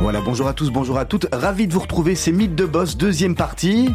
Voilà, 0.00 0.20
bonjour 0.20 0.48
à 0.48 0.54
tous, 0.54 0.70
bonjour 0.70 0.98
à 0.98 1.04
toutes. 1.04 1.26
Ravi 1.32 1.66
de 1.66 1.72
vous 1.72 1.80
retrouver, 1.80 2.14
c'est 2.14 2.32
Mythe 2.32 2.54
de 2.54 2.64
Boss, 2.64 2.96
deuxième 2.96 3.34
partie. 3.34 3.90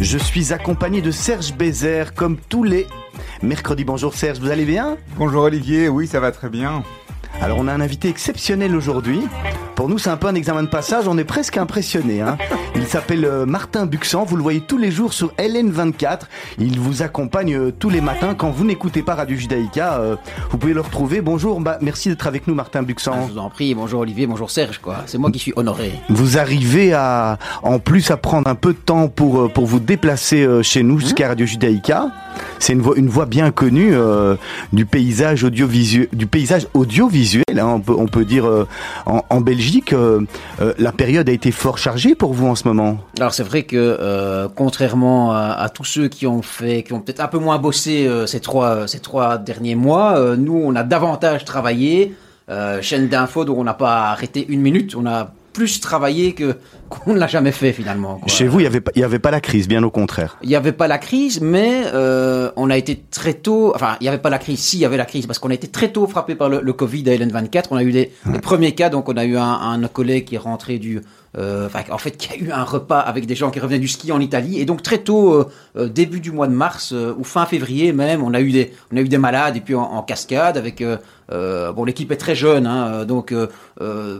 Je 0.00 0.18
suis 0.18 0.52
accompagné 0.52 1.00
de 1.02 1.10
Serge 1.10 1.54
Bézère, 1.54 2.14
comme 2.14 2.36
tous 2.36 2.62
les 2.64 2.86
mercredis. 3.42 3.84
Bonjour 3.84 4.14
Serge, 4.14 4.38
vous 4.38 4.50
allez 4.50 4.64
bien? 4.64 4.96
Bonjour 5.16 5.42
Olivier, 5.44 5.88
oui, 5.88 6.06
ça 6.06 6.20
va 6.20 6.32
très 6.32 6.48
bien. 6.48 6.82
Alors 7.40 7.58
on 7.58 7.66
a 7.68 7.72
un 7.72 7.80
invité 7.80 8.08
exceptionnel 8.08 8.76
aujourd'hui. 8.76 9.22
Pour 9.74 9.88
nous, 9.88 9.98
c'est 9.98 10.08
un 10.10 10.16
peu 10.16 10.28
un 10.28 10.34
examen 10.36 10.62
de 10.62 10.68
passage, 10.68 11.08
on 11.08 11.18
est 11.18 11.24
presque 11.24 11.56
impressionné. 11.56 12.20
Hein. 12.20 12.38
Il 12.76 12.86
s'appelle 12.86 13.24
euh, 13.24 13.44
Martin 13.44 13.86
Buxan, 13.86 14.24
vous 14.24 14.36
le 14.36 14.42
voyez 14.42 14.60
tous 14.60 14.78
les 14.78 14.92
jours 14.92 15.12
sur 15.12 15.32
LN24. 15.32 16.20
Il 16.58 16.78
vous 16.78 17.02
accompagne 17.02 17.54
euh, 17.56 17.72
tous 17.76 17.90
les 17.90 18.00
matins 18.00 18.34
quand 18.34 18.50
vous 18.50 18.64
n'écoutez 18.64 19.02
pas 19.02 19.16
Radio 19.16 19.36
Judaïka. 19.36 19.94
euh, 19.94 20.16
vous 20.50 20.58
pouvez 20.58 20.74
le 20.74 20.80
retrouver. 20.80 21.20
Bonjour, 21.22 21.60
bah, 21.60 21.78
merci 21.80 22.08
d'être 22.08 22.26
avec 22.28 22.46
nous 22.46 22.54
Martin 22.54 22.80
Ah, 22.82 22.86
Buxan. 22.86 23.26
je 23.26 23.32
vous 23.32 23.38
en 23.38 23.50
prie, 23.50 23.74
bonjour 23.74 24.00
Olivier, 24.00 24.28
bonjour 24.28 24.48
Serge, 24.50 24.78
quoi. 24.78 24.98
C'est 25.06 25.18
moi 25.18 25.32
qui 25.32 25.40
suis 25.40 25.52
honoré. 25.56 25.92
Vous 26.08 26.38
arrivez 26.38 26.92
à, 26.92 27.38
en 27.64 27.80
plus, 27.80 28.12
à 28.12 28.16
prendre 28.16 28.48
un 28.48 28.54
peu 28.54 28.74
de 28.74 28.78
temps 28.78 29.08
pour, 29.08 29.52
pour 29.52 29.66
vous 29.66 29.80
déplacer 29.80 30.46
chez 30.62 30.84
nous 30.84 31.00
jusqu'à 31.00 31.28
Radio 31.28 31.46
Judaïka. 31.46 32.10
C'est 32.58 32.72
une 32.72 32.80
voix, 32.80 32.96
une 32.96 33.08
voix 33.08 33.26
bien 33.26 33.50
connue 33.52 33.90
euh, 33.94 34.34
du 34.72 34.86
paysage 34.86 35.44
audiovisuel, 35.44 36.08
du 36.12 36.26
paysage 36.26 36.66
audiovisuel. 36.74 37.44
hein, 37.58 37.66
on 37.66 37.80
peut, 37.80 37.94
on 37.96 38.06
peut 38.06 38.24
dire 38.24 38.46
euh, 38.46 38.66
en, 39.06 39.22
en 39.30 39.40
Belgique, 39.40 39.63
euh, 39.92 40.20
euh, 40.60 40.74
la 40.78 40.92
période 40.92 41.28
a 41.28 41.32
été 41.32 41.50
fort 41.50 41.78
chargée 41.78 42.14
pour 42.14 42.32
vous 42.32 42.46
en 42.46 42.54
ce 42.54 42.66
moment. 42.66 42.98
Alors 43.18 43.34
c'est 43.34 43.42
vrai 43.42 43.62
que 43.62 43.76
euh, 43.76 44.48
contrairement 44.54 45.32
à, 45.32 45.68
tous 45.68 45.84
ceux 45.84 46.08
qui 46.08 46.26
ont 46.26 46.42
fait, 46.42 46.82
qui 46.82 46.92
ont 46.92 47.00
peut-être 47.00 47.20
un 47.20 47.28
peu 47.28 47.38
moins 47.38 47.58
bossé 47.58 48.06
euh, 48.06 48.26
ces 48.26 48.40
trois 48.40 48.86
ces 48.86 49.00
trois 49.00 49.38
derniers 49.38 49.74
mois, 49.74 50.18
euh, 50.18 50.36
nous 50.36 50.60
on 50.64 50.74
a 50.74 50.82
davantage 50.82 51.44
travaillé. 51.44 52.14
Euh, 52.50 52.82
chaîne 52.82 53.08
d'info 53.08 53.46
dont 53.46 53.58
on 53.58 53.64
n'a 53.64 53.72
pas 53.72 54.10
arrêté 54.10 54.44
une 54.50 54.60
minute, 54.60 54.94
on 54.96 55.06
a 55.06 55.32
plus 55.54 55.80
travaillé 55.80 56.34
que 56.34 56.56
qu'on 56.90 57.14
ne 57.14 57.18
l'a 57.18 57.26
jamais 57.26 57.52
fait 57.52 57.72
finalement. 57.72 58.16
quoi. 58.16 58.28
Chez 58.28 58.46
vous, 58.46 58.60
il 58.60 58.64
n'y 58.64 58.66
avait, 58.66 58.82
pas- 58.82 58.90
il 58.94 59.00
y 59.00 59.04
avait 59.04 59.18
pas 59.18 59.30
la 59.30 59.40
crise, 59.40 59.66
bien 59.68 59.82
au 59.82 59.90
contraire. 59.90 60.36
Il 60.42 60.48
n'y 60.50 60.54
avait 60.56 60.72
pas 60.72 60.86
la 60.88 60.98
crise, 60.98 61.40
mais 61.40 61.84
euh, 61.94 62.50
on 62.56 62.68
a 62.68 62.76
été 62.76 63.02
très 63.10 63.32
tôt. 63.34 63.72
Enfin, 63.74 63.96
il 64.00 64.04
n'y 64.04 64.08
avait 64.08 64.18
pas 64.18 64.28
la 64.30 64.38
crise. 64.38 64.58
Si, 64.60 64.76
il 64.76 64.80
y 64.80 64.84
avait 64.84 64.98
la 64.98 65.06
crise 65.06 65.26
parce 65.26 65.38
qu'on 65.38 65.48
a 65.50 65.54
été 65.54 65.68
très 65.68 65.88
tôt 65.90 66.06
frappé 66.06 66.34
par 66.34 66.50
le, 66.50 66.60
le 66.60 66.72
Covid 66.74 67.08
à 67.08 67.14
LN24. 67.16 67.64
On 67.70 67.76
a 67.76 67.82
eu 67.82 67.92
des, 67.92 68.12
les 68.30 68.38
premiers 68.40 68.72
cas. 68.74 68.90
Donc, 68.90 69.08
on 69.08 69.16
a 69.16 69.24
eu 69.24 69.36
un, 69.38 69.42
un 69.82 69.88
collègue 69.88 70.26
qui 70.26 70.34
est 70.34 70.38
rentré 70.38 70.78
du. 70.78 71.00
Euh, 71.36 71.68
en 71.90 71.98
fait, 71.98 72.16
qui 72.16 72.32
a 72.32 72.36
eu 72.36 72.50
un 72.52 72.62
repas 72.62 73.00
avec 73.00 73.26
des 73.26 73.34
gens 73.34 73.50
qui 73.50 73.60
revenaient 73.60 73.78
du 73.80 73.88
ski 73.88 74.12
en 74.12 74.20
Italie. 74.20 74.60
Et 74.60 74.64
donc, 74.64 74.82
très 74.82 74.98
tôt, 74.98 75.34
euh, 75.34 75.50
euh, 75.76 75.88
début 75.88 76.20
du 76.20 76.30
mois 76.30 76.46
de 76.46 76.52
mars 76.52 76.92
euh, 76.92 77.14
ou 77.18 77.24
fin 77.24 77.46
février 77.46 77.92
même, 77.92 78.22
on 78.22 78.34
a 78.34 78.40
eu 78.40 78.52
des, 78.52 78.72
on 78.92 78.96
a 78.96 79.00
eu 79.00 79.08
des 79.08 79.18
malades 79.18 79.56
et 79.56 79.60
puis 79.60 79.74
en, 79.74 80.02
cascade 80.02 80.56
avec. 80.56 80.80
euh, 80.80 80.96
euh, 81.32 81.72
bon, 81.72 81.84
l'équipe 81.84 82.12
est 82.12 82.18
très 82.18 82.34
jeune, 82.34 82.66
hein, 82.66 83.06
donc 83.06 83.34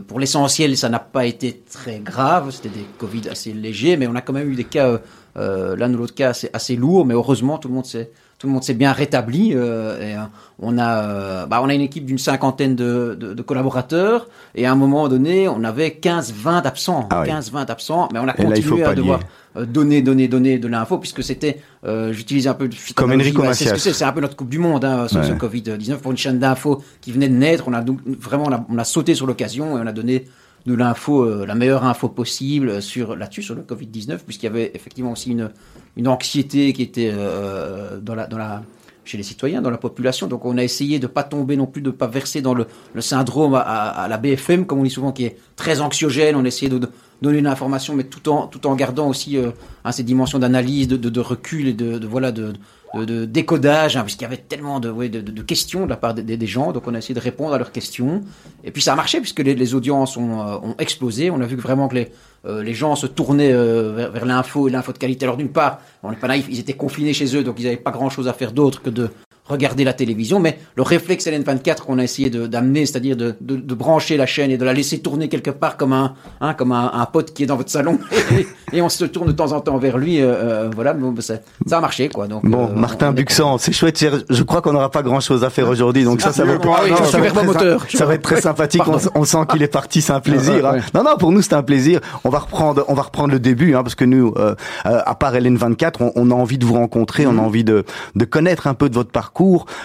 pour 0.07 0.19
l'essentiel, 0.19 0.75
ça 0.75 0.89
n'a 0.89 0.97
pas 0.99 1.25
été 1.25 1.61
très 1.71 1.99
grave. 1.99 2.49
C'était 2.49 2.69
des 2.69 2.85
Covid 2.97 3.29
assez 3.29 3.53
légers, 3.53 3.95
mais 3.95 4.07
on 4.07 4.15
a 4.15 4.21
quand 4.21 4.33
même 4.33 4.51
eu 4.51 4.55
des 4.55 4.63
cas, 4.63 4.99
euh, 5.37 5.75
l'un 5.75 5.93
ou 5.93 5.97
l'autre 5.97 6.15
cas 6.15 6.29
assez, 6.29 6.49
assez 6.53 6.75
lourds. 6.75 7.05
Mais 7.05 7.13
heureusement, 7.13 7.57
tout 7.57 7.67
le 7.67 7.73
monde 7.73 7.85
s'est 7.85 8.11
tout 8.37 8.47
le 8.47 8.53
monde 8.53 8.63
s'est 8.63 8.73
bien 8.73 8.91
rétabli. 8.91 9.53
euh, 9.55 9.97
et, 10.01 10.13
euh, 10.15 10.19
on 10.59 10.77
a, 10.77 11.03
euh, 11.03 11.45
bah, 11.45 11.61
on 11.63 11.69
a 11.69 11.73
une 11.73 11.79
équipe 11.81 12.05
d'une 12.05 12.17
cinquantaine 12.17 12.75
de, 12.75 13.15
de, 13.17 13.33
de 13.33 13.41
collaborateurs. 13.41 14.27
Et 14.55 14.65
à 14.65 14.71
un 14.71 14.75
moment 14.75 15.07
donné, 15.07 15.47
on 15.47 15.63
avait 15.63 15.87
15-20 16.01 16.63
absents, 16.65 17.07
Ah 17.11 17.21
oui. 17.21 17.29
15-20 17.29 17.71
absents. 17.71 18.09
Mais 18.13 18.19
on 18.19 18.27
a 18.27 18.35
Et 18.37 18.43
là, 18.43 18.55
continué 18.55 18.83
à 18.83 18.93
devoir 18.93 19.21
euh, 19.57 19.65
donner, 19.65 20.01
donner, 20.01 20.27
donner 20.27 20.57
de 20.59 20.67
l'info 20.67 20.97
puisque 20.97 21.23
c'était, 21.23 21.61
euh, 21.85 22.11
j'utilise 22.11 22.47
un 22.49 22.53
peu 22.55 22.67
de 22.67 22.75
Comme 22.93 23.13
Enrico 23.13 23.41
bah, 23.41 23.53
c'est 23.53 23.69
ce 23.69 23.77
c'est, 23.77 23.93
c'est 23.93 24.03
un 24.03 24.11
peu 24.11 24.19
notre 24.19 24.35
Coupe 24.35 24.49
du 24.49 24.59
Monde, 24.59 24.83
hein, 24.83 25.07
ce, 25.07 25.23
ce 25.23 25.31
Ouais. 25.31 25.37
Covid-19 25.37 25.97
pour 25.97 26.11
une 26.11 26.17
chaîne 26.17 26.39
d'info 26.39 26.83
qui 26.99 27.13
venait 27.13 27.29
de 27.29 27.35
naître. 27.35 27.63
On 27.67 27.73
a 27.73 27.81
donc 27.81 27.99
vraiment, 28.05 28.45
on 28.47 28.51
a, 28.53 28.65
on 28.69 28.77
a 28.77 28.83
sauté 28.83 29.15
sur 29.15 29.27
l'occasion 29.27 29.77
et 29.77 29.81
on 29.81 29.87
a 29.87 29.93
donné 29.93 30.25
de 30.65 30.73
l'info, 30.73 31.23
euh, 31.23 31.45
la 31.45 31.55
meilleure 31.55 31.83
info 31.83 32.09
possible 32.09 32.81
sur 32.81 33.15
là-dessus 33.15 33.43
sur 33.43 33.55
le 33.55 33.61
Covid-19 33.61 34.19
puisqu'il 34.25 34.45
y 34.47 34.49
avait 34.49 34.71
effectivement 34.73 35.11
aussi 35.11 35.31
une 35.31 35.51
une 35.97 36.07
anxiété 36.07 36.73
qui 36.73 36.81
était 36.81 37.11
euh, 37.13 37.99
dans 37.99 38.15
la 38.15 38.27
dans 38.27 38.37
la 38.37 38.63
chez 39.07 39.17
les 39.17 39.23
citoyens, 39.23 39.61
dans 39.61 39.69
la 39.69 39.77
population. 39.77 40.25
Donc 40.25 40.45
on 40.45 40.57
a 40.57 40.63
essayé 40.63 40.97
de 40.97 41.05
pas 41.05 41.21
tomber 41.23 41.55
non 41.57 41.67
plus, 41.67 41.83
de 41.83 41.91
pas 41.91 42.07
verser 42.07 42.41
dans 42.41 42.55
le, 42.55 42.65
le 42.95 43.01
syndrome 43.01 43.53
à, 43.53 43.59
à- 43.59 44.07
la 44.07 44.17
BFM, 44.17 44.65
comme 44.65 44.79
on 44.79 44.83
dit 44.83 44.89
souvent, 44.89 45.11
qui 45.11 45.25
est 45.25 45.37
très 45.55 45.79
anxiogène. 45.79 46.35
On 46.35 46.43
a 46.43 46.47
essayé 46.47 46.69
de, 46.71 46.79
de 46.79 46.89
donner 47.21 47.37
une 47.37 47.45
information, 47.45 47.93
mais 47.95 48.05
tout 48.05 48.27
en 48.29 48.47
tout 48.47 48.65
en 48.65 48.75
gardant 48.75 49.07
aussi 49.07 49.37
euh, 49.37 49.51
hein, 49.83 49.91
ces 49.91 50.01
dimensions 50.03 50.39
d'analyse, 50.39 50.87
de, 50.87 50.97
de, 50.97 51.09
de 51.09 51.19
recul 51.19 51.67
et 51.67 51.73
de 51.73 52.03
voilà 52.07 52.31
de, 52.31 52.53
de, 53.03 53.25
décodage, 53.25 53.97
hein, 53.97 54.03
puisqu'il 54.03 54.23
y 54.23 54.27
avait 54.27 54.37
tellement 54.37 54.79
de, 54.79 55.41
questions 55.41 55.85
de 55.85 55.89
la 55.89 55.97
part 55.97 56.13
des, 56.13 56.47
gens. 56.47 56.71
Donc 56.71 56.87
on 56.87 56.93
a 56.93 56.99
essayé 56.99 57.15
de 57.15 57.19
répondre 57.19 57.53
à 57.53 57.57
leurs 57.57 57.71
questions. 57.71 58.21
Et 58.63 58.71
puis 58.71 58.81
ça 58.81 58.93
a 58.93 58.95
marché 58.95 59.19
puisque 59.19 59.39
les, 59.39 59.75
audiences 59.75 60.15
ont, 60.15 60.41
euh, 60.41 60.57
ont 60.61 60.75
explosé. 60.79 61.31
On 61.31 61.41
a 61.41 61.45
vu 61.45 61.57
que 61.57 61.61
vraiment 61.61 61.87
que 61.87 61.95
les 61.95 62.11
euh, 62.47 62.61
les 62.61 62.75
gens 62.75 62.95
se 62.95 63.07
tournaient 63.07 63.53
euh, 63.53 63.91
vers, 63.95 64.11
vers 64.11 64.25
l'info 64.25 64.67
et 64.67 64.71
l'info 64.71 64.93
de 64.93 64.99
qualité. 64.99 65.25
Alors 65.25 65.37
d'une 65.37 65.49
part, 65.49 65.79
on 66.03 66.11
n'est 66.11 66.17
pas 66.17 66.27
naïf, 66.27 66.45
ils 66.47 66.59
étaient 66.59 66.73
confinés 66.73 67.13
chez 67.13 67.35
eux, 67.35 67.43
donc 67.43 67.55
ils 67.59 67.63
n'avaient 67.63 67.77
pas 67.77 67.91
grand-chose 67.91 68.27
à 68.27 68.33
faire 68.33 68.51
d'autre 68.51 68.83
que 68.83 68.91
de 68.91 69.09
regarder 69.47 69.83
la 69.83 69.93
télévision. 69.93 70.39
Mais 70.39 70.57
le 70.75 70.83
réflexe 70.83 71.25
LN24 71.27 71.81
qu'on 71.81 71.99
a 71.99 72.03
essayé 72.03 72.29
de- 72.29 72.47
d'amener, 72.47 72.85
c'est-à-dire 72.85 73.15
de, 73.15 73.35
de, 73.41 73.55
de 73.55 73.73
brancher 73.75 74.17
la 74.17 74.25
chaîne 74.25 74.51
et 74.51 74.57
de 74.57 74.65
la 74.65 74.73
laisser 74.73 74.99
tourner 74.99 75.29
quelque 75.29 75.51
part 75.51 75.77
comme 75.77 75.93
un, 75.93 76.13
hein, 76.41 76.53
comme 76.53 76.71
un, 76.71 76.91
un 76.93 77.05
pote 77.05 77.33
qui 77.33 77.43
est 77.43 77.45
dans 77.45 77.55
votre 77.57 77.69
salon, 77.71 77.99
et, 78.71 78.77
et 78.77 78.81
on 78.81 78.89
se 78.89 79.05
tourne 79.05 79.27
de 79.27 79.31
temps 79.33 79.51
en 79.51 79.59
temps 79.61 79.77
vers 79.77 79.97
lui. 79.97 80.19
euh, 80.21 80.25
euh, 80.33 80.69
voilà, 80.73 80.93
bon, 80.93 81.11
bah, 81.11 81.21
ça, 81.21 81.35
ça 81.67 81.77
a 81.77 81.81
marché, 81.81 82.09
quoi. 82.09 82.27
Donc, 82.27 82.43
Bon, 82.45 82.67
euh, 82.69 82.73
Martin 82.75 83.11
Buxan, 83.11 83.57
c'est 83.57 83.71
chouette. 83.71 84.03
Je 84.29 84.43
crois 84.43 84.61
qu'on 84.61 84.73
n'aura 84.73 84.91
pas 84.91 85.03
grand-chose 85.03 85.43
à 85.43 85.49
faire 85.49 85.69
aujourd'hui, 85.69 86.03
donc 86.03 86.21
ça, 86.21 86.31
ça 86.31 86.43
va. 86.45 86.53
Ah 86.63 86.81
oui, 86.83 86.89
ça 86.89 86.95
je 86.95 87.01
va 87.03 87.07
suis 87.07 87.17
être 87.27 87.33
très 87.35 87.45
moteur. 87.45 87.85
sym- 87.85 87.97
Ça 87.97 88.05
va 88.05 88.13
être 88.15 88.21
très 88.23 88.41
sympathique. 88.41 88.81
On, 88.87 88.97
on 89.21 89.23
sent 89.25 89.37
qu'il 89.51 89.61
est 89.63 89.67
parti, 89.67 90.01
c'est 90.01 90.13
un 90.13 90.19
plaisir. 90.19 90.63
Ouais, 90.65 90.79
hein. 90.79 90.83
Non, 90.93 91.03
non, 91.03 91.17
pour 91.17 91.31
nous 91.31 91.41
c'est 91.41 91.53
un 91.53 91.63
plaisir. 91.63 91.99
On 92.23 92.29
va 92.29 92.39
reprendre, 92.39 92.83
on 92.87 92.93
va 92.93 93.03
reprendre 93.03 93.31
le 93.31 93.39
début, 93.39 93.75
hein, 93.75 93.83
parce 93.83 93.95
que 93.95 94.05
nous, 94.05 94.33
euh, 94.37 94.55
euh, 94.85 94.99
à 95.05 95.15
part 95.15 95.33
LN24, 95.35 95.93
on, 96.01 96.11
on 96.15 96.31
a 96.31 96.33
envie 96.33 96.57
de 96.57 96.65
vous 96.65 96.73
rencontrer, 96.73 97.27
on 97.27 97.37
a 97.37 97.41
envie 97.41 97.63
de, 97.63 97.83
de 98.15 98.25
connaître 98.25 98.67
un 98.67 98.73
peu 98.73 98.89
de 98.89 98.95
votre 98.95 99.11
parcours. 99.11 99.34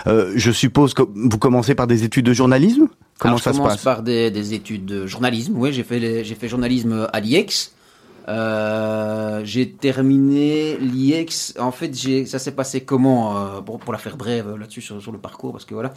Euh, 0.06 0.33
je 0.37 0.50
suppose 0.50 0.94
que 0.94 1.03
vous 1.15 1.38
commencez 1.38 1.75
par 1.75 1.87
des 1.87 2.05
études 2.05 2.27
de 2.27 2.33
journalisme? 2.33 2.88
Comment 3.19 3.34
Alors, 3.34 3.43
ça 3.43 3.50
je 3.50 3.56
se 3.56 3.59
commence 3.59 3.75
passe? 3.75 3.84
par 3.84 4.03
des, 4.03 4.31
des 4.31 4.55
études 4.55 4.87
de 4.87 5.06
journalisme. 5.06 5.55
Oui, 5.56 5.72
j'ai 5.72 5.83
fait 5.83 6.25
j'ai 6.25 6.34
fait 6.34 6.49
journalisme 6.49 7.09
à 7.12 7.21
l'IEX. 7.21 7.75
Euh, 8.28 9.41
j'ai 9.44 9.71
terminé 9.71 10.77
l'IEX. 10.78 11.55
En 11.59 11.72
fait, 11.72 11.94
j'ai 11.97 12.27
ça 12.27 12.39
s'est 12.39 12.53
passé 12.53 12.83
comment 12.83 13.37
euh, 13.39 13.60
pour, 13.60 13.78
pour 13.81 13.93
la 13.93 13.99
faire 13.99 14.16
brève 14.16 14.56
là-dessus 14.56 14.81
sur, 14.83 15.03
sur 15.03 15.12
le 15.12 15.19
parcours 15.19 15.53
parce 15.53 15.65
que 15.65 15.75
voilà, 15.75 15.93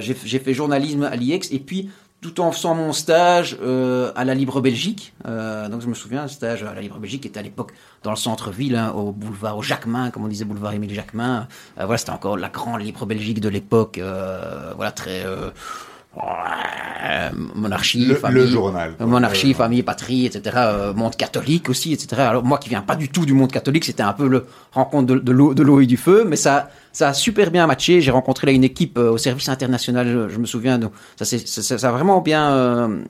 j'ai 0.00 0.16
j'ai 0.24 0.38
fait 0.38 0.52
journalisme 0.54 1.04
à 1.04 1.16
l'IEX 1.16 1.48
et 1.52 1.58
puis 1.60 1.90
tout 2.20 2.40
en 2.40 2.52
faisant 2.52 2.74
mon 2.74 2.92
stage 2.92 3.56
euh, 3.62 4.12
à 4.14 4.24
la 4.24 4.34
Libre 4.34 4.60
Belgique. 4.60 5.14
Euh, 5.26 5.68
donc 5.68 5.80
je 5.80 5.86
me 5.86 5.94
souviens, 5.94 6.22
un 6.24 6.28
stage 6.28 6.62
à 6.62 6.74
la 6.74 6.80
Libre 6.80 6.98
Belgique 6.98 7.24
était 7.24 7.40
à 7.40 7.42
l'époque 7.42 7.72
dans 8.02 8.10
le 8.10 8.16
centre-ville, 8.16 8.76
hein, 8.76 8.92
au 8.92 9.12
boulevard, 9.12 9.56
au 9.56 9.62
Jacquemin, 9.62 10.10
comme 10.10 10.24
on 10.24 10.28
disait, 10.28 10.44
boulevard 10.44 10.72
Émile 10.74 10.92
Jacquemin. 10.92 11.48
Euh, 11.78 11.84
voilà, 11.86 11.98
c'était 11.98 12.10
encore 12.10 12.36
la 12.36 12.48
grande 12.48 12.82
Libre 12.82 13.06
Belgique 13.06 13.40
de 13.40 13.48
l'époque. 13.48 13.98
euh, 13.98 14.72
voilà, 14.76 14.92
très 14.92 15.24
monarchie, 17.54 18.04
Le, 18.06 18.14
famille, 18.14 18.42
le 18.42 18.46
journal. 18.46 18.94
monarchie, 19.00 19.54
famille, 19.54 19.82
patrie, 19.82 20.26
etc. 20.26 20.56
euh, 20.58 20.92
monde 20.94 21.16
catholique 21.16 21.68
aussi, 21.68 21.92
etc. 21.92 22.22
Alors 22.22 22.44
moi 22.44 22.58
qui 22.58 22.68
viens 22.68 22.82
pas 22.82 22.96
du 22.96 23.08
tout 23.08 23.24
du 23.24 23.32
monde 23.32 23.50
catholique, 23.52 23.84
c'était 23.84 24.02
un 24.02 24.12
peu 24.12 24.28
le 24.28 24.46
rencontre 24.72 25.06
de, 25.14 25.32
l'eau, 25.32 25.54
de 25.54 25.62
l'eau 25.62 25.80
et 25.80 25.86
du 25.86 25.96
feu, 25.96 26.24
mais 26.26 26.36
ça, 26.36 26.68
ça 26.92 27.08
a 27.08 27.14
super 27.14 27.50
bien 27.50 27.66
matché. 27.66 28.00
J'ai 28.00 28.10
rencontré 28.10 28.46
là 28.48 28.52
une 28.52 28.64
équipe 28.64 28.98
euh, 28.98 29.10
au 29.12 29.18
service 29.18 29.48
international, 29.48 30.28
je, 30.30 30.38
me 30.38 30.46
souviens. 30.46 30.78
Donc 30.78 30.92
ça, 31.16 31.24
c'est, 31.24 31.46
ça, 31.46 31.62
ça- 31.62 31.78
ça 31.78 31.88
a 31.88 31.92
vraiment 31.92 32.20
bien, 32.20 32.50
euh, 32.52 33.02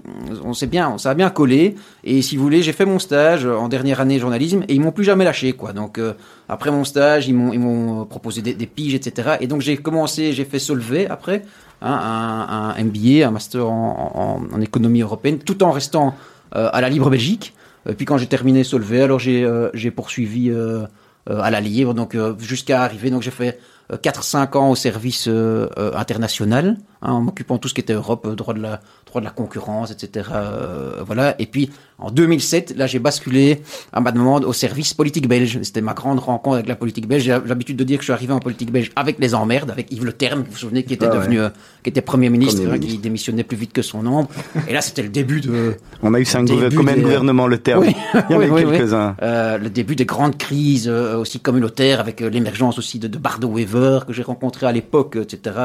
on 0.45 0.53
s'est 0.55 0.67
bien, 0.67 0.99
ça 0.99 1.11
a 1.11 1.15
bien 1.15 1.31
collé. 1.31 1.75
Et 2.05 2.23
si 2.23 2.37
vous 2.37 2.43
voulez, 2.43 2.63
j'ai 2.63 2.73
fait 2.73 2.85
mon 2.87 2.99
stage 2.99 3.47
en 3.47 3.69
dernière 3.69 4.01
année 4.01 4.17
de 4.17 4.21
journalisme 4.21 4.63
et 4.69 4.75
ils 4.75 4.81
m'ont 4.81 4.93
plus 4.93 5.05
jamais 5.05 5.25
lâché, 5.25 5.53
quoi. 5.55 5.73
Donc 5.73 5.99
euh, 5.99 6.13
après 6.49 6.71
mon 6.71 6.85
stage, 6.85 7.29
ils 7.29 7.35
m'ont, 7.35 7.53
ils 7.53 7.61
m'ont 7.61 8.05
proposé 8.05 8.43
des, 8.43 8.55
des 8.55 8.67
piges, 8.67 8.95
etc. 8.95 9.37
Et 9.41 9.47
donc 9.47 9.63
j'ai 9.63 9.77
commencé, 9.79 10.33
j'ai 10.33 10.45
fait 10.45 10.59
Solvay 10.59 11.07
après. 11.09 11.43
Hein, 11.83 11.93
un, 11.93 12.75
un 12.77 12.85
MBA, 12.85 13.27
un 13.27 13.31
master 13.31 13.69
en, 13.69 14.41
en- 14.51 14.55
en 14.57 14.61
économie 14.61 15.03
européenne, 15.03 15.39
tout 15.39 15.63
en 15.63 15.71
restant 15.71 16.15
euh, 16.57 16.69
à 16.73 16.81
la 16.81 16.89
Libre 16.89 17.11
Belgique. 17.11 17.55
Et 17.89 17.95
puis 17.95 18.05
quand 18.07 18.19
j'ai 18.19 18.27
terminé 18.27 18.63
Solvay, 18.65 19.03
alors 19.03 19.19
j'ai 19.19 19.43
euh, 19.45 19.71
poursuivi 19.95 20.51
euh, 20.51 20.85
euh, 21.29 21.41
à 21.41 21.51
la 21.51 21.61
Libre, 21.61 21.95
donc 21.95 22.15
euh, 22.15 22.35
jusqu'à 22.39 22.83
arriver. 22.83 23.11
Donc 23.11 23.23
j'ai 23.23 23.31
fait 23.31 23.59
euh, 23.93 23.97
4-5 23.97 24.57
ans 24.59 24.71
au 24.71 24.75
service 24.77 25.27
euh, 25.29 25.69
euh, 25.79 25.93
international, 25.95 26.77
hein, 27.03 27.13
en 27.13 27.21
m'occupant 27.21 27.57
de 27.57 27.61
tout 27.61 27.69
ce 27.69 27.75
qui 27.75 27.81
était 27.81 27.93
Europe, 27.95 28.27
euh, 28.27 28.35
droit 28.35 28.55
de 28.55 28.61
la 28.61 28.81
droit 29.07 29.21
de 29.21 29.27
la 29.27 29.33
concurrence, 29.33 29.91
etc. 29.91 30.29
euh, 30.33 31.03
voilà. 31.05 31.35
Et 31.41 31.47
puis 31.47 31.71
en 31.99 32.11
2007, 32.11 32.75
là, 32.77 32.87
j'ai 32.87 32.99
basculé 33.01 33.61
à 33.93 34.01
ma 34.01 34.13
demande 34.13 34.45
au 34.45 34.53
service 34.53 34.95
politique 34.95 35.29
belge. 35.29 35.59
C'était 35.63 35.81
ma 35.81 35.95
grande 35.95 36.21
rencontre 36.21 36.55
avec 36.57 36.69
la 36.69 36.77
politique 36.77 37.09
belge. 37.09 37.25
J'ai 37.25 37.37
l'habitude 37.45 37.77
de 37.77 37.85
dire 37.85 37.99
que 37.99 38.03
je 38.03 38.07
suis 38.07 38.13
arrivé 38.13 38.33
en 38.33 38.39
politique 38.39 38.71
belge 38.73 38.91
avec 38.97 39.19
les 39.19 39.35
emmerdes, 39.35 39.71
avec 39.71 39.91
Yves 39.93 40.05
Le 40.05 40.13
Terme, 40.13 40.41
vous 40.41 40.51
vous 40.53 40.57
souvenez, 40.57 40.85
qui 40.85 40.95
était 40.95 41.07
Ah 41.07 41.11
ouais. 41.11 41.17
devenu, 41.19 41.41
euh, 41.41 41.49
qui 41.83 41.91
était 41.91 42.01
premier 42.01 42.31
ministre, 42.31 42.63
Premier 42.63 42.77
hein, 42.77 42.79
qui 42.79 42.99
démissionnait 42.99 43.45
plus 43.45 43.57
vite 43.57 43.73
que 43.73 43.83
son 43.83 44.07
ombre. 44.07 44.29
Et 44.69 44.73
là, 44.73 44.81
c'était 44.81 45.03
le 45.03 45.09
début 45.09 45.41
de 45.41 45.75
On 46.03 46.15
a 46.15 46.21
eu 46.21 46.25
cinq 46.25 46.47
combien 46.49 46.97
de 46.97 47.03
gouvernements 47.03 47.47
le 47.49 47.59
terme 47.59 47.81
Oui. 47.81 47.97
Il 48.31 48.35
y 48.35 48.39
en 48.39 48.55
oui. 48.55 48.63
quelques-uns. 48.65 49.17
euh, 49.23 49.59
le 49.59 49.69
début 49.71 49.97
des 49.97 50.05
grandes 50.07 50.39
crises 50.39 50.89
euh, 50.89 51.17
aussi 51.19 51.41
communautaires 51.41 51.99
avec 52.01 52.23
euh, 52.23 52.31
l'émergence 52.31 52.79
aussi 52.79 52.99
de, 52.99 53.09
de 53.09 53.19
Bardo 53.19 53.49
Weaver 53.49 54.01
que 54.07 54.13
j'ai 54.13 54.23
rencontré 54.23 54.67
à 54.67 54.73
l'époque, 54.73 55.17
etc. 55.21 55.57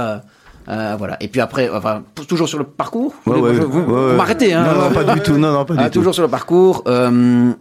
Euh, 0.67 0.95
voilà. 0.97 1.17
Et 1.21 1.27
puis 1.27 1.41
après, 1.41 1.69
enfin, 1.69 2.03
toujours 2.27 2.47
sur 2.49 2.57
le 2.57 2.63
parcours. 2.65 3.13
Vous, 3.25 3.33
Ouais, 3.33 3.39
voulez- 3.39 3.53
ouais, 3.59 3.65
vous- 3.65 3.71
vous- 3.71 3.79
ouais, 3.79 3.85
vous 3.85 4.09
ouais. 4.11 4.15
m'arrêtez, 4.15 4.53
hein 4.53 4.63
Non, 4.63 4.89
non, 4.89 4.91
pas 4.91 5.13
du 5.13 5.21
tout. 5.21 5.37
Non, 5.37 5.51
non, 5.51 5.65
pas 5.65 5.75
Ah, 5.77 5.83
du 5.83 5.89
tout. 5.91 5.99
toujours 5.99 6.13
sur 6.13 6.23
le 6.23 6.29
parcours. 6.29 6.83
euh, 6.87 7.51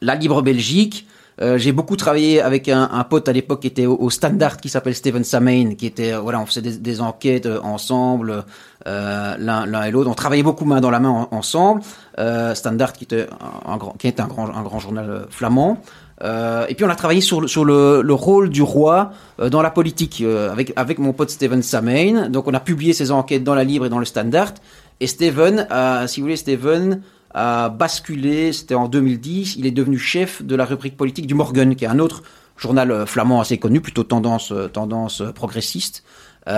la 0.00 0.14
Libre 0.14 0.42
Belgique. 0.42 1.06
Euh, 1.40 1.56
j'ai 1.56 1.72
beaucoup 1.72 1.96
travaillé 1.96 2.42
avec 2.42 2.68
un, 2.68 2.90
un 2.92 3.04
pote 3.04 3.26
à 3.28 3.32
l'époque 3.32 3.60
qui 3.60 3.66
était 3.66 3.86
au, 3.86 3.96
au 3.98 4.10
Standard, 4.10 4.58
qui 4.58 4.68
s'appelle 4.68 4.94
Steven 4.94 5.24
Samain, 5.24 5.74
qui 5.76 5.86
était 5.86 6.12
euh, 6.12 6.20
voilà, 6.20 6.38
on 6.40 6.46
faisait 6.46 6.60
des, 6.60 6.76
des 6.76 7.00
enquêtes 7.00 7.46
euh, 7.46 7.58
ensemble, 7.62 8.44
euh, 8.86 9.34
l'un 9.38 9.82
et 9.84 9.90
l'autre. 9.90 10.10
On 10.10 10.14
travaillait 10.14 10.42
beaucoup 10.42 10.66
main 10.66 10.80
dans 10.80 10.90
la 10.90 11.00
main 11.00 11.08
en- 11.08 11.28
ensemble. 11.30 11.80
Euh, 12.18 12.54
Standard, 12.54 12.92
qui 12.92 13.04
était 13.04 13.26
un, 13.66 13.72
un 13.72 13.76
grand, 13.78 13.92
qui 13.98 14.06
est 14.08 14.20
un 14.20 14.26
grand, 14.26 14.48
un 14.54 14.62
grand 14.62 14.78
journal 14.78 15.06
euh, 15.08 15.20
flamand. 15.30 15.78
Euh, 16.22 16.66
et 16.68 16.74
puis 16.74 16.84
on 16.84 16.88
a 16.88 16.94
travaillé 16.94 17.20
sur, 17.20 17.40
le- 17.40 18.12
rôle 18.12 18.48
du 18.48 18.62
roi 18.62 19.12
euh, 19.40 19.48
dans 19.48 19.62
la 19.62 19.70
politique 19.70 20.20
euh, 20.20 20.52
avec, 20.52 20.72
avec 20.76 20.98
mon 20.98 21.12
pote 21.12 21.30
Steven 21.30 21.62
Samain. 21.62 22.28
Donc 22.28 22.46
on 22.46 22.54
a 22.54 22.60
publié 22.60 22.92
ces 22.92 23.10
enquêtes 23.10 23.44
dans 23.44 23.54
la 23.54 23.64
Libre 23.64 23.86
et 23.86 23.88
dans 23.88 23.98
le 23.98 24.04
Standard. 24.04 24.52
Et 25.00 25.08
Steven, 25.08 25.66
si 26.06 26.20
vous 26.20 26.26
voulez, 26.26 26.36
Steven 26.36 27.02
a 27.34 27.70
basculé, 27.70 28.52
c'était 28.52 28.76
en 28.76 28.86
2010, 28.86 29.56
il 29.56 29.66
est 29.66 29.72
devenu 29.72 29.98
chef 29.98 30.44
de 30.44 30.54
la 30.54 30.64
rubrique 30.64 30.96
politique 30.96 31.26
du 31.26 31.34
Morgen, 31.34 31.74
qui 31.74 31.84
est 31.84 31.88
un 31.88 31.98
autre 31.98 32.22
journal 32.56 33.04
flamand 33.04 33.40
assez 33.40 33.58
connu, 33.58 33.80
plutôt 33.80 34.04
tendance, 34.04 34.52
tendance 34.72 35.24
progressiste. 35.34 36.04
Et 36.46 36.50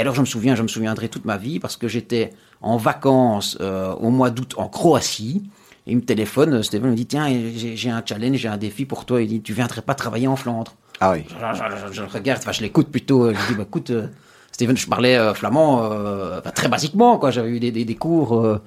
alors 0.00 0.14
je 0.14 0.20
me 0.22 0.26
souviens, 0.26 0.54
je 0.54 0.62
me 0.62 0.68
souviendrai 0.68 1.10
toute 1.10 1.26
ma 1.26 1.36
vie, 1.36 1.60
parce 1.60 1.76
que 1.76 1.86
j'étais 1.86 2.30
en 2.62 2.78
vacances 2.78 3.58
au 3.60 4.08
mois 4.08 4.30
d'août 4.30 4.54
en 4.56 4.68
Croatie. 4.68 5.42
Et 5.86 5.92
il 5.92 5.96
me 5.96 6.02
téléphone, 6.02 6.54
euh, 6.54 6.62
Steven 6.62 6.90
me 6.90 6.96
dit, 6.96 7.06
tiens, 7.06 7.26
j'ai 7.56 7.90
un 7.90 8.02
challenge, 8.04 8.36
j'ai 8.36 8.48
un 8.48 8.56
défi 8.56 8.84
pour 8.84 9.04
toi. 9.04 9.22
Il 9.22 9.28
dit, 9.28 9.40
tu 9.40 9.52
viendrais 9.52 9.82
pas 9.82 9.94
travailler 9.94 10.26
en 10.28 10.36
Flandre 10.36 10.74
Ah 11.00 11.12
oui. 11.12 11.24
je, 11.92 12.00
le 12.02 12.08
regarde, 12.08 12.40
enfin 12.42 12.52
je 12.52 12.62
l'écoute 12.62 12.88
plutôt. 12.88 13.26
Je 13.26 13.30
lui 13.30 13.44
dis, 13.50 13.54
bah, 13.54 13.64
écoute, 13.66 13.90
euh, 13.90 14.08
Steven, 14.52 14.76
je 14.76 14.86
parlais 14.88 15.16
euh, 15.16 15.32
flamand 15.34 15.84
euh, 15.92 16.38
enfin, 16.40 16.50
très 16.50 16.68
basiquement, 16.68 17.18
quoi. 17.18 17.30
J'avais 17.30 17.50
eu 17.50 17.60
des, 17.60 17.70
des, 17.70 17.84
des 17.84 17.94
cours, 17.94 18.36
euh, 18.40 18.60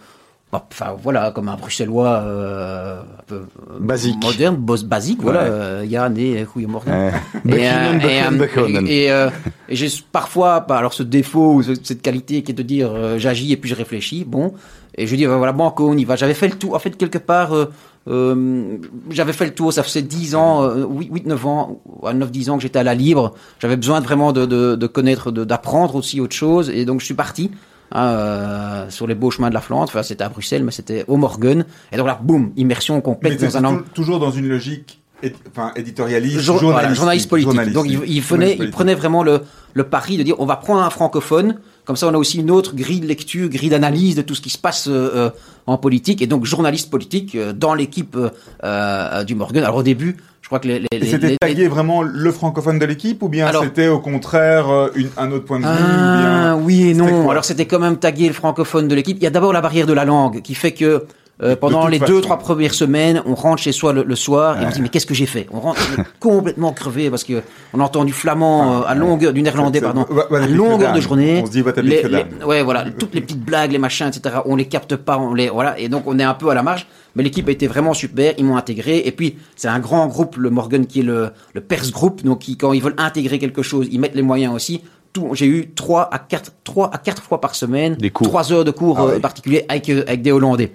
enfin 0.53 0.95
voilà, 1.01 1.31
comme 1.31 1.49
un 1.49 1.55
bruxellois 1.57 2.21
euh, 2.23 3.01
un 3.01 3.23
peu 3.27 3.35
euh, 3.35 3.79
Basique. 3.79 4.23
moderne, 4.23 4.55
boss 4.55 4.83
basique, 4.83 5.19
voilà. 5.21 5.41
Euh, 5.41 5.85
Yann 5.87 6.17
et. 6.17 6.41
Euh, 6.41 6.45
Et, 7.45 7.69
euh, 7.69 7.99
et, 7.99 8.21
euh, 8.23 8.81
et, 8.87 9.11
euh, 9.11 9.29
j'ai 9.67 9.87
parfois, 10.11 10.61
bah, 10.61 10.77
alors 10.77 10.93
ce 10.93 11.03
défaut 11.03 11.55
ou 11.55 11.63
ce- 11.63 11.73
cette 11.83 12.01
qualité 12.01 12.43
qui 12.43 12.51
est 12.51 12.55
de 12.55 12.63
dire 12.63 12.91
euh, 12.93 13.17
j'agis 13.17 13.51
et 13.51 13.57
puis 13.57 13.69
je 13.69 13.75
réfléchis, 13.75 14.23
bon, 14.25 14.53
et 15.01 15.07
je 15.07 15.15
dis 15.15 15.25
bah, 15.25 15.37
voilà, 15.37 15.51
banco, 15.53 15.89
on 15.89 15.97
y 15.97 16.05
va. 16.05 16.15
J'avais 16.15 16.33
fait 16.33 16.47
le 16.47 16.55
tour, 16.57 16.75
en 16.75 16.79
fait, 16.79 16.95
quelque 16.97 17.17
part, 17.17 17.53
euh, 17.55 17.65
euh, 18.07 18.77
j'avais 19.09 19.33
fait 19.33 19.45
le 19.45 19.53
tour, 19.53 19.71
ça 19.73 19.83
faisait 19.83 20.01
10 20.01 20.35
ans, 20.35 20.63
euh, 20.63 20.85
8, 20.87 21.25
9 21.25 21.45
ans, 21.45 21.79
9-10 22.03 22.49
ans 22.51 22.57
que 22.57 22.63
j'étais 22.63 22.79
à 22.79 22.83
la 22.83 22.95
libre. 22.95 23.33
J'avais 23.59 23.77
besoin 23.77 23.99
de, 24.01 24.05
vraiment 24.05 24.31
de, 24.31 24.45
de, 24.45 24.75
de 24.75 24.87
connaître, 24.87 25.31
de- 25.31 25.43
d'apprendre 25.43 25.95
aussi 25.95 26.19
autre 26.21 26.35
chose, 26.35 26.69
et 26.69 26.85
donc 26.85 26.99
je 27.01 27.05
suis 27.05 27.13
parti. 27.15 27.51
hein, 27.91 28.05
euh, 28.05 28.89
sur 28.89 29.07
les 29.07 29.15
beaux 29.15 29.31
chemins 29.31 29.49
de 29.49 29.53
la 29.55 29.61
Flandre, 29.61 29.85
enfin 29.89 30.03
c'était 30.03 30.23
à 30.23 30.29
Bruxelles, 30.29 30.63
mais 30.63 30.71
c'était 30.71 31.05
au 31.07 31.17
Morgen. 31.17 31.65
Et 31.91 31.97
donc 31.97 32.05
là, 32.07 32.19
boum, 32.21 32.51
immersion 32.55 32.99
complète 33.01 33.33
dans 33.41 33.57
un 33.57 33.65
an. 33.65 33.77
tou- 33.77 33.83
toujours 33.95 34.19
dans 34.19 34.29
une 34.31 34.47
logique 34.47 35.01
éd- 35.23 35.33
enfin, 35.51 35.71
éditorialiste, 35.75 36.39
Jour- 36.39 36.59
journaliste, 36.59 36.81
voilà, 36.81 36.93
journaliste 36.93 37.29
politique. 37.29 37.73
Donc 37.73 37.85
il, 37.87 37.99
il, 38.05 38.21
venait, 38.21 38.55
prenait 38.71 38.93
vraiment 38.95 39.23
le, 39.23 39.41
le 39.73 39.83
pari 39.85 40.17
de 40.17 40.23
dire 40.23 40.35
on 40.39 40.45
va 40.45 40.55
prendre 40.57 40.81
un 40.83 40.89
francophone, 40.91 41.55
comme 41.89 41.95
ça 41.95 42.07
on 42.07 42.13
a 42.13 42.17
aussi 42.19 42.37
une 42.37 42.51
autre 42.51 42.75
grille 42.75 42.99
de 42.99 43.07
lecture, 43.07 43.49
grille 43.49 43.69
d'analyse 43.69 44.13
de 44.15 44.21
tout 44.21 44.35
ce 44.35 44.41
qui 44.41 44.51
se 44.51 44.59
passe 44.59 44.87
euh, 44.87 45.09
euh, 45.15 45.29
en 45.65 45.79
politique, 45.79 46.21
et 46.21 46.27
donc 46.27 46.45
journaliste 46.45 46.91
politique 46.91 47.33
euh, 47.33 47.51
dans 47.51 47.73
l'équipe 47.73 48.15
euh, 48.15 48.29
euh, 48.63 49.23
du 49.23 49.33
Morgan. 49.33 49.63
Alors 49.63 49.77
au 49.77 49.81
début, 49.81 50.17
je 50.43 50.47
crois 50.49 50.59
que 50.59 50.67
les... 50.67 50.83
les, 50.91 51.03
c'était 51.07 51.29
les- 51.29 51.37
tagué 51.41 51.67
vraiment 51.67 52.03
le 52.03 52.31
francophone 52.31 52.77
de 52.77 52.85
l'équipe 52.85 53.23
ou 53.23 53.27
bien 53.27 53.47
Alors- 53.47 53.63
c'était 53.63 53.87
au 53.87 53.97
contraire 53.99 54.69
euh, 54.69 54.89
une- 54.93 55.09
un 55.17 55.31
autre 55.31 55.45
point 55.45 55.57
de 55.59 55.63
vue 55.65 55.69
ou 55.71 55.73
Ah, 55.79 56.53
bien... 56.55 56.63
oui 56.63 56.89
et 56.89 56.93
non. 56.93 57.27
Alors 57.31 57.43
c'était 57.43 57.65
quand 57.65 57.79
même 57.79 57.97
tagué 57.97 58.27
le 58.27 58.33
francophone 58.35 58.87
de 58.87 58.93
l'équipe. 58.93 59.17
Il 59.19 59.23
y 59.23 59.27
a 59.27 59.31
d'abord 59.31 59.51
la 59.51 59.61
barrière 59.61 59.87
de 59.87 59.93
la 59.93 60.05
langue 60.05 60.43
qui 60.43 60.53
fait 60.53 60.73
que 60.73 61.05
euh, 61.41 61.55
pendant 61.55 61.87
les 61.87 61.99
façon. 61.99 62.13
deux 62.13 62.21
trois 62.21 62.37
premières 62.37 62.73
semaines, 62.73 63.21
on 63.25 63.33
rentre 63.35 63.61
chez 63.61 63.71
soi 63.71 63.93
le, 63.93 64.03
le 64.03 64.15
soir 64.15 64.61
et 64.61 64.65
on 64.65 64.69
se 64.69 64.75
dit 64.75 64.81
mais 64.81 64.89
qu'est-ce 64.89 65.05
que 65.05 65.13
j'ai 65.13 65.25
fait? 65.25 65.47
On 65.51 65.59
rentre 65.59 65.79
on 65.97 66.01
est 66.01 66.05
complètement 66.19 66.73
crevé 66.73 67.09
parce 67.09 67.23
que 67.23 67.41
on 67.73 67.79
entend 67.79 68.03
du 68.05 68.11
flamand 68.13 68.81
euh, 68.81 68.85
à 68.87 68.93
longueur 68.95 69.31
du 69.33 69.41
néerlandais 69.41 69.79
pardon 69.81 70.05
wa- 70.09 70.27
à 70.37 70.47
longueur 70.47 70.93
de 70.93 70.99
journée. 71.01 71.39
On 71.41 71.45
se 71.45 71.51
dit, 71.51 71.61
va 71.61 71.71
Les- 71.81 72.03
les- 72.03 72.43
ouais 72.45 72.61
voilà 72.63 72.85
toutes 72.91 73.15
les 73.15 73.21
petites 73.21 73.43
blagues, 73.43 73.71
les 73.71 73.77
machins 73.77 74.07
etc. 74.07 74.37
On 74.45 74.55
les 74.55 74.65
capte 74.65 74.95
pas, 74.95 75.17
on 75.17 75.33
les 75.33 75.49
voilà 75.49 75.79
et 75.79 75.87
donc 75.89 76.03
on 76.07 76.19
est 76.19 76.23
un 76.23 76.33
peu 76.33 76.49
à 76.49 76.53
la 76.53 76.63
marge. 76.63 76.87
Mais 77.15 77.23
l'équipe 77.23 77.47
a 77.47 77.51
été 77.51 77.67
vraiment 77.67 77.93
super, 77.93 78.33
ils 78.37 78.45
m'ont 78.45 78.55
intégré 78.57 78.99
et 79.05 79.11
puis 79.11 79.37
c'est 79.55 79.67
un 79.67 79.79
grand 79.79 80.07
groupe 80.07 80.35
le 80.37 80.49
Morgan 80.49 80.85
qui 80.85 80.99
est 80.99 81.03
le 81.03 81.29
le 81.53 81.61
Perse 81.61 81.91
Group 81.91 82.21
donc 82.23 82.39
qui, 82.39 82.57
quand 82.57 82.71
ils 82.73 82.81
veulent 82.83 82.95
intégrer 82.97 83.39
quelque 83.39 83.63
chose, 83.63 83.87
ils 83.91 83.99
mettent 83.99 84.15
les 84.15 84.21
moyens 84.21 84.53
aussi. 84.53 84.81
Tout, 85.11 85.29
j'ai 85.33 85.47
eu 85.47 85.71
trois 85.73 86.07
à 86.13 86.19
quatre, 86.19 86.51
trois 86.63 86.91
à 86.93 86.99
quatre 86.99 87.23
fois 87.23 87.41
par 87.41 87.55
semaine, 87.55 87.95
Des 87.95 88.11
cours. 88.11 88.27
trois 88.27 88.53
heures 88.53 88.63
de 88.63 88.69
cours 88.69 88.97
Ah 88.99 89.05
euh, 89.05 89.13
oui. 89.15 89.19
particuliers 89.19 89.65
avec, 89.67 89.89
euh, 89.89 90.03
avec 90.07 90.21
des 90.21 90.31
Hollandais. 90.31 90.71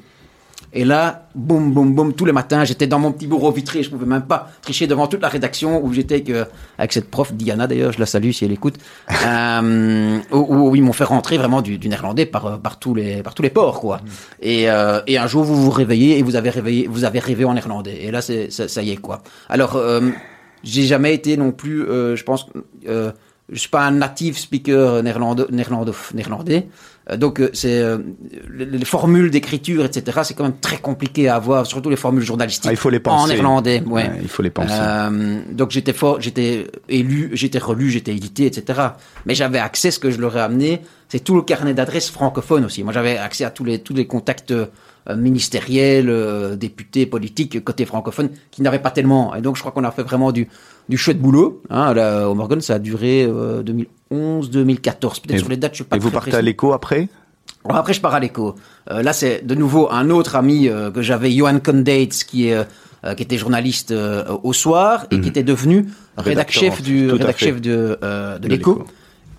Et 0.74 0.84
là, 0.84 1.28
boum, 1.34 1.72
boum, 1.72 1.94
boum, 1.94 2.12
tous 2.12 2.24
les 2.24 2.32
matins, 2.32 2.64
j'étais 2.64 2.86
dans 2.86 2.98
mon 2.98 3.12
petit 3.12 3.26
bureau 3.26 3.50
vitré, 3.52 3.82
je 3.82 3.90
pouvais 3.90 4.06
même 4.06 4.22
pas 4.22 4.50
tricher 4.60 4.86
devant 4.86 5.06
toute 5.06 5.22
la 5.22 5.28
rédaction 5.28 5.82
où 5.84 5.92
j'étais 5.92 6.16
avec, 6.16 6.30
euh, 6.30 6.44
avec 6.78 6.92
cette 6.92 7.10
prof, 7.10 7.32
Diana 7.32 7.66
d'ailleurs, 7.66 7.92
je 7.92 8.00
la 8.00 8.06
salue 8.06 8.32
si 8.32 8.44
elle 8.44 8.52
écoute, 8.52 8.76
euh, 9.26 10.18
où, 10.32 10.70
où 10.70 10.76
ils 10.76 10.82
m'ont 10.82 10.92
fait 10.92 11.04
rentrer 11.04 11.38
vraiment 11.38 11.62
du, 11.62 11.78
du 11.78 11.88
néerlandais 11.88 12.26
par, 12.26 12.46
euh, 12.46 12.56
par, 12.56 12.78
tous 12.78 12.94
les, 12.94 13.22
par 13.22 13.34
tous 13.34 13.42
les 13.42 13.50
ports, 13.50 13.80
quoi. 13.80 14.00
Et, 14.40 14.68
euh, 14.68 15.00
et 15.06 15.16
un 15.16 15.26
jour, 15.26 15.44
vous 15.44 15.56
vous 15.56 15.70
réveillez 15.70 16.18
et 16.18 16.22
vous 16.22 16.36
avez 16.36 16.50
réveillé, 16.50 16.86
vous 16.88 17.04
avez 17.04 17.20
rêvé 17.20 17.44
en 17.44 17.54
néerlandais. 17.54 18.02
Et 18.02 18.10
là, 18.10 18.20
c'est, 18.20 18.50
ça, 18.50 18.68
ça 18.68 18.82
y 18.82 18.90
est, 18.90 18.96
quoi. 18.96 19.22
Alors, 19.48 19.76
euh, 19.76 20.00
j'ai 20.64 20.82
jamais 20.82 21.14
été 21.14 21.36
non 21.36 21.52
plus, 21.52 21.82
euh, 21.82 22.16
je 22.16 22.24
pense, 22.24 22.46
euh, 22.88 23.12
je 23.50 23.58
suis 23.58 23.68
pas 23.68 23.82
un 23.82 23.92
native 23.92 24.38
speaker 24.38 25.02
néerlandais, 25.02 25.44
néerlandais, 25.50 25.92
néerlandais. 26.14 26.68
Euh, 27.10 27.16
donc 27.16 27.38
euh, 27.40 27.50
c'est 27.52 27.80
euh, 27.80 27.98
les, 28.50 28.64
les 28.64 28.84
formules 28.84 29.30
d'écriture, 29.30 29.84
etc. 29.84 30.20
C'est 30.24 30.34
quand 30.34 30.44
même 30.44 30.58
très 30.60 30.78
compliqué 30.78 31.28
à 31.28 31.36
avoir, 31.36 31.66
surtout 31.66 31.90
les 31.90 31.96
formules 31.96 32.24
journalistiques 32.24 32.66
Ah, 32.68 32.72
il 32.72 32.78
faut 32.78 32.90
les 32.90 32.98
en 32.98 33.00
penser. 33.00 33.34
néerlandais. 33.34 33.82
Ouais. 33.86 34.04
Ouais, 34.04 34.10
il 34.22 34.28
faut 34.28 34.42
les 34.42 34.50
penser. 34.50 34.72
Euh, 34.74 35.40
donc 35.52 35.70
j'étais 35.70 35.92
fort, 35.92 36.20
j'étais 36.20 36.66
élu, 36.88 37.30
j'étais 37.34 37.58
relu, 37.58 37.90
j'étais 37.90 38.12
édité, 38.12 38.46
etc. 38.46 38.80
Mais 39.26 39.34
j'avais 39.34 39.58
accès, 39.58 39.90
ce 39.90 39.98
que 39.98 40.10
je 40.10 40.18
leur 40.20 40.36
ai 40.36 40.40
amené, 40.40 40.80
c'est 41.08 41.22
tout 41.22 41.34
le 41.36 41.42
carnet 41.42 41.74
d'adresses 41.74 42.10
francophone 42.10 42.64
aussi. 42.64 42.82
Moi 42.82 42.92
j'avais 42.92 43.18
accès 43.18 43.44
à 43.44 43.50
tous 43.50 43.64
les 43.64 43.80
tous 43.80 43.92
les 43.94 44.06
contacts 44.06 44.50
euh, 44.52 44.66
ministériels, 45.16 46.08
euh, 46.08 46.56
députés, 46.56 47.06
politiques 47.06 47.62
côté 47.62 47.84
francophone 47.84 48.30
qui 48.50 48.62
n'avaient 48.62 48.78
pas 48.78 48.90
tellement. 48.90 49.34
Et 49.34 49.42
donc 49.42 49.56
je 49.56 49.60
crois 49.60 49.72
qu'on 49.72 49.84
a 49.84 49.90
fait 49.90 50.02
vraiment 50.02 50.32
du 50.32 50.48
du 50.88 50.96
chouette 50.96 51.18
boulot. 51.18 51.62
Hein, 51.70 51.94
là, 51.94 52.28
au 52.28 52.34
Morgan, 52.34 52.60
ça 52.60 52.74
a 52.74 52.78
duré 52.78 53.24
euh, 53.24 53.62
2011, 53.62 54.50
2014. 54.50 55.20
Peut-être 55.20 55.38
sur 55.40 55.48
les 55.48 55.56
dates, 55.56 55.72
je 55.72 55.76
suis 55.76 55.84
pas 55.84 55.96
Et 55.96 55.98
vous 55.98 56.10
partez 56.10 56.34
à 56.34 56.42
l'écho 56.42 56.72
après? 56.72 57.08
Après, 57.68 57.94
je 57.94 58.00
pars 58.00 58.14
à 58.14 58.20
l'écho. 58.20 58.54
Euh, 58.90 59.02
là, 59.02 59.12
c'est 59.12 59.46
de 59.46 59.54
nouveau 59.54 59.90
un 59.90 60.10
autre 60.10 60.36
ami 60.36 60.68
euh, 60.68 60.90
que 60.90 61.00
j'avais, 61.00 61.30
Johan 61.30 61.58
Condates, 61.60 62.24
qui 62.24 62.48
est 62.48 62.54
euh, 62.54 63.14
qui 63.14 63.22
était 63.22 63.38
journaliste 63.38 63.90
euh, 63.90 64.24
au 64.42 64.52
soir 64.52 65.06
et 65.10 65.20
qui 65.20 65.28
était 65.28 65.42
devenu 65.42 65.88
rédac 66.16 66.50
Rédacteur, 66.50 66.62
chef 66.62 66.82
du 66.82 67.10
rédac 67.10 67.38
chef 67.38 67.60
de 67.60 67.98
euh, 68.02 68.38
de 68.38 68.44
De 68.44 68.48
l'écho. 68.48 68.84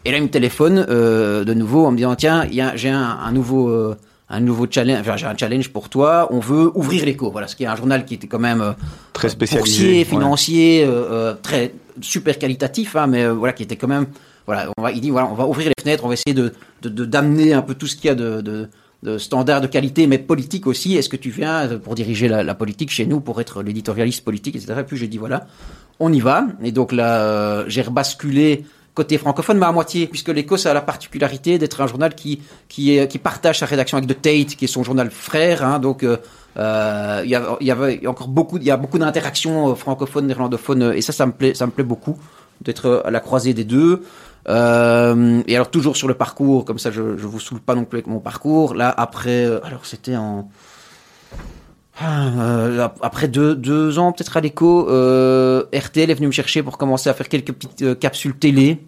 Et 0.06 0.12
là, 0.12 0.18
il 0.18 0.24
me 0.24 0.30
téléphone 0.30 0.86
euh, 0.88 1.44
de 1.44 1.54
nouveau 1.56 1.86
en 1.86 1.92
me 1.92 1.98
disant 1.98 2.16
tiens, 2.16 2.46
j'ai 2.76 2.90
un, 2.90 3.02
un 3.02 3.32
nouveau 3.32 3.70
euh, 3.70 3.96
un 4.30 4.40
nouveau 4.40 4.66
challenge, 4.70 5.00
enfin, 5.02 5.18
j'ai 5.18 5.26
un 5.28 5.38
challenge 5.38 5.70
pour 5.70 5.90
toi. 5.90 6.28
On 6.32 6.40
veut 6.40 6.72
ouvrir 6.76 7.06
l'écho. 7.06 7.30
Voilà, 7.32 7.48
ce 7.48 7.56
qui 7.56 7.64
est 7.64 7.68
un 7.68 7.76
journal 7.76 8.06
qui 8.06 8.16
était 8.16 8.28
quand 8.28 8.40
même 8.40 8.62
euh, 8.62 8.72
Très 9.14 9.30
spécialisé. 9.30 9.60
boursier, 9.84 9.98
ouais. 10.00 10.04
financier, 10.06 10.84
euh, 10.86 10.90
euh, 11.12 11.34
très 11.42 11.74
super 12.02 12.38
qualitatif, 12.40 12.96
hein, 12.96 13.08
mais 13.08 13.24
euh, 13.24 13.34
voilà, 13.34 13.54
qui 13.54 13.64
était 13.64 13.76
quand 13.76 13.88
même. 13.88 14.08
Voilà, 14.48 14.70
on 14.78 14.82
va, 14.82 14.92
il 14.92 15.02
dit 15.02 15.10
voilà, 15.10 15.28
on 15.32 15.34
va 15.36 15.48
ouvrir 15.48 15.68
les 15.70 15.74
fenêtres, 15.82 16.04
on 16.06 16.08
va 16.08 16.14
essayer 16.14 16.34
de 16.34 16.54
de- 16.84 16.90
de- 16.90 17.06
d'amener 17.06 17.54
un 17.54 17.62
peu 17.64 17.74
tout 17.76 17.88
ce 17.88 17.96
qu'il 17.96 18.06
y 18.06 18.10
a 18.10 18.16
de, 18.16 18.42
de 18.42 18.70
de 19.04 19.18
standards 19.20 19.62
de 19.62 19.68
qualité, 19.68 20.08
mais 20.08 20.18
politique 20.18 20.66
aussi. 20.66 20.96
Est-ce 20.96 21.10
que 21.10 21.18
tu 21.18 21.30
viens 21.30 21.68
pour 21.84 21.94
diriger 21.94 22.28
la, 22.28 22.42
la 22.44 22.56
politique 22.56 22.90
chez 22.92 23.06
nous, 23.06 23.20
pour 23.20 23.40
être 23.42 23.62
l'éditorialiste 23.62 24.24
politique, 24.24 24.56
etc. 24.56 24.74
Et 24.80 24.84
puis 24.84 24.98
j'ai 24.98 25.08
dit 25.08 25.18
voilà, 25.20 25.46
on 26.00 26.12
y 26.12 26.20
va. 26.20 26.48
Et 26.64 26.72
donc 26.72 26.92
là, 26.92 27.22
euh, 27.22 27.66
j'ai 27.68 27.84
rebasculé 27.84 28.66
côté 28.96 29.18
francophone, 29.18 29.58
mais 29.60 29.66
à 29.68 29.72
moitié, 29.72 30.08
puisque 30.08 30.30
l'Écosse 30.30 30.66
a 30.66 30.74
la 30.74 30.82
particularité 30.82 31.58
d'être 31.60 31.80
un 31.82 31.88
journal 31.88 32.16
qui 32.16 32.42
qui, 32.70 32.98
est, 32.98 33.08
qui 33.12 33.20
partage 33.20 33.60
sa 33.60 33.68
rédaction 33.68 33.98
avec 33.98 34.10
The 34.10 34.20
Tate, 34.22 34.56
qui 34.58 34.66
est 34.66 34.74
son 34.78 34.84
journal 34.84 35.12
frère. 35.12 35.64
Hein, 35.66 35.80
donc 35.80 36.04
euh, 36.04 36.18
euh, 36.58 37.22
il 37.26 37.30
y, 37.30 37.36
a- 37.36 37.58
y 37.60 37.72
avait 37.72 38.08
encore 38.08 38.30
beaucoup, 38.30 38.58
il 38.58 38.64
y 38.64 38.72
a 38.72 38.78
beaucoup 38.78 38.98
d'interactions 38.98 39.58
euh, 39.72 39.76
francophones, 39.76 40.28
néerlandophones, 40.28 40.94
et 40.96 41.02
ça, 41.02 41.12
ça 41.12 41.26
me 41.26 41.34
plaît, 41.34 41.54
ça 41.54 41.66
me 41.68 41.72
plaît 41.72 41.84
beaucoup 41.94 42.18
d'être 42.62 43.04
à 43.06 43.12
la 43.12 43.20
croisée 43.20 43.54
des 43.54 43.66
deux. 43.66 44.04
Euh, 44.48 45.42
et 45.48 45.56
alors 45.56 45.70
toujours 45.72 45.98
sur 45.98 46.08
le 46.08 46.14
parcours, 46.14 46.66
comme 46.66 46.80
ça, 46.80 46.92
je 46.92 47.18
je 47.18 47.28
vous 47.28 47.40
saoule 47.40 47.60
pas 47.60 47.76
non 47.76 47.84
plus 47.84 47.98
avec 47.98 48.08
mon 48.08 48.20
parcours. 48.20 48.76
Là, 48.76 48.94
après, 48.96 49.46
alors 49.64 49.86
c'était 49.86 50.16
en 50.16 50.48
euh, 52.02 52.88
après 53.02 53.28
deux, 53.28 54.00
ans 54.00 54.12
peut-être 54.12 54.36
à 54.36 54.42
l'écho, 54.42 54.90
euh, 54.90 55.64
RTL 55.74 56.10
est 56.10 56.14
venu 56.14 56.28
me 56.28 56.32
chercher 56.32 56.62
pour 56.62 56.78
commencer 56.78 57.10
à 57.10 57.14
faire 57.14 57.30
quelques 57.30 57.54
petites 57.54 57.82
euh, 57.84 57.96
capsules 57.96 58.36
télé 58.36 58.86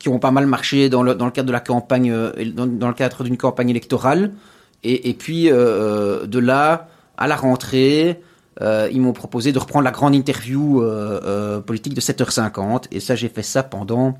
qui 0.00 0.08
ont 0.08 0.18
pas 0.18 0.30
mal 0.30 0.46
marché 0.46 0.88
dans 0.88 1.02
le, 1.02 1.14
cadre 1.14 1.44
de 1.44 1.52
la 1.52 1.60
campagne, 1.60 2.12
dans, 2.54 2.88
le 2.88 2.94
cadre 2.94 3.24
d'une 3.24 3.36
campagne 3.36 3.70
électorale. 3.70 4.32
Et, 4.84 5.12
puis 5.14 5.46
de 5.46 6.38
là 6.38 6.88
à 7.16 7.26
la 7.26 7.34
rentrée, 7.34 8.20
ils 8.60 9.00
m'ont 9.00 9.12
proposé 9.12 9.50
de 9.50 9.58
reprendre 9.58 9.84
la 9.84 9.90
grande 9.90 10.14
interview 10.14 10.80
politique 11.66 11.94
de 11.94 12.00
7h50. 12.00 12.84
Et 12.92 13.00
ça, 13.00 13.16
j'ai 13.16 13.28
fait 13.28 13.42
ça 13.42 13.64
pendant 13.64 14.16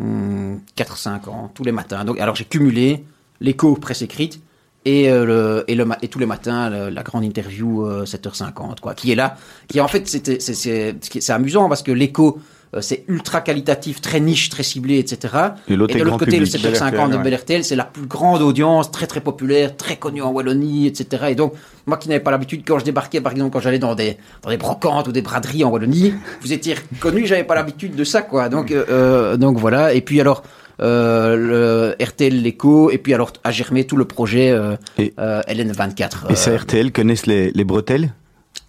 4-5 0.00 1.28
ans, 1.28 1.48
tous 1.54 1.62
les 1.62 1.70
matins. 1.70 2.04
Donc, 2.04 2.18
alors 2.18 2.34
j'ai 2.34 2.44
cumulé 2.44 3.04
l'écho 3.40 3.76
presse 3.76 4.02
écrite 4.02 4.40
et, 4.84 5.10
euh, 5.10 5.24
le, 5.26 5.64
et, 5.68 5.74
le, 5.74 5.84
et 6.02 6.08
tous 6.08 6.18
les 6.18 6.26
matins 6.26 6.70
le- 6.70 6.88
la 6.90 7.02
grande 7.02 7.24
interview 7.24 7.84
euh, 7.86 8.04
7h50, 8.04 8.80
quoi, 8.80 8.94
qui 8.94 9.12
est 9.12 9.14
là. 9.16 9.36
Qui 9.68 9.80
en 9.80 9.88
fait, 9.88 10.08
c'était- 10.08 10.40
c'est 10.40 10.54
c'est- 10.54 11.30
amusant 11.30 11.68
parce 11.68 11.82
que 11.82 11.92
l'écho, 11.92 12.38
euh, 12.74 12.80
c'est 12.80 13.04
ultra 13.08 13.40
qualitatif, 13.42 14.00
très 14.00 14.20
niche, 14.20 14.48
très 14.48 14.62
ciblé, 14.62 14.98
etc. 14.98 15.34
Et 15.68 15.72
Et 15.72 15.76
de 15.76 16.04
l'autre 16.04 16.18
côté, 16.18 16.38
le 16.38 16.46
public. 16.46 16.62
7h50 16.76 17.10
de. 17.10 17.16
Bel 17.18 17.34
RTL, 17.34 17.64
c'est 17.64 17.76
la 17.76 17.84
plus 17.84 18.06
grande 18.06 18.40
audience, 18.42 18.90
très 18.90 19.06
très 19.06 19.20
populaire, 19.20 19.76
très 19.76 19.96
connue 19.96 20.22
en 20.22 20.30
Wallonie, 20.30 20.86
etc. 20.86 21.24
Et 21.30 21.34
donc, 21.34 21.52
moi 21.86 21.96
qui 21.98 22.08
n'avais 22.08 22.20
pas 22.22 22.30
l'habitude, 22.30 22.62
quand 22.66 22.78
je 22.78 22.84
débarquais, 22.84 23.20
par 23.20 23.32
exemple, 23.32 23.52
quand 23.52 23.60
j'allais 23.60 23.80
dans 23.80 23.94
des, 23.94 24.16
dans 24.42 24.50
des 24.50 24.56
brocantes 24.56 25.08
ou 25.08 25.12
des 25.12 25.20
braderies 25.22 25.64
en 25.64 25.70
Wallonie, 25.70 26.14
vous 26.40 26.52
étiez 26.52 26.74
reconnu, 26.94 27.26
j'avais 27.26 27.44
pas 27.44 27.54
l'habitude 27.56 27.96
de 27.96 28.04
ça, 28.04 28.22
quoi. 28.22 28.48
Donc, 28.48 28.70
euh, 28.70 28.84
euh, 28.88 29.36
donc 29.36 29.58
voilà. 29.58 29.92
Et 29.92 30.00
puis 30.00 30.20
alors, 30.20 30.42
le 30.80 31.94
RTL 32.02 32.42
l'écho, 32.42 32.90
et 32.90 32.98
puis 32.98 33.14
alors 33.14 33.32
a 33.44 33.50
germé 33.50 33.84
tout 33.84 33.96
le 33.96 34.04
projet 34.04 34.50
euh, 34.50 34.76
Et- 34.98 35.12
euh, 35.18 35.42
LN24. 35.48 36.30
Et 36.30 36.36
ça, 36.36 36.50
Euh, 36.50 36.56
RTL 36.56 36.92
connaissent 36.92 37.26
les, 37.26 37.50
les 37.52 37.64
bretelles? 37.64 38.12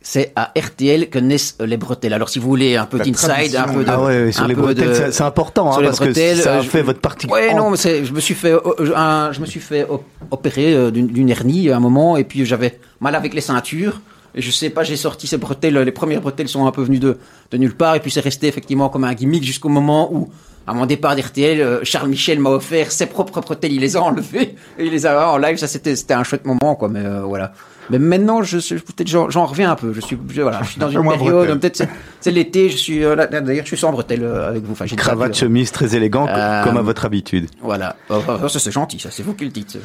C'est 0.03 0.31
à 0.35 0.51
RTL 0.57 1.09
que 1.09 1.19
naissent 1.19 1.57
les 1.63 1.77
bretelles. 1.77 2.13
Alors 2.13 2.29
si 2.29 2.39
vous 2.39 2.49
voulez 2.49 2.75
un 2.75 2.85
peu 2.87 2.97
d'inside, 2.97 3.55
un 3.55 3.63
peu 3.71 3.83
de, 3.83 3.89
Ah 3.89 4.01
ouais, 4.03 4.23
ouais, 4.25 4.31
sur 4.31 4.43
un 4.43 4.47
les 4.47 4.55
peu 4.55 4.61
bretelles, 4.61 4.89
de- 5.07 5.11
c'est- 5.11 5.21
important, 5.23 5.69
hein, 5.69 5.73
sur 5.73 5.81
les 5.81 5.87
parce 5.87 5.99
bretelles, 5.99 6.37
que 6.37 6.43
ça 6.43 6.55
a 6.55 6.57
euh, 6.59 6.61
fait 6.63 6.79
je- 6.79 6.83
votre 6.85 6.99
partie. 7.01 7.27
Ouais, 7.27 7.53
non, 7.53 7.69
mais 7.69 7.77
c'est, 7.77 8.03
je 8.03 8.11
me 8.11 8.19
suis 8.19 8.33
fait, 8.33 8.51
euh, 8.53 8.59
un- 8.95 9.31
je 9.31 9.39
me 9.39 9.45
suis 9.45 9.59
fait 9.59 9.85
op- 9.87 10.03
opérer 10.31 10.73
euh, 10.73 10.89
d'une, 10.89 11.07
d'une 11.07 11.29
hernie 11.29 11.69
à 11.69 11.77
un 11.77 11.79
moment, 11.79 12.17
et 12.17 12.23
puis 12.23 12.45
j'avais 12.45 12.79
mal 12.99 13.13
avec 13.15 13.33
les 13.35 13.41
ceintures. 13.41 14.01
Et 14.33 14.41
je 14.41 14.49
sais 14.49 14.69
pas, 14.71 14.83
j'ai 14.83 14.95
sorti 14.97 15.27
ces 15.27 15.37
bretelles. 15.37 15.77
Les 15.77 15.91
premières 15.91 16.21
bretelles 16.21 16.47
sont 16.47 16.65
un 16.65 16.71
peu 16.71 16.81
venues 16.83 16.99
de, 16.99 17.17
de 17.51 17.57
nulle 17.57 17.75
part, 17.75 17.95
et 17.95 17.99
puis 17.99 18.09
c'est 18.09 18.21
resté 18.21 18.47
effectivement 18.47 18.89
comme 18.89 19.03
un 19.03 19.13
gimmick 19.13 19.43
jusqu'au 19.43 19.69
moment 19.69 20.11
où, 20.11 20.29
à 20.67 20.73
mon 20.73 20.85
départ 20.85 21.15
d'RTL, 21.15 21.59
euh, 21.61 21.79
Charles 21.83 22.09
Michel 22.09 22.39
m'a 22.39 22.51
offert 22.51 22.91
ses 22.91 23.05
propres 23.07 23.41
bretelles. 23.41 23.73
Il 23.73 23.81
les 23.81 23.97
a 23.97 24.01
enlevées 24.01 24.55
et 24.77 24.85
il 24.85 24.91
les 24.91 25.05
a 25.05 25.29
en 25.31 25.37
live. 25.37 25.57
Ça, 25.57 25.67
c'était, 25.67 25.95
c'était 25.95 26.13
un 26.13 26.23
chouette 26.23 26.45
moment, 26.45 26.75
quoi. 26.75 26.87
Mais 26.89 27.03
euh, 27.03 27.21
voilà. 27.21 27.53
Mais 27.89 27.99
maintenant, 27.99 28.41
je, 28.43 28.57
peut-être 28.75 29.07
j'en, 29.07 29.29
j'en 29.29 29.45
reviens 29.45 29.71
un 29.71 29.75
peu. 29.75 29.91
Je 29.91 29.99
suis, 29.99 30.17
je, 30.29 30.41
voilà, 30.41 30.61
je 30.63 30.69
suis 30.69 30.79
dans 30.79 30.89
une 30.91 31.03
période. 31.09 31.59
Peut-être 31.59 31.75
c'est, 31.77 31.89
c'est 32.21 32.31
l'été. 32.31 32.69
Je 32.69 32.77
suis 32.77 33.03
euh, 33.03 33.15
là, 33.15 33.27
d'ailleurs, 33.27 33.63
je 33.65 33.69
suis 33.69 33.77
sans 33.77 33.91
bretelles 33.91 34.23
euh, 34.23 34.49
avec 34.49 34.63
vous. 34.63 34.71
Enfin, 34.73 34.85
j'ai 34.85 34.95
Cravate, 34.95 35.33
chemise, 35.35 35.71
très 35.71 35.93
élégant, 35.95 36.25
co- 36.25 36.31
Euh, 36.31 36.63
comme 36.63 36.77
à 36.77 36.81
votre 36.81 37.05
habitude. 37.05 37.49
voilà. 37.61 37.95
Oh, 38.09 38.19
oh, 38.43 38.47
ça 38.47 38.59
c'est 38.59 38.71
gentil, 38.71 38.99
ça 38.99 39.09
c'est 39.11 39.23
vous 39.23 39.33
qui 39.33 39.43
le 39.45 39.51
dites. 39.51 39.77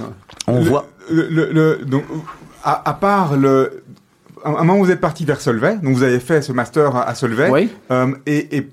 On 0.47 0.59
Le- 0.63 0.69
voit. 0.69 0.87
Le, 1.11 1.27
le- 1.29 1.53
le- 1.53 1.85
donc, 1.85 2.05
à, 2.63 2.89
à 2.89 2.95
part 2.95 3.37
le. 3.37 3.83
À 4.45 4.51
un 4.51 4.65
moment, 4.65 4.77
vous 4.77 4.91
êtes 4.93 5.01
parti 5.01 5.25
vers 5.25 5.41
Solvay, 5.41 5.77
donc 5.83 5.95
vous 5.97 6.03
avez 6.05 6.21
fait 6.21 6.43
ce 6.43 6.53
master 6.53 6.95
à, 6.95 7.09
à 7.09 7.15
Solvay. 7.17 7.49
Oui. 7.51 7.71
Euh, 7.91 8.13
et 8.27 8.57
et 8.59 8.69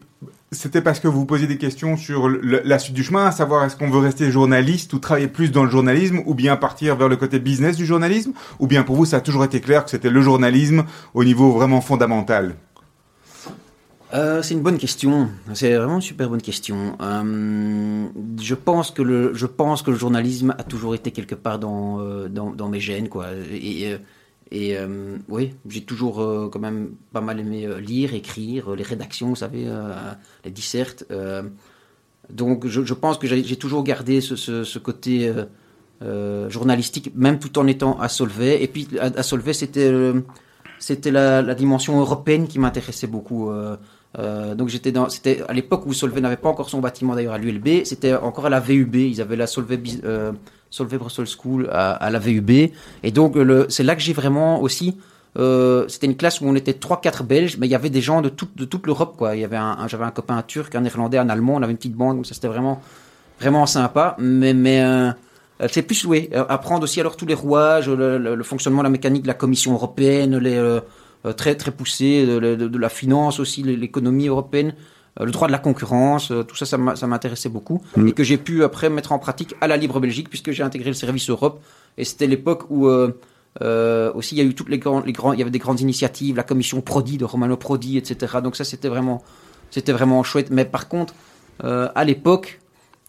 c'était 0.54 0.82
parce 0.82 1.00
que 1.00 1.08
vous 1.08 1.26
posiez 1.26 1.48
des 1.48 1.58
questions 1.58 1.98
sur 1.98 2.30
la 2.30 2.80
suite 2.80 2.96
du 2.96 3.04
chemin, 3.04 3.26
à 3.26 3.32
savoir 3.32 3.64
est-ce 3.66 3.76
qu'on 3.76 3.90
veut 3.90 4.00
rester 4.00 4.32
journaliste 4.32 4.94
ou 4.94 5.00
travailler 5.00 5.28
plus 5.28 5.52
dans 5.52 5.64
le 5.64 5.70
journalisme, 5.70 6.22
ou 6.26 6.34
bien 6.34 6.56
partir 6.56 6.96
vers 6.96 7.10
le 7.10 7.18
côté 7.18 7.40
business 7.40 7.76
du 7.76 7.86
journalisme, 7.86 8.34
ou 8.60 8.68
bien 8.68 8.84
pour 8.84 8.96
vous, 8.96 9.06
ça 9.06 9.18
a 9.18 9.22
toujours 9.22 9.44
été 9.44 9.60
clair 9.60 9.84
que 9.84 9.92
c'était 9.92 10.10
le 10.10 10.22
journalisme 10.22 10.86
au 11.14 11.24
niveau 11.24 11.52
vraiment 11.52 11.82
fondamental. 11.82 12.56
Euh, 14.14 14.44
c'est 14.44 14.54
une 14.54 14.62
bonne 14.62 14.78
question. 14.78 15.30
C'est 15.54 15.76
vraiment 15.76 15.96
une 15.96 16.02
super 16.02 16.30
bonne 16.30 16.42
question. 16.42 16.96
Euh, 17.02 18.06
je 18.40 18.56
pense 18.56 18.92
que 18.92 19.02
le, 19.02 19.34
je 19.34 19.48
pense 19.48 19.82
que 19.82 19.90
le 19.90 19.98
journalisme 19.98 20.54
a 20.58 20.64
toujours 20.64 20.94
été 20.94 21.12
quelque 21.12 21.36
part 21.36 21.58
dans, 21.58 22.00
euh, 22.00 22.28
dans, 22.30 22.70
mes 22.70 22.80
gènes, 22.80 23.10
quoi. 23.10 23.26
Et 24.54 24.78
euh, 24.78 25.18
oui, 25.30 25.56
j'ai 25.68 25.82
toujours 25.82 26.22
euh, 26.22 26.48
quand 26.48 26.60
même 26.60 26.92
pas 27.12 27.22
mal 27.22 27.40
aimé 27.40 27.66
euh, 27.66 27.80
lire, 27.80 28.14
écrire, 28.14 28.76
les 28.76 28.84
rédactions, 28.84 29.30
vous 29.30 29.36
savez, 29.36 29.66
les 30.46 30.52
dissertes. 30.52 31.06
donc, 32.30 32.68
je, 32.68 32.94
pense 32.94 33.18
que 33.18 33.28
j'ai 33.28 33.56
toujours 33.56 33.84
gardé 33.84 34.22
ce, 34.22 34.78
côté 34.78 35.34
journalistique, 36.50 37.12
même 37.16 37.40
tout 37.40 37.58
en 37.58 37.66
étant 37.66 38.00
à 38.00 38.08
Solvay. 38.10 38.62
Et 38.64 38.68
puis, 38.68 38.88
à, 39.00 39.24
Solvay, 39.24 39.54
c'était 39.54 39.92
c'était 40.78 41.12
la, 41.12 41.42
la 41.42 41.56
dimension 41.56 42.00
européenne 42.00 42.48
qui 42.48 42.60
m'intéressait 42.60 43.08
beaucoup. 43.08 43.50
donc 44.56 44.70
j'étais 44.70 44.92
dans, 44.92 45.10
c'était 45.10 45.42
à 45.48 45.54
l'époque 45.54 45.88
où 45.88 45.94
Solvay 45.94 46.22
n'avait 46.22 46.38
pas 46.38 46.50
encore 46.50 46.70
son 46.70 46.80
bâtiment 46.80 47.16
d'ailleurs 47.16 47.34
à 47.34 47.40
l'ULB, 47.40 47.86
c'était 47.86 48.14
encore 48.14 48.46
à 48.46 48.50
la 48.52 48.60
VUB. 48.60 48.96
Ils 48.96 49.20
avaient 49.20 49.36
la 49.36 49.48
Solvay, 49.48 49.82
Solvay 50.74 50.98
Brussels 50.98 51.28
School 51.28 51.70
à, 51.72 52.10
la 52.10 52.18
VUB, 52.18 52.50
et 52.50 53.12
donc 53.12 53.38
c'est 53.70 53.84
là 53.84 53.96
que 53.96 54.02
j'ai 54.02 54.14
vraiment 54.14 54.60
aussi. 54.60 54.98
euh, 55.38 55.88
c'était 55.88 56.08
une 56.08 56.18
classe 56.18 56.42
où 56.42 56.46
on 56.48 56.56
était 56.56 56.72
3-4 56.72 57.24
Belges, 57.24 57.58
mais 57.60 57.68
il 57.68 57.70
y 57.70 57.76
avait 57.76 57.92
des 57.92 58.02
gens 58.02 58.24
de 58.24 58.30
toute, 58.30 58.88
l'Europe, 58.88 59.16
quoi. 59.16 59.36
Il 59.36 59.42
y 59.42 59.44
avait 59.44 59.60
j'avais 59.86 60.04
un 60.04 60.10
copain 60.10 60.42
turc, 60.42 60.74
un 60.74 60.82
néerlandais, 60.82 61.20
un 61.20 61.30
allemand, 61.30 61.56
on 61.56 61.62
avait 61.62 61.74
une 61.74 61.78
petite 61.78 61.94
bande, 61.94 62.16
comme 62.16 62.26
ça 62.26 62.34
c'était 62.34 62.48
vraiment, 62.48 62.82
vraiment 63.40 63.68
sympa. 63.68 64.16
Mais, 64.18 64.82
euh, 64.82 65.12
c'est 65.70 65.84
plus 65.84 66.06
oui, 66.06 66.30
euh, 66.34 66.44
apprendre 66.50 66.82
aussi 66.84 67.00
alors 67.00 67.18
tous 67.18 67.28
les 67.28 67.36
rouages, 67.36 67.88
le, 67.88 68.44
fonctionnement, 68.44 68.82
la 68.82 68.90
mécanique 68.90 69.22
de 69.22 69.28
la 69.28 69.36
Commission 69.36 69.74
européenne, 69.74 70.42
très 71.38 71.54
très 71.54 71.70
poussé, 71.70 72.26
de, 72.26 72.78
la 72.80 72.90
finance 72.90 73.40
aussi, 73.40 73.62
l'économie 73.62 74.28
européenne, 74.28 74.74
le 75.20 75.32
droit 75.32 75.48
de 75.48 75.52
la 75.52 75.60
concurrence, 75.60 76.32
euh, 76.32 76.44
tout 76.44 76.56
ça, 76.56 76.66
ça 76.66 77.08
m'intéressait 77.08 77.50
beaucoup 77.50 77.82
Mm. 77.96 78.08
et 78.08 78.12
que 78.14 78.24
j'ai 78.24 78.38
pu 78.38 78.64
après 78.64 78.90
mettre 78.90 79.12
en 79.12 79.20
pratique 79.20 79.54
à 79.62 79.68
la 79.68 79.78
Libre 79.78 80.00
Belgique 80.00 80.30
puisque 80.30 80.52
j'ai 80.52 80.64
intégré 80.64 80.90
le 80.90 80.96
service 80.96 81.30
Europe 81.30 81.62
et 81.98 82.06
c'était 82.06 82.26
l'époque 82.28 82.64
où 82.70 82.88
euh, 82.88 83.20
euh, 83.62 84.12
aussi 84.16 84.36
il 84.36 84.40
y 84.40 84.42
a 84.42 84.44
eu 84.44 84.56
toutes 84.56 84.70
les 84.70 84.80
grands, 84.80 85.02
les 85.02 85.12
grands, 85.14 85.34
il 85.34 85.40
y 85.40 85.42
avait 85.44 85.52
des 85.52 85.60
grandes 85.60 85.80
initiatives, 85.82 86.36
la 86.36 86.44
Commission 86.44 86.82
Prodi 86.82 87.18
de 87.18 87.26
Romano 87.26 87.56
Prodi, 87.58 87.98
etc. 87.98 88.38
Donc 88.44 88.56
ça 88.56 88.64
c'était 88.64 88.88
vraiment, 88.90 89.22
c'était 89.70 89.92
vraiment 89.92 90.24
chouette. 90.24 90.50
Mais 90.50 90.66
par 90.66 90.88
contre, 90.88 91.14
euh, 91.64 91.90
à 91.96 92.04
l'époque. 92.04 92.60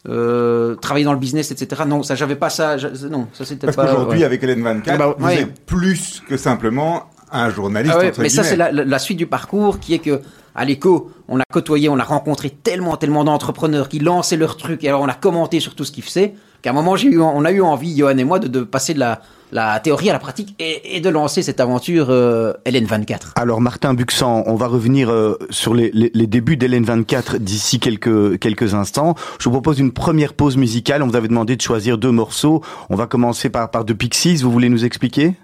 Euh, 0.06 0.74
travailler 0.74 1.06
dans 1.06 1.14
le 1.14 1.18
business, 1.18 1.50
etc. 1.50 1.84
Non, 1.86 2.02
ça, 2.02 2.14
j'avais 2.14 2.36
pas 2.36 2.50
ça. 2.50 2.76
non, 3.08 3.26
ça 3.32 3.46
c'était 3.46 3.66
Parce 3.66 3.78
qu'aujourd'hui, 3.88 4.18
ouais. 4.18 4.24
avec 4.26 4.42
Hélène 4.42 4.62
24, 4.62 4.94
Ah 4.94 4.98
bah, 4.98 5.14
vous 5.18 5.24
ouais. 5.24 5.40
êtes 5.40 5.64
plus 5.64 6.22
que 6.28 6.36
simplement 6.36 7.04
un 7.32 7.48
journaliste. 7.48 7.94
Ah 7.96 8.00
ouais, 8.02 8.08
entre 8.10 8.20
mais 8.20 8.28
ça, 8.28 8.42
c'est 8.42 8.54
la 8.54 8.98
suite 8.98 9.16
du 9.16 9.26
parcours 9.26 9.80
qui 9.80 9.94
est 9.94 10.00
que, 10.00 10.20
à 10.54 10.64
l'écho, 10.64 11.10
on 11.28 11.40
a 11.40 11.44
côtoyé, 11.52 11.88
on 11.88 11.98
a 11.98 12.04
rencontré 12.04 12.50
tellement, 12.50 12.96
tellement 12.96 13.24
d'entrepreneurs 13.24 13.88
qui 13.88 13.98
lançaient 13.98 14.36
leurs 14.36 14.56
trucs 14.56 14.84
et 14.84 14.88
alors 14.88 15.02
on 15.02 15.08
a 15.08 15.14
commenté 15.14 15.60
sur 15.60 15.74
tout 15.74 15.84
ce 15.84 15.92
qu'ils 15.92 16.04
faisaient 16.04 16.34
qu'à 16.64 16.70
un 16.70 16.72
moment, 16.72 16.94
on 16.94 17.44
a 17.44 17.52
eu 17.52 17.60
envie, 17.60 17.94
Johan 17.94 18.16
et 18.16 18.24
moi, 18.24 18.38
de, 18.38 18.60
passer 18.62 18.94
de 18.94 18.98
la, 18.98 19.80
théorie 19.80 20.08
à 20.08 20.14
la 20.14 20.18
pratique 20.18 20.54
et, 20.58 20.98
de 20.98 21.08
lancer 21.10 21.42
cette 21.42 21.60
aventure 21.60 22.06
euh, 22.08 22.54
LN24. 22.64 23.32
Alors 23.36 23.60
Martin 23.60 23.92
Buxan, 23.92 24.44
on 24.46 24.54
va 24.54 24.66
revenir 24.66 25.10
euh, 25.10 25.36
sur 25.50 25.74
les, 25.74 25.90
débuts 26.26 26.56
d'LN24 26.56 27.36
d'ici 27.36 27.80
quelques 27.80 28.38
quelques 28.38 28.72
instants. 28.72 29.14
Je 29.38 29.44
vous 29.44 29.50
propose 29.50 29.78
une 29.78 29.92
première 29.92 30.32
pause 30.32 30.56
musicale. 30.56 31.02
On 31.02 31.08
vous 31.08 31.16
avait 31.16 31.28
demandé 31.28 31.54
de 31.54 31.60
choisir 31.60 31.98
deux 31.98 32.10
morceaux. 32.10 32.62
On 32.88 32.96
va 32.96 33.06
commencer 33.06 33.50
par 33.50 33.70
par 33.70 33.84
The 33.84 33.92
Pixies. 33.92 34.36
Vous 34.36 34.50
voulez 34.50 34.70
nous 34.70 34.86
expliquer? 34.86 35.34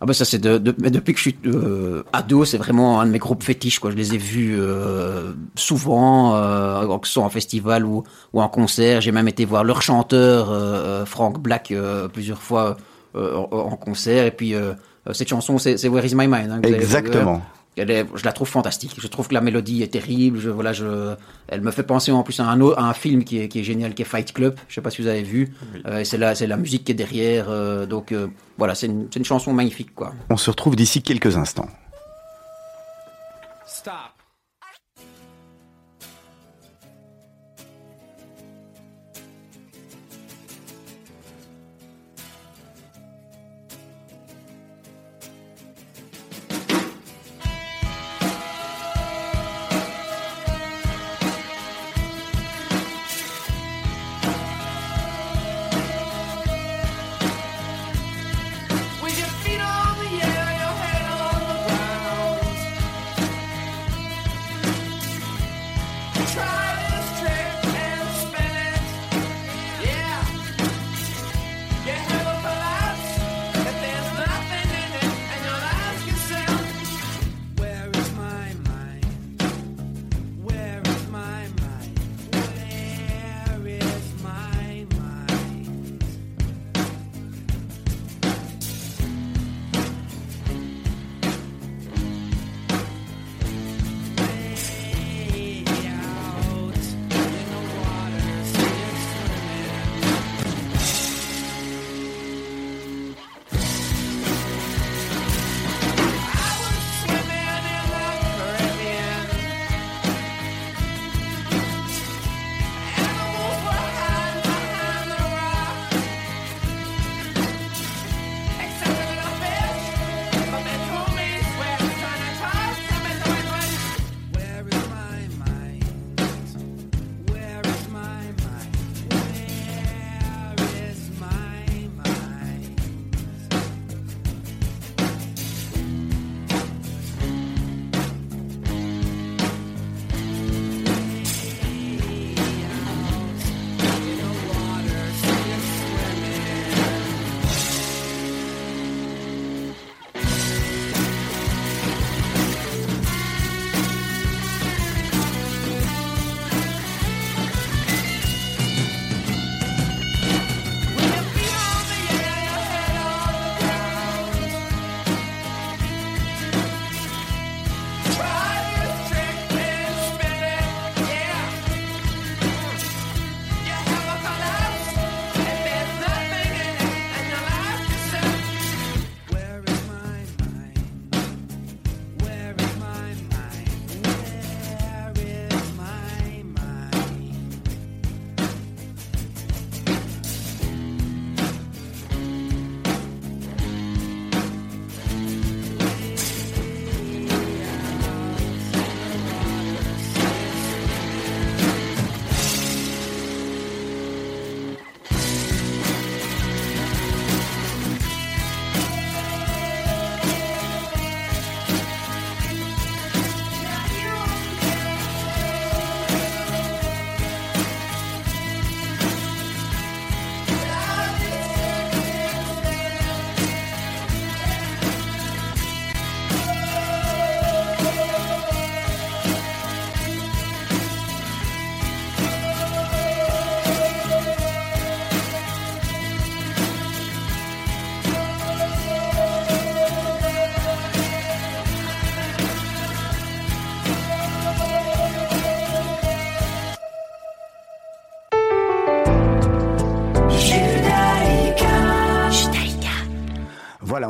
Ah 0.00 0.04
bah 0.04 0.12
ça 0.12 0.26
c'est 0.26 0.38
de, 0.38 0.58
de- 0.58 0.74
mais 0.78 0.90
depuis 0.90 1.12
que 1.14 1.18
je 1.18 1.22
suis 1.22 1.36
euh, 1.46 2.02
ado, 2.12 2.44
c'est 2.44 2.58
vraiment 2.58 3.00
un 3.00 3.06
de 3.06 3.10
mes 3.10 3.18
groupes 3.18 3.42
fétiches 3.42 3.78
quoi. 3.78 3.90
Je 3.90 3.96
les 3.96 4.14
ai 4.14 4.18
vus 4.18 4.54
euh, 4.58 5.32
souvent, 5.54 6.34
euh, 6.36 6.98
que 6.98 7.06
ce 7.06 7.14
soit 7.14 7.22
en 7.24 7.30
festival 7.30 7.86
ou, 7.86 8.04
ou 8.34 8.42
en 8.42 8.48
concert. 8.48 9.00
J'ai 9.00 9.10
même 9.12 9.26
été 9.28 9.46
voir 9.46 9.64
leur 9.64 9.80
chanteur 9.80 10.50
euh, 10.50 10.54
euh, 10.54 11.06
Frank 11.06 11.40
Black 11.40 11.70
euh, 11.70 12.08
plusieurs 12.08 12.42
fois 12.42 12.76
en, 13.14 13.76
concert. 13.76 14.26
Et 14.26 14.30
puis 14.30 14.54
cette 15.12 15.28
chanson 15.28 15.56
c'est 15.56 15.88
Where 15.88 16.04
Is 16.04 16.14
My 16.14 16.26
Mind. 16.26 16.50
hein, 16.50 16.60
avez- 16.62 16.74
Exactement. 16.74 17.40
Elle 17.76 17.90
est- 17.90 18.06
je 18.14 18.24
la 18.24 18.32
trouve 18.32 18.48
fantastique. 18.48 18.92
Je 18.98 19.06
trouve 19.06 19.28
que 19.28 19.34
la 19.34 19.40
mélodie 19.40 19.82
est 19.82 19.88
terrible. 19.92 20.38
Je, 20.38 20.48
voilà, 20.50 20.72
je, 20.72 21.14
elle 21.48 21.60
me 21.60 21.70
fait 21.70 21.82
penser 21.82 22.10
en 22.12 22.22
plus 22.22 22.40
à 22.40 22.44
un, 22.48 22.60
à 22.72 22.82
un 22.84 22.94
film 22.94 23.22
qui 23.24 23.38
est, 23.38 23.48
qui 23.48 23.60
est 23.60 23.64
génial, 23.64 23.94
qui 23.94 24.02
est 24.02 24.06
Fight 24.06 24.32
Club. 24.32 24.56
Je 24.68 24.74
sais 24.76 24.80
pas 24.80 24.90
si 24.90 25.02
vous 25.02 25.08
avez 25.08 25.22
vu. 25.22 25.52
Euh, 25.86 25.98
et 25.98 26.04
c'est 26.04 26.16
la, 26.18 26.34
c'est 26.34 26.46
la 26.46 26.56
musique 26.56 26.84
qui 26.84 26.92
est 26.92 26.94
derrière. 26.96 27.46
euh, 27.50 27.84
donc 27.86 28.12
euh, 28.12 28.28
voilà, 28.58 28.74
c'est 28.74 28.86
une, 28.86 29.08
c'est 29.12 29.18
une 29.18 29.24
chanson 29.26 29.52
magnifique, 29.52 29.94
quoi. 29.94 30.14
On 30.30 30.36
se 30.36 30.48
retrouve 30.50 30.74
d'ici 30.76 31.02
quelques 31.02 31.36
instants. 31.36 31.68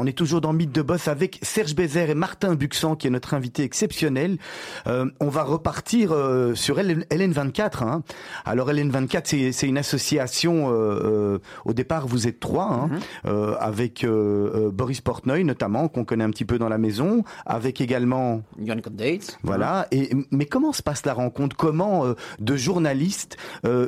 On 0.07 0.09
est 0.09 0.13
toujours 0.13 0.41
dans 0.41 0.53
Mythe 0.53 0.71
de 0.71 0.83
Boss 0.83 1.09
avec 1.09 1.41
Serge 1.43 1.75
Bézère 1.75 2.11
et 2.11 2.15
Martin 2.15 2.55
Buxan, 2.55 2.95
qui 2.95 3.09
est 3.09 3.11
notre 3.11 3.35
invité 3.35 3.65
exceptionnel. 3.65 4.39
Euh, 4.87 5.11
on 5.19 5.27
va 5.27 5.43
repartir 5.43 6.13
euh, 6.13 6.55
sur 6.55 6.79
LN24. 6.79 7.83
Hein. 7.83 8.05
Alors 8.45 8.71
LN24, 8.71 9.51
c'est 9.53 9.67
une 9.67 9.79
association. 9.79 10.69
Euh, 10.71 11.41
au 11.65 11.73
départ, 11.73 12.07
vous 12.07 12.29
êtes 12.29 12.39
trois, 12.39 12.71
hein, 12.71 12.91
mhm. 13.25 13.57
avec 13.59 14.07
Boris 14.07 15.01
Portnoy 15.01 15.43
notamment, 15.43 15.89
qu'on 15.89 16.05
connaît 16.05 16.23
un 16.23 16.31
petit 16.31 16.45
peu 16.45 16.57
dans 16.57 16.69
la 16.69 16.79
maison, 16.79 17.25
avec 17.45 17.81
également. 17.81 18.43
Johan 18.61 18.77
Dates. 18.93 19.39
Voilà. 19.43 19.89
Et 19.91 20.11
mais 20.31 20.47
comment 20.47 20.73
se 20.73 20.85
passe 20.85 21.05
la 21.05 21.15
rencontre? 21.15 21.57
Comment 21.57 22.15
de 22.39 22.57
journalistes 22.57 23.37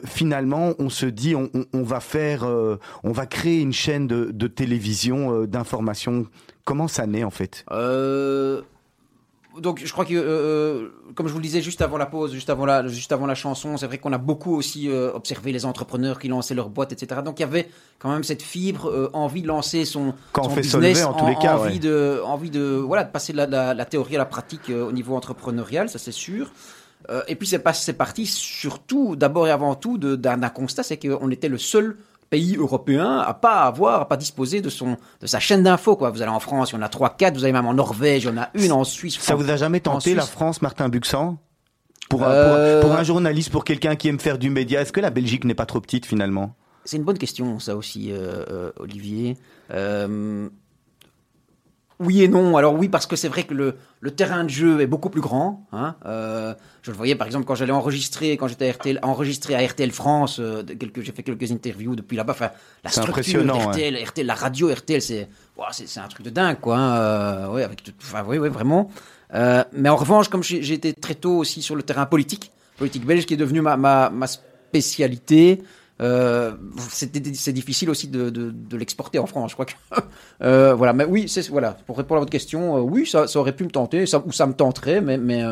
finalement 0.05 0.73
on 0.81 0.89
se 0.89 1.07
dit 1.07 1.37
on, 1.37 1.49
on, 1.73 1.83
va 1.85 2.01
faire, 2.01 2.45
on 3.05 3.13
va 3.13 3.27
créer 3.27 3.61
une 3.61 3.73
chaîne 3.73 4.09
de, 4.09 4.31
de 4.33 4.47
télévision 4.49 5.45
d'information? 5.45 6.08
Comment 6.69 6.87
ça 6.87 7.07
naît 7.07 7.25
en 7.25 7.31
fait? 7.31 7.65
Euh, 7.71 8.61
donc 9.59 9.81
je 9.83 9.91
crois 9.91 10.05
que, 10.05 10.13
euh, 10.13 10.21
euh, 10.23 10.89
comme 11.15 11.27
je 11.27 11.33
vous 11.33 11.39
le 11.39 11.43
disais 11.43 11.63
juste 11.63 11.81
avant 11.81 11.97
la 11.97 12.05
pause, 12.05 12.35
juste 12.35 12.51
avant 12.51 12.67
la, 12.67 12.87
juste 12.87 13.11
avant 13.11 13.25
la 13.25 13.35
chanson, 13.35 13.79
c'est 13.79 13.87
vrai 13.87 13.97
qu'on 13.97 14.13
a 14.13 14.19
beaucoup 14.19 14.55
aussi 14.55 14.91
observé 14.91 15.51
les 15.51 15.65
entrepreneurs 15.65 16.19
qui 16.19 16.29
lançaient 16.29 16.55
leur 16.55 16.69
boîte, 16.69 16.93
etc. 16.93 17.23
Donc 17.25 17.39
il 17.39 17.43
y 17.43 17.47
avait 17.47 17.71
quand 17.99 18.13
même 18.13 18.23
cette 18.23 18.43
fibre, 18.43 19.11
envie 19.15 19.41
de 19.41 19.47
lancer 19.49 19.87
son, 19.87 20.13
quand 20.33 20.45
son 20.45 20.51
on 20.51 20.55
fait 20.57 20.61
business, 20.61 21.05
en 21.07 21.15
tous 21.15 21.27
les 21.27 21.37
cas, 21.37 21.57
envie 21.57 21.81
de, 21.81 22.21
envie 22.23 22.51
de, 22.51 22.61
voilà, 22.61 23.05
de 23.05 23.11
passer 23.11 23.33
de 23.33 23.39
la, 23.39 23.73
la, 23.73 23.85
théorie 23.87 24.17
à 24.17 24.19
la 24.19 24.27
pratique 24.27 24.69
au 24.69 24.93
niveau 24.93 25.17
entrepreneurial, 25.17 25.89
ça 25.89 25.99
c'est 25.99 26.13
sûr. 26.13 26.53
et 27.29 27.35
puis 27.35 27.49
c'est 27.49 27.93
parti 27.95 28.27
surtout, 28.27 29.17
d'abord 29.17 29.47
et 29.49 29.51
avant 29.51 29.75
tout, 29.75 29.97
d'un 29.97 30.39
constat, 30.51 30.83
c'est 30.83 30.99
qu'on 30.99 31.31
était 31.31 31.49
le 31.49 31.57
seul 31.57 31.97
pays 32.31 32.57
européen 32.57 33.19
à 33.19 33.35
pas 33.35 33.63
avoir, 33.63 34.03
à 34.03 34.09
pas 34.09 34.17
disposer 34.17 34.61
de 34.61 34.69
son, 34.69 34.97
de 35.21 35.27
sa 35.27 35.41
chaîne 35.41 35.63
d'infos, 35.63 35.97
quoi. 35.97 36.11
Vous 36.11 36.23
allez 36.23 36.31
en 36.31 36.41
France, 36.41 36.71
il 36.71 36.77
y 36.77 36.79
en 36.79 36.83
a 36.83 36.89
trois, 36.89 37.11
quatre, 37.11 37.35
vous 37.35 37.45
avez 37.45 37.53
même 37.53 37.67
en 37.67 37.75
Norvège, 37.75 38.25
il 38.25 38.27
y 38.27 38.31
en 38.31 38.39
a 38.39 38.51
une 38.55 38.73
en 38.73 38.85
Suisse. 38.85 39.19
Ça 39.21 39.35
vous 39.35 39.51
a 39.51 39.57
jamais 39.57 39.81
tenté 39.81 40.15
la 40.15 40.23
France, 40.23 40.63
Martin 40.63 40.89
Buxan? 40.89 41.39
Pour 42.09 42.25
un, 42.25 42.31
euh, 42.31 42.81
pour, 42.81 42.93
un, 42.93 43.03
journaliste, 43.03 43.51
pour 43.51 43.65
quelqu'un 43.65 43.95
qui 43.95 44.09
aime 44.09 44.19
faire 44.19 44.39
du 44.39 44.49
média, 44.49 44.81
est-ce 44.81 44.93
que 44.93 45.01
la 45.01 45.11
Belgique 45.11 45.45
n'est 45.45 45.55
pas 45.55 45.67
trop 45.67 45.81
petite 45.81 46.07
finalement? 46.07 46.55
C'est 46.85 46.97
une 46.97 47.05
bonne 47.05 47.19
question, 47.19 47.59
ça 47.59 47.77
aussi, 47.77 48.11
euh, 48.13 48.45
euh, 48.49 48.73
Olivier. 48.79 49.37
Oui 52.01 52.23
et 52.23 52.29
non. 52.29 52.57
Alors 52.57 52.75
oui, 52.75 52.89
parce 52.89 53.07
que 53.07 53.17
c'est 53.17 53.29
vrai 53.29 53.43
que 53.43 53.55
le, 53.55 53.75
le, 54.01 54.11
terrain 54.13 54.45
de 54.45 54.51
jeu 54.51 54.81
est 54.81 54.87
beaucoup 54.87 55.11
plus 55.11 55.21
grand. 55.21 55.67
Hein. 55.73 55.97
Euh, 56.07 56.55
je 56.83 56.93
le 56.93 56.97
voyais 56.97 57.17
par 57.17 57.27
exemple 57.27 57.45
quand 57.45 57.57
j'allais 57.57 57.73
enregistrer, 57.73 58.37
quand 58.37 58.47
j'étais 58.47 58.71
RTL, 58.71 59.01
enregistré 59.03 59.55
à 59.57 59.67
RTL 59.67 59.91
France, 59.91 60.39
euh, 60.39 60.63
j'ai 60.69 61.13
fait 61.13 61.25
quelques 61.25 61.51
interviews 61.51 61.97
depuis 61.97 62.17
là-bas. 62.17 62.35
Enfin, 62.35 62.51
la 62.85 62.91
structure 62.91 63.43
RTL, 63.53 63.99
RTL, 64.05 64.27
la 64.27 64.35
radio 64.35 64.73
RTL, 64.73 65.03
c'est, 65.03 65.29
c'est, 65.73 66.01
un 66.01 66.07
truc 66.07 66.25
de 66.25 66.31
dingue, 66.31 66.61
quoi. 66.61 66.77
Hein. 66.77 66.97
Euh, 66.99 67.49
ouais, 67.49 67.65
avec, 67.65 67.83
enfin, 68.01 68.25
oui, 68.27 68.39
oui, 68.39 68.49
vraiment. 68.49 68.91
Euh, 69.35 69.65
mais 69.73 69.89
en 69.89 69.97
revanche, 69.97 70.29
comme 70.29 70.45
j'ai 70.45 70.73
été 70.73 70.95
très 70.95 71.17
tôt 71.17 71.37
aussi 71.37 71.63
sur 71.63 71.75
le 71.75 71.83
terrain 71.83 72.07
politique, 72.07 72.53
politique 72.77 73.05
belge, 73.05 73.27
qui 73.27 73.35
est 73.35 73.39
devenu 73.39 73.61
ma, 73.61 73.77
ma, 73.77 74.09
ma 74.11 74.27
spécialité. 74.29 75.63
Euh, 76.01 76.53
c'est 76.91 77.13
difficile 77.53 77.91
aussi 77.91 78.09
de, 78.09 78.55
l'exporter 78.77 79.19
en 79.19 79.27
France, 79.27 79.51
je 79.51 79.57
crois 79.57 79.67
que. 79.67 79.73
euh, 80.43 80.75
voilà, 80.75 80.93
mais 80.93 81.05
oui, 81.05 81.33
voilà. 81.51 81.77
Pour 81.87 81.99
répondre 81.99 82.19
à 82.19 82.21
votre 82.21 82.33
question, 82.33 82.77
euh, 82.77 82.81
oui, 82.81 83.07
ça, 83.07 83.27
aurait 83.37 83.55
pu 83.55 83.65
me 83.65 83.71
tenter, 83.71 84.05
ou 84.25 84.33
ça 84.33 84.47
me 84.47 84.53
tenterait, 84.53 85.01
mais, 85.01 85.43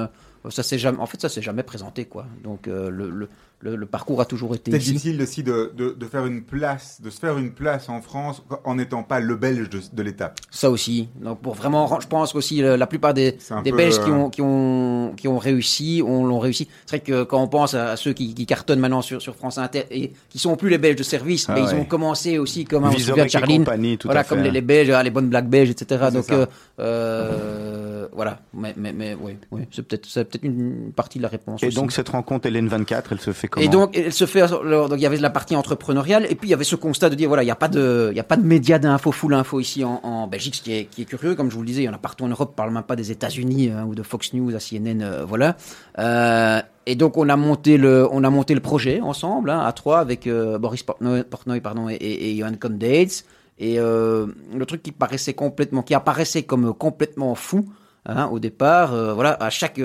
ça 0.51 0.63
s'est 0.63 0.79
jamais. 0.79 0.99
En 0.99 1.07
fait, 1.07 1.21
ça 1.21 1.29
s'est 1.29 1.43
jamais 1.43 1.63
présenté, 1.63 2.05
quoi. 2.05 2.27
Donc 2.43 2.69
euh, 2.69 2.91
le, 2.91 3.11
le, 3.11 3.77
le, 3.77 3.87
parcours 3.87 4.21
a 4.21 4.25
toujours 4.25 4.55
été. 4.55 4.71
C'est 4.71 4.79
difficile 4.79 5.21
aussi 5.23 5.43
de, 5.43 5.73
de, 5.77 5.91
de, 5.91 6.07
faire 6.07 6.27
une 6.27 6.43
place, 6.43 7.01
de 7.01 7.11
se 7.11 7.19
faire 7.19 7.39
une 7.39 7.53
place 7.53 7.89
en 7.89 8.03
France 8.03 8.43
en 8.65 8.75
n'étant 8.75 9.03
pas 9.03 9.21
le 9.21 9.35
Belge 9.37 9.69
de, 9.71 9.81
de 9.93 10.03
l'étape. 10.03 10.39
Ça 10.51 10.71
aussi. 10.71 11.09
Donc 11.21 11.41
pour 11.41 11.55
vraiment, 11.55 12.01
je 12.01 12.07
pense 12.07 12.35
aussi 12.35 12.61
la 12.61 12.87
plupart 12.87 13.15
des, 13.15 13.39
des 13.65 13.73
Belges 13.73 13.99
qui 14.05 14.11
euh, 14.11 14.15
ont 14.15 14.31
qui 14.31 14.43
ont 14.43 15.15
qui 15.17 15.29
ont 15.29 15.39
réussi, 15.39 16.03
on 16.05 16.27
l'ont 16.27 16.39
réussi. 16.39 16.69
C'est 16.85 16.97
vrai 16.97 17.01
que 17.01 17.23
quand 17.25 17.43
on 17.43 17.49
pense 17.49 17.75
à, 17.75 17.97
ceux 17.97 18.13
qui, 18.13 18.35
qui, 18.35 18.47
cartonnent 18.47 18.81
maintenant 18.81 19.03
sur, 19.03 19.23
sur 19.23 19.35
France 19.35 19.59
Inter 19.59 19.85
et 19.91 20.13
qui 20.29 20.39
sont 20.39 20.57
plus 20.57 20.69
les 20.69 20.79
Belges 20.79 20.97
de 20.97 21.03
service, 21.03 21.47
ah 21.49 21.55
mais 21.55 21.63
ils 21.63 21.75
ont 21.75 21.85
commencé 21.85 22.39
aussi 22.39 22.65
comme 22.65 22.85
un 22.85 22.93
Charline, 23.29 23.65
voilà, 24.05 24.25
comme 24.25 24.43
les, 24.43 24.51
les, 24.51 24.61
Belges, 24.61 24.91
ah, 24.91 25.03
les 25.03 25.11
bonnes 25.11 25.29
blagues 25.29 25.49
belges, 25.49 25.71
etc. 25.71 26.07
Donc 26.13 26.31
euh, 26.31 26.47
euh, 26.79 27.86
voilà. 28.17 28.41
Mais 28.53 28.75
mais 28.77 28.93
mais 28.93 29.15
oui, 29.19 29.37
oui 29.51 29.63
c'est 29.71 29.87
peut-être 29.87 30.13
peut-être 30.13 30.45
une 30.45 30.93
partie 30.95 31.19
de 31.19 31.23
la 31.23 31.29
réponse. 31.29 31.63
Et 31.63 31.71
donc 31.71 31.93
cette 31.93 32.09
rencontre 32.09 32.47
Hélène 32.47 32.69
24, 32.69 33.13
elle 33.13 33.21
se 33.21 33.33
fait 33.33 33.47
et 33.59 33.69
donc, 33.69 33.97
elle 33.97 34.13
se 34.13 34.27
fait, 34.27 34.41
donc 34.49 34.93
il 34.97 35.01
y 35.01 35.07
avait 35.07 35.17
la 35.17 35.31
partie 35.31 35.57
entrepreneuriale, 35.57 36.27
et 36.29 36.35
puis 36.35 36.49
il 36.49 36.51
y 36.51 36.55
avait 36.55 36.65
ce 36.65 36.77
constat 36.77 37.11
de 37.11 37.15
dire, 37.15 37.29
voilà, 37.29 37.43
il 37.43 37.47
n'y 37.47 37.53
a 37.53 37.57
pas 37.57 37.69
de, 37.69 38.09
il 38.11 38.17
y 38.17 38.21
a 38.21 38.25
pas 38.25 38.37
de 38.37 38.45
médias 38.45 38.79
d'info, 38.79 39.13
full 39.13 39.35
info 39.35 39.61
ici 39.61 39.85
en, 39.85 40.01
en 40.03 40.27
Belgique, 40.27 40.57
ce 40.57 40.63
qui 40.63 40.73
est, 40.73 40.85
qui 40.87 41.03
est 41.03 41.05
curieux, 41.05 41.35
comme 41.35 41.51
je 41.51 41.55
vous 41.55 41.63
le 41.63 41.67
disais, 41.67 41.83
il 41.83 41.87
y 41.87 41.89
en 41.89 41.95
a 41.95 41.99
partout 41.99 42.25
en 42.25 42.29
Europe, 42.29 42.55
parle 42.57 42.73
même 42.73 42.83
pas 42.83 42.97
des 42.97 43.11
États-Unis, 43.11 43.71
hein, 43.71 43.85
ou 43.87 43.95
de 43.95 44.03
Fox 44.03 44.33
News 44.33 44.55
à 44.55 44.59
CNN, 44.59 45.03
euh, 45.03 45.25
voilà. 45.25 45.57
Euh, 45.99 46.61
et 46.87 46.95
donc 46.95 47.17
on 47.17 47.29
a 47.29 47.37
monté 47.37 47.79
le, 47.79 48.07
on 48.11 48.25
a 48.25 48.31
monté 48.31 48.55
le 48.55 48.61
projet 48.61 49.01
ensemble, 49.01 49.51
hein, 49.51 49.61
à 49.61 49.73
trois, 49.73 50.01
avec 50.01 50.27
euh, 50.27 50.59
Boris 50.59 50.83
Portnoy, 50.83 51.25
Portnoy, 51.25 51.61
pardon, 51.61 51.89
et, 51.89 51.95
et, 51.95 52.31
et 52.31 52.37
Johan 52.37 52.53
Condates. 52.61 53.25
Et 53.59 53.79
euh, 53.79 54.27
le 54.55 54.67
truc 54.67 54.83
qui 54.83 54.93
paraissait 54.93 55.33
complètement, 55.33 55.83
qui 55.83 55.95
apparaissait 55.95 56.43
comme 56.43 56.75
complètement 56.75 57.35
fou 57.35 57.67
hein, 58.07 58.27
au 58.27 58.39
départ, 58.39 58.95
euh, 58.95 59.13
voilà, 59.15 59.33
à 59.41 59.51
chaque 59.51 59.81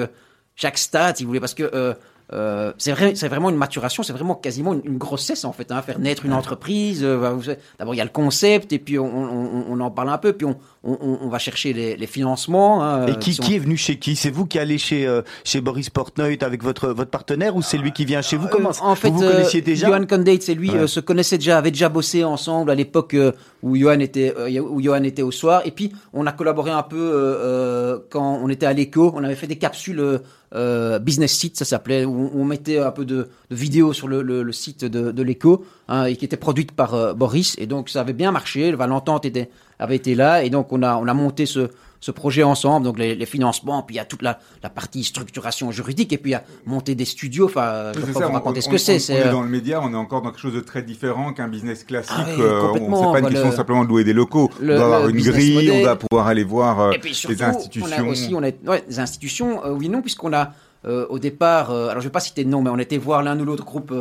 chaque 0.55 0.77
stade, 0.77 1.17
si 1.17 1.23
vous 1.23 1.29
voulez, 1.29 1.39
parce 1.39 1.53
que 1.53 1.95
euh, 2.34 2.72
c'est 2.78 2.91
vrai, 2.91 3.13
c'est 3.15 3.28
vraiment 3.28 3.50
une 3.50 3.58
maturation, 3.58 4.04
c'est 4.04 4.13
vraiment 4.13 4.36
quasiment 4.36 4.74
une, 4.74 4.98
grossesse 4.98 5.44
en 5.44 5.52
fait, 5.52 5.72
hein, 5.72 5.82
faire 5.82 6.00
naître 6.00 6.26
une 6.26 6.34
entreprise. 6.34 7.04
Euh, 7.04 7.39
D'abord 7.78 7.94
il 7.94 7.98
y 7.98 8.02
a 8.02 8.06
le 8.06 8.10
concept 8.10 8.72
et 8.72 8.80
puis 8.80 8.98
on, 8.98 9.06
on, 9.06 9.65
on, 9.70 9.80
en 9.82 9.91
parle 9.91 10.10
un 10.10 10.17
peu, 10.17 10.32
puis 10.32 10.48
on, 10.48 10.58
on 10.84 11.28
va 11.28 11.39
chercher 11.39 11.74
les, 11.74 11.98
les 11.98 12.08
financements. 12.08 12.84
Hein, 12.84 13.08
et 13.08 13.15
qui, 13.20 13.36
qui, 13.36 13.56
est 13.56 13.60
venu 13.60 13.76
chez 13.76 14.00
qui? 14.00 14.15
C'est 14.15 14.30
vous 14.30 14.46
qui 14.46 14.60
allez 14.60 14.78
chez 14.78 15.06
euh, 15.06 15.22
chez 15.44 15.60
Boris 15.60 15.89
Portnoy 15.89 16.38
avec 16.41 16.63
votre 16.63 16.89
votre 16.89 17.12
partenaire 17.12 17.56
ou 17.58 17.62
c'est 17.62 17.78
lui 17.78 17.91
qui 17.91 18.06
vient 18.06 18.22
chez 18.22 18.38
vous? 18.38 18.48
Comment 18.48 18.72
En 18.82 18.96
fait, 18.96 19.10
vous, 19.10 19.20
vous 19.20 19.28
connaissiez 19.28 19.62
déjà? 19.62 19.88
Johan 19.88 20.06
Condate, 20.06 20.41
c'est 20.41 20.56
lui 20.56 20.72
se 20.88 21.00
connaissait 21.02 21.38
déjà, 21.38 21.58
avait 21.58 21.72
déjà 21.72 21.89
bossé 21.89 22.24
ensemble 22.24 22.72
à 22.72 22.76
l'époque 22.76 23.15
où 23.62 23.76
Johan 23.76 24.00
était 24.00 24.34
où 24.60 24.82
Johan 24.82 25.04
était 25.04 25.22
au 25.22 25.32
soir. 25.32 25.63
Et 25.65 25.72
puis 25.72 25.91
on 26.13 26.26
a 26.26 26.32
collaboré 26.32 26.72
un 26.72 26.84
peu 26.84 28.02
quand 28.10 28.39
on 28.41 28.48
était 28.48 28.65
à 28.67 28.74
l'écho. 28.74 29.12
On 29.15 29.24
avait 29.24 29.36
fait 29.36 29.48
des 29.48 29.58
capsules 29.58 30.22
euh, 30.54 31.00
business 31.00 31.34
site, 31.34 31.58
ça 31.58 31.66
s'appelait, 31.66 32.06
on 32.06 32.44
mettait 32.44 32.80
un 32.80 32.92
peu 32.92 33.06
de, 33.06 33.30
de 33.50 33.56
vidéos 33.56 33.94
sur 33.94 34.08
le, 34.08 34.52
site 34.52 34.86
de, 34.86 35.12
de 35.12 35.24
l'écho, 35.24 35.66
hein, 35.88 36.06
et 36.06 36.16
qui 36.16 36.26
était 36.26 36.38
produite 36.38 36.72
par 36.74 36.94
euh, 36.94 37.14
Boris, 37.14 37.56
et 37.58 37.68
donc 37.68 37.90
ça 37.90 38.02
avait 38.02 38.14
bien 38.14 38.32
marché, 38.32 38.72
l'entente 38.72 39.26
était, 39.26 39.50
avait 39.80 39.96
été 39.96 40.16
là, 40.16 40.44
et 40.44 40.50
donc 40.50 40.74
on 40.74 40.84
a 40.84 41.14
monté 41.14 41.46
ce, 41.46 41.70
ce 42.02 42.10
projet 42.10 42.42
ensemble, 42.42 42.84
donc 42.84 42.98
les, 42.98 43.16
les, 43.16 43.26
financements, 43.28 43.84
puis 43.84 43.96
il 43.96 43.98
y 43.98 44.02
a 44.02 44.06
toute 44.06 44.24
la, 44.24 44.40
la, 44.64 44.70
partie 44.70 45.04
structuration 45.04 45.72
juridique, 45.72 46.12
et 46.12 46.18
puis 46.18 46.32
il 46.32 46.34
y 46.34 46.36
a 46.36 46.44
monter 46.66 46.96
des 46.96 47.06
studios. 47.06 47.46
Enfin, 47.46 47.92
je 47.94 48.00
vais 48.00 48.12
pas 48.12 48.26
vous 48.26 48.34
raconter 48.34 48.62
ce 48.62 48.70
que 48.70 48.80
c'est. 48.80 48.98
On, 49.12 49.16
est 49.16 49.28
euh, 49.28 49.32
dans 49.32 49.44
le 49.44 49.50
média, 49.50 49.80
on 49.82 49.94
est 49.94 49.96
encore 49.96 50.24
dans 50.24 50.32
quelque 50.32 50.42
chose 50.42 50.56
de 50.56 50.62
très 50.62 50.82
différent 50.82 51.32
qu'un 51.32 51.48
business 51.48 51.84
classique. 51.84 52.12
Ah 52.18 52.26
euh, 52.40 52.74
on 52.74 53.14
sait 53.14 53.22
pas 53.22 53.28
une 53.28 53.34
question 53.34 53.52
simplement 53.52 53.84
de 53.84 53.90
louer 53.90 54.04
des 54.04 54.14
locaux. 54.14 54.50
on 54.60 54.66
doit 54.66 54.84
avoir 54.84 55.10
une 55.10 55.22
grille, 55.22 55.70
on 55.72 55.82
doit 55.82 55.96
pouvoir 55.96 56.28
aller 56.28 56.44
voir 56.44 56.80
euh, 56.82 56.92
les 57.04 57.44
institutions. 57.44 57.96
On 57.98 58.08
a 58.08 58.10
aussi, 58.10 58.34
on 58.34 58.44
a, 58.44 58.50
ouais, 58.68 58.84
des 58.88 59.00
institutions, 59.00 59.62
oui 59.70 59.88
non, 59.88 60.02
puisqu'on 60.02 60.34
a 60.34 60.54
au 60.84 61.20
départ, 61.20 61.70
alors 61.70 62.00
je 62.00 62.08
vais 62.08 62.12
pas 62.12 62.20
citer 62.20 62.44
de 62.44 62.50
nom, 62.50 62.64
mais 62.64 62.72
on 62.72 62.80
était 62.80 62.98
voir 62.98 63.22
l'un 63.22 63.40
ou 63.40 63.46
l'autre 63.46 63.64
groupe 63.64 63.94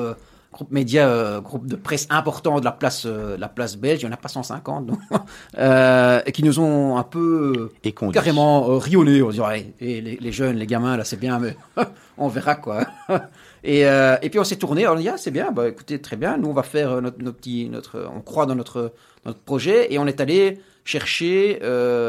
groupe 0.52 0.72
média, 0.72 1.08
euh, 1.08 1.40
groupe 1.40 1.66
de 1.66 1.76
presse 1.76 2.06
important 2.10 2.58
de 2.58 2.64
la 2.64 2.72
place, 2.72 3.04
euh, 3.06 3.36
la 3.36 3.48
place 3.48 3.76
belge, 3.76 4.02
il 4.02 4.06
n'y 4.06 4.10
en 4.10 4.14
a 4.14 4.16
pas 4.16 4.28
150, 4.28 4.86
donc, 4.86 4.98
euh, 5.58 6.20
et 6.26 6.32
qui 6.32 6.42
nous 6.42 6.58
ont 6.58 6.96
un 6.96 7.04
peu 7.04 7.70
et 7.84 7.92
carrément 7.92 8.78
rionné. 8.78 9.22
On 9.22 9.30
dirait, 9.30 9.72
et 9.80 10.00
les, 10.00 10.16
les, 10.16 10.32
jeunes, 10.32 10.56
les 10.56 10.66
gamins, 10.66 10.96
là, 10.96 11.04
c'est 11.04 11.18
bien, 11.18 11.38
mais 11.38 11.56
on 12.18 12.28
verra 12.28 12.56
quoi. 12.56 12.84
et, 13.64 13.82
et 13.82 14.30
puis 14.30 14.38
on 14.38 14.44
s'est 14.44 14.56
tourné, 14.56 14.86
on 14.88 14.92
a 14.92 14.96
dit, 14.96 15.08
ah, 15.08 15.16
c'est 15.16 15.30
bien, 15.30 15.52
bah, 15.52 15.68
écoutez, 15.68 16.00
très 16.00 16.16
bien, 16.16 16.36
nous 16.36 16.48
on 16.48 16.54
va 16.54 16.62
faire 16.62 17.00
notre, 17.00 17.22
notre, 17.22 18.10
on 18.14 18.20
croit 18.20 18.46
dans 18.46 18.56
notre, 18.56 18.92
notre 19.24 19.40
projet, 19.40 19.92
et 19.92 19.98
on 19.98 20.06
est 20.06 20.20
allé 20.20 20.60
chercher 20.84 21.60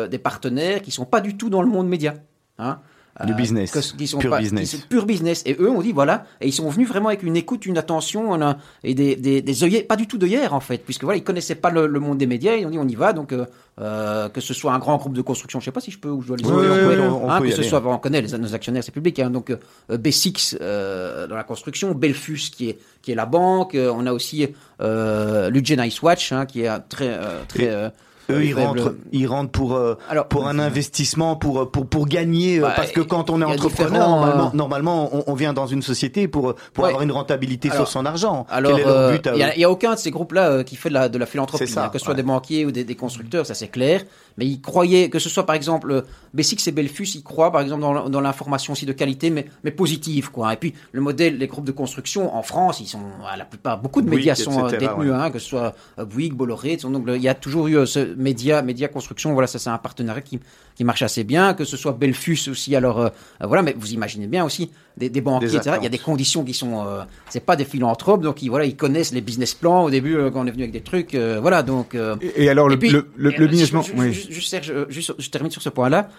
des 0.10 0.18
partenaires 0.18 0.82
qui 0.82 0.92
sont 0.92 1.06
pas 1.06 1.22
du 1.22 1.38
tout 1.38 1.50
dans 1.50 1.62
le 1.62 1.70
monde 1.70 1.88
média. 1.88 2.16
Hein. 2.58 2.80
Du 3.26 3.34
business. 3.34 3.94
qui 3.98 4.08
sont 4.08 4.20
pur 4.20 4.38
business. 4.38 4.76
pur 4.90 5.06
business. 5.06 5.44
Et 5.46 5.56
eux, 5.60 5.70
on 5.70 5.82
dit 5.82 5.92
voilà. 5.92 6.26
Et 6.40 6.48
ils 6.48 6.54
sont 6.54 6.70
venus 6.70 6.88
vraiment 6.88 7.10
avec 7.10 7.24
une 7.24 7.36
écoute, 7.36 7.66
une 7.66 7.78
attention, 7.78 8.40
et 8.84 8.94
des, 8.94 9.16
des, 9.16 9.42
des 9.42 9.64
œillets, 9.64 9.84
pas 9.84 9.96
du 9.98 10.08
tout 10.08 10.18
d'œillères 10.18 10.54
en 10.54 10.60
fait, 10.60 10.80
puisque 10.80 11.04
voilà, 11.04 11.18
ils 11.18 11.24
connaissaient 11.24 11.56
pas 11.56 11.70
le, 11.70 11.88
le, 11.88 12.00
monde 12.00 12.18
des 12.18 12.26
médias. 12.26 12.56
Ils 12.56 12.66
ont 12.66 12.70
dit 12.70 12.80
on 12.80 12.88
y 12.88 12.96
va. 12.96 13.14
Donc, 13.14 13.34
euh, 13.34 13.46
euh, 13.80 14.30
que 14.30 14.42
ce 14.42 14.54
soit 14.54 14.74
un 14.74 14.80
grand 14.80 14.98
groupe 14.98 15.14
de 15.14 15.22
construction, 15.22 15.60
je 15.60 15.66
sais 15.66 15.72
pas 15.72 15.82
si 15.82 15.92
je 15.92 16.00
peux 16.00 16.10
ou 16.10 16.22
je 16.22 16.28
dois 16.28 16.38
les 16.38 16.46
oui, 16.46 17.00
on, 17.00 17.30
hein, 17.30 17.42
Que 17.42 17.52
ce 17.52 17.64
soit, 17.64 17.82
on 17.86 17.98
connaît 17.98 18.22
les, 18.22 18.38
nos 18.38 18.54
actionnaires, 18.54 18.84
c'est 18.84 18.92
public. 18.92 19.20
Hein, 19.20 19.30
donc, 19.30 19.50
euh, 19.50 19.58
B6 19.98 20.58
euh, 20.62 21.26
dans 21.28 21.36
la 21.36 21.44
construction, 21.44 21.94
Belfus 21.94 22.52
qui 22.52 22.70
est 22.70 22.80
qui 23.02 23.12
est 23.12 23.16
la 23.16 23.26
banque. 23.26 23.76
Euh, 23.76 23.92
on 23.96 24.06
a 24.06 24.14
aussi 24.14 24.48
euh, 24.82 25.50
Ludgen 25.50 25.84
Icewatch, 25.84 26.32
hein, 26.32 26.46
qui 26.46 26.62
est 26.62 26.80
très 26.90 27.18
très. 27.48 27.92
Eux, 28.32 28.46
ils 28.46 28.54
rentrent, 28.54 28.96
ils 29.12 29.28
rentrent 29.28 29.52
pour 29.52 29.74
euh, 29.76 29.96
Alors, 30.10 30.28
pour 30.28 30.48
un 30.48 30.58
investissement, 30.60 31.36
pour 31.36 31.62
euh, 31.62 31.66
pour 31.66 31.86
pour 31.88 32.08
gagner, 32.08 32.60
euh, 32.60 32.62
Bah, 32.64 32.74
parce 32.76 32.92
que 32.92 33.02
quand 33.02 33.30
on 33.30 33.42
est 33.42 33.46
entrepreneur, 33.46 34.10
normalement, 34.10 34.48
euh, 34.48 34.58
normalement, 34.58 35.10
on, 35.16 35.24
on 35.28 35.34
vient 35.36 35.54
dans 35.54 35.68
une 35.68 35.82
société 35.82 36.28
pour 36.28 36.56
pour 36.74 36.84
Ouais. 36.84 36.90
avoir 36.90 37.04
une 37.04 37.12
rentabilité 37.12 37.70
Alors- 37.70 37.88
sur 37.88 37.92
son 38.00 38.06
argent. 38.06 38.46
Alors, 38.50 38.72
Quel 38.74 38.82
est 38.82 38.86
leur 38.86 38.96
euh, 38.98 39.12
but 39.12 39.28
à 39.28 39.34
il 39.34 39.40
y, 39.40 39.44
a- 39.44 39.56
il 39.56 39.62
y 39.62 39.64
a 39.64 39.70
aucun 39.70 39.94
de 39.94 40.00
ces 40.00 40.12
groupes-là 40.12 40.50
euh, 40.50 40.64
qui 40.64 40.76
fait 40.76 40.90
de 40.90 40.94
la, 40.94 41.10
de 41.10 41.18
la 41.18 41.26
philanthropie, 41.26 41.68
ça, 41.68 41.86
hein, 41.86 41.90
que 41.90 42.00
ce 42.00 42.06
soit 42.06 42.14
ouais. 42.14 42.18
des 42.18 42.24
banquiers 42.24 42.66
ou 42.66 42.72
des, 42.72 42.84
des 42.84 42.96
constructeurs, 42.96 43.46
ça 43.46 43.54
c'est 43.54 43.68
clair. 43.68 44.04
Mais 44.38 44.46
ils 44.46 44.62
croyaient 44.62 45.10
que 45.10 45.20
ce 45.20 45.30
soit 45.30 45.46
par 45.46 45.56
exemple 45.56 46.06
Bessix 46.34 46.68
et 46.68 46.72
Belfus, 46.72 47.16
ils 47.16 47.24
croient 47.24 47.52
par 47.52 47.62
exemple 47.62 47.82
dans, 47.82 48.22
l'information 48.22 48.74
aussi 48.74 48.86
de 48.86 48.94
qualité, 48.94 49.30
mais, 49.30 49.46
mais 49.64 49.72
positive 49.72 50.32
quoi. 50.32 50.54
Et 50.54 50.58
puis 50.58 50.74
le 50.92 51.02
modèle, 51.02 51.38
les 51.38 51.48
groupes 51.48 51.66
de 51.66 51.72
construction 51.72 52.36
en 52.36 52.42
France, 52.42 52.80
ils 52.80 52.88
sont 52.88 53.02
à 53.30 53.38
la 53.38 53.46
plupart, 53.46 53.80
beaucoup 53.80 54.02
de 54.02 54.08
Bouygues, 54.08 54.20
médias 54.20 54.36
sont 54.36 54.68
etc., 54.68 54.88
détenus, 54.88 55.12
ouais. 55.12 55.18
hein, 55.18 55.32
que 55.32 55.40
ce 55.40 55.48
soit 55.48 55.76
euh, 56.00 56.06
Bouygues, 56.06 56.34
Bolloré. 56.34 56.78
Donc 56.78 57.04
il 57.08 57.22
y 57.22 57.30
a 57.30 57.36
toujours 57.36 57.68
eu 57.68 57.78
euh, 57.78 57.86
ce 57.86 58.14
média, 58.16 58.62
média 58.62 58.88
construction. 58.88 59.34
Voilà, 59.34 59.48
ça 59.48 59.60
c'est 59.60 59.70
un 59.70 59.78
partenariat 59.78 60.22
qui, 60.22 60.40
qui 60.76 60.84
marche 60.84 61.02
assez 61.02 61.24
bien. 61.24 61.54
Que 61.54 61.66
ce 61.66 61.78
soit 61.78 61.94
Belfus 61.94 62.50
aussi. 62.50 62.76
Alors 62.76 63.00
euh, 63.00 63.10
voilà, 63.42 63.64
mais 63.64 63.76
vous 63.78 63.94
imaginez 63.94 64.28
bien 64.28 64.46
aussi 64.46 64.72
des, 64.98 65.10
des 65.10 65.22
banquiers, 65.22 65.48
Des 65.48 65.56
etc. 65.56 65.76
Il 65.80 65.84
y 65.84 65.88
a 65.88 65.90
des 65.90 65.98
conditions 65.98 66.44
qui 66.44 66.54
sont, 66.54 66.86
euh, 66.86 67.04
c'est 67.30 67.46
pas 67.46 67.56
des 67.56 67.66
philanthropes, 67.66 68.22
donc 68.22 68.42
ils 68.42 68.50
voilà, 68.50 68.66
ils 68.66 68.76
connaissent 68.76 69.14
les 69.14 69.22
business 69.22 69.54
plans 69.54 69.84
au 69.84 69.90
début 69.90 70.16
euh, 70.16 70.30
quand 70.32 70.42
on 70.42 70.48
est 70.48 70.52
venu 70.52 70.64
avec 70.64 70.74
des 70.74 70.82
trucs, 70.82 71.16
euh, 71.16 71.40
voilà 71.42 71.64
donc. 71.64 71.96
euh, 71.96 72.16
Et, 72.22 72.44
et 72.46 72.50
alors, 72.50 72.68
le, 72.70 72.78
puis, 72.78 72.90
le, 72.90 73.08
le, 73.16 73.30
le 73.32 73.46
si 73.46 73.48
business 73.48 73.70
plan, 73.72 73.84
oui. 73.98 74.12
juste, 74.14 74.56
juste, 74.90 75.14
je 75.18 75.30
termine 75.30 75.52
sur 75.52 75.62
ce 75.62 75.70
point-là. 75.70 76.10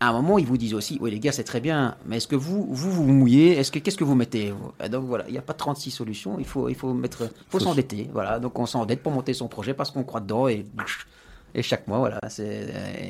À 0.00 0.08
un 0.08 0.12
moment, 0.12 0.38
ils 0.38 0.44
vous 0.44 0.58
disent 0.58 0.74
aussi, 0.74 0.98
oui 1.00 1.10
les 1.12 1.20
gars, 1.20 1.32
c'est 1.32 1.44
très 1.44 1.60
bien, 1.60 1.94
mais 2.04 2.16
est-ce 2.18 2.26
que 2.28 2.36
vous, 2.36 2.66
vous 2.68 2.90
vous 2.90 3.04
mouillez 3.04 3.56
Est-ce 3.56 3.70
que 3.72 3.78
qu'est-ce 3.78 3.96
que 3.96 4.04
vous 4.04 4.16
mettez 4.16 4.52
Et 4.84 4.88
Donc 4.88 5.04
voilà, 5.06 5.24
il 5.28 5.32
n'y 5.32 5.38
a 5.38 5.42
pas 5.42 5.54
36 5.54 5.90
solutions. 5.92 6.36
Il 6.38 6.44
faut, 6.44 6.68
il 6.68 6.74
faut 6.74 6.92
mettre, 6.92 7.30
faut 7.48 7.60
s'endetter. 7.60 8.10
Voilà, 8.12 8.38
donc 8.40 8.58
on 8.58 8.66
s'endette 8.66 9.02
pour 9.02 9.12
monter 9.12 9.32
son 9.32 9.48
projet 9.48 9.72
parce 9.72 9.90
qu'on 9.92 10.02
croit 10.02 10.20
dedans 10.20 10.48
et 10.48 10.66
et 11.54 11.62
chaque 11.62 11.86
mois, 11.86 11.98
voilà. 11.98 12.18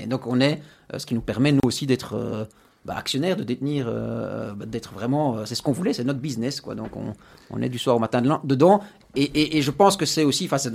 Donc 0.06 0.26
on 0.26 0.38
est, 0.40 0.60
ce 0.96 1.06
qui 1.06 1.14
nous 1.14 1.22
permet 1.22 1.50
nous 1.52 1.60
aussi 1.64 1.86
d'être 1.86 2.46
bah, 2.84 2.94
actionnaire, 2.96 3.36
de 3.36 3.44
détenir, 3.44 3.86
euh, 3.88 4.52
bah, 4.54 4.66
d'être 4.66 4.92
vraiment, 4.92 5.36
euh, 5.38 5.44
c'est 5.46 5.54
ce 5.54 5.62
qu'on 5.62 5.72
voulait, 5.72 5.92
c'est 5.92 6.04
notre 6.04 6.20
business, 6.20 6.60
quoi. 6.60 6.74
Donc 6.74 6.96
on, 6.96 7.12
on 7.50 7.62
est 7.62 7.68
du 7.68 7.78
soir 7.78 7.96
au 7.96 7.98
matin 7.98 8.20
de 8.20 8.30
dedans. 8.44 8.80
Et, 9.16 9.22
et, 9.22 9.56
et 9.58 9.62
je 9.62 9.70
pense 9.70 9.96
que 9.96 10.06
c'est 10.06 10.24
aussi, 10.24 10.44
enfin, 10.46 10.58
ça 10.58 10.70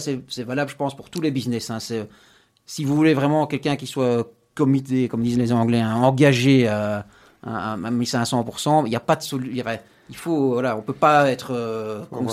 c'est 0.00 0.42
valable, 0.44 0.70
je 0.70 0.76
pense, 0.76 0.96
pour 0.96 1.10
tous 1.10 1.20
les 1.20 1.30
business. 1.30 1.70
Hein. 1.70 1.78
Si 2.64 2.84
vous 2.84 2.94
voulez 2.94 3.14
vraiment 3.14 3.46
quelqu'un 3.46 3.76
qui 3.76 3.86
soit 3.86 4.30
comité, 4.54 5.08
comme 5.08 5.22
disent 5.22 5.38
les 5.38 5.52
Anglais, 5.52 5.80
hein, 5.80 5.94
engagé 5.96 6.68
à, 6.68 7.06
à, 7.44 7.72
à 7.72 7.76
1500%, 7.76 8.82
il 8.86 8.90
n'y 8.90 8.96
a 8.96 9.00
pas 9.00 9.16
de 9.16 9.22
solution. 9.22 9.64
Il 10.10 10.16
faut, 10.16 10.50
voilà, 10.52 10.76
on 10.76 10.82
peut 10.82 10.92
pas 10.92 11.30
être 11.30 11.52
euh, 11.54 12.00
un 12.12 12.24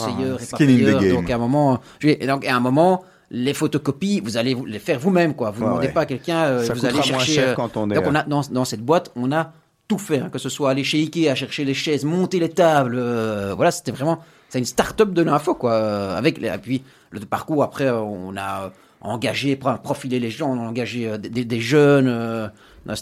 et. 0.99 1.11
Donc 1.13 1.29
à 1.29 1.35
un 1.35 1.37
moment, 1.37 1.79
je 1.99 2.07
vais- 2.07 2.17
et 2.21 2.27
donc 2.27 2.45
à 2.45 2.55
un 2.55 2.59
moment, 2.59 3.03
les 3.31 3.53
photocopies, 3.53 4.21
vous 4.21 4.37
allez 4.37 4.55
les 4.65 4.79
faire 4.79 4.99
vous-même, 4.99 5.35
quoi. 5.35 5.51
Vous 5.51 5.59
ne 5.61 5.65
Ouais, 5.65 5.69
demandez 5.71 5.87
ouais. 5.87 5.93
pas 5.93 6.01
à 6.01 6.05
quelqu'un, 6.05 6.43
euh, 6.45 6.67
vous 6.73 6.85
allez 6.85 7.01
chercher. 7.01 7.33
cher 7.33 7.49
euh, 7.49 7.53
quand 7.55 7.77
on 7.77 7.89
est. 7.91 7.95
donc 7.95 8.05
on 8.07 8.15
a 8.15 8.23
dans, 8.23 8.41
dans 8.51 8.65
cette 8.65 8.81
boîte, 8.81 9.11
on 9.15 9.31
a 9.31 9.51
tout 9.87 9.97
fait, 9.99 10.19
hein, 10.19 10.29
que 10.31 10.39
ce 10.39 10.49
soit 10.49 10.69
aller 10.71 10.83
chez 10.83 10.99
Ikea, 10.99 11.35
chercher 11.35 11.65
les 11.65 11.73
chaises, 11.73 12.05
monter 12.05 12.39
les 12.39 12.49
tables. 12.49 12.95
euh, 12.97 13.53
voilà, 13.55 13.71
c'était 13.71 13.91
vraiment, 13.91 14.19
c'est 14.49 14.59
une 14.59 14.65
start-up 14.65 15.11
de 15.13 15.21
l'info, 15.21 15.53
quoi. 15.55 15.73
euh, 15.73 16.17
avec 16.17 16.37
les, 16.39 16.47
et 16.47 16.57
puis 16.57 16.83
le 17.11 17.19
parcours 17.21 17.63
après, 17.63 17.85
euh, 17.85 17.99
on 17.99 18.35
a 18.37 18.71
euh, 19.03 19.07
engagé, 19.07 19.55
pro- 19.55 19.77
profilé 19.81 20.19
les 20.19 20.29
gens, 20.31 20.49
engagé 20.51 21.07
euh, 21.07 21.17
des, 21.17 21.45
des 21.45 21.61
jeunes. 21.61 22.07
euh, 22.07 22.47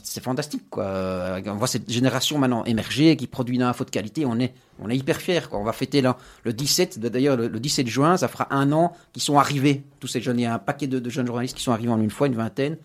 c'est 0.04 0.22
fantastique, 0.24 0.64
quoi. 0.70 0.84
Euh, 0.84 1.42
On 1.46 1.54
voit 1.56 1.68
cette 1.68 1.90
génération 1.90 2.38
maintenant 2.40 2.66
émerger 2.66 3.16
qui 3.16 3.28
produit 3.28 3.56
une 3.56 3.62
info 3.64 3.86
de 3.86 3.90
qualité. 3.90 4.26
On 4.26 4.38
est, 4.40 4.54
on 4.80 4.90
est 4.90 4.98
hyper 4.98 5.18
fiers, 5.18 5.42
quoi. 5.50 5.60
On 5.60 5.64
va 5.64 5.72
fêter 5.72 6.02
là, 6.02 6.18
le 6.44 6.52
17, 6.52 7.00
de- 7.00 7.10
d'ailleurs 7.10 7.38
le, 7.38 7.48
le 7.48 7.60
17 7.60 7.88
juin, 7.88 8.18
ça 8.18 8.28
fera 8.28 8.48
un 8.54 8.72
an 8.72 8.94
qu'ils 9.14 9.22
sont 9.24 9.38
arrivés. 9.40 9.84
Tous 10.00 10.08
ces 10.08 10.20
jeunes, 10.20 10.40
il 10.40 10.44
y 10.44 10.46
a 10.46 10.54
un 10.54 10.60
paquet 10.60 10.88
de, 10.88 11.00
de 11.00 11.10
jeunes 11.10 11.28
journalistes 11.28 11.56
qui 11.56 11.64
sont 11.64 11.72
arrivés 11.72 11.92
en 11.92 12.02
une 12.02 12.10
fois, 12.12 12.28
une 12.28 12.36
vingtaine. 12.36 12.78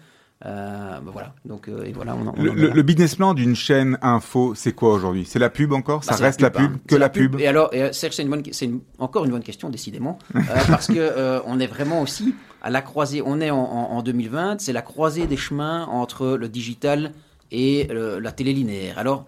Euh, 0.44 0.98
ben 1.00 1.10
voilà. 1.12 1.34
Donc 1.44 1.68
euh, 1.68 1.84
et 1.84 1.92
voilà, 1.92 2.16
on, 2.16 2.26
en- 2.26 2.34
on 2.36 2.42
Le, 2.42 2.82
business 2.82 3.14
plan 3.14 3.32
d'une 3.32 3.54
chaîne 3.54 3.96
info, 4.02 4.54
c'est 4.56 4.72
quoi 4.72 4.92
aujourd'hui? 4.92 5.24
C'est 5.24 5.38
la 5.38 5.50
pub 5.50 5.72
encore? 5.72 6.02
Ça 6.02 6.12
Bah, 6.12 6.16
c'est 6.18 6.24
reste 6.24 6.40
la 6.40 6.50
pub, 6.50 6.64
hein. 6.72 6.80
Que 6.88 6.96
la 6.96 7.08
pub, 7.08 7.38
Et 7.40 7.46
alors, 7.46 7.70
c'est 7.92 8.16
une 8.18 8.28
bonne, 8.28 8.42
c'est 8.50 8.68
encore 8.98 9.24
une 9.24 9.30
bonne 9.30 9.42
question, 9.44 9.70
décidément, 9.70 10.18
euh, 10.36 10.40
parce 10.68 10.88
que 10.88 11.40
on 11.46 11.60
est 11.60 11.66
vraiment 11.68 12.02
aussi 12.02 12.34
à 12.62 12.70
la 12.70 12.80
croisée. 12.80 13.22
On 13.24 13.40
est 13.40 13.50
en, 13.50 13.58
en- 13.58 13.90
en 13.96 14.02
2020, 14.02 14.60
c'est 14.60 14.72
la 14.72 14.82
croisée 14.82 15.26
des 15.26 15.36
chemins 15.36 15.84
entre 15.86 16.28
le 16.38 16.48
digital 16.48 17.12
et 17.50 17.88
la 17.90 18.32
télé 18.32 18.54
linéaire. 18.54 18.98
Alors, 18.98 19.26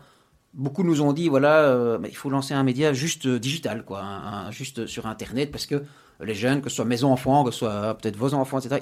beaucoup 0.55 0.83
nous 0.85 1.03
ont 1.03 1.13
dit, 1.13 1.29
voilà, 1.29 1.59
euh, 1.65 1.99
il 2.09 2.17
faut 2.17 2.31
lancer 2.31 2.55
un 2.55 2.63
média 2.63 2.93
juste 2.95 3.27
digital, 3.29 3.85
quoi, 3.85 4.03
juste 4.51 4.87
sur 4.87 5.07
Internet, 5.07 5.51
parce 5.51 5.67
que 5.67 5.83
les 6.23 6.35
jeunes, 6.35 6.63
que 6.63 6.71
ce 6.71 6.77
soit 6.77 6.85
mes 6.87 7.05
enfants, 7.05 7.45
que 7.45 7.51
ce 7.51 7.59
soit 7.59 7.71
euh, 7.71 7.93
peut-être 7.95 8.17
vos 8.17 8.33
enfants, 8.33 8.59
etc., 8.61 8.81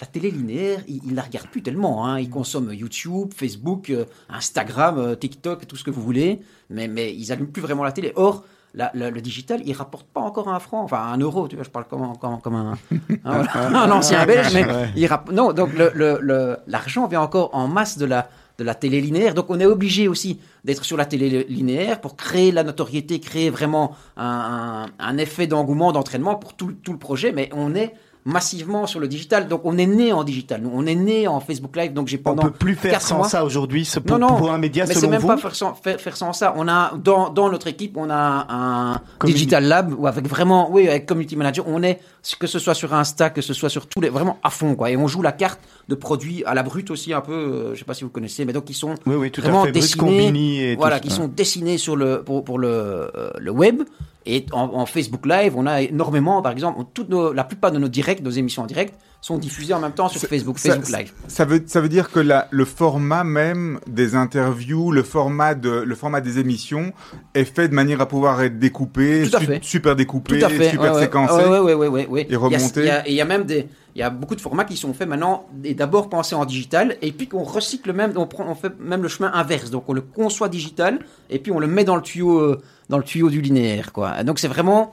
la 0.00 0.06
télé 0.06 0.30
linéaire, 0.30 0.80
ils, 0.86 1.00
ils 1.08 1.14
la 1.16 1.22
regardent 1.22 1.48
plus 1.48 1.60
tellement. 1.62 2.06
Hein. 2.06 2.20
Ils 2.20 2.30
consomment 2.30 2.72
YouTube, 2.72 3.32
Facebook, 3.34 3.90
euh, 3.90 4.04
Instagram, 4.28 5.16
TikTok, 5.16 5.66
tout 5.66 5.74
ce 5.76 5.82
que 5.82 5.90
vous 5.90 6.02
voulez, 6.02 6.40
mais, 6.70 6.86
mais 6.86 7.12
ils 7.14 7.32
allument 7.32 7.50
plus 7.50 7.62
vraiment 7.62 7.82
la 7.82 7.90
télé. 7.92 8.12
Or, 8.14 8.44
la- 8.74 8.90
la- 8.94 9.10
le 9.10 9.20
digital, 9.20 9.60
il 9.64 9.72
rapporte 9.72 10.06
pas 10.06 10.20
encore 10.20 10.48
un 10.48 10.58
franc, 10.60 10.82
enfin 10.82 10.98
un 11.12 11.18
euro, 11.18 11.48
tu 11.48 11.56
vois, 11.56 11.64
je 11.64 11.70
parle 11.70 11.86
comme, 11.86 12.02
un- 12.02 12.14
comme, 12.14 12.40
comme 12.40 12.54
un, 12.54 12.74
un, 13.24 13.74
un 13.74 13.90
ancien 13.90 14.24
belge, 14.26 14.52
mais 14.54 14.64
Ouais. 14.64 14.88
il 14.96 15.06
rapp- 15.06 15.30
non, 15.32 15.52
donc 15.52 15.72
le- 15.74 15.90
le- 15.94 16.18
le- 16.20 16.56
l'argent 16.66 17.06
vient 17.06 17.20
encore 17.22 17.50
en 17.54 17.66
masse 17.68 17.98
de 17.98 18.04
la, 18.06 18.28
de 18.58 18.64
la 18.64 18.74
télé 18.74 19.00
linéaire, 19.00 19.34
donc 19.34 19.46
on 19.50 19.58
est 19.60 19.66
obligé 19.66 20.08
aussi 20.08 20.40
d'être 20.64 20.84
sur 20.84 20.96
la 20.96 21.04
télé 21.06 21.44
linéaire 21.48 22.00
pour 22.00 22.16
créer 22.16 22.50
la 22.52 22.64
notoriété, 22.64 23.20
créer 23.20 23.50
vraiment 23.50 23.94
un, 24.16 24.86
effet 25.18 25.46
d'engouement, 25.46 25.92
d'entraînement 25.92 26.34
pour 26.36 26.54
tout 26.54 26.74
le 26.88 26.98
projet, 26.98 27.32
mais 27.32 27.48
on 27.54 27.74
est 27.74 27.94
massivement 28.24 28.86
sur 28.86 29.00
le 29.00 29.08
digital, 29.08 29.48
donc 29.48 29.62
on 29.64 29.78
est 29.78 29.86
né 29.86 30.12
en 30.12 30.22
digital, 30.24 30.60
nous, 30.62 30.70
on 30.74 30.84
est 30.86 30.94
né 30.94 31.26
en 31.26 31.40
Facebook 31.40 31.76
Live, 31.76 31.92
donc 31.94 32.08
j'ai 32.08 32.18
On 32.18 32.22
pendant 32.22 32.42
peut 32.42 32.50
plus 32.50 32.74
faire 32.74 33.00
sans 33.00 33.18
mois- 33.18 33.28
ça 33.28 33.44
aujourd'hui. 33.44 33.84
ce- 33.84 34.00
Pour, 34.00 34.18
non, 34.18 34.28
non, 34.28 34.36
pour 34.36 34.50
un 34.50 34.58
média, 34.58 34.84
mais 34.86 34.94
c'est 34.94 35.00
selon 35.00 35.12
même 35.12 35.20
vous 35.20 35.28
pas 35.28 35.36
faire 35.38 35.54
sans, 35.54 35.74
faire, 35.74 36.00
faire 36.00 36.16
sans 36.16 36.32
ça. 36.32 36.54
On 36.56 36.68
a 36.68 36.92
dans, 37.02 37.30
dans 37.30 37.50
notre 37.50 37.66
équipe, 37.68 37.96
on 37.96 38.10
a 38.10 38.46
un 38.48 39.00
Community. 39.18 39.38
digital 39.46 39.64
lab 39.64 39.94
ou 39.98 40.06
avec 40.06 40.26
vraiment, 40.28 40.70
oui, 40.70 40.88
avec 40.88 41.06
community 41.06 41.36
manager, 41.36 41.64
on 41.68 41.82
est 41.82 42.00
que 42.38 42.46
ce 42.46 42.58
soit 42.58 42.74
sur 42.74 42.92
Insta, 42.92 43.30
que 43.30 43.40
ce 43.40 43.54
soit 43.54 43.70
sur 43.70 43.86
tous 43.86 44.00
les, 44.02 44.10
vraiment 44.10 44.38
à 44.42 44.50
fond 44.50 44.74
quoi. 44.74 44.90
Et 44.90 44.96
on 44.96 45.08
joue 45.08 45.22
la 45.22 45.32
carte 45.32 45.60
de 45.88 45.94
produits 45.94 46.44
à 46.44 46.52
la 46.54 46.62
brute 46.62 46.90
aussi 46.90 47.14
un 47.14 47.22
peu. 47.22 47.32
euh, 47.32 47.74
je 47.74 47.78
sais 47.78 47.84
pas 47.86 47.94
si 47.94 48.04
vous 48.04 48.10
connaissez, 48.10 48.44
mais 48.44 48.52
donc 48.52 48.68
ils 48.68 48.74
sont 48.74 48.94
Oui, 49.06 49.14
oui, 49.14 49.30
tout 49.30 49.40
vraiment 49.40 49.62
à 49.62 49.66
fait. 49.66 49.72
Dessinés, 49.72 50.72
et 50.72 50.74
tout 50.74 50.80
voilà, 50.80 51.00
qui 51.00 51.10
sont 51.10 51.28
dessinés 51.28 51.78
sur 51.78 51.96
le 51.96 52.22
pour, 52.22 52.44
pour 52.44 52.58
le 52.58 52.68
euh, 52.68 53.30
le 53.38 53.50
web. 53.50 53.82
Et 54.30 54.44
en, 54.52 54.70
en 54.74 54.84
Facebook 54.84 55.24
Live, 55.24 55.54
on 55.56 55.66
a 55.66 55.80
énormément, 55.80 56.42
par 56.42 56.52
exemple, 56.52 56.80
toutes 56.92 57.08
nos, 57.08 57.32
la 57.32 57.44
plupart 57.44 57.72
de 57.72 57.78
nos 57.78 57.88
directs, 57.88 58.22
nos 58.22 58.30
émissions 58.30 58.62
en 58.62 58.66
direct, 58.66 58.94
sont 59.22 59.38
diffusées 59.38 59.72
en 59.72 59.80
même 59.80 59.92
temps 59.92 60.08
sur 60.08 60.20
Facebook, 60.20 60.58
ça- 60.58 60.74
Facebook 60.74 60.94
Live. 60.96 61.12
Ça 61.28 61.46
veut, 61.46 61.62
ça 61.66 61.80
veut 61.80 61.88
dire 61.88 62.10
que 62.10 62.20
la, 62.20 62.46
le 62.50 62.64
format 62.66 63.24
même 63.24 63.80
des 63.88 64.14
interviews, 64.14 64.92
le 64.92 65.02
format, 65.02 65.54
de, 65.54 65.70
le 65.70 65.94
format 65.94 66.20
des 66.20 66.38
émissions 66.38 66.92
est 67.34 67.44
fait 67.44 67.68
de 67.68 67.74
manière 67.74 68.00
à 68.02 68.06
pouvoir 68.06 68.42
être 68.42 68.58
découpé, 68.58 69.24
su- 69.24 69.58
super 69.62 69.96
découpé, 69.96 70.38
Tout 70.38 70.44
à 70.44 70.48
fait. 70.50 70.70
super 70.70 70.94
ouais, 70.94 71.00
séquencé. 71.00 71.32
Ouais, 71.46 71.74
ouais, 71.74 72.26
et 72.28 72.36
remonter. 72.36 72.80
Il 72.80 72.86
y 73.14 73.20
a- 73.20 73.24
y 73.24 73.28
même 73.28 73.44
des, 73.44 73.66
il 73.96 74.00
y 74.00 74.02
a 74.04 74.10
beaucoup 74.10 74.36
de 74.36 74.40
formats 74.42 74.64
qui 74.64 74.76
sont 74.76 74.92
faits 74.92 75.08
maintenant 75.08 75.46
et 75.64 75.74
d'abord 75.74 76.08
pensés 76.10 76.34
en 76.36 76.44
digital 76.44 76.96
et 77.02 77.10
puis 77.12 77.26
qu'on 77.28 77.42
recycle 77.42 77.92
même, 77.94 78.12
on 78.16 78.26
prend, 78.26 78.44
on 78.48 78.54
fait 78.54 78.78
même 78.78 79.02
le 79.02 79.08
chemin 79.08 79.32
inverse. 79.34 79.70
Donc 79.70 79.84
on 79.88 79.94
le 79.94 80.02
conçoit 80.02 80.48
digital 80.50 81.00
et 81.30 81.38
puis 81.38 81.50
on 81.50 81.58
le 81.58 81.66
met 81.66 81.82
dans 81.84 81.96
le 81.96 82.02
tuyau, 82.02 82.38
euh, 82.38 82.60
dans 82.88 82.98
le 82.98 83.04
tuyau 83.04 83.30
du 83.30 83.40
linéaire, 83.40 83.92
quoi. 83.92 84.22
Donc 84.24 84.38
c'est 84.38 84.48
vraiment, 84.48 84.92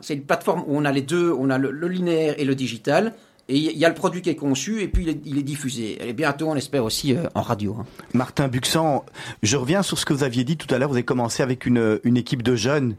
c'est 0.00 0.14
une 0.14 0.24
plateforme 0.24 0.60
où 0.66 0.76
on 0.76 0.84
a 0.84 0.92
les 0.92 1.02
deux, 1.02 1.32
on 1.32 1.50
a 1.50 1.58
le, 1.58 1.70
le 1.70 1.88
linéaire 1.88 2.34
et 2.38 2.44
le 2.44 2.54
digital. 2.54 3.12
Et 3.48 3.56
il 3.56 3.76
y 3.76 3.84
a 3.84 3.88
le 3.88 3.94
produit 3.94 4.22
qui 4.22 4.30
est 4.30 4.36
conçu 4.36 4.80
et 4.82 4.88
puis 4.88 5.02
il 5.02 5.08
est, 5.10 5.20
il 5.24 5.36
est 5.38 5.42
diffusé. 5.42 5.98
Et 6.08 6.12
bientôt, 6.12 6.48
on 6.48 6.54
espère 6.54 6.84
aussi 6.84 7.14
euh, 7.14 7.24
en 7.34 7.42
radio. 7.42 7.76
hein. 7.80 7.84
Martin 8.14 8.46
Buxan, 8.48 9.04
je 9.42 9.56
reviens 9.56 9.82
sur 9.82 9.98
ce 9.98 10.04
que 10.06 10.12
vous 10.14 10.22
aviez 10.22 10.44
dit 10.44 10.56
tout 10.56 10.72
à 10.72 10.78
l'heure. 10.78 10.88
Vous 10.88 10.94
avez 10.94 11.02
commencé 11.02 11.42
avec 11.42 11.66
une, 11.66 11.98
une 12.04 12.16
équipe 12.16 12.42
de 12.42 12.54
jeunes. 12.54 12.94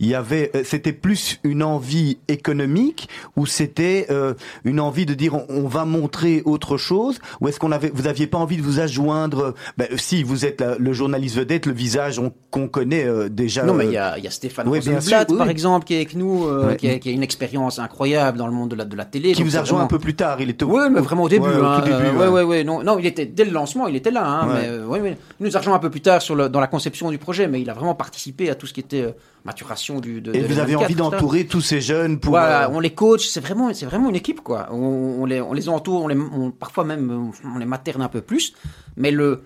Il 0.00 0.06
y 0.08 0.14
avait, 0.14 0.50
euh, 0.56 0.62
c'était 0.64 0.92
plus 0.94 1.38
une 1.44 1.62
envie 1.62 2.18
économique 2.28 3.08
ou 3.36 3.46
c'était 3.46 4.06
euh, 4.10 4.34
une 4.64 4.80
envie 4.80 5.06
de 5.06 5.14
dire 5.14 5.34
on, 5.34 5.44
on 5.50 5.68
va 5.68 5.84
montrer 5.84 6.42
autre 6.46 6.76
chose? 6.78 7.18
Ou 7.40 7.48
est-ce 7.48 7.60
qu'on 7.60 7.70
avait, 7.72 7.90
vous 7.94 8.06
aviez 8.06 8.26
pas 8.26 8.38
envie 8.38 8.56
de 8.56 8.62
vous 8.62 8.80
adjoindre 8.80 9.54
ben, 9.76 9.88
Si 9.98 10.22
vous 10.22 10.44
êtes 10.46 10.60
la- 10.62 10.76
le 10.78 10.92
journaliste 10.92 11.36
vedette, 11.36 11.66
le 11.66 11.72
visage 11.74 12.18
on- 12.18 12.32
qu'on 12.50 12.66
connaît 12.66 13.04
euh, 13.04 13.28
déjà. 13.28 13.62
Non, 13.64 13.74
mais 13.74 13.86
il 13.86 13.92
y 13.92 13.96
a, 13.98 14.18
y 14.18 14.26
a 14.26 14.30
Stéphane 14.30 14.66
oui, 14.68 14.80
oui, 14.86 15.36
par 15.38 15.48
exemple, 15.50 15.84
qui 15.86 15.94
est 15.94 15.98
avec 15.98 16.14
nous, 16.14 16.46
qui, 16.78 16.88
a, 16.88 16.98
qui 16.98 17.08
a 17.10 17.12
une 17.12 17.22
expérience 17.22 17.78
incroyable 17.78 18.38
dans 18.38 18.46
le 18.46 18.52
monde 18.52 18.70
de 18.70 18.76
la, 18.76 18.84
de 18.84 18.96
la 18.96 19.04
télé. 19.04 19.32
qui 19.32 19.42
vous 19.42 19.56
a 19.56 19.60
rejoint 19.60 19.81
un 19.82 19.86
peu 19.86 19.98
plus 19.98 20.14
tard. 20.14 20.40
Il 20.40 20.50
était 20.50 20.64
au- 20.64 20.70
Oui, 20.78 20.88
mais 20.90 21.00
vraiment 21.00 21.24
au 21.24 21.28
début. 21.28 21.46
Ouais, 21.46 21.56
au 21.56 21.64
hein, 21.64 21.80
tout 21.80 21.90
début, 21.90 22.02
euh, 22.04 22.30
ouais. 22.30 22.42
ouais, 22.42 22.64
non, 22.64 22.82
non, 22.82 22.98
il 22.98 23.06
était 23.06 23.26
dès 23.26 23.44
le 23.44 23.50
lancement, 23.50 23.86
il 23.86 23.96
était 23.96 24.10
là. 24.10 24.26
Hein, 24.26 24.48
Ouais. 24.48 24.54
mais, 24.62 24.68
euh, 24.68 24.86
ouais. 24.86 25.16
Il 25.40 25.46
nous 25.46 25.56
a 25.56 25.60
rejoint 25.60 25.74
un 25.74 25.78
peu 25.78 25.90
plus 25.90 26.00
tard 26.00 26.20
sur 26.22 26.34
le, 26.34 26.48
dans 26.48 26.60
la 26.60 26.66
conception 26.66 27.10
du 27.10 27.18
projet, 27.18 27.46
mais 27.48 27.60
il 27.60 27.68
a 27.70 27.74
vraiment 27.74 27.94
participé 27.94 28.50
à 28.50 28.54
tout 28.54 28.66
ce 28.66 28.72
qui 28.72 28.80
était 28.80 29.02
euh, 29.02 29.10
maturation 29.44 30.00
du. 30.00 30.20
De, 30.20 30.34
Et 30.34 30.40
de 30.40 30.46
vous 30.46 30.58
avez 30.58 30.74
l'M24, 30.74 30.84
envie 30.84 30.94
d'entourer 30.94 31.44
tous 31.46 31.60
ces 31.60 31.80
jeunes 31.80 32.18
pour. 32.18 32.30
Voilà, 32.30 32.64
euh, 32.66 32.72
on 32.72 32.80
les 32.80 32.90
coach, 32.90 33.26
c'est 33.28 33.40
vraiment, 33.40 33.72
c'est 33.74 33.86
vraiment 33.86 34.08
une 34.08 34.16
équipe 34.16 34.40
quoi. 34.42 34.68
On, 34.70 34.76
on 35.20 35.24
les, 35.24 35.40
on 35.40 35.52
les 35.52 35.68
entoure, 35.68 36.04
on 36.04 36.08
les, 36.08 36.16
on- 36.16 36.50
parfois 36.50 36.84
même, 36.84 37.30
on 37.44 37.58
les 37.58 37.66
materne 37.66 38.02
un 38.02 38.08
peu 38.08 38.20
plus, 38.20 38.52
mais 38.96 39.10
le, 39.10 39.42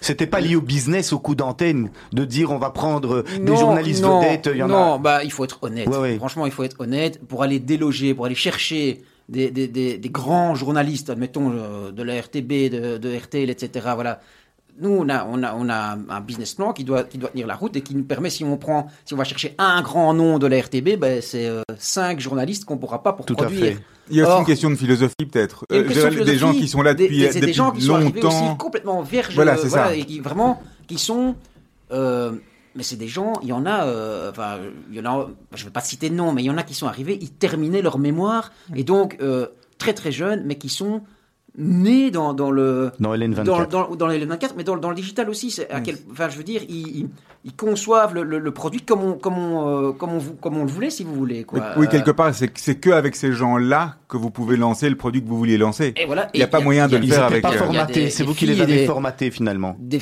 C'était 0.00 0.26
pas 0.28 0.40
lié 0.40 0.54
au 0.54 0.60
business, 0.60 1.12
au 1.12 1.18
coup 1.18 1.34
d'antenne, 1.34 1.90
de 2.12 2.24
dire 2.24 2.52
on 2.52 2.58
va 2.58 2.70
prendre 2.70 3.22
des 3.24 3.38
Non, 3.40 3.56
journalistes 3.56 4.02
non, 4.02 4.20
vedettes. 4.20 4.48
Il 4.52 4.58
y 4.58 4.62
en 4.62 4.68
non, 4.68 4.94
a. 4.94 4.98
bah 4.98 5.24
il 5.24 5.32
faut 5.32 5.42
être 5.44 5.58
honnête. 5.62 5.88
Ouais, 5.88 5.96
ouais. 5.98 6.16
Franchement, 6.18 6.46
il 6.46 6.52
faut 6.52 6.62
être 6.62 6.80
honnête 6.80 7.20
pour 7.26 7.42
aller 7.42 7.58
déloger, 7.58 8.14
pour 8.14 8.26
aller 8.26 8.36
chercher 8.36 9.02
des, 9.28 9.50
des, 9.50 9.68
des, 9.68 9.98
des 9.98 10.08
grands 10.10 10.54
journalistes, 10.54 11.10
admettons, 11.10 11.52
euh, 11.52 11.90
de 11.92 12.02
la 12.02 12.20
RTB, 12.20 12.70
de, 12.70 12.98
de 12.98 13.16
RTL, 13.16 13.50
etc. 13.50 13.88
Voilà. 13.94 14.20
Nous, 14.80 14.90
on 14.90 15.08
a, 15.08 15.24
on, 15.28 15.42
a, 15.42 15.54
on 15.56 15.68
a 15.68 15.98
un 16.08 16.20
business 16.20 16.54
plan 16.54 16.72
qui 16.72 16.84
doit, 16.84 17.02
qui 17.02 17.18
doit 17.18 17.30
tenir 17.30 17.48
la 17.48 17.56
route 17.56 17.74
et 17.76 17.80
qui 17.80 17.96
nous 17.96 18.04
permet, 18.04 18.30
si 18.30 18.44
on 18.44 18.56
prend, 18.56 18.86
si 19.04 19.12
on 19.12 19.16
va 19.16 19.24
chercher 19.24 19.54
un 19.58 19.82
grand 19.82 20.14
nom 20.14 20.38
de 20.38 20.46
la 20.46 20.60
RTB, 20.60 20.96
ben, 20.98 21.20
c'est 21.20 21.46
euh, 21.46 21.62
cinq 21.78 22.20
journalistes 22.20 22.64
qu'on 22.64 22.78
pourra 22.78 23.02
pas 23.02 23.12
pour 23.12 23.26
Tout 23.26 23.34
à 23.34 23.38
produire. 23.46 23.64
fait. 23.64 23.78
Il 24.10 24.16
y 24.16 24.20
a 24.20 24.24
aussi 24.24 24.32
Or, 24.32 24.40
une 24.40 24.46
question 24.46 24.70
de 24.70 24.76
philosophie 24.76 25.14
peut-être. 25.30 25.64
Euh, 25.72 25.82
de 25.82 26.24
des 26.24 26.38
gens 26.38 26.52
qui 26.52 26.68
sont 26.68 26.80
là 26.82 26.94
des- 26.94 27.04
depuis, 27.04 27.18
des, 27.18 27.40
depuis 27.40 27.52
gens 27.52 27.72
qui 27.72 27.82
sont 27.82 28.00
aussi 28.06 28.56
complètement 28.56 29.02
vierges, 29.02 29.34
Voilà, 29.34 29.54
euh, 29.54 29.58
c'est 29.60 29.68
ça. 29.68 29.94
et 29.96 30.04
qui 30.04 30.20
vraiment, 30.20 30.62
qui 30.86 30.96
sont, 30.96 31.34
euh, 31.90 32.32
mais 32.78 32.84
c'est 32.84 32.96
des 32.96 33.08
gens, 33.08 33.32
il 33.42 33.48
y 33.48 33.52
en 33.52 33.66
a, 33.66 33.84
euh, 33.86 34.30
enfin, 34.30 34.56
il 34.90 34.96
y 34.96 35.00
en 35.00 35.04
a, 35.04 35.28
je 35.54 35.64
vais 35.64 35.70
pas 35.70 35.80
citer 35.80 36.08
de 36.08 36.14
nom, 36.14 36.32
mais 36.32 36.42
il 36.42 36.46
y 36.46 36.50
en 36.50 36.56
a 36.56 36.62
qui 36.62 36.72
sont 36.74 36.86
arrivés, 36.86 37.18
ils 37.20 37.32
terminaient 37.32 37.82
leur 37.82 37.98
mémoire, 37.98 38.52
et 38.76 38.84
donc 38.84 39.18
euh, 39.20 39.48
très 39.78 39.92
très 39.94 40.12
jeunes, 40.12 40.44
mais 40.46 40.54
qui 40.54 40.68
sont 40.70 41.02
nés 41.60 42.12
dans, 42.12 42.34
dans 42.34 42.52
le 42.52 42.92
Dans 43.00 43.12
Hélène 43.14 43.32
dans, 43.34 43.42
24. 43.56 43.68
dans, 43.90 43.96
dans 43.96 44.06
les 44.06 44.24
24, 44.24 44.54
mais 44.56 44.62
dans, 44.62 44.76
dans 44.76 44.90
le 44.90 44.94
digital 44.94 45.28
aussi. 45.28 45.50
C'est 45.50 45.68
à 45.72 45.80
quel, 45.80 45.96
enfin, 46.12 46.28
je 46.28 46.36
veux 46.38 46.44
dire, 46.44 46.62
ils, 46.68 47.08
conçoivent 47.56 48.14
le, 48.14 48.22
le, 48.22 48.38
le 48.38 48.50
produit 48.52 48.82
comme 48.82 49.02
on, 49.02 49.12
comme, 49.14 49.38
on, 49.38 49.88
euh, 49.88 49.92
comme, 49.92 50.10
on, 50.12 50.20
comme 50.40 50.56
on 50.56 50.64
le 50.64 50.70
voulait, 50.70 50.90
si 50.90 51.02
vous 51.02 51.14
voulez. 51.14 51.42
Quoi. 51.42 51.58
Oui, 51.60 51.66
oui, 51.78 51.88
quelque 51.88 52.12
part, 52.12 52.32
c'est 52.32 52.56
c'est 52.58 52.76
que 52.76 52.90
avec 52.90 53.16
ces 53.16 53.32
gens-là 53.32 53.96
que 54.06 54.16
vous 54.16 54.30
pouvez 54.30 54.56
lancer 54.56 54.88
le 54.88 54.96
produit 54.96 55.20
que 55.22 55.28
vous 55.28 55.38
vouliez 55.38 55.58
lancer. 55.58 55.94
Et 55.96 56.04
voilà. 56.06 56.28
Il 56.34 56.38
y 56.38 56.42
a 56.44 56.46
Et 56.46 56.50
pas 56.50 56.60
moyen 56.60 56.86
de 56.86 56.92
y 56.92 56.96
a- 56.96 57.00
le 57.00 57.06
faire 57.08 57.24
avec, 57.24 57.42
pas 57.42 57.50
c'est 58.10 58.22
vous 58.22 58.34
qui 58.34 58.46
les 58.46 58.60
avez 58.60 58.76
des- 58.76 58.86
formatés 58.86 59.30
finalement. 59.32 59.74
des 59.80 60.00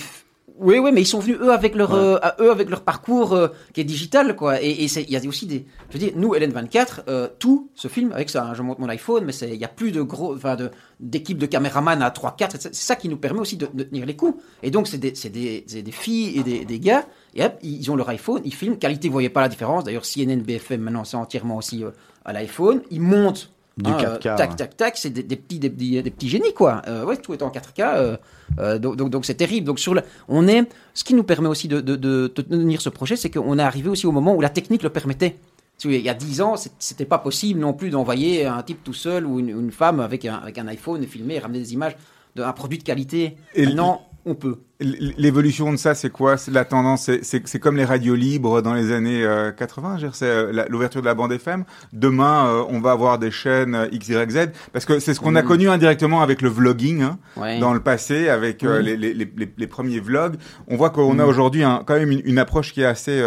oui, 0.58 0.78
oui, 0.78 0.90
mais 0.92 1.02
ils 1.02 1.06
sont 1.06 1.18
venus 1.20 1.36
eux 1.40 1.52
avec 1.52 1.74
leur, 1.74 1.92
euh, 1.94 2.16
à- 2.22 2.36
eux 2.40 2.50
avec 2.50 2.70
leur 2.70 2.80
parcours 2.82 3.32
euh, 3.34 3.48
qui 3.74 3.80
est 3.80 3.84
digital, 3.84 4.34
quoi. 4.36 4.62
Et 4.62 4.70
il 4.84 5.10
y 5.10 5.16
a 5.16 5.20
aussi 5.28 5.46
des, 5.46 5.66
je 5.90 5.92
veux 5.94 5.98
dire, 5.98 6.12
nous 6.16 6.34
LN24, 6.34 7.02
euh, 7.08 7.28
tout 7.38 7.70
se 7.74 7.88
filme 7.88 8.12
avec 8.12 8.30
ça. 8.30 8.44
hein. 8.46 8.54
Je 8.54 8.62
montre 8.62 8.80
mon 8.80 8.88
iPhone, 8.88 9.24
mais 9.24 9.32
il 9.34 9.54
y 9.56 9.64
a 9.64 9.68
plus 9.68 9.92
de 9.92 10.02
gros, 10.02 10.34
enfin 10.34 10.56
de 10.56 10.70
d'équipe 10.98 11.36
de 11.36 11.44
caméramans 11.46 12.00
à 12.02 12.10
3, 12.10 12.36
4 12.36 12.56
C'est 12.58 12.74
ça 12.74 12.96
qui 12.96 13.08
nous 13.10 13.18
permet 13.18 13.40
aussi 13.40 13.56
de, 13.58 13.68
de 13.74 13.82
tenir 13.82 14.06
les 14.06 14.16
coups. 14.16 14.42
Et 14.62 14.70
donc 14.70 14.88
c'est 14.88 14.96
des, 14.98 15.12
des, 15.12 15.82
des 15.82 15.92
filles 15.92 16.38
et 16.38 16.42
des, 16.42 16.64
des 16.64 16.80
gars. 16.80 17.06
Et 17.34 17.44
hop, 17.44 17.52
ils 17.62 17.90
ont 17.90 17.96
leur 17.96 18.08
iPhone, 18.08 18.40
ils 18.44 18.54
filment. 18.54 18.78
Qualité, 18.78 19.08
vous 19.08 19.12
voyez 19.12 19.28
pas 19.28 19.42
la 19.42 19.48
différence. 19.48 19.84
D'ailleurs, 19.84 20.04
CNN, 20.06 20.40
BFM, 20.42 20.80
maintenant 20.80 21.04
c'est 21.04 21.16
entièrement 21.18 21.56
aussi 21.58 21.84
euh, 21.84 21.90
à 22.24 22.32
l'iPhone. 22.32 22.80
Ils 22.90 23.00
montent. 23.02 23.50
Du 23.76 23.90
hein, 23.90 23.98
4K, 23.98 24.36
tac, 24.36 24.56
tac, 24.56 24.76
tac, 24.76 24.96
c'est 24.96 25.10
des, 25.10 25.22
des 25.22 25.36
petits, 25.36 25.58
des, 25.58 25.68
petits, 25.68 26.02
des 26.02 26.10
petits 26.10 26.30
génies, 26.30 26.54
quoi. 26.54 26.80
Euh, 26.88 27.04
ouais, 27.04 27.18
tout 27.18 27.34
est 27.34 27.42
en 27.42 27.50
4K. 27.50 27.80
euh, 27.80 28.16
euh, 28.58 28.78
donc, 28.78 28.96
donc, 28.96 29.10
donc 29.10 29.26
c'est 29.26 29.34
terrible. 29.34 29.66
Donc, 29.66 29.78
sur 29.78 29.92
le, 29.92 30.00
on 30.28 30.48
est, 30.48 30.66
ce 30.94 31.04
qui 31.04 31.12
nous 31.12 31.24
permet 31.24 31.48
aussi 31.48 31.68
de, 31.68 31.82
de, 31.82 32.26
tenir 32.28 32.80
ce 32.80 32.88
projet, 32.88 33.16
c'est 33.16 33.28
qu'on 33.28 33.58
est 33.58 33.62
arrivé 33.62 33.90
aussi 33.90 34.06
au 34.06 34.12
moment 34.12 34.34
où 34.34 34.40
la 34.40 34.48
technique 34.48 34.82
le 34.82 34.88
permettait. 34.88 35.36
Il 35.84 35.92
y 36.00 36.08
a 36.08 36.14
10 36.14 36.40
ans, 36.40 36.54
c'était 36.78 37.04
pas 37.04 37.18
possible 37.18 37.60
non 37.60 37.74
plus 37.74 37.90
d'envoyer 37.90 38.46
un 38.46 38.62
type 38.62 38.82
tout 38.82 38.94
seul 38.94 39.26
ou 39.26 39.40
une, 39.40 39.50
une 39.50 39.70
femme 39.70 40.00
avec 40.00 40.24
un, 40.24 40.36
avec 40.36 40.56
un 40.56 40.66
iPhone 40.68 41.02
et 41.02 41.06
filmer 41.06 41.34
et 41.34 41.38
ramener 41.38 41.58
des 41.58 41.74
images 41.74 41.98
d'un 42.36 42.52
produit 42.52 42.78
de 42.78 42.84
qualité. 42.84 43.36
Et 43.54 43.66
Maintenant, 43.66 44.02
on 44.24 44.34
peut. 44.34 44.56
L'évolution 44.80 45.72
de 45.72 45.76
ça, 45.78 45.94
c'est 45.94 46.10
quoi? 46.10 46.36
C'est 46.36 46.50
la 46.50 46.64
tendance, 46.66 47.10
c'est- 47.22 47.58
comme 47.58 47.76
les 47.76 47.84
radios 47.84 48.14
libres 48.14 48.60
dans 48.60 48.74
les 48.74 48.92
années 48.92 49.24
euh, 49.24 49.50
80, 49.50 49.96
je 49.96 50.02
veux 50.02 50.08
dire, 50.08 50.14
c'est 50.14 50.26
euh, 50.26 50.64
l'ouverture 50.68 51.00
de 51.00 51.06
la 51.06 51.14
bande 51.14 51.32
FM. 51.32 51.64
Demain, 51.94 52.46
euh, 52.48 52.62
on 52.68 52.80
va 52.80 52.90
avoir 52.90 53.18
des 53.18 53.30
chaînes 53.30 53.74
euh, 53.74 53.86
XYZ, 53.88 54.50
parce 54.74 54.84
que 54.84 54.98
c'est 54.98 55.14
ce 55.14 55.20
qu'on 55.20 55.34
a 55.34 55.42
Mhm. 55.42 55.48
connu 55.48 55.68
indirectement 55.70 56.20
avec 56.20 56.42
le 56.42 56.50
vlogging 56.50 57.02
hein, 57.02 57.18
Ouais. 57.38 57.58
dans 57.58 57.72
le 57.72 57.80
passé, 57.80 58.28
avec 58.28 58.64
euh, 58.64 58.80
Mhm. 58.80 58.84
les, 58.84 58.96
les, 59.14 59.28
les, 59.56 59.66
premiers 59.66 60.00
vlogs. 60.00 60.34
On 60.68 60.76
voit 60.76 60.90
qu'on 60.90 61.18
a 61.18 61.22
Mhm. 61.22 61.28
aujourd'hui 61.28 61.62
quand 61.86 61.94
même 61.94 62.10
une, 62.10 62.22
une 62.24 62.38
approche 62.38 62.72
qui 62.74 62.82
est 62.82 62.86
assez 62.86 63.22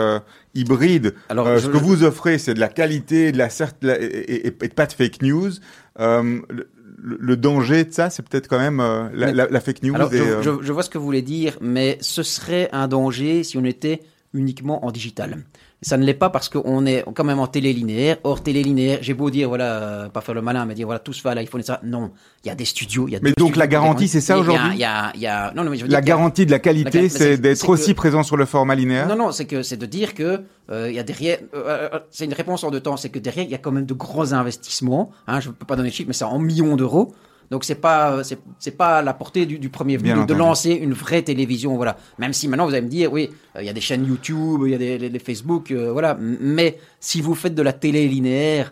hybride. 0.54 1.16
Alors, 1.30 1.48
Euh, 1.48 1.56
je- 1.58 1.66
ce 1.66 1.68
que 1.70 1.78
vous 1.78 2.04
offrez, 2.04 2.38
c'est 2.38 2.54
de 2.54 2.60
la 2.60 2.70
qualité, 2.70 3.32
de 3.32 3.38
la 3.40 3.48
cert- 3.50 3.74
et, 3.84 4.46
et- 4.46 4.48
et 4.48 4.52
pas 4.52 4.86
de 4.86 4.94
fake 4.94 5.22
news. 5.24 5.50
Le, 5.98 6.70
le- 7.02 7.18
le 7.20 7.38
danger 7.38 7.86
de 7.86 7.92
ça, 7.94 8.10
c'est 8.10 8.28
peut-être 8.28 8.48
quand 8.48 8.60
même 8.60 8.80
euh, 8.80 9.10
la, 9.14 9.28
Mais- 9.28 9.34
la- 9.34 9.48
la 9.50 9.60
fake 9.60 9.84
news. 9.84 9.96
Alors, 9.96 10.14
et, 10.14 10.18
je, 10.18 10.24
euh, 10.24 10.42
je- 10.42 10.64
je 10.64 10.74
vois 10.74 10.84
ce 10.84 10.90
que 10.90 10.98
vous 10.98 11.06
voulez 11.06 11.22
dire, 11.22 11.58
mais 11.62 11.98
ce 12.02 12.24
serait 12.24 12.70
un 12.72 12.88
danger 12.88 13.44
si 13.44 13.58
on 13.58 13.66
était 13.66 14.02
uniquement 14.34 14.86
en 14.86 14.92
digital. 14.92 15.38
Ça 15.82 15.96
ne 15.96 16.04
l'est 16.04 16.14
pas 16.14 16.30
parce 16.30 16.50
qu'on 16.50 16.86
est 16.86 17.06
quand 17.16 17.24
même 17.24 17.40
en 17.40 17.48
télé 17.48 17.72
linéaire. 17.72 18.18
Or, 18.26 18.44
télé 18.44 18.64
linéaire, 18.64 19.00
j'ai 19.02 19.14
beau 19.14 19.30
dire, 19.30 19.48
voilà, 19.48 19.82
euh, 19.82 20.10
pas 20.10 20.20
faire 20.20 20.36
le 20.36 20.42
malin, 20.42 20.66
mais 20.66 20.74
dire, 20.74 20.86
voilà, 20.86 21.00
tout 21.00 21.14
se 21.14 21.22
fait 21.22 21.30
à 21.30 21.36
l'iPhone 21.36 21.62
et 21.62 21.64
ça. 21.64 21.80
Non, 21.84 22.12
il 22.44 22.50
y 22.50 22.52
a 22.52 22.56
des 22.56 22.66
studios. 22.66 23.08
il 23.08 23.14
Y 23.14 23.16
a 23.16 23.20
Mais 23.22 23.32
donc, 23.38 23.56
la 23.56 23.66
garantie, 23.66 24.10
c'est 24.10 24.20
ça 24.20 24.38
aujourd'hui 24.38 24.72
Il 24.74 24.80
y 24.80 24.84
a, 24.84 25.12
il 25.16 25.22
y 25.22 25.28
a- 25.28 25.54
non, 25.56 25.64
non, 25.64 25.72
mais 25.72 25.78
je 25.78 25.86
veux 25.86 25.90
La 25.90 26.02
dire 26.02 26.08
garantie 26.16 26.46
de 26.46 26.52
la 26.52 26.60
qualité, 26.60 27.08
c'est 27.08 27.38
d'être 27.38 27.70
aussi 27.70 27.92
que- 27.92 27.96
présent 27.96 28.24
sur 28.24 28.36
le 28.36 28.44
format 28.46 28.76
linéaire. 28.76 29.08
Non, 29.08 29.16
non, 29.16 29.32
c'est 29.32 29.46
que 29.46 29.64
c'est 29.64 29.78
de 29.78 29.86
dire 29.86 30.16
que 30.16 30.42
euh, 30.70 30.90
il 30.90 30.96
y 30.96 31.00
a 31.00 31.04
derrière, 31.04 31.38
euh, 31.56 31.90
euh, 31.94 32.00
c'est 32.12 32.26
une 32.26 32.34
réponse 32.34 32.66
en 32.66 32.72
deux 32.72 32.82
temps, 32.82 32.98
c'est 32.98 33.10
que 33.10 33.20
derrière 33.20 33.46
il 33.46 33.52
y 33.52 33.56
a 33.56 33.58
quand 33.58 33.72
même 33.72 33.86
de 33.86 33.94
gros 33.94 34.34
investissements. 34.34 35.12
Hein, 35.28 35.40
je 35.40 35.48
ne 35.48 35.54
peux 35.54 35.66
pas 35.66 35.78
donner 35.78 35.90
de 35.90 35.94
chiffres, 35.94 36.08
mais 36.10 36.14
c'est 36.14 36.26
en 36.26 36.40
millions 36.40 36.76
d'euros. 36.76 37.14
Donc 37.52 37.64
c'est 37.64 37.76
pas 37.76 38.12
euh, 38.12 38.24
c'est 38.24 38.38
c'est 38.60 38.78
pas 38.78 39.00
à 39.00 39.02
la 39.02 39.14
portée 39.14 39.46
du, 39.46 39.58
du 39.60 39.70
premier 39.70 39.98
venu 39.98 40.10
de, 40.26 40.34
lancer 40.34 40.72
une 40.72 40.94
vraie 40.94 41.22
télévision, 41.24 41.76
voilà. 41.76 41.98
Même 42.20 42.34
si 42.34 42.48
maintenant 42.48 42.66
vous 42.68 42.74
allez 42.74 42.84
me 42.84 42.90
dire, 42.90 43.12
oui, 43.12 43.30
euh, 43.56 43.62
il 43.62 43.66
y 43.66 43.70
a 43.70 43.74
des 43.74 43.82
chaînes 43.82 44.06
YouTube, 44.06 44.62
il 44.66 44.72
y 44.72 44.76
a 44.76 44.78
des 44.78 44.98
les- 44.98 45.10
les 45.10 45.20
Facebook, 45.20 45.72
euh, 45.72 45.92
voilà. 45.92 46.18
Mais 46.20 46.78
si 47.00 47.22
vous 47.22 47.34
faites 47.36 47.56
de 47.56 47.62
la 47.64 47.74
télé 47.74 48.08
linéaire, 48.08 48.72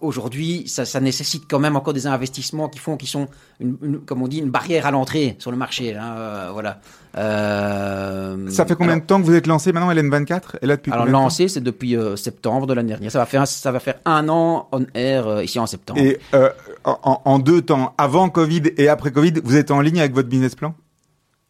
aujourd'hui, 0.00 0.64
ça, 0.66 0.84
ça 0.84 1.00
nécessite 1.00 1.44
quand 1.48 1.58
même 1.60 1.76
encore 1.76 1.92
des 1.94 2.06
investissements 2.06 2.68
qui 2.68 2.78
font, 2.78 2.96
qui 2.96 3.06
sont, 3.06 3.28
une, 3.60 3.76
une- 3.82 4.00
comme 4.00 4.20
on 4.22 4.28
dit, 4.28 4.38
une 4.38 4.50
barrière 4.50 4.84
à 4.86 4.90
l'entrée 4.90 5.36
sur 5.38 5.50
le 5.50 5.56
marché. 5.56 5.94
hein, 5.94 6.14
euh, 6.16 6.50
voilà. 6.52 6.80
Euh, 7.16 8.48
Ça 8.50 8.66
fait 8.66 8.74
combien 8.74 8.92
alors- 8.92 9.02
de 9.02 9.06
temps 9.06 9.20
que 9.20 9.26
vous 9.26 9.34
êtes 9.34 9.46
lancé 9.46 9.72
maintenant, 9.72 9.90
Hélène 9.90 10.10
24 10.10 10.56
Elle 10.60 10.66
est 10.66 10.72
là 10.72 10.76
depuis 10.76 10.92
alors 10.92 11.06
lancé, 11.06 11.48
c'est 11.48 11.60
depuis 11.60 11.96
euh, 11.96 12.16
septembre 12.16 12.66
de 12.66 12.74
l'année 12.74 12.88
dernière. 12.88 13.10
Ça 13.10 13.18
va 13.18 13.26
faire 13.26 13.46
ça 13.46 13.72
va 13.72 13.80
faire 13.80 13.96
un 14.04 14.28
an 14.28 14.68
on 14.72 14.86
air 14.94 15.26
euh, 15.26 15.44
ici 15.44 15.58
en 15.58 15.66
septembre. 15.66 16.00
Et 16.00 16.18
euh, 16.34 16.50
en, 16.84 17.20
en 17.24 17.38
deux 17.38 17.62
temps, 17.62 17.94
avant 17.98 18.28
Covid 18.28 18.62
et 18.76 18.88
après 18.88 19.10
Covid, 19.12 19.34
vous 19.44 19.56
êtes 19.56 19.70
en 19.70 19.80
ligne 19.80 20.00
avec 20.00 20.14
votre 20.14 20.28
business 20.28 20.54
plan? 20.54 20.74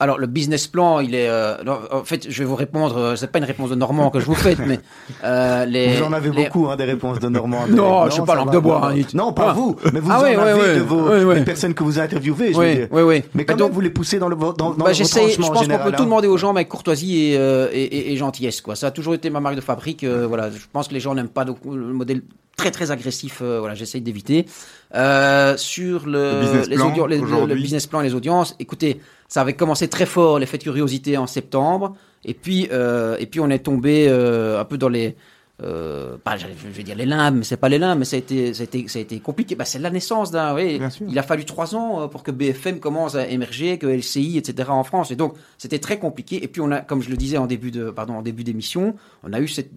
Alors 0.02 0.18
le 0.18 0.26
business 0.26 0.66
plan, 0.66 1.00
il 1.00 1.14
est. 1.14 1.28
euh, 1.28 1.56
en 1.92 2.04
fait, 2.04 2.26
je 2.30 2.38
vais 2.38 2.46
vous 2.46 2.56
répondre. 2.56 2.96
euh, 2.96 3.16
c'est 3.16 3.30
pas 3.30 3.38
une 3.38 3.44
réponse 3.44 3.68
de 3.68 3.74
Normand 3.74 4.08
que 4.08 4.18
je 4.18 4.24
vous 4.24 4.34
fais, 4.34 4.56
mais 4.66 4.80
euh, 5.24 5.66
les. 5.66 5.94
Vous 5.98 6.04
en 6.04 6.12
avez 6.14 6.30
les- 6.30 6.44
beaucoup, 6.44 6.68
hein, 6.68 6.76
des 6.76 6.84
réponses 6.84 7.18
de 7.20 7.28
Normand. 7.28 7.66
Non, 7.68 8.06
je 8.06 8.12
suis 8.12 8.22
pas 8.22 8.34
langue 8.34 8.50
de 8.52 8.58
bois, 8.58 8.80
non, 8.80 8.98
hein. 9.00 9.04
Non, 9.12 9.32
pas 9.34 9.48
Ah. 9.50 9.52
vous, 9.52 9.76
mais 9.92 10.00
vous 10.00 10.10
Ah 10.10 10.18
en 10.18 10.22
ouais, 10.22 10.34
avez 10.36 10.60
ouais. 10.60 10.74
de 10.76 10.80
vos 10.80 11.02
ouais. 11.26 11.34
des 11.34 11.44
personnes 11.44 11.74
que 11.74 11.84
vous 11.84 11.98
interviewez, 11.98 12.54
je 12.54 12.58
veux 12.58 12.66
Oui, 12.66 12.74
dire. 12.76 12.88
oui, 12.90 13.02
oui. 13.02 13.22
Mais 13.34 13.44
quand 13.44 13.56
donc, 13.56 13.68
même, 13.68 13.74
vous 13.74 13.80
les 13.82 13.90
poussez 13.90 14.18
dans 14.18 14.28
le 14.28 14.36
dans, 14.36 14.52
dans 14.52 14.70
bah, 14.72 14.92
j'essaie. 14.94 15.28
Je 15.30 15.36
pense 15.36 15.50
qu'on 15.50 15.66
peut 15.66 15.92
tout 15.92 16.02
hein. 16.02 16.04
demander 16.06 16.28
aux 16.28 16.38
gens, 16.38 16.54
mais 16.54 16.60
avec 16.60 16.68
courtoisie 16.70 17.32
et, 17.32 17.36
euh, 17.36 17.68
et, 17.70 17.82
et- 17.82 18.12
et 18.12 18.16
gentillesse. 18.16 18.62
Quoi. 18.62 18.76
Ça 18.76 18.86
a 18.86 18.90
toujours 18.90 19.12
été 19.14 19.28
ma 19.28 19.40
marque 19.40 19.56
de 19.56 19.60
fabrique. 19.60 20.02
euh, 20.04 20.26
voilà, 20.26 20.50
je 20.50 20.56
pense 20.72 20.88
que 20.88 20.94
les 20.94 21.00
gens 21.00 21.14
n'aiment 21.14 21.28
pas 21.28 21.44
donc, 21.44 21.58
le 21.66 21.92
modèle 21.92 22.22
très 22.56 22.70
très 22.70 22.90
agressif. 22.90 23.40
euh, 23.42 23.58
voilà, 23.60 23.74
j'essaye 23.74 24.00
d'éviter. 24.00 24.46
Euh, 24.94 25.56
sur 25.56 26.06
le, 26.06 26.12
Le 26.32 26.40
business 26.40 26.68
les 26.68 26.76
plan, 26.76 27.06
les- 27.06 27.18
le- 27.18 27.54
business 27.54 27.86
plan, 27.86 28.00
les 28.00 28.14
audiences. 28.14 28.56
Écoutez, 28.58 29.00
ça 29.30 29.40
avait 29.40 29.54
commencé 29.54 29.88
très 29.88 30.04
fort, 30.04 30.38
l'effet 30.38 30.58
de 30.58 30.64
curiosité 30.64 31.16
en 31.16 31.26
septembre, 31.26 31.94
et 32.26 32.34
puis 32.34 32.68
euh, 32.70 33.16
et 33.18 33.26
puis 33.26 33.40
on 33.40 33.48
est 33.48 33.60
tombé 33.60 34.06
euh, 34.08 34.60
un 34.60 34.64
peu 34.66 34.76
dans 34.76 34.90
les 34.90 35.16
euh, 35.62 36.16
pas, 36.16 36.36
je 36.36 36.46
je 36.46 36.68
vais 36.68 36.82
dire 36.82 36.96
les 36.96 37.06
limbes, 37.06 37.36
mais 37.36 37.44
c'est 37.44 37.56
pas 37.56 37.68
les 37.68 37.78
limbes, 37.78 37.98
mais 37.98 38.04
ça 38.04 38.16
a 38.16 38.18
été, 38.18 38.54
ça 38.54 38.62
a 38.62 38.64
été, 38.64 38.88
ça 38.88 38.98
a 38.98 39.02
été 39.02 39.20
compliqué. 39.20 39.54
Bah, 39.54 39.64
c'est 39.64 39.78
la 39.78 39.90
naissance 39.90 40.30
d'un. 40.30 40.54
oui. 40.54 40.80
Il 41.06 41.18
a 41.18 41.22
fallu 41.22 41.44
trois 41.44 41.74
ans 41.74 42.02
euh, 42.02 42.06
pour 42.06 42.22
que 42.22 42.30
BFM 42.30 42.80
commence 42.80 43.14
à 43.14 43.28
émerger, 43.28 43.78
que 43.78 43.86
LCI, 43.86 44.38
etc. 44.38 44.70
en 44.70 44.84
France. 44.84 45.10
Et 45.10 45.16
donc, 45.16 45.34
c'était 45.58 45.78
très 45.78 45.98
compliqué. 45.98 46.42
Et 46.42 46.48
puis, 46.48 46.60
on 46.60 46.70
a, 46.70 46.80
comme 46.80 47.02
je 47.02 47.10
le 47.10 47.16
disais 47.16 47.36
en 47.36 47.46
début 47.46 47.70
de, 47.70 47.90
pardon, 47.90 48.14
en 48.14 48.22
début 48.22 48.44
d'émission, 48.44 48.94
on 49.22 49.32
a 49.32 49.40
eu 49.40 49.48
cette 49.48 49.70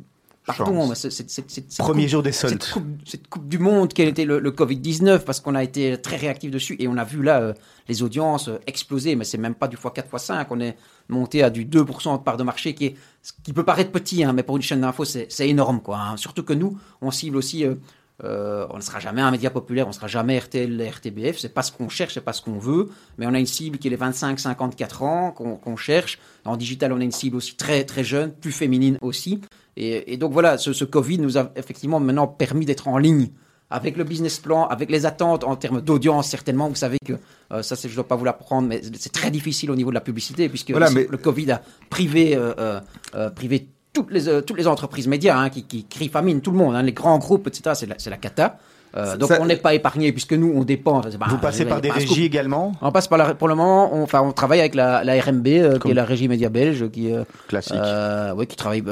hein, 0.48 0.96
cette- 0.96 1.78
Premier 1.78 2.04
coupe- 2.04 2.10
jour 2.12 2.24
des 2.24 2.32
soldes. 2.32 2.62
cette 2.62 2.74
coupe, 2.74 2.86
cette 3.06 3.28
coupe 3.30 3.48
du 3.48 3.60
monde 3.60 3.94
quel 3.94 4.10
était 4.10 4.26
le, 4.26 4.40
le 4.40 4.52
Covid-19 4.52 5.20
parce 5.20 5.40
qu'on 5.40 5.56
a 5.56 5.64
été 5.64 5.98
très 6.02 6.18
réactif 6.18 6.52
dessus 6.52 6.76
et 6.80 6.88
on 6.88 6.98
a 6.98 7.04
vu 7.04 7.24
là 7.24 7.42
euh, 7.42 7.54
les 7.88 8.04
audiences 8.04 8.50
euh, 8.50 8.60
exploser 8.68 9.16
mais 9.16 9.24
c'est 9.24 9.38
même 9.38 9.56
pas 9.56 9.68
du 9.68 9.78
x4 9.78 10.10
x5 10.12 10.46
on 10.50 10.60
est 10.60 10.76
monté 11.08 11.44
à 11.44 11.50
du 11.50 11.66
2% 11.66 12.18
de 12.20 12.24
part 12.24 12.38
de 12.38 12.44
marché 12.44 12.76
qui 12.76 12.86
est 12.88 12.96
ce 13.22 13.32
qui 13.44 13.54
peut 13.54 13.64
paraître 13.64 13.92
petit 13.92 14.24
hein, 14.24 14.34
mais 14.34 14.44
pour 14.44 14.58
une 14.58 14.62
chaîne 14.64 14.82
d'info 14.82 15.06
c'est 15.06 15.28
énorme 15.48 15.82
quoi 15.82 15.98
hein. 16.00 16.18
surtout 16.18 16.44
que 16.44 16.54
nous 16.54 16.78
on 17.02 17.10
cible 17.12 17.38
aussi 17.38 17.66
euh, 17.66 17.76
euh, 18.24 18.68
on 18.70 18.78
ne 18.78 18.82
sera 18.82 19.00
jamais 19.00 19.22
un 19.22 19.32
média 19.32 19.50
populaire, 19.50 19.88
on 19.88 19.90
ne 19.90 19.94
sera 19.94 20.08
jamais 20.08 20.38
RTL, 20.38 20.80
RTBF, 20.88 21.40
c'est 21.40 21.50
pas 21.54 21.64
ce 21.64 21.72
qu'on 21.72 21.90
cherche, 21.90 22.14
c'est 22.14 22.22
pas 22.22 22.32
ce 22.32 22.44
qu'on 22.44 22.60
veut, 22.60 22.90
mais 23.18 23.26
on 23.26 23.34
a 23.34 23.40
une 23.40 23.48
cible 23.48 23.80
qui 23.80 23.88
est 23.88 23.90
les 23.90 23.98
25-54 23.98 25.04
ans 25.04 25.32
qu'on 25.32 25.56
qu'on 25.56 25.76
cherche. 25.76 26.20
En 26.46 26.56
digital, 26.56 26.94
on 26.94 27.00
a 27.02 27.04
une 27.04 27.12
cible 27.12 27.36
aussi 27.38 27.56
très 27.56 27.84
très 27.86 28.04
jeune, 28.04 28.32
plus 28.32 28.52
féminine 28.52 28.98
aussi. 29.02 29.42
Et, 29.78 30.14
et 30.14 30.18
donc 30.18 30.32
voilà, 30.34 30.58
ce, 30.58 30.74
ce 30.74 30.86
Covid 30.86 31.20
nous 31.20 31.38
a 31.38 31.52
effectivement 31.56 32.00
maintenant 32.00 32.28
permis 32.28 32.66
d'être 32.66 32.88
en 32.88 32.98
ligne 32.98 33.30
avec 33.70 33.98
le 33.98 34.04
business 34.04 34.38
plan, 34.40 34.68
avec 34.68 34.92
les 34.92 35.06
attentes 35.08 35.44
en 35.44 35.56
termes 35.56 35.82
d'audience 35.82 36.28
certainement. 36.28 36.70
Vous 36.70 36.76
savez 36.76 36.98
que 37.04 37.14
euh, 37.52 37.64
ça, 37.64 37.76
je 37.82 37.88
ne 37.88 37.94
dois 37.96 38.08
pas 38.08 38.16
vous 38.16 38.26
l'apprendre, 38.26 38.68
mais 38.68 38.82
c'est 39.00 39.12
très 39.12 39.32
difficile 39.32 39.72
au 39.72 39.76
niveau 39.76 39.90
de 39.90 39.96
la 39.96 40.02
publicité 40.02 40.48
puisque 40.48 40.70
Voilà, 40.72 40.88
ici, 40.88 40.96
mais- 40.96 41.08
le 41.10 41.18
Covid 41.18 41.52
a 41.54 41.62
privé, 41.90 42.36
euh, 42.36 42.80
euh, 43.16 43.30
privé 43.32 43.68
toutes 43.92 44.12
les, 44.12 44.42
toutes 44.44 44.58
les 44.58 44.68
entreprises 44.68 45.08
médias 45.08 45.38
hein, 45.40 45.50
qui, 45.50 45.64
qui 45.64 45.86
crient 45.86 46.10
famine, 46.10 46.42
tout 46.42 46.52
le 46.52 46.58
monde, 46.58 46.76
hein, 46.76 46.84
les 46.84 46.94
grands 46.94 47.18
groupes, 47.18 47.48
etc. 47.48 47.72
C'est 47.76 47.86
la, 47.88 47.96
c'est 47.98 48.10
la 48.12 48.18
cata. 48.18 48.60
Euh, 48.96 49.18
donc 49.18 49.30
Ça- 49.30 49.40
on 49.42 49.46
n'est 49.48 49.56
pas 49.58 49.74
épargné 49.74 50.12
puisque 50.12 50.34
nous 50.34 50.52
on 50.56 50.64
dépend. 50.64 51.02
Vous 51.30 51.38
passez 51.40 51.66
par 51.66 51.82
des 51.82 51.90
régies 51.90 52.26
également? 52.26 52.74
On 52.82 52.92
passe 52.92 53.08
par 53.08 53.18
la, 53.18 53.34
pour 53.34 53.48
le 53.48 53.56
moment, 53.56 53.92
on, 53.96 54.04
enfin, 54.04 54.22
on 54.22 54.32
travaille 54.32 54.60
avec 54.60 54.76
la, 54.76 55.04
la 55.04 55.20
RMB, 55.20 55.48
euh, 55.48 55.80
qui 55.80 55.90
est 55.90 55.94
la 55.96 56.06
régie 56.06 56.28
média 56.28 56.50
belge, 56.50 56.90
qui, 56.92 57.12
euh, 57.12 57.24
Classique. 57.48 57.74
euh, 57.76 58.34
ouais, 58.36 58.46
qui 58.46 58.56
travaille, 58.56 58.84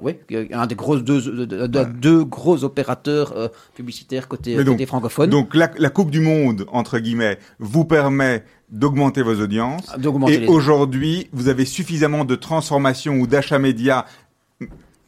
ouais, 0.00 0.20
un 0.52 0.66
des 0.66 0.74
gros 0.74 0.96
deux, 0.98 1.22
de- 1.22 1.44
de- 1.46 1.66
de- 1.66 1.84
deux 1.84 2.24
gros 2.24 2.64
opérateurs 2.64 3.32
euh, 3.36 3.48
publicitaires 3.74 4.28
côté, 4.28 4.56
Mais 4.56 4.64
donc- 4.64 4.74
côté 4.74 4.86
francophone. 4.86 5.30
Donc 5.30 5.54
la, 5.54 5.70
la 5.78 5.88
Coupe 5.90 6.10
du 6.10 6.20
Monde, 6.20 6.66
entre 6.70 6.98
guillemets, 6.98 7.38
vous 7.58 7.84
permet 7.86 8.44
d'augmenter 8.70 9.22
vos 9.22 9.34
audiences. 9.40 9.86
D'augmenter 9.98 10.44
Et 10.44 10.46
aujourd'hui, 10.48 11.28
vous 11.32 11.48
avez 11.48 11.64
suffisamment 11.64 12.24
de 12.24 12.34
transformation 12.34 13.14
ou 13.14 13.26
d'achat 13.26 13.58
média 13.58 14.04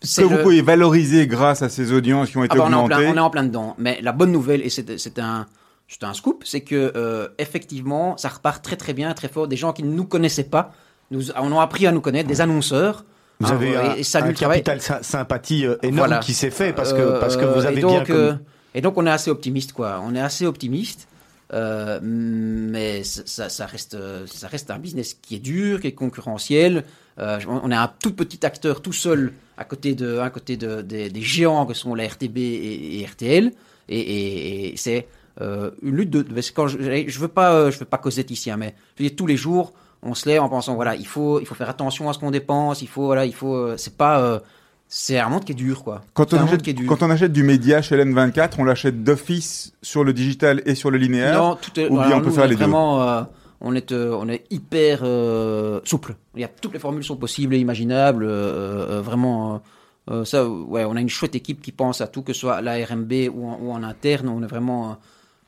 que 0.03 0.23
vous 0.25 0.39
pouvez 0.43 0.63
valoriser 0.63 1.27
grâce 1.27 1.63
à 1.63 1.69
ces 1.69 1.93
audiences 1.93 2.31
qui 2.31 2.37
ont 2.39 2.45
été 2.45 2.55
Ah 2.55 2.59
bah, 2.59 2.65
on, 2.69 2.73
est 2.73 2.75
en 2.75 2.85
augmentées. 2.85 3.03
plein, 3.05 3.13
on 3.13 3.17
est 3.17 3.21
en 3.21 3.31
plein 3.31 3.45
dedans. 3.45 3.75
Mais 3.79 3.99
la 4.03 4.13
bonne 4.13 4.33
nouvelle, 4.33 4.61
et 4.63 4.71
c'est 4.71 5.19
un, 5.19 5.47
c'est 5.89 6.05
un 6.05 6.15
scoop, 6.15 6.43
c'est 6.47 6.61
que 6.63 6.93
euh, 6.97 7.29
effectivement, 7.39 8.17
ça 8.17 8.29
repart 8.29 8.63
très 8.65 8.77
très 8.77 8.93
bien, 8.95 9.13
très 9.15 9.29
fort. 9.29 9.49
Des 9.49 9.57
gens 9.57 9.73
qui 9.73 9.83
ne 9.83 9.93
nous 9.93 10.05
connaissaient 10.05 10.45
pas, 10.45 10.73
nous 11.11 11.31
on 11.33 11.59
a 11.59 11.63
appris 11.63 11.87
à 11.87 11.93
nous 11.93 12.01
connaître, 12.01 12.29
des 12.29 12.41
annonceurs. 12.41 13.05
Vous 13.41 13.49
hein, 13.51 13.55
avez 13.57 13.71
et- 13.71 13.77
un, 13.77 13.95
et 13.97 14.17
un 14.17 14.33
capital 14.33 14.81
sy- 14.81 14.93
sympathie 15.03 15.67
euh, 15.67 15.77
énorme 15.83 16.09
Voilà. 16.09 16.19
qui 16.19 16.33
s'est 16.35 16.51
fait 16.51 16.73
parce 16.73 16.93
que, 16.93 16.99
Euh, 17.01 17.21
parce 17.21 17.37
que 17.37 17.45
vous 17.45 17.65
et 17.65 17.67
avez 17.67 17.81
donc, 17.81 17.91
bien... 17.91 18.05
comme- 18.05 18.17
euh, 18.17 18.33
et 18.75 18.81
donc 18.81 18.97
on 18.97 19.07
est 19.07 19.11
assez 19.11 19.31
optimiste, 19.31 19.73
quoi. 19.73 20.01
On 20.05 20.15
est 20.15 20.21
assez 20.21 20.47
optimiste. 20.47 21.09
euh, 21.55 21.99
mais 22.03 23.03
ça, 23.05 23.49
ça- 23.51 23.67
reste, 23.67 23.97
ça 24.27 24.49
reste 24.49 24.71
un 24.71 24.79
business 24.79 25.15
qui 25.21 25.37
est 25.37 25.39
dur, 25.39 25.81
qui 25.81 25.89
est 25.89 25.93
concurrentiel. 25.93 26.85
Euh, 27.19 27.39
on 27.47 27.71
est 27.71 27.75
un 27.77 27.91
tout 28.03 28.13
petit 28.13 28.45
acteur 28.47 28.81
tout 28.83 28.93
seul 28.93 29.33
à 29.59 29.65
côté 29.65 29.95
de, 29.95 30.19
à 30.19 30.31
côté 30.31 30.57
de, 30.57 30.81
des, 30.81 31.11
des 31.11 31.21
géants 31.23 31.67
que 31.67 31.75
sont 31.75 31.95
la 31.95 32.07
RTB 32.07 32.39
et, 32.39 33.01
et 33.01 33.07
RTL. 33.07 33.53
Et, 33.89 33.99
et- 34.01 34.73
et 34.73 34.77
c'est 34.77 35.07
euh, 35.41 35.71
une 35.83 35.97
lutte 35.97 36.11
de. 36.11 36.25
Quand 36.55 36.69
je, 36.69 36.79
je 37.07 37.19
veux 37.19 37.29
pas, 37.29 37.53
euh, 37.53 37.71
je 37.71 37.79
veux 37.79 37.85
pas 37.85 37.99
causer 37.99 38.25
ici, 38.31 38.51
hein, 38.51 38.57
mais 38.57 38.75
je 38.99 39.09
tous 39.09 39.27
les 39.27 39.37
jours, 39.37 39.73
on 40.03 40.15
se 40.15 40.29
lève 40.29 40.43
en 40.43 40.49
pensant 40.49 40.75
voilà, 40.75 40.95
il 40.95 41.07
faut, 41.07 41.41
il 41.41 41.47
faut 41.47 41.55
faire 41.55 41.69
attention 41.71 42.09
à 42.09 42.13
ce 42.13 42.19
qu'on 42.19 42.31
dépense. 42.31 42.83
Il 42.83 42.89
faut, 42.89 43.07
voilà, 43.07 43.25
il 43.27 43.35
faut. 43.35 43.55
euh, 43.55 43.75
c'est 43.77 43.97
pas. 43.97 44.41
c'est 44.89 45.19
un 45.19 45.29
monde 45.31 45.45
qui 45.45 45.53
est 45.53 45.55
dur, 45.57 45.85
quoi. 45.85 46.03
Quand 46.15 46.33
on, 46.35 46.39
achète, 46.39 46.63
qui 46.63 46.71
est 46.71 46.75
dur. 46.75 46.87
quand 46.89 47.03
on 47.03 47.11
achète 47.11 47.33
du 47.33 47.43
média 47.45 47.81
chez 47.83 47.97
LN24, 47.97 48.53
on 48.59 48.65
l'achète 48.65 49.03
d'office 49.05 49.73
sur 49.83 50.05
le 50.05 50.13
digital 50.13 50.63
et 50.67 50.75
sur 50.75 50.91
le 50.91 50.99
linéaire. 50.99 51.39
Non, 51.43 51.57
tout 51.57 51.79
est, 51.81 51.89
ou 51.89 51.95
bien 51.95 52.03
alors 52.03 52.19
on 52.19 52.21
peut 52.21 52.29
nous, 52.29 52.35
faire 52.35 52.45
les 52.47 52.55
deux? 52.55 52.61
vraiment, 52.61 53.03
euh, 53.03 53.23
on 53.63 53.75
est, 53.75 53.93
euh, 53.93 54.15
on 54.21 54.29
est 54.29 54.45
hyper 54.51 55.01
euh, 55.03 55.81
souple. 55.85 56.17
Il 56.35 56.41
y 56.41 56.45
a 56.45 56.49
toutes 56.49 56.73
les 56.73 56.79
formules 56.79 57.05
sont 57.05 57.17
possibles 57.17 57.55
et 57.55 57.59
imaginables. 57.59 58.27
euh, 58.29 59.01
vraiment, 59.01 59.63
euh, 60.11 60.25
ça, 60.25 60.47
ouais, 60.47 60.85
on 60.85 60.97
a 60.97 61.01
une 61.01 61.09
chouette 61.09 61.37
équipe 61.37 61.63
qui 61.63 61.71
pense 61.71 62.01
à 62.01 62.09
tout, 62.09 62.23
que 62.23 62.33
ce 62.33 62.41
soit 62.41 62.57
à 62.57 62.61
la 62.61 62.85
RMB 62.85 63.13
ou 63.33 63.49
en, 63.49 63.59
ou 63.63 63.71
en 63.71 63.83
interne. 63.85 64.29
On 64.29 64.43
est 64.43 64.49
vraiment, 64.49 64.99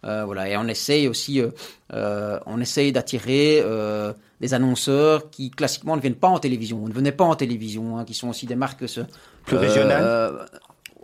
voilà, 0.02 0.48
et 0.48 0.56
on 0.56 0.68
essaye 0.68 1.08
aussi, 1.08 1.42
on 1.92 2.60
essaye 2.60 2.92
d'attirer 2.92 3.64
des 4.40 4.54
annonceurs 4.54 5.30
qui 5.30 5.50
classiquement 5.50 5.96
ne 5.96 6.00
viennent 6.00 6.14
pas 6.14 6.28
en 6.28 6.38
télévision, 6.38 6.86
ne 6.86 6.92
venaient 6.92 7.12
pas 7.12 7.24
en 7.24 7.34
télévision, 7.34 7.98
hein, 7.98 8.04
qui 8.04 8.14
sont 8.14 8.28
aussi 8.28 8.46
des 8.46 8.56
marques 8.56 8.84
Plus 9.46 9.56
régionales 9.56 10.46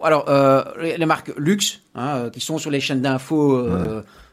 alors, 0.03 0.25
les, 0.81 1.05
marques 1.05 1.31
luxe, 1.37 1.81
hein, 1.95 2.31
qui 2.33 2.41
sont 2.41 2.57
sur 2.57 2.71
les 2.71 2.81
chaînes 2.81 3.03
d'infos, 3.03 3.69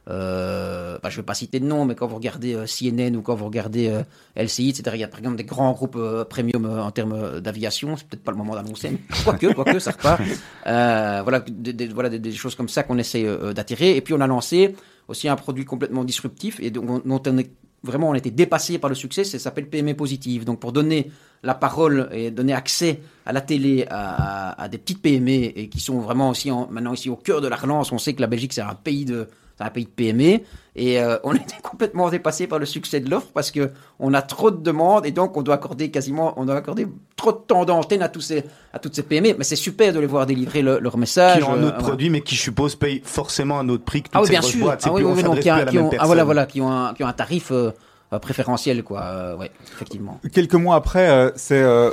euh, 0.09 0.97
bah, 1.01 1.09
je 1.09 1.15
ne 1.17 1.21
vais 1.21 1.25
pas 1.25 1.33
citer 1.33 1.59
de 1.59 1.65
nom, 1.65 1.85
mais 1.85 1.95
quand 1.95 2.07
vous 2.07 2.15
regardez 2.15 2.55
euh, 2.55 2.65
CNN 2.65 3.15
ou 3.15 3.21
quand 3.21 3.35
vous 3.35 3.45
regardez 3.45 3.89
euh, 3.89 4.01
LCI, 4.41 4.69
etc., 4.69 4.83
il 4.95 4.99
y 5.01 5.03
a 5.03 5.07
par 5.07 5.19
exemple 5.19 5.35
des 5.37 5.43
grands 5.43 5.71
groupes 5.73 5.97
premium 6.29 6.65
en 6.65 6.91
termes 6.91 7.39
d'aviation, 7.39 7.95
c'est 7.97 8.07
peut-être 8.07 8.23
pas 8.23 8.31
le 8.31 8.37
moment 8.37 8.55
d'annoncer, 8.55 8.91
mais 8.91 8.99
quoique, 9.23 9.53
quoique, 9.53 9.79
ça 9.79 9.91
repart. 9.91 10.21
Voilà, 10.65 11.39
des, 11.47 11.73
des- 11.73 11.87
voilà 11.87 12.09
des, 12.09 12.19
des 12.19 12.31
choses 12.31 12.55
comme 12.55 12.69
ça 12.69 12.83
qu'on 12.83 12.97
essaie 12.97 13.25
d'attirer. 13.53 13.95
Et 13.95 14.01
puis 14.01 14.13
on 14.13 14.21
a 14.21 14.27
lancé 14.27 14.75
aussi 15.07 15.27
un 15.29 15.35
produit 15.35 15.65
complètement 15.65 16.03
disruptif 16.03 16.59
et 16.61 16.69
dont, 16.71 17.01
dont 17.05 17.21
on 17.27 17.37
est 17.37 17.49
vraiment 17.83 18.09
on 18.09 18.13
a 18.13 18.17
été 18.17 18.31
dépassé 18.31 18.77
par 18.79 18.89
le 18.89 18.95
succès, 18.95 19.23
ça 19.23 19.39
s'appelle 19.39 19.67
PME 19.69 19.93
Positive. 19.93 20.43
Donc 20.45 20.59
pour 20.59 20.71
donner 20.73 21.11
la 21.43 21.53
parole 21.53 22.09
et 22.11 22.31
donner 22.31 22.53
accès 22.53 22.99
à 23.25 23.31
la 23.31 23.41
télé 23.41 23.85
à, 23.89 24.49
à- 24.51 24.63
à 24.63 24.67
des 24.67 24.77
petites 24.77 25.01
PME 25.01 25.57
et 25.57 25.69
qui 25.69 25.79
sont 25.79 25.99
vraiment 25.99 26.29
aussi 26.29 26.51
en- 26.51 26.67
maintenant 26.69 26.93
ici 26.93 27.09
au 27.09 27.15
cœur 27.15 27.39
de 27.41 27.47
la 27.47 27.55
relance. 27.55 27.91
On 27.91 27.97
sait 27.97 28.13
que 28.13 28.21
la 28.21 28.27
Belgique 28.27 28.53
c'est 28.53 28.61
un 28.61 28.75
pays 28.75 29.05
de 29.05 29.27
c'est 29.57 29.63
un 29.63 29.69
pays 29.69 29.85
de 29.85 29.89
PME 29.89 30.41
et 30.75 30.99
euh, 31.01 31.17
on 31.23 31.33
était 31.35 31.57
complètement 31.63 32.09
dépassé 32.09 32.45
par 32.47 32.59
le 32.59 32.65
succès 32.65 32.99
de 32.99 33.09
l'offre 33.09 33.27
parce 33.33 33.49
que 33.51 33.71
on 33.99 34.13
a 34.13 34.21
trop 34.21 34.51
de 34.51 34.61
demandes 34.61 35.05
et 35.05 35.11
donc 35.11 35.35
on 35.35 35.41
doit 35.41 35.55
accorder 35.55 35.89
quasiment 35.89 36.33
on 36.37 36.45
doit 36.45 36.55
accorder 36.57 36.87
trop 37.15 37.31
de 37.31 37.37
temps 37.39 37.65
d'antenne 37.65 38.01
à 38.03 38.09
tous 38.09 38.21
ces 38.21 38.43
à 38.73 38.79
toutes 38.79 38.95
ces 38.95 39.03
PME. 39.03 39.33
Mais 39.37 39.43
c'est 39.43 39.55
super 39.55 39.91
de 39.93 39.99
les 39.99 40.05
voir 40.05 40.25
délivrer 40.27 40.61
le- 40.61 40.79
leur 40.79 40.97
message. 40.97 41.37
qui 41.39 41.43
ont 41.49 41.53
un 41.53 41.63
euh, 41.63 41.67
autre 41.69 41.77
produit, 41.79 42.09
mais 42.09 42.21
qui, 42.21 42.35
je 42.35 42.41
suppose, 42.41 42.75
paye 42.75 43.01
forcément 43.03 43.57
un 43.59 43.67
autre 43.69 43.83
prix 43.83 44.03
que 44.03 44.09
toutes 44.09 44.15
ah 44.15 44.21
oui, 44.21 44.27
ces 44.27 44.31
bien 44.33 44.41
sûr. 44.43 44.59
boîtes. 44.65 44.83
Ah 44.85 44.89
oui, 44.93 45.01
plus- 45.01 45.05
oui, 45.05 45.11
on 45.11 45.15
oui, 45.15 45.23
donc, 45.23 45.35
s'adresse 45.43 45.69
qui 45.71 45.77
a- 45.77 45.81
ont, 45.81 45.91
ah, 45.97 46.05
voilà, 46.05 46.23
voilà, 46.23 46.45
qui 46.45 46.61
ont 46.61 46.71
un, 46.71 46.93
qui 46.93 47.03
ont 47.03 47.07
un 47.07 47.13
tarif 47.13 47.51
euh, 47.51 47.71
euh, 48.13 48.19
préférentiel, 48.19 48.83
quoi. 48.83 49.01
Euh, 49.01 49.35
ouais, 49.37 49.51
effectivement. 49.73 50.19
Quelques 50.31 50.53
mois 50.53 50.75
après, 50.75 51.09
euh, 51.09 51.31
c'est 51.35 51.61
euh, 51.61 51.89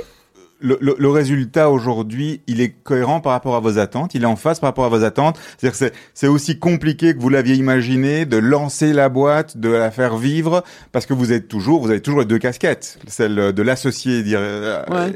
le, 0.59 0.77
le- 0.81 0.95
le 0.97 1.09
résultat 1.09 1.69
aujourd'hui, 1.69 2.41
il 2.47 2.61
est 2.61 2.69
cohérent 2.69 3.21
par 3.21 3.33
rapport 3.33 3.55
à 3.55 3.59
vos 3.59 3.77
attentes, 3.77 4.15
il 4.15 4.23
est 4.23 4.27
en 4.27 4.35
phase 4.35 4.59
par 4.59 4.69
rapport 4.69 4.85
à 4.85 4.89
vos 4.89 5.03
attentes. 5.03 5.37
C'est-à-dire 5.57 5.77
que 5.79 5.91
c'est- 6.13 6.27
aussi 6.27 6.57
compliqué 6.59 7.13
que 7.15 7.19
vous 7.19 7.29
l'aviez 7.29 7.55
imaginé 7.55 8.25
de 8.25 8.37
lancer 8.37 8.93
la 8.93 9.09
boîte, 9.09 9.57
de 9.57 9.69
la 9.69 9.91
faire 9.91 10.17
vivre, 10.17 10.63
parce 10.91 11.05
que 11.05 11.13
vous 11.13 11.31
êtes 11.33 11.47
toujours, 11.47 11.81
vous 11.81 11.89
avez 11.91 12.01
toujours 12.01 12.21
les 12.21 12.25
deux 12.25 12.39
casquettes, 12.39 12.99
celle 13.07 13.53
de 13.53 13.61
l'associé, 13.61 14.23
dire, 14.23 14.39
euh, 14.41 14.83
Ouais. 14.89 14.95
euh, 14.95 15.11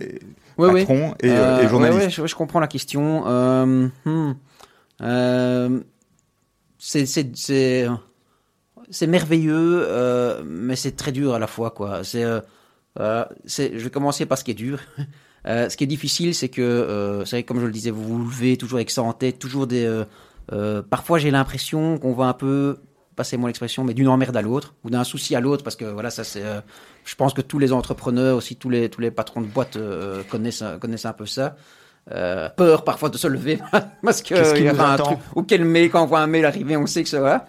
Ouais, 0.57 0.67
ouais. 0.73 0.79
patron 0.81 1.13
et, 1.23 1.29
euh, 1.29 1.59
Euh, 1.59 1.63
et 1.63 1.69
journaliste. 1.69 1.99
ouais, 1.99 2.05
ouais, 2.05 2.09
je, 2.11 2.27
je 2.27 2.35
comprends 2.35 2.59
la 2.59 2.67
question. 2.67 3.23
Euh, 3.27 3.87
hmm. 4.05 4.33
Euh, 5.01 5.79
c'est 6.77 7.87
merveilleux, 9.07 9.83
euh, 9.87 10.41
mais 10.45 10.75
c'est 10.75 10.95
très 10.95 11.11
dur 11.11 11.33
à 11.33 11.39
la 11.39 11.47
fois, 11.47 11.71
quoi. 11.71 12.03
C'est 12.03 12.23
euh, 12.23 12.41
euh, 12.99 13.23
c'est- 13.45 13.71
je 13.77 13.83
vais 13.83 13.89
commencer 13.89 14.25
par 14.25 14.37
ce 14.37 14.43
qui 14.43 14.51
est 14.51 14.55
dur. 14.55 14.79
Euh, 15.47 15.69
ce 15.69 15.77
qui 15.77 15.83
est 15.85 15.87
difficile, 15.87 16.35
c'est 16.35 16.49
que, 16.49 16.61
euh, 16.61 17.25
c'est 17.25 17.43
comme 17.43 17.59
je 17.59 17.65
le 17.65 17.71
disais, 17.71 17.91
vous 17.91 18.03
vous 18.03 18.17
levez 18.29 18.57
toujours 18.57 18.77
avec 18.77 18.91
ça 18.91 19.01
en 19.03 19.13
tête, 19.13 19.39
toujours 19.39 19.67
des. 19.67 19.85
euh, 19.85 20.03
euh, 20.51 20.81
parfois, 20.81 21.17
j'ai 21.19 21.31
l'impression 21.31 21.97
qu'on 21.97 22.13
va 22.13 22.25
un 22.25 22.33
peu, 22.33 22.77
passez-moi 23.15 23.47
l'expression, 23.49 23.83
mais 23.83 23.93
d'une 23.93 24.07
emmerde 24.09 24.35
à 24.35 24.41
l'autre 24.41 24.73
ou 24.83 24.89
d'un 24.89 25.03
souci 25.03 25.35
à 25.35 25.39
l'autre, 25.39 25.63
parce 25.63 25.75
que 25.75 25.85
voilà, 25.85 26.09
ça 26.09 26.23
c'est. 26.23 26.43
je 27.05 27.15
pense 27.15 27.33
que 27.33 27.41
tous 27.41 27.59
les 27.59 27.71
entrepreneurs, 27.71 28.35
aussi 28.37 28.55
tous 28.55 28.69
les 28.69 28.89
tous 28.89 28.99
les 29.01 29.11
patrons 29.11 29.41
de 29.41 29.47
boîtes 29.47 29.75
euh, 29.77 30.23
connaissent 30.29 30.63
connaissent 30.81 31.05
un 31.05 31.13
peu 31.13 31.25
ça. 31.25 31.55
Peur 32.57 32.83
parfois 32.83 33.09
de 33.09 33.17
se 33.17 33.27
lever 33.27 33.59
parce 34.03 34.23
que 34.23 34.57
il 34.57 34.65
y 34.65 34.69
aura 34.71 34.93
un 34.93 34.97
truc 34.97 35.19
ou 35.35 35.43
quel 35.43 35.63
mail 35.63 35.91
quand 35.91 36.01
on 36.01 36.07
voit 36.07 36.21
un 36.21 36.27
mail 36.27 36.43
arriver, 36.45 36.75
on 36.75 36.87
sait 36.87 37.03
que 37.03 37.09
ça 37.09 37.21
va. 37.21 37.45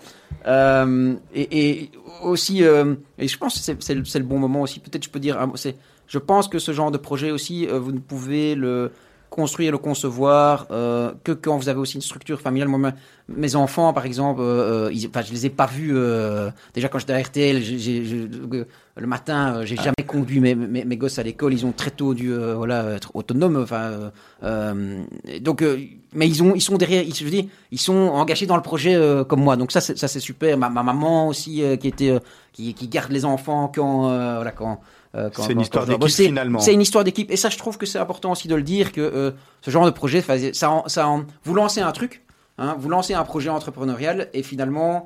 Et, 1.34 1.68
et 1.70 1.90
aussi, 2.22 2.62
et 2.62 3.28
je 3.28 3.38
pense 3.38 3.54
que 3.54 3.60
c'est- 3.60 3.82
c'est 3.82 4.18
le, 4.18 4.24
bon 4.24 4.38
moment 4.38 4.60
aussi. 4.62 4.80
Peut-être 4.80 5.04
je 5.04 5.08
peux 5.10 5.18
dire, 5.20 5.38
c'est, 5.54 5.76
je 6.14 6.18
pense 6.18 6.48
que 6.48 6.58
ce 6.58 6.72
genre 6.72 6.90
de 6.90 6.98
projet 6.98 7.30
aussi, 7.30 7.66
euh, 7.68 7.78
vous 7.78 7.92
ne 7.92 8.00
pouvez 8.00 8.54
le 8.56 8.90
construire, 9.30 9.70
le 9.70 9.78
concevoir 9.78 10.66
euh, 10.72 11.12
que 11.22 11.30
quand 11.30 11.56
vous 11.56 11.68
avez 11.68 11.78
aussi 11.78 11.94
une 11.94 12.00
structure 12.02 12.40
familiale. 12.40 12.66
Moi, 12.68 12.90
mes 13.28 13.54
enfants, 13.54 13.92
par 13.92 14.04
exemple, 14.04 14.40
euh, 14.40 14.88
euh, 14.88 14.92
ils, 14.92 15.06
enfin, 15.06 15.22
je 15.22 15.30
les 15.32 15.46
ai 15.46 15.50
pas 15.50 15.66
vus. 15.66 15.92
euh, 15.94 16.50
déjà 16.74 16.88
quand 16.88 16.98
j'étais 16.98 17.12
à 17.12 17.20
RTL, 17.22 17.62
j'ai- 17.62 17.78
j'ai- 17.78 18.04
j'ai- 18.04 18.28
euh, 18.54 18.64
le 18.96 19.06
matin, 19.06 19.64
j'ai 19.64 19.76
jamais 19.76 20.04
conduit 20.04 20.40
mes, 20.40 20.56
mes, 20.56 20.84
mes 20.84 20.96
gosses 20.96 21.20
à 21.20 21.22
l'école. 21.22 21.52
Ils 21.54 21.64
ont 21.64 21.70
très 21.70 21.92
tôt 21.92 22.12
dû, 22.12 22.32
euh, 22.32 22.56
voilà, 22.56 22.78
être 22.96 23.14
autonomes. 23.14 23.56
Enfin, 23.62 24.10
donc, 25.40 25.62
euh, 25.62 25.78
mais 26.12 26.26
ils 26.28 26.42
ont, 26.42 26.54
ils 26.56 26.60
sont 26.60 26.76
derrière. 26.76 27.02
Ils, 27.04 27.14
je 27.14 27.24
dire, 27.28 27.44
ils 27.70 27.78
sont 27.80 27.94
engagés 27.94 28.46
dans 28.46 28.56
le 28.56 28.62
projet 28.62 28.94
euh, 28.96 29.22
comme 29.24 29.42
moi. 29.44 29.56
Donc 29.56 29.70
ça, 29.72 29.80
c'est, 29.80 29.96
ça 29.96 30.08
c'est 30.08 30.18
super. 30.20 30.58
Ma, 30.58 30.68
ma 30.70 30.82
maman 30.82 31.28
aussi, 31.28 31.62
euh, 31.62 31.76
qui 31.76 31.88
était, 31.88 32.10
euh, 32.10 32.18
qui, 32.52 32.74
qui 32.74 32.88
garde 32.88 33.12
les 33.12 33.24
enfants 33.24 33.70
quand, 33.72 34.10
euh, 34.10 34.34
voilà, 34.36 34.50
quand. 34.50 34.80
Euh, 35.14 35.30
C'est 35.32 35.52
une 35.52 35.60
histoire 35.60 35.86
d'équipe, 35.86 36.08
finalement. 36.08 36.60
C'est 36.60 36.74
une 36.74 36.80
histoire 36.80 37.04
d'équipe. 37.04 37.30
Et 37.30 37.36
ça, 37.36 37.48
je 37.48 37.58
trouve 37.58 37.78
que 37.78 37.86
c'est 37.86 37.98
important 37.98 38.32
aussi 38.32 38.48
de 38.48 38.54
le 38.54 38.62
dire 38.62 38.92
que 38.92 39.00
euh, 39.00 39.32
ce 39.60 39.70
genre 39.70 39.84
de 39.84 39.90
projet, 39.90 40.22
ça, 40.52 40.82
ça, 40.86 41.24
vous 41.44 41.54
lancez 41.54 41.80
un 41.80 41.92
truc, 41.92 42.24
hein, 42.58 42.76
vous 42.78 42.88
lancez 42.88 43.14
un 43.14 43.24
projet 43.24 43.50
entrepreneurial 43.50 44.28
et 44.32 44.42
finalement, 44.42 45.04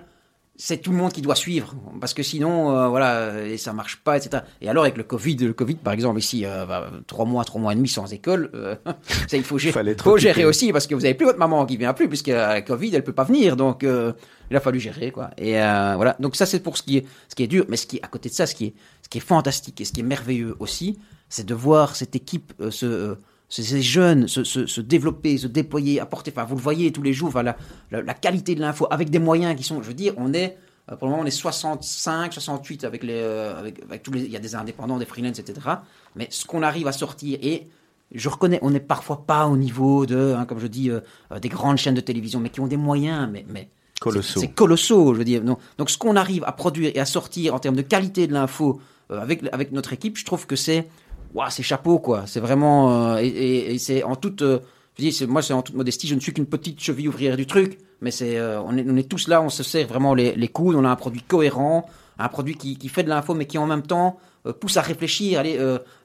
c'est 0.57 0.79
tout 0.79 0.93
le 0.93 0.97
monde 0.97 1.13
qui 1.13 1.21
doit 1.21 1.35
suivre 1.35 1.75
parce 2.01 2.15
que 2.15 2.23
sinon, 2.23 2.77
euh, 2.77 2.89
voilà, 2.89 3.45
et 3.45 3.57
ça 3.57 3.73
marche 3.73 3.97
pas, 3.97 4.17
etc. 4.17 4.45
Et 4.61 4.69
alors 4.69 4.85
avec 4.85 4.97
le 4.97 5.03
Covid, 5.03 5.37
le 5.37 5.53
Covid 5.53 5.77
par 5.77 5.93
exemple 5.93 6.19
ici, 6.19 6.47
euh, 6.47 6.65
bah, 6.65 6.91
trois 7.07 7.25
mois, 7.25 7.45
trois 7.45 7.61
mois 7.61 7.73
et 7.73 7.77
demi 7.77 7.89
sans 7.89 8.13
école, 8.13 8.51
euh, 8.55 8.77
ça 9.29 9.37
il 9.37 9.43
faut, 9.43 9.59
gérer, 9.59 9.73
faut 9.73 10.11
occupé. 10.11 10.21
gérer 10.21 10.45
aussi 10.45 10.73
parce 10.73 10.87
que 10.87 10.95
vous 10.95 11.05
avez 11.05 11.15
plus 11.15 11.27
votre 11.27 11.39
maman 11.39 11.67
qui 11.67 11.77
vient 11.77 11.93
plus 11.93 12.09
puisque 12.09 12.29
la 12.29 12.63
Covid 12.63 12.95
elle 12.95 13.03
peut 13.05 13.13
pas 13.13 13.25
venir, 13.25 13.57
donc 13.57 13.85
il 13.85 14.57
a 14.57 14.61
fallu 14.61 14.79
gérer 14.79 15.11
quoi. 15.11 15.31
Et 15.39 15.53
voilà, 15.53 16.17
donc 16.21 16.37
ça 16.37 16.47
c'est 16.47 16.61
pour 16.61 16.77
ce 16.77 16.83
qui 16.83 16.99
est 16.99 17.07
ce 17.29 17.35
qui 17.35 17.43
est 17.43 17.49
dur, 17.49 17.65
mais 17.69 17.77
ce 17.77 17.87
qui 17.87 17.97
est 17.97 18.05
à 18.05 18.09
côté 18.09 18.29
de 18.29 18.35
ça, 18.35 18.47
ce 18.47 18.55
qui 18.55 18.67
est 18.67 18.75
ce 19.03 19.09
qui 19.09 19.19
est 19.19 19.23
fantastique 19.23 19.81
et 19.81 19.85
ce 19.85 19.93
qui 19.93 20.01
est 20.01 20.05
merveilleux 20.05 20.55
aussi, 20.61 20.99
c'est 21.29 21.47
de 21.47 21.55
voir 21.55 21.97
cette 21.97 22.15
équipe 22.15 22.53
se 22.71 23.17
ces 23.63 23.83
jeunes 23.83 24.27
se, 24.27 24.43
se, 24.45 24.67
se 24.67 24.81
développer, 24.81 25.39
se 25.39 25.47
déployer, 25.47 26.01
apporter, 26.01 26.33
enfin 26.35 26.45
vous 26.45 26.57
le 26.57 26.61
voyez 26.61 26.91
tous 26.93 27.03
les 27.03 27.13
jours, 27.13 27.29
enfin, 27.29 27.43
la, 27.43 27.57
la, 27.91 28.03
la 28.03 28.15
qualité 28.15 28.55
de 28.55 28.61
l'info 28.61 28.87
avec 28.91 29.11
des 29.11 29.19
moyens 29.19 29.57
qui 29.57 29.63
sont, 29.63 29.83
je 29.83 29.89
veux 29.89 29.95
dire, 29.95 30.15
on 30.17 30.33
est, 30.33 30.57
euh, 30.91 30.97
pour 30.97 31.07
le 31.07 31.13
moment 31.13 31.23
on 31.23 31.27
est 31.27 31.31
65, 31.31 32.33
68 32.33 32.85
avec 32.85 33.05
les, 33.05 33.13
euh, 33.15 33.59
avec, 33.59 33.81
avec 33.85 34.03
tous 34.03 34.13
les, 34.13 34.23
il 34.23 34.31
y 34.31 34.37
a 34.37 34.41
des 34.41 34.55
indépendants, 34.55 34.99
des 34.99 35.07
freelances, 35.07 35.39
etc. 35.39 35.69
Mais 36.17 36.27
ce 36.31 36.45
qu'on 36.45 36.63
arrive 36.63 36.89
à 36.89 36.93
sortir 36.93 37.39
et 37.43 37.69
je 38.13 38.29
reconnais, 38.29 38.59
on 38.63 38.71
n'est 38.71 38.81
parfois 38.81 39.25
pas 39.27 39.47
au 39.47 39.57
niveau 39.57 40.07
de, 40.07 40.35
hein, 40.37 40.45
comme 40.47 40.61
je 40.61 40.67
dis, 40.67 40.91
euh, 40.91 41.01
euh, 41.33 41.41
des 41.41 41.49
grandes 41.49 41.79
chaînes 41.79 41.95
de 41.95 42.01
télévision, 42.01 42.41
mais 42.41 42.49
qui 42.49 42.61
ont 42.61 42.67
des 42.67 42.77
moyens, 42.77 43.29
mais, 43.31 43.45
mais 43.49 43.69
Colossaux. 44.01 44.41
c'est 44.41 44.49
colossaux, 44.49 45.15
je 45.15 45.19
veux 45.19 45.25
dire. 45.25 45.43
Donc, 45.43 45.59
donc 45.79 45.91
ce 45.91 45.99
qu'on 45.99 46.17
arrive 46.17 46.45
à 46.45 46.53
produire 46.53 46.93
et 46.95 47.01
à 47.01 47.07
sortir 47.07 47.55
en 47.55 47.59
termes 47.59 47.77
de 47.77 47.83
qualité 47.83 48.27
de 48.27 48.33
l'info 48.33 48.81
euh, 49.11 49.21
avec, 49.21 49.43
avec 49.53 49.73
notre 49.73 49.93
équipe, 49.93 50.17
je 50.17 50.25
trouve 50.25 50.47
que 50.47 50.57
c'est, 50.57 50.89
waouh, 51.35 51.51
c'est 51.51 51.63
chapeau, 51.63 51.99
quoi. 51.99 52.25
C'est 52.27 52.41
vraiment, 52.41 53.15
euh, 53.15 53.19
et, 53.19 53.27
et- 53.27 53.75
et 53.75 53.79
c'est 53.79 54.03
en 54.05 54.17
toute, 54.17 54.43
euh, 54.43 54.61
je 54.99 55.03
dis, 55.09 55.27
moi, 55.27 55.43
c'est 55.43 55.53
en 55.53 55.63
toute 55.63 55.75
modestie, 55.75 56.07
je 56.07 56.15
ne 56.15 56.21
suis 56.21 56.33
qu'une 56.33 56.47
petite 56.47 56.81
cheville 56.81 57.09
ouvrière 57.09 57.37
du 57.37 57.47
truc, 57.47 57.79
mais 58.01 58.11
c'est, 58.11 58.39
euh, 58.39 58.61
on, 58.63 58.77
est, 58.77 58.87
on 58.89 58.97
est 58.97 59.09
tous 59.09 59.29
là, 59.29 59.43
on 59.43 59.49
se 59.51 59.63
serre 59.63 59.87
vraiment 59.89 60.15
les, 60.15 60.35
les 60.37 60.49
coudes, 60.49 60.77
on 60.77 60.85
a 60.85 60.89
un 60.89 60.97
produit 60.97 61.23
cohérent, 61.23 61.87
un 62.19 62.29
produit 62.29 62.55
qui, 62.55 62.79
qui 62.79 62.89
fait 62.89 63.03
de 63.03 63.09
l'info, 63.09 63.35
mais 63.35 63.47
qui 63.47 63.59
en 63.59 63.67
même 63.67 63.83
temps 63.83 64.19
pousse 64.61 64.77
à 64.77 64.83
réfléchir. 64.83 65.41
Allez, 65.41 65.59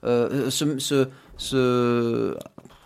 ce, 0.03 0.79
ce, 0.79 1.07
ce, 1.37 2.35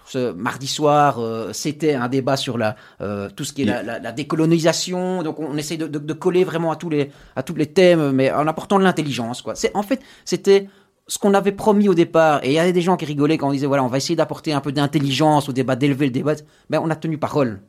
ce 0.06 0.32
mardi 0.34 0.68
soir, 0.68 1.20
euh, 1.20 1.54
c'était 1.54 1.94
un 1.94 2.10
débat 2.10 2.36
sur 2.38 2.58
la, 2.58 2.76
euh, 3.02 3.30
tout 3.36 3.44
ce 3.46 3.54
qui 3.54 3.62
est 3.62 3.66
la, 3.66 3.84
la- 3.84 4.00
la 4.00 4.12
décolonisation. 4.12 5.24
Donc, 5.24 5.40
on, 5.40 5.46
on 5.52 5.58
essaye 5.58 5.78
de, 5.78 5.88
de- 5.88 6.00
de 6.00 6.14
coller 6.14 6.44
vraiment 6.44 6.72
à 6.72 6.76
tous 6.76 6.90
les, 6.90 7.12
à 7.36 7.44
tous 7.44 7.56
les 7.56 7.68
thèmes, 7.68 8.12
mais 8.12 8.32
en 8.32 8.48
apportant 8.48 8.78
de 8.80 8.84
l'intelligence. 8.84 9.42
Quoi. 9.42 9.56
C'est, 9.56 9.72
en 9.76 9.84
fait, 9.84 10.02
c'était 10.26 10.68
ce 11.08 11.18
qu'on 11.20 11.34
avait 11.34 11.52
promis 11.52 11.90
au 11.90 11.94
départ. 11.94 12.44
Et 12.44 12.50
il 12.50 12.54
y 12.54 12.60
avait 12.60 12.74
des 12.74 12.82
gens 12.82 12.96
qui 12.98 13.06
rigolaient 13.06 13.38
quand 13.38 13.50
on 13.50 13.52
disait 13.52 13.68
voilà, 13.68 13.84
on 13.84 13.88
va 13.88 13.98
essayer 13.98 14.16
d'apporter 14.16 14.54
un 14.54 14.62
peu 14.62 14.72
d'intelligence 14.72 15.50
au 15.50 15.52
débat, 15.54 15.76
d'élever 15.76 16.06
le 16.06 16.12
débat. 16.12 16.34
Ben, 16.70 16.80
on 16.84 16.90
a 16.90 16.96
tenu 16.96 17.18
parole. 17.18 17.62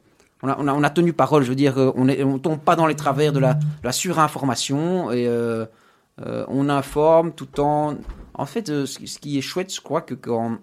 On 0.42 0.48
a, 0.48 0.56
on, 0.58 0.68
a, 0.68 0.74
on 0.74 0.82
a 0.82 0.90
tenu 0.90 1.12
parole, 1.12 1.42
je 1.42 1.48
veux 1.48 1.54
dire, 1.54 1.78
euh, 1.78 1.92
on 1.96 2.04
ne 2.04 2.22
on 2.22 2.38
tombe 2.38 2.58
pas 2.60 2.76
dans 2.76 2.86
les 2.86 2.94
travers 2.96 3.32
de 3.32 3.38
la, 3.38 3.54
de 3.54 3.60
la 3.82 3.92
surinformation 3.92 5.10
et 5.10 5.26
euh, 5.26 5.64
euh, 6.24 6.44
on 6.48 6.68
informe 6.68 7.32
tout 7.32 7.60
en. 7.60 7.94
En 8.36 8.46
fait, 8.46 8.68
euh, 8.68 8.84
ce, 8.84 8.98
qui- 8.98 9.08
ce 9.08 9.18
qui 9.18 9.38
est 9.38 9.40
chouette, 9.42 9.72
je 9.74 9.80
crois 9.80 10.00
que 10.00 10.14
quand. 10.14 10.58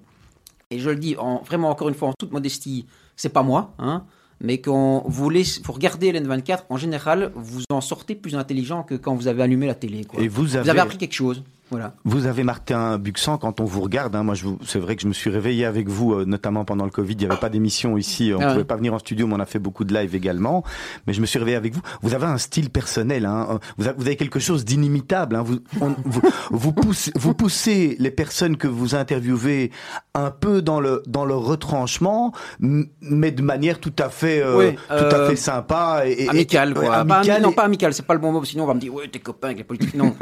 Et 0.69 0.79
je 0.79 0.89
le 0.89 0.95
dis 0.97 1.15
en, 1.17 1.41
vraiment 1.41 1.69
encore 1.69 1.89
une 1.89 1.95
fois 1.95 2.09
en 2.09 2.13
toute 2.17 2.31
modestie, 2.31 2.85
c'est 3.15 3.29
pas 3.29 3.43
moi, 3.43 3.73
hein, 3.79 4.03
mais 4.39 4.59
quand 4.59 5.03
vous, 5.07 5.29
laissez, 5.29 5.61
vous 5.63 5.73
regardez 5.73 6.11
LN24, 6.13 6.59
en 6.69 6.77
général, 6.77 7.31
vous 7.35 7.61
en 7.71 7.81
sortez 7.81 8.15
plus 8.15 8.35
intelligent 8.35 8.83
que 8.83 8.95
quand 8.95 9.13
vous 9.15 9.27
avez 9.27 9.41
allumé 9.43 9.67
la 9.67 9.75
télé. 9.75 10.03
Quoi. 10.05 10.21
Et 10.21 10.27
vous 10.27 10.55
avez, 10.55 10.63
Vous 10.63 10.69
avez 10.69 10.79
appris 10.79 10.97
quelque 10.97 11.13
chose. 11.15 11.43
Voilà. 11.71 11.93
vous 12.03 12.25
avez 12.27 12.43
Martin 12.43 12.97
Buxan 12.97 13.37
quand 13.37 13.59
on 13.61 13.65
vous 13.65 13.81
regarde. 13.81 14.15
Hein, 14.15 14.23
moi, 14.23 14.35
je 14.35 14.43
vous- 14.43 14.59
c'est 14.65 14.77
vrai 14.79 14.95
que 14.97 15.01
je 15.01 15.07
me 15.07 15.13
suis 15.13 15.29
réveillé 15.29 15.65
avec 15.65 15.87
vous, 15.87 16.13
euh, 16.13 16.25
notamment 16.25 16.65
pendant 16.65 16.83
le 16.85 16.91
Covid. 16.91 17.13
Il 17.13 17.19
n'y 17.19 17.25
avait 17.25 17.39
pas 17.39 17.49
d'émission 17.49 17.97
ici. 17.97 18.31
On 18.35 18.39
Ah 18.41 18.47
ouais. 18.47 18.51
pouvait 18.53 18.63
pas 18.65 18.75
venir 18.75 18.93
en 18.93 18.99
studio, 18.99 19.25
mais 19.25 19.35
on 19.35 19.39
a 19.39 19.45
fait 19.45 19.57
beaucoup 19.59 19.85
de 19.85 19.93
live 19.93 20.13
également. 20.13 20.63
Mais 21.07 21.13
je 21.13 21.21
me 21.21 21.25
suis 21.25 21.39
réveillé 21.39 21.55
avec 21.57 21.73
vous. 21.73 21.81
Vous 22.01 22.13
avez 22.13 22.25
un 22.25 22.37
style 22.37 22.69
personnel. 22.69 23.25
Hein, 23.25 23.59
vous, 23.77 23.87
avez, 23.87 23.95
vous 23.97 24.05
avez 24.05 24.15
quelque 24.17 24.39
chose 24.39 24.65
d'inimitable. 24.65 25.35
Hein, 25.37 25.43
vous, 25.43 25.59
on- 25.79 25.95
vous, 26.03 26.21
vous, 26.51 26.73
poussez, 26.73 27.11
vous 27.15 27.33
poussez 27.33 27.95
les 27.99 28.11
personnes 28.11 28.57
que 28.57 28.67
vous 28.67 28.93
interviewez 28.95 29.71
un 30.13 30.29
peu 30.29 30.61
dans 30.61 30.81
le 30.81 31.01
dans 31.07 31.23
le 31.25 31.35
retranchement, 31.35 32.33
mais 32.59 33.31
de 33.31 33.41
manière 33.41 33.79
tout 33.79 33.93
à 33.99 34.09
fait 34.09 34.41
euh, 34.43 34.57
Oui, 34.57 34.73
tout 34.75 34.93
à 34.93 35.19
euh, 35.19 35.29
fait 35.29 35.35
sympa 35.37 36.01
et, 36.05 36.23
et- 36.25 36.29
amical 36.29 36.71
et- 36.71 36.73
quoi. 36.73 36.81
ouais, 36.83 36.89
Pas- 36.89 37.15
amical 37.19 37.41
non, 37.41 37.51
et- 37.51 37.55
pas 37.55 37.63
amical, 37.63 37.93
c'est 37.93 38.05
pas 38.05 38.13
le 38.13 38.19
bon 38.19 38.31
mot, 38.33 38.43
sinon 38.43 38.65
on 38.65 38.67
va 38.67 38.73
me 38.73 38.79
dire, 38.81 38.93
ouais, 38.93 39.07
t'es 39.07 39.19
copain 39.19 39.47
avec 39.47 39.59
les 39.59 39.63
politiques. 39.63 39.93
Non. 39.95 40.13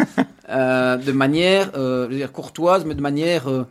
Euh, 0.50 0.98
de 0.98 1.12
manière, 1.12 1.72
euh, 1.76 2.06
je 2.06 2.12
veux 2.12 2.18
dire, 2.18 2.32
courtoise, 2.32 2.86
mais 2.86 2.96
de 2.96 3.02
manière. 3.02 3.48
euh, 3.50 3.66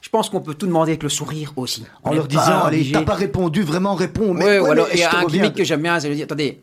je 0.00 0.08
pense 0.08 0.28
qu'on 0.30 0.40
peut 0.40 0.54
tout 0.54 0.66
demander 0.66 0.92
avec 0.92 1.02
le 1.02 1.08
sourire 1.08 1.52
aussi. 1.56 1.84
en 2.04 2.12
leur 2.12 2.28
disant 2.28 2.62
allez 2.64 2.92
t'as 2.92 3.02
pas 3.02 3.14
répondu 3.14 3.62
vraiment 3.62 3.94
réponds 3.94 4.34
mais 4.34 4.44
Ouais, 4.44 4.58
ou 4.60 4.64
ouais, 4.64 4.70
alors, 4.70 4.86
il 4.92 5.00
y 5.00 5.02
a 5.02 5.16
un 5.18 5.24
gimmick 5.24 5.54
que 5.54 5.64
j'aime 5.64 5.82
bien, 5.82 5.98
c'est 5.98 6.08
de 6.08 6.14
dire, 6.14 6.24
attendez, 6.24 6.62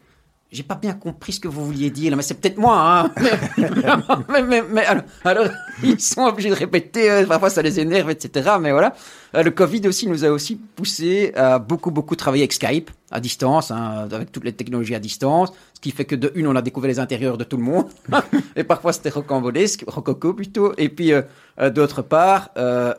j'ai 0.49 0.63
pas 0.63 0.75
bien 0.75 0.93
compris 0.93 1.33
ce 1.33 1.39
que 1.41 1.47
vous 1.49 1.65
vouliez 1.65 1.89
dire, 1.89 2.11
là, 2.11 2.15
mais 2.15 2.23
c'est 2.23 2.35
peut-être 2.35 2.57
moi, 2.57 2.77
hein. 2.77 3.11
mais, 4.29 4.43
mais, 4.43 4.63
mais 4.71 4.85
alors, 4.85 5.03
alors, 5.25 5.47
ils 5.83 5.99
sont 5.99 6.21
obligés 6.21 6.49
de 6.49 6.55
répéter, 6.55 7.25
parfois 7.27 7.49
ça 7.49 7.61
les 7.61 7.79
énerve, 7.79 8.11
etc. 8.11 8.51
Mais 8.61 8.71
voilà. 8.71 8.93
Euh, 9.35 9.43
le 9.43 9.51
Covid 9.51 9.87
aussi 9.87 10.07
nous 10.07 10.25
a 10.25 10.29
aussi 10.29 10.55
poussé 10.55 11.31
à 11.35 11.59
beaucoup, 11.59 11.91
beaucoup 11.91 12.15
travailler 12.15 12.43
avec 12.43 12.53
Skype, 12.53 12.91
à 13.11 13.19
distance, 13.19 13.71
hein, 13.71 14.07
avec 14.11 14.31
toutes 14.31 14.43
les 14.43 14.53
technologies 14.53 14.95
à 14.95 14.99
distance, 14.99 15.51
ce 15.73 15.81
qui 15.81 15.91
fait 15.91 16.05
que 16.05 16.15
de 16.15 16.31
une, 16.35 16.47
on 16.47 16.55
a 16.55 16.61
découvert 16.61 16.89
les 16.89 16.99
intérieurs 16.99 17.37
de 17.37 17.43
tout 17.43 17.57
le 17.57 17.63
monde, 17.63 17.85
et 18.55 18.63
parfois 18.63 18.93
c'était 18.93 19.09
rocambolesque, 19.09 19.83
rococo 19.87 20.33
plutôt, 20.33 20.73
et 20.77 20.89
puis 20.89 21.13
euh, 21.13 21.21
euh, 21.59 21.69
d'autre 21.69 22.01
part, 22.01 22.49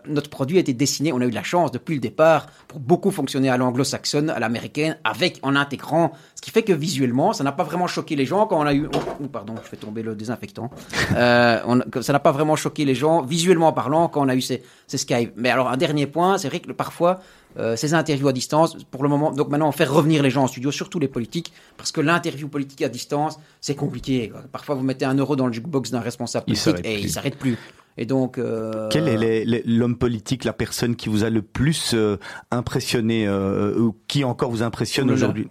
notre 0.06 0.30
produit 0.30 0.58
a 0.58 0.60
été 0.60 0.72
dessiné, 0.72 1.12
on 1.12 1.20
a 1.20 1.24
eu 1.24 1.30
de 1.30 1.34
la 1.34 1.42
chance 1.42 1.72
depuis 1.72 1.94
le 1.94 2.00
départ 2.00 2.46
pour 2.68 2.78
beaucoup 2.78 3.10
fonctionner 3.10 3.48
à 3.48 3.56
l'anglo-saxonne, 3.56 4.30
à 4.30 4.38
l'américaine, 4.38 4.96
avec 5.04 5.40
en 5.42 5.56
intégrant, 5.56 6.12
ce 6.36 6.42
qui 6.42 6.50
fait 6.50 6.62
que 6.62 6.72
visuellement, 6.72 7.32
ça 7.32 7.42
n'a 7.42 7.52
pas 7.52 7.64
vraiment 7.64 7.86
choqué 7.86 8.14
les 8.14 8.26
gens 8.26 8.46
quand 8.46 8.60
on 8.60 8.66
a 8.66 8.74
eu, 8.74 8.88
oh, 8.94 8.98
oh, 9.22 9.26
pardon, 9.26 9.54
je 9.62 9.68
fais 9.68 9.76
tomber 9.76 10.02
le 10.02 10.14
désinfectant, 10.14 10.70
ça 11.10 12.12
n'a 12.12 12.20
pas 12.20 12.32
vraiment 12.32 12.56
choqué 12.56 12.84
les 12.84 12.94
gens 12.94 13.22
visuellement 13.22 13.72
parlant 13.72 14.08
quand 14.08 14.24
on 14.24 14.28
a 14.28 14.34
eu 14.34 14.40
ces, 14.40 14.62
ces 14.86 14.98
Skype. 14.98 15.32
Mais 15.36 15.50
alors 15.50 15.68
un 15.68 15.76
dernier 15.76 16.06
point, 16.06 16.23
c'est 16.38 16.48
vrai 16.48 16.60
que 16.60 16.72
parfois 16.72 17.20
euh, 17.58 17.76
ces 17.76 17.94
interviews 17.94 18.28
à 18.28 18.32
distance, 18.32 18.76
pour 18.90 19.02
le 19.02 19.08
moment, 19.08 19.30
donc 19.32 19.48
maintenant 19.48 19.68
on 19.68 19.72
fait 19.72 19.84
revenir 19.84 20.22
les 20.22 20.30
gens 20.30 20.42
en 20.44 20.46
studio, 20.48 20.70
surtout 20.72 20.98
les 20.98 21.08
politiques, 21.08 21.52
parce 21.76 21.92
que 21.92 22.00
l'interview 22.00 22.48
politique 22.48 22.82
à 22.82 22.88
distance, 22.88 23.38
c'est 23.60 23.76
compliqué. 23.76 24.28
quoi. 24.30 24.42
Parfois 24.50 24.74
vous 24.74 24.82
mettez 24.82 25.04
un 25.04 25.14
euro 25.14 25.36
dans 25.36 25.46
le 25.46 25.52
jukebox 25.52 25.90
d'un 25.90 26.00
responsable 26.00 26.44
Il 26.48 26.54
politique 26.56 26.64
s'arrête 26.64 26.86
et 26.86 26.94
plus. 26.94 27.02
il 27.02 27.10
s'arrête 27.10 27.36
plus. 27.38 27.56
Et 27.96 28.06
donc, 28.06 28.38
euh, 28.38 28.88
Quel 28.90 29.06
est 29.06 29.44
l'homme 29.66 29.96
politique, 29.96 30.42
la 30.42 30.52
personne 30.52 30.96
qui 30.96 31.08
vous 31.08 31.22
a 31.22 31.30
le 31.30 31.42
plus 31.42 31.92
euh, 31.94 32.16
impressionné, 32.50 33.28
ou 33.30 33.94
qui 34.08 34.24
encore 34.24 34.50
vous 34.50 34.62
impressionne 34.64 35.10
aujourd'hui? 35.10 35.48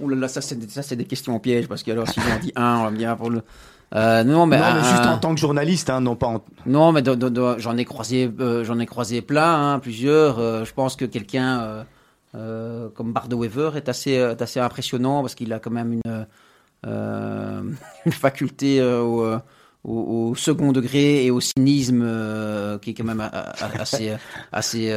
Ouh 0.00 0.08
là 0.10 0.16
là, 0.16 0.28
ça 0.28 0.40
c'est 0.40 0.94
des- 0.96 1.04
questions 1.06 1.34
en 1.34 1.40
piège 1.40 1.66
parce 1.66 1.82
que 1.82 1.90
alors 1.90 2.06
si 2.08 2.20
j'en 2.20 2.38
dis 2.38 2.52
un, 2.54 2.78
on 2.80 2.84
va 2.84 2.90
me 2.90 2.96
dire 2.98 3.16
pour 3.16 3.30
le. 3.30 3.42
Euh, 3.94 4.22
non 4.24 4.44
mais, 4.46 4.58
Non, 4.58 4.64
mais 4.74 4.80
un- 4.80 4.82
juste 4.82 5.06
en 5.06 5.16
tant 5.18 5.34
que 5.34 5.40
journaliste, 5.40 5.88
hein, 5.88 6.00
non 6.02 6.14
pas 6.14 6.26
en... 6.26 6.44
Non, 6.66 6.92
mais 6.92 7.02
j'en 7.58 7.76
ai 7.76 7.84
croisé, 7.86 8.30
euh, 8.38 8.62
j'en 8.64 8.78
ai 8.78 8.86
croisé 8.86 9.22
plein, 9.22 9.72
hein, 9.74 9.78
plusieurs. 9.78 10.38
Euh, 10.38 10.64
je 10.64 10.74
pense 10.74 10.94
que 10.94 11.06
quelqu'un 11.06 11.84
euh, 12.34 12.88
comme 12.94 13.12
Bardo 13.14 13.38
Weaver 13.38 13.70
est 13.76 13.88
assez, 13.88 14.10
est 14.12 14.42
assez 14.42 14.60
impressionnant 14.60 15.22
parce 15.22 15.34
qu'il 15.34 15.52
a 15.54 15.58
quand 15.58 15.70
même 15.70 15.94
une, 15.94 16.26
une 18.06 18.12
faculté 18.12 18.82
au, 18.82 19.24
au, 19.84 20.28
au 20.30 20.34
second 20.34 20.72
degré 20.72 21.24
et 21.24 21.30
au 21.30 21.40
cynisme 21.40 22.02
qui 22.82 22.90
est 22.90 22.94
quand 22.94 23.04
même 23.04 23.20
a- 23.20 23.26
a- 23.26 23.80
assez, 23.80 24.12
assez, 24.52 24.92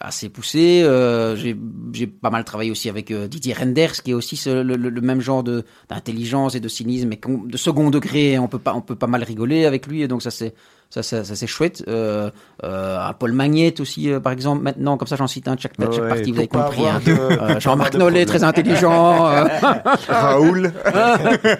assez 0.00 0.28
poussé. 0.30 0.82
Euh, 0.82 1.36
j'ai 1.36 2.06
pas 2.06 2.30
mal 2.30 2.44
travaillé 2.44 2.70
aussi 2.70 2.88
avec 2.88 3.10
euh, 3.10 3.28
Didier 3.28 3.52
Renders, 3.54 3.92
qui 4.02 4.12
est 4.12 4.14
aussi 4.14 4.36
ce- 4.36 4.62
le, 4.62 5.00
même 5.00 5.20
genre 5.20 5.42
d'intelligence 5.42 6.54
et 6.54 6.60
de 6.60 6.68
cynisme, 6.68 7.12
et 7.12 7.16
qu'on- 7.18 7.44
de 7.44 7.56
second 7.56 7.90
degré. 7.90 8.38
On 8.38 8.48
peut 8.48 8.58
pas, 8.58 8.74
on 8.74 8.80
peut 8.80 8.96
pas 8.96 9.06
mal 9.06 9.22
rigoler 9.22 9.66
avec 9.66 9.86
lui, 9.86 10.02
et 10.02 10.08
donc 10.08 10.22
ça 10.22 10.30
c'est 10.30 10.54
ça, 10.92 11.04
ça, 11.04 11.22
ça, 11.22 11.36
c'est 11.36 11.46
chouette. 11.46 11.84
Euh, 11.86 12.30
euh, 12.64 12.98
Paul 13.16 13.30
Magnette 13.32 13.78
aussi, 13.78 14.10
euh, 14.10 14.18
par 14.18 14.32
exemple. 14.32 14.62
Maintenant, 14.64 14.96
comme 14.96 15.06
ça, 15.06 15.14
j'en 15.14 15.28
cite 15.28 15.46
un 15.46 15.56
chaque, 15.56 15.74
chaque 15.78 15.88
Ouais, 16.02 16.08
partie, 16.08 16.32
vous 16.32 16.38
avez 16.38 16.48
compris. 16.48 16.84
hein. 16.84 17.00
de- 17.06 17.60
Jean-Marc 17.60 17.94
Nollet, 17.94 18.26
très 18.26 18.42
intelligent. 18.42 19.22
Raoul. 20.08 20.72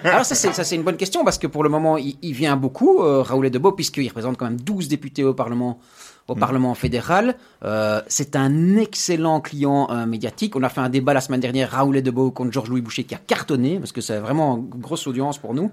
alors 0.03 0.25
ça 0.25 0.35
c'est 0.35 0.51
ça 0.53 0.63
c'est 0.63 0.75
une 0.75 0.83
bonne 0.83 0.97
question 0.97 1.23
parce 1.23 1.37
que 1.37 1.47
pour 1.47 1.63
le 1.63 1.69
moment 1.69 1.97
il, 1.97 2.15
il 2.21 2.33
vient 2.33 2.55
beaucoup 2.57 2.97
Raoul 2.99 3.49
Debo 3.49 3.71
puisqu'il 3.71 4.07
représente 4.07 4.37
quand 4.37 4.45
même 4.45 4.59
12 4.59 4.87
députés 4.87 5.23
au 5.23 5.33
Parlement 5.33 5.79
au 6.31 6.35
Parlement 6.35 6.73
fédéral. 6.73 7.35
Euh, 7.63 8.01
c'est 8.07 8.35
un 8.35 8.77
excellent 8.77 9.41
client 9.41 9.87
euh, 9.91 10.05
médiatique. 10.05 10.55
On 10.55 10.63
a 10.63 10.69
fait 10.69 10.81
un 10.81 10.89
débat 10.89 11.13
la 11.13 11.21
semaine 11.21 11.39
dernière 11.39 11.71
Raoul 11.71 12.01
Debo 12.01 12.31
contre 12.31 12.51
Georges-Louis 12.51 12.81
Boucher 12.81 13.03
qui 13.03 13.15
a 13.15 13.19
cartonné 13.19 13.79
parce 13.79 13.91
que 13.91 14.01
c'est 14.01 14.19
vraiment 14.19 14.57
une 14.57 14.81
grosse 14.81 15.07
audience 15.07 15.37
pour 15.37 15.53
nous. 15.53 15.71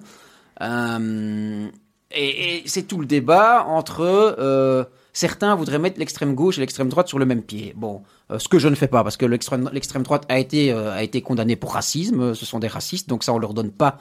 Euh, 0.60 1.68
et, 2.10 2.56
et 2.56 2.62
c'est 2.66 2.82
tout 2.82 2.98
le 2.98 3.06
débat 3.06 3.64
entre 3.66 4.86
certains 5.18 5.54
voudraient 5.56 5.80
mettre 5.80 5.98
l'extrême 5.98 6.34
gauche 6.34 6.58
et 6.58 6.60
l'extrême 6.60 6.88
droite 6.88 7.08
sur 7.08 7.18
le 7.18 7.26
même 7.26 7.42
pied. 7.42 7.74
Bon, 7.76 8.02
euh, 8.30 8.38
ce 8.38 8.48
que 8.48 8.58
je 8.58 8.68
ne 8.68 8.76
fais 8.76 8.86
pas 8.86 9.02
parce 9.02 9.16
que 9.16 9.26
l'extrême 9.26 10.02
droite 10.04 10.24
a 10.28 10.38
été 10.38 10.72
euh, 10.72 10.92
a 10.92 11.02
été 11.02 11.22
condamnée 11.22 11.56
pour 11.56 11.72
racisme. 11.74 12.20
Euh, 12.20 12.34
Ce 12.34 12.46
sont 12.46 12.60
des 12.60 12.68
racistes, 12.68 13.08
donc 13.08 13.24
ça 13.24 13.32
on 13.32 13.38
leur 13.38 13.54
donne 13.54 13.70
pas 13.70 13.98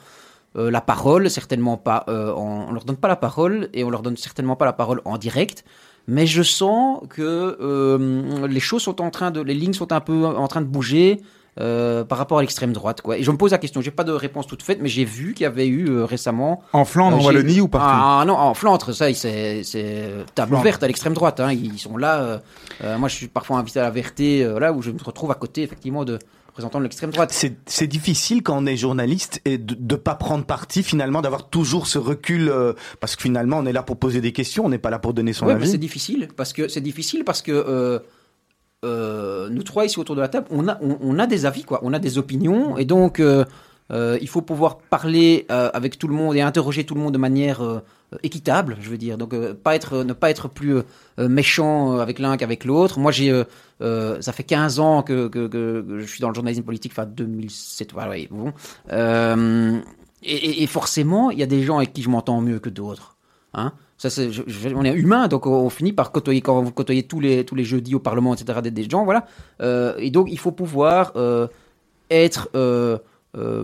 la 0.56 0.82
parole, 0.82 1.30
certainement 1.30 1.78
pas. 1.78 2.04
on 2.08 2.72
leur 2.72 2.84
donne 2.84 2.98
pas 2.98 3.08
la 3.08 3.16
parole 3.16 3.70
et 3.74 3.84
on 3.84 3.92
leur 3.92 4.02
donne 4.02 4.18
certainement 4.18 4.56
pas 4.56 4.66
la 4.66 4.74
parole 4.74 5.02
en 5.06 5.20
direct. 5.20 5.64
Mais 6.08 6.26
je 6.26 6.42
sens 6.44 7.02
que 7.10 7.58
euh, 7.60 8.48
les 8.48 8.60
choses 8.62 8.82
sont 8.84 9.02
en 9.02 9.10
train 9.10 9.30
de, 9.32 9.42
les 9.42 9.54
lignes 9.54 9.74
sont 9.74 9.92
un 9.92 10.00
peu 10.00 10.26
en 10.26 10.48
train 10.48 10.62
de 10.62 10.68
bouger. 10.68 11.22
euh, 11.60 12.04
par 12.04 12.20
rapport 12.20 12.38
à 12.38 12.42
l'extrême 12.42 12.72
droite, 12.72 13.02
quoi. 13.02 13.18
Et 13.18 13.24
je 13.24 13.32
me 13.32 13.36
pose 13.36 13.50
la 13.52 13.58
question. 13.58 13.82
J'ai 13.82 13.90
pas 13.90 14.04
de 14.04 14.12
réponse 14.12 14.46
toute 14.46 14.62
faite, 14.62 14.78
mais 14.80 14.90
j'ai 14.90 15.06
vu 15.06 15.34
qu'il 15.34 15.42
y 15.44 15.48
avait 15.48 15.66
eu 15.66 15.90
euh, 15.90 16.06
récemment 16.06 16.62
En 16.72 16.86
Flandre, 16.86 17.18
euh, 17.18 17.20
en 17.20 17.26
Wallonie 17.26 17.62
ou 17.62 17.68
partout 17.68 17.88
Ah 17.90 18.24
non, 18.28 18.36
en 18.38 18.54
Flandre, 18.54 18.94
ça, 18.94 19.12
c'est 19.12 19.64
table 20.36 20.50
Flandre. 20.50 20.62
ouverte 20.62 20.84
à 20.84 20.88
l'extrême 20.88 21.16
droite. 21.16 21.40
Hein, 21.40 21.54
ils 21.54 21.80
sont 21.80 21.98
là. 21.98 22.42
moi, 23.00 23.10
je 23.10 23.16
suis 23.16 23.28
parfois 23.28 23.58
invité 23.58 23.80
à 23.80 23.84
la 23.84 23.90
Verté, 23.90 24.48
là 24.60 24.72
où 24.72 24.84
je 24.84 24.92
me 24.92 25.00
retrouve 25.04 25.32
à 25.32 25.34
côté, 25.34 25.64
effectivement, 25.64 26.06
de 26.06 26.20
représentants 26.58 26.80
de 26.80 26.84
l'extrême 26.84 27.12
droite. 27.12 27.32
C'est 27.68 27.88
difficile 27.88 28.42
quand 28.42 28.58
on 28.58 28.66
est 28.66 28.78
journaliste 28.78 29.42
et 29.46 29.58
de 29.60 29.76
ne 29.80 29.96
pas 29.98 30.16
prendre 30.16 30.44
parti 30.44 30.82
finalement, 30.82 31.22
d'avoir 31.22 31.50
toujours 31.50 31.86
ce 31.88 32.00
recul 32.00 32.50
euh, 32.50 32.74
parce 33.00 33.16
que 33.16 33.22
finalement 33.22 33.58
on 33.60 33.66
est 33.66 33.74
là 33.74 33.84
pour 33.84 33.98
poser 33.98 34.22
des 34.22 34.32
questions, 34.32 34.66
on 34.66 34.70
n'est 34.70 34.80
pas 34.80 34.90
là 34.90 34.98
pour 35.00 35.14
donner 35.14 35.34
son 35.34 35.46
Ouais, 35.46 35.54
mais 35.56 35.66
c'est 35.66 35.72
avis. 35.74 35.80
difficile 35.80 36.28
parce 36.36 36.54
que 36.54 36.68
c'est 36.68 36.82
difficile 36.82 37.24
parce 37.24 37.42
que 37.44 37.52
euh, 37.52 38.00
euh, 38.86 39.50
nous 39.50 39.64
trois 39.64 39.86
ici 39.86 40.00
autour 40.00 40.16
de 40.16 40.22
la 40.22 40.28
table, 40.30 40.48
on 40.50 40.68
a 40.68 40.78
on, 40.82 40.98
on 41.02 41.20
a 41.20 41.28
des 41.28 41.46
avis 41.46 41.64
quoi, 41.64 41.80
on 41.84 41.94
a 41.94 42.00
des 42.00 42.18
opinions 42.18 42.78
et 42.78 42.86
donc 42.86 43.22
euh, 43.92 44.18
il 44.22 44.28
faut 44.28 44.42
pouvoir 44.42 44.78
parler 44.78 45.46
euh, 45.50 45.70
avec 45.74 45.98
tout 45.98 46.08
le 46.08 46.14
monde 46.14 46.36
et 46.36 46.42
interroger 46.42 46.84
tout 46.86 46.94
le 46.96 47.02
monde 47.02 47.14
de 47.14 47.18
manière 47.18 47.62
euh, 47.64 47.80
équitable, 48.24 48.78
je 48.82 48.90
veux 48.90 48.98
dire. 48.98 49.18
Donc, 49.18 49.34
pas 49.64 49.76
être, 49.76 50.04
ne 50.04 50.14
pas 50.14 50.30
être 50.30 50.48
plus 50.50 50.78
méchant 51.18 52.00
avec 52.00 52.20
l'un 52.20 52.38
qu'avec 52.38 52.64
l'autre. 52.66 53.00
Moi, 53.00 53.12
j'ai, 53.12 53.44
ça 53.82 54.32
fait 54.32 54.44
15 54.44 54.80
ans 54.80 55.04
que, 55.04 55.28
que, 55.28 55.86
je 56.00 56.06
suis 56.06 56.22
dans 56.22 56.30
le 56.30 56.36
journalisme 56.36 56.64
politique, 56.64 56.94
enfin 56.94 57.06
2007, 57.06 57.92
voilà, 57.94 58.12
ouais, 58.12 58.30
bon. 58.32 58.54
Et, 60.24 60.66
forcément, 60.68 61.32
il 61.32 61.40
y 61.40 61.44
a 61.44 61.48
des 61.48 61.64
gens 61.64 61.78
avec 61.78 61.94
qui 61.94 62.02
je 62.02 62.10
m'entends 62.10 62.42
mieux 62.42 62.60
que 62.60 62.70
d'autres. 62.70 63.18
Hein 63.54 63.74
ça, 63.98 64.10
c'est, 64.10 64.32
je- 64.32 64.44
je- 64.48 64.70
on 64.70 64.84
est 64.84 64.94
humain, 64.94 65.28
donc 65.28 65.46
on, 65.48 65.52
on 65.54 65.70
finit 65.70 65.92
par 65.94 66.12
côtoyer, 66.12 66.42
quand 66.42 66.62
vous 66.62 66.72
côtoyez 66.72 67.04
tous 67.04 67.20
les, 67.20 67.44
tous 67.46 67.56
les 67.56 67.64
jeudis 67.64 67.96
au 67.96 68.00
Parlement, 68.00 68.34
etc., 68.36 68.60
des, 68.62 68.72
des 68.72 68.90
gens, 68.90 69.04
voilà. 69.06 69.26
Et 70.00 70.12
donc, 70.12 70.28
il 70.32 70.40
faut 70.40 70.52
pouvoir 70.52 71.14
être. 72.10 72.50
Euh, 73.38 73.64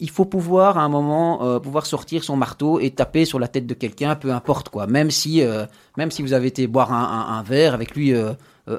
il 0.00 0.10
faut 0.10 0.24
pouvoir, 0.24 0.78
à 0.78 0.82
un 0.82 0.88
moment, 0.88 1.44
euh, 1.44 1.58
pouvoir 1.60 1.86
sortir 1.86 2.24
son 2.24 2.36
marteau 2.36 2.80
et 2.80 2.90
taper 2.90 3.24
sur 3.24 3.38
la 3.38 3.46
tête 3.48 3.66
de 3.66 3.74
quelqu'un, 3.74 4.16
peu 4.16 4.32
importe 4.32 4.68
quoi. 4.68 4.86
Même 4.86 5.10
si, 5.10 5.42
euh, 5.42 5.64
même 5.96 6.10
si 6.10 6.22
vous 6.22 6.32
avez 6.32 6.48
été 6.48 6.66
boire 6.66 6.92
un, 6.92 7.04
un- 7.04 7.38
un 7.38 7.42
verre 7.42 7.72
avec 7.74 7.94
lui 7.94 8.12
euh, 8.12 8.32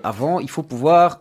avant, 0.03 0.39
il 0.39 0.49
faut 0.49 0.63
pouvoir 0.63 1.17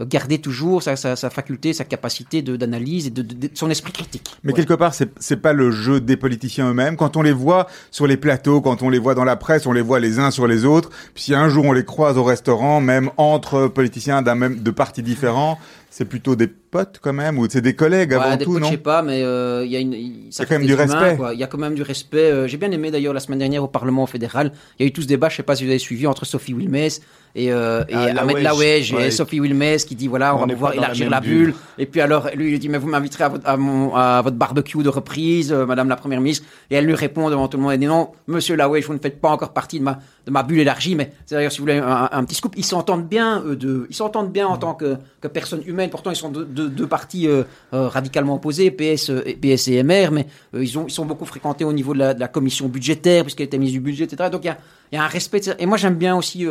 garder 0.00 0.38
toujours 0.38 0.82
sa, 0.82 0.96
sa- 0.96 1.16
sa 1.16 1.28
faculté, 1.28 1.74
sa 1.74 1.84
capacité 1.84 2.40
d'analyse 2.40 3.06
et 3.08 3.10
de, 3.10 3.20
de- 3.22 3.34
de- 3.34 3.50
son 3.54 3.68
esprit 3.68 3.92
critique. 3.92 4.34
Mais 4.42 4.52
Ouais. 4.52 4.56
quelque 4.56 4.72
part, 4.74 4.94
c'est 4.94 5.10
c'est 5.20 5.36
pas 5.36 5.52
le 5.52 5.70
jeu 5.70 6.00
des 6.00 6.16
politiciens 6.16 6.70
eux-mêmes. 6.70 6.96
Quand 6.96 7.16
on 7.18 7.22
les 7.22 7.32
voit 7.32 7.66
sur 7.90 8.06
les 8.06 8.16
plateaux, 8.16 8.62
quand 8.62 8.82
on 8.82 8.88
les 8.88 8.98
voit 8.98 9.14
dans 9.14 9.24
la 9.24 9.36
presse, 9.36 9.66
on 9.66 9.72
les 9.72 9.82
voit 9.82 10.00
les 10.00 10.18
uns 10.18 10.30
sur 10.30 10.46
les 10.46 10.64
autres. 10.64 10.88
Puis 11.14 11.24
si 11.24 11.34
un 11.34 11.48
jour 11.50 11.66
on 11.66 11.72
les 11.72 11.84
croise 11.84 12.16
au 12.16 12.24
restaurant, 12.24 12.80
même 12.80 13.10
entre 13.18 13.68
politiciens 13.68 14.22
d'un 14.22 14.34
même 14.34 14.60
de 14.62 14.70
partis 14.70 15.02
différents, 15.02 15.58
c'est 15.94 16.06
plutôt 16.06 16.36
des 16.36 16.46
potes 16.46 17.00
quand 17.02 17.12
même 17.12 17.38
ou 17.38 17.46
c'est 17.50 17.60
des 17.60 17.74
collègues 17.76 18.12
Ouais, 18.12 18.16
avant 18.16 18.36
des 18.36 18.44
tout, 18.46 18.52
potes, 18.54 18.62
non 18.62 18.68
je 18.68 18.72
sais 18.72 18.78
pas, 18.78 19.02
mais 19.02 19.22
euh, 19.22 19.62
il 19.66 19.70
y 19.70 19.76
a 19.76 19.78
une. 19.78 19.92
il- 19.92 20.30
y 20.30 20.40
a 20.40 20.46
quand 20.46 20.54
même 20.58 20.64
du 20.66 20.72
humains, 20.72 20.86
respect. 20.86 21.18
Il 21.34 21.38
y 21.38 21.44
a 21.44 21.46
quand 21.46 21.58
même 21.58 21.74
du 21.74 21.82
respect. 21.82 22.16
euh, 22.32 22.46
J'ai 22.48 22.56
bien 22.56 22.70
aimé 22.70 22.90
d'ailleurs 22.90 23.12
la 23.12 23.20
semaine 23.20 23.38
dernière 23.40 23.62
au 23.62 23.68
Parlement 23.68 24.06
fédéral. 24.06 24.52
Il 24.78 24.82
y 24.82 24.86
a 24.86 24.88
eu 24.88 24.92
tout 24.92 25.02
ce 25.02 25.06
débat, 25.06 25.28
je 25.28 25.36
sais 25.36 25.42
pas 25.42 25.54
si 25.54 25.64
vous 25.64 25.70
avez 25.70 25.78
suivi, 25.78 26.06
entre 26.06 26.24
Sophie 26.24 26.54
Wilmès 26.54 27.02
et, 27.34 27.52
euh, 27.52 27.84
et 27.90 27.94
Ah, 27.94 28.22
Ahmed 28.22 28.38
Laouej. 28.38 28.94
Et. 28.94 29.10
Sophie 29.10 29.38
Wilmès 29.40 29.84
qui 29.84 29.94
dit 29.94 30.08
voilà, 30.08 30.34
on, 30.34 30.38
On 30.42 30.46
va 30.46 30.52
pouvoir 30.54 30.70
la 30.72 30.78
élargir 30.78 31.10
la 31.10 31.20
bulle. 31.20 31.46
bulle. 31.48 31.54
Et 31.76 31.84
puis 31.84 32.00
alors, 32.00 32.30
lui, 32.34 32.52
il 32.54 32.58
dit 32.58 32.70
mais 32.70 32.78
vous 32.78 32.88
m'inviterez 32.88 33.24
à 33.24 33.28
votre, 33.28 33.46
à, 33.46 33.56
mon, 33.58 33.94
à 33.94 34.22
votre 34.22 34.36
barbecue 34.38 34.82
de 34.82 34.88
reprise, 34.88 35.52
euh, 35.52 35.66
Madame 35.66 35.90
la 35.90 35.96
Première 35.96 36.22
ministre. 36.22 36.46
Et 36.70 36.76
elle 36.76 36.86
lui 36.86 36.94
répond 36.94 37.28
devant 37.28 37.48
tout 37.48 37.58
le 37.58 37.64
monde, 37.64 37.72
elle 37.74 37.80
dit 37.80 37.86
non, 37.86 38.12
Monsieur 38.28 38.56
Laouej, 38.56 38.86
vous 38.86 38.94
ne 38.94 38.98
faites 38.98 39.20
pas 39.20 39.28
encore 39.28 39.52
partie 39.52 39.78
de 39.78 39.84
ma, 39.84 39.98
de 40.26 40.30
ma 40.30 40.42
bulle 40.42 40.60
élargie. 40.60 40.94
Mais 40.94 41.12
c'est 41.26 41.34
d'ailleurs, 41.34 41.52
si 41.52 41.58
vous 41.58 41.64
voulez, 41.64 41.78
un, 41.78 42.08
un 42.12 42.24
petit 42.24 42.34
scoop, 42.34 42.54
ils 42.56 42.64
s'entendent 42.64 43.08
bien, 43.08 43.42
eux 43.44 43.56
deux. 43.56 43.86
Ils 43.90 43.96
s'entendent 43.96 44.30
bien 44.32 44.46
en 44.46 44.56
tant 44.56 44.74
que, 44.74 44.96
que 45.20 45.28
personnes 45.28 45.62
humaines. 45.66 45.90
Pourtant, 45.90 46.10
ils 46.10 46.16
sont 46.16 46.30
deux, 46.30 46.44
deux, 46.44 46.68
deux 46.68 46.86
partis 46.86 47.26
euh, 47.28 47.42
euh, 47.74 47.88
radicalement 47.88 48.34
opposés, 48.36 48.70
PS, 48.70 49.10
euh, 49.10 49.22
et 49.26 49.34
PS 49.34 49.68
et 49.68 49.82
MR, 49.82 50.10
mais 50.12 50.26
euh, 50.54 50.62
ils, 50.62 50.78
ont, 50.78 50.86
ils 50.86 50.92
sont 50.92 51.04
beaucoup 51.06 51.24
fréquentés 51.24 51.64
au 51.64 51.72
niveau 51.72 51.94
de 51.94 51.98
la, 51.98 52.14
de 52.14 52.20
la 52.20 52.28
commission 52.28 52.68
budgétaire, 52.68 53.22
puisqu'elle 53.24 53.46
était 53.46 53.58
mise 53.58 53.72
du 53.72 53.80
budget, 53.80 54.04
etc. 54.04 54.28
Donc 54.30 54.44
il 54.44 54.48
y 54.48 54.50
a, 54.50 54.58
il 54.92 54.96
y 54.96 54.98
a 54.98 55.04
un 55.04 55.08
respect. 55.08 55.40
de 55.40 55.44
ça. 55.44 55.54
Et 55.58 55.66
moi, 55.66 55.76
j'aime 55.76 55.96
bien 55.96 56.16
aussi. 56.16 56.46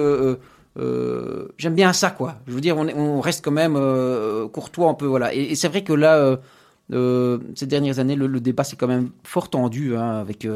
j'aime 1.58 1.76
bien 1.76 1.94
ça, 1.94 2.12
quoi. 2.12 2.36
Je 2.48 2.54
veux 2.54 2.62
dire, 2.62 2.78
on, 2.78 2.88
est- 2.88 2.96
on 2.96 3.22
reste 3.22 3.44
quand 3.44 3.52
même 3.52 3.80
courtois 4.52 4.90
un 4.90 4.94
peu, 4.94 5.06
voilà. 5.06 5.34
Et, 5.34 5.52
et 5.52 5.56
c'est 5.56 5.68
vrai 5.68 5.84
que 5.84 5.94
là, 5.94 6.38
ces 7.56 7.66
dernières 7.68 8.00
années, 8.00 8.16
le, 8.16 8.28
le 8.28 8.40
débat 8.40 8.64
c'est 8.64 8.76
quand 8.76 8.88
même 8.88 9.12
fort 9.24 9.50
tendu, 9.50 9.96
hein, 9.96 10.20
avec 10.20 10.48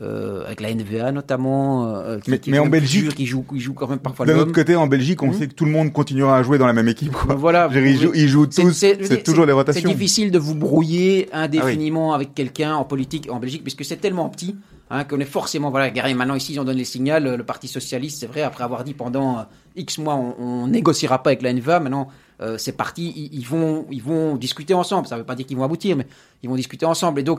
euh, 0.00 0.40
euh, 0.40 0.44
avec 0.46 0.60
la 0.60 0.70
NVA 0.74 1.12
notamment. 1.12 1.86
euh, 1.86 2.18
qui, 2.18 2.30
Mais- 2.30 2.38
qui 2.38 2.50
mais 2.50 2.58
quand 2.58 2.64
en 2.64 2.68
Belgique- 2.68 3.02
dur, 3.02 3.14
qui 3.14 3.26
joue, 3.26 3.42
qui 3.42 3.60
joue 3.60 3.74
quand 3.74 3.88
même 3.88 3.98
parfois 3.98 4.24
D'un 4.26 4.38
autre 4.38 4.52
côté, 4.52 4.74
en 4.76 4.86
Belgique, 4.86 5.22
on 5.22 5.28
Mhm. 5.28 5.32
sait 5.34 5.48
que 5.48 5.54
tout 5.54 5.64
le 5.66 5.70
monde 5.70 5.92
continuera 5.92 6.38
à 6.38 6.42
jouer 6.42 6.56
dans 6.58 6.66
la 6.66 6.72
même 6.72 6.88
équipe. 6.88 7.12
Quoi. 7.12 7.34
Voilà. 7.34 7.68
Dire, 7.68 7.86
Ils 7.86 7.98
jouent, 7.98 8.12
ils 8.14 8.28
jouent 8.28 8.46
c'est- 8.50 8.62
tous. 8.62 8.72
c'est- 8.72 9.04
C'est 9.04 9.22
toujours 9.22 9.44
les 9.44 9.50
C'est 9.50 9.54
rotations. 9.54 9.90
difficile 9.90 10.30
de 10.30 10.38
vous 10.38 10.54
brouiller 10.54 11.28
Ah 11.32 11.42
indéfiniment 11.42 12.14
avec 12.14 12.34
quelqu'un 12.34 12.74
en 12.74 12.84
politique 12.84 13.28
en 13.30 13.38
Belgique, 13.38 13.62
puisque 13.62 13.84
c'est 13.84 13.96
tellement 13.98 14.28
petit 14.30 14.56
hein, 14.90 15.04
qu'on 15.04 15.20
est 15.20 15.24
forcément. 15.24 15.70
Voilà, 15.70 15.86
regardez, 15.86 16.14
maintenant 16.14 16.34
ici, 16.34 16.52
ils 16.54 16.60
ont 16.60 16.64
donné 16.64 16.78
les 16.80 16.84
signaux. 16.84 17.18
Le, 17.20 17.36
le 17.36 17.44
Parti 17.44 17.68
Socialiste, 17.68 18.20
c'est 18.20 18.26
vrai, 18.26 18.42
après 18.42 18.64
avoir 18.64 18.84
dit 18.84 18.94
pendant 18.94 19.38
euh, 19.38 19.42
X 19.76 19.98
mois, 19.98 20.14
on, 20.14 20.34
on 20.38 20.66
négociera 20.68 21.22
pas 21.22 21.30
avec 21.30 21.42
la 21.42 21.50
NVA, 21.52 21.80
maintenant. 21.80 22.08
euh, 22.40 22.56
c'est 22.58 22.72
parti, 22.72 23.12
ils, 23.16 23.38
ils 23.38 23.46
vont, 23.46 23.86
ils 23.90 24.02
vont 24.02 24.34
discuter 24.36 24.74
ensemble. 24.74 25.06
Ça 25.06 25.14
ne 25.14 25.20
veut 25.20 25.26
pas 25.26 25.34
dire 25.36 25.46
qu'ils 25.46 25.56
vont 25.56 25.62
aboutir, 25.64 25.96
mais 25.96 26.06
ils 26.42 26.48
vont 26.48 26.56
discuter 26.56 26.84
ensemble. 26.84 27.20
Et 27.20 27.22
donc, 27.22 27.38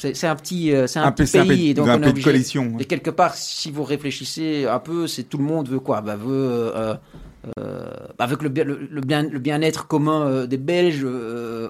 c'est 0.00 0.26
un 0.26 0.36
petit, 0.36 0.72
euh, 0.72 0.86
c'est 0.86 0.98
un, 0.98 1.04
Un 1.04 1.12
petit 1.12 1.22
peu- 1.22 1.26
c'est 1.26 1.38
un 1.40 1.46
pays. 1.46 1.70
et 1.70 1.74
donc 1.74 1.88
un 1.88 1.98
on 1.98 2.02
est 2.02 2.12
de 2.12 2.80
et 2.80 2.84
quelque 2.86 3.10
part, 3.10 3.34
si 3.34 3.70
vous 3.70 3.84
réfléchissez 3.84 4.66
un 4.66 4.78
peu, 4.78 5.06
c'est 5.06 5.24
tout 5.24 5.38
le 5.38 5.44
monde 5.44 5.68
veut 5.68 5.80
quoi? 5.80 6.00
Bah, 6.00 6.16
veut 6.16 6.72
euh, 6.74 6.94
euh, 7.58 7.90
bah, 8.18 8.26
veut 8.26 8.36
que 8.36 8.46
le, 8.46 8.64
le, 8.64 8.88
le 8.90 9.00
bien 9.00 9.22
le 9.22 9.38
bien-être 9.38 9.86
commun 9.86 10.26
euh, 10.26 10.46
des 10.46 10.56
Belges 10.58 11.06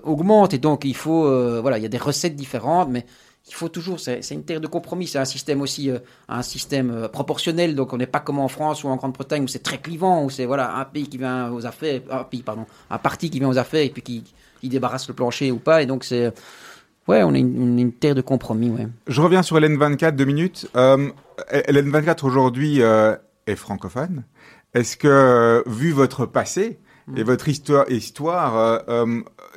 augmente. 0.04 0.54
Et 0.54 0.58
donc 0.58 0.84
il 0.84 0.96
faut 0.96 1.22
voilà 1.60 1.78
il 1.78 1.82
y 1.82 1.86
a 1.86 1.88
des 1.88 1.98
recettes 1.98 2.36
différentes, 2.36 2.88
mais 2.90 3.04
il 3.48 3.54
faut 3.54 3.68
toujours 3.68 3.98
c'est 3.98 4.22
c'est 4.22 4.34
une 4.34 4.44
terre 4.44 4.60
de 4.60 4.66
compromis, 4.66 5.06
c'est 5.06 5.18
un 5.18 5.24
système 5.24 5.60
aussi 5.60 5.90
un 6.28 6.42
système 6.42 7.08
proportionnel. 7.12 7.74
Donc 7.74 7.92
on 7.92 7.96
n'est 7.98 8.06
pas 8.06 8.20
comme 8.20 8.38
en 8.38 8.48
France 8.48 8.84
ou 8.84 8.88
en 8.88 8.96
Grande-Bretagne 8.96 9.42
où 9.44 9.48
c'est 9.48 9.62
très 9.70 9.78
clivant 9.78 10.24
où 10.24 10.30
c'est 10.30 10.46
voilà 10.46 10.76
un 10.76 10.84
pays 10.84 11.08
qui 11.08 11.18
vient 11.18 11.50
aux 11.52 11.66
affaires 11.66 12.00
un 12.10 12.24
pays 12.24 12.42
pardon 12.42 12.66
un 12.90 12.98
parti 12.98 13.30
qui 13.30 13.38
vient 13.40 13.48
aux 13.48 13.58
affaires 13.58 13.84
et 13.84 13.90
puis 13.90 14.02
qui, 14.02 14.24
qui 14.60 14.68
débarrasse 14.68 15.08
le 15.08 15.14
plancher 15.14 15.50
ou 15.50 15.58
pas. 15.58 15.82
Et 15.82 15.86
donc 15.86 16.04
c'est 16.04 16.32
ouais 17.10 17.22
on 17.22 17.34
est 17.34 17.40
une, 17.40 17.92
terre 17.92 18.14
de 18.14 18.20
compromis 18.22 18.70
ouais. 18.70 18.86
Je 19.06 19.20
reviens 19.20 19.42
sur 19.42 19.56
LN24 19.58 20.12
deux 20.16 20.24
minutes. 20.24 20.68
Euh, 20.76 21.08
LN24 21.52 22.24
aujourd'hui 22.26 22.82
euh, 22.82 23.14
est 23.46 23.56
francophone. 23.56 24.24
Est-ce 24.74 24.96
que, 24.96 25.08
euh, 25.08 25.62
vu 25.66 25.90
votre 25.90 26.26
passé 26.26 26.78
et 27.16 27.24
votre 27.24 27.48
histoire, 27.48 27.90
histoire, 27.90 28.84
euh, 28.88 29.04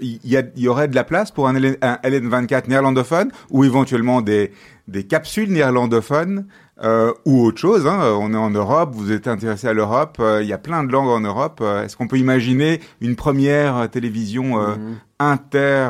il 0.02 0.20
y, 0.24 0.38
il 0.56 0.68
aurait 0.70 0.88
de 0.88 0.96
la 0.96 1.04
place 1.04 1.30
pour 1.30 1.48
un, 1.48 1.54
LN, 1.54 1.76
un 1.84 2.00
LN24 2.04 2.68
néerlandophone 2.68 3.32
ou 3.52 3.64
éventuellement 3.64 4.22
des, 4.22 4.52
des 4.88 5.04
capsules 5.04 5.52
néerlandophones 5.52 6.48
euh, 6.84 7.14
ou 7.26 7.44
autre 7.46 7.60
chose 7.60 7.86
hein. 7.86 8.00
On 8.20 8.34
est 8.34 8.38
en 8.38 8.50
Europe, 8.50 8.90
vous 8.94 9.12
êtes 9.12 9.28
intéressé 9.28 9.68
à 9.68 9.74
l'Europe. 9.74 10.18
euh, 10.20 10.42
il 10.42 10.48
y 10.48 10.54
a 10.54 10.58
plein 10.58 10.84
de 10.84 10.92
langues 10.92 11.10
en 11.10 11.20
Europe. 11.20 11.62
Est-ce 11.62 11.96
qu'on 11.96 12.08
peut 12.08 12.18
imaginer 12.18 12.80
une 13.02 13.16
première 13.16 13.88
télévision 13.92 14.60
euh, 14.60 14.76
Mhm. 14.76 14.96
inter 15.20 15.90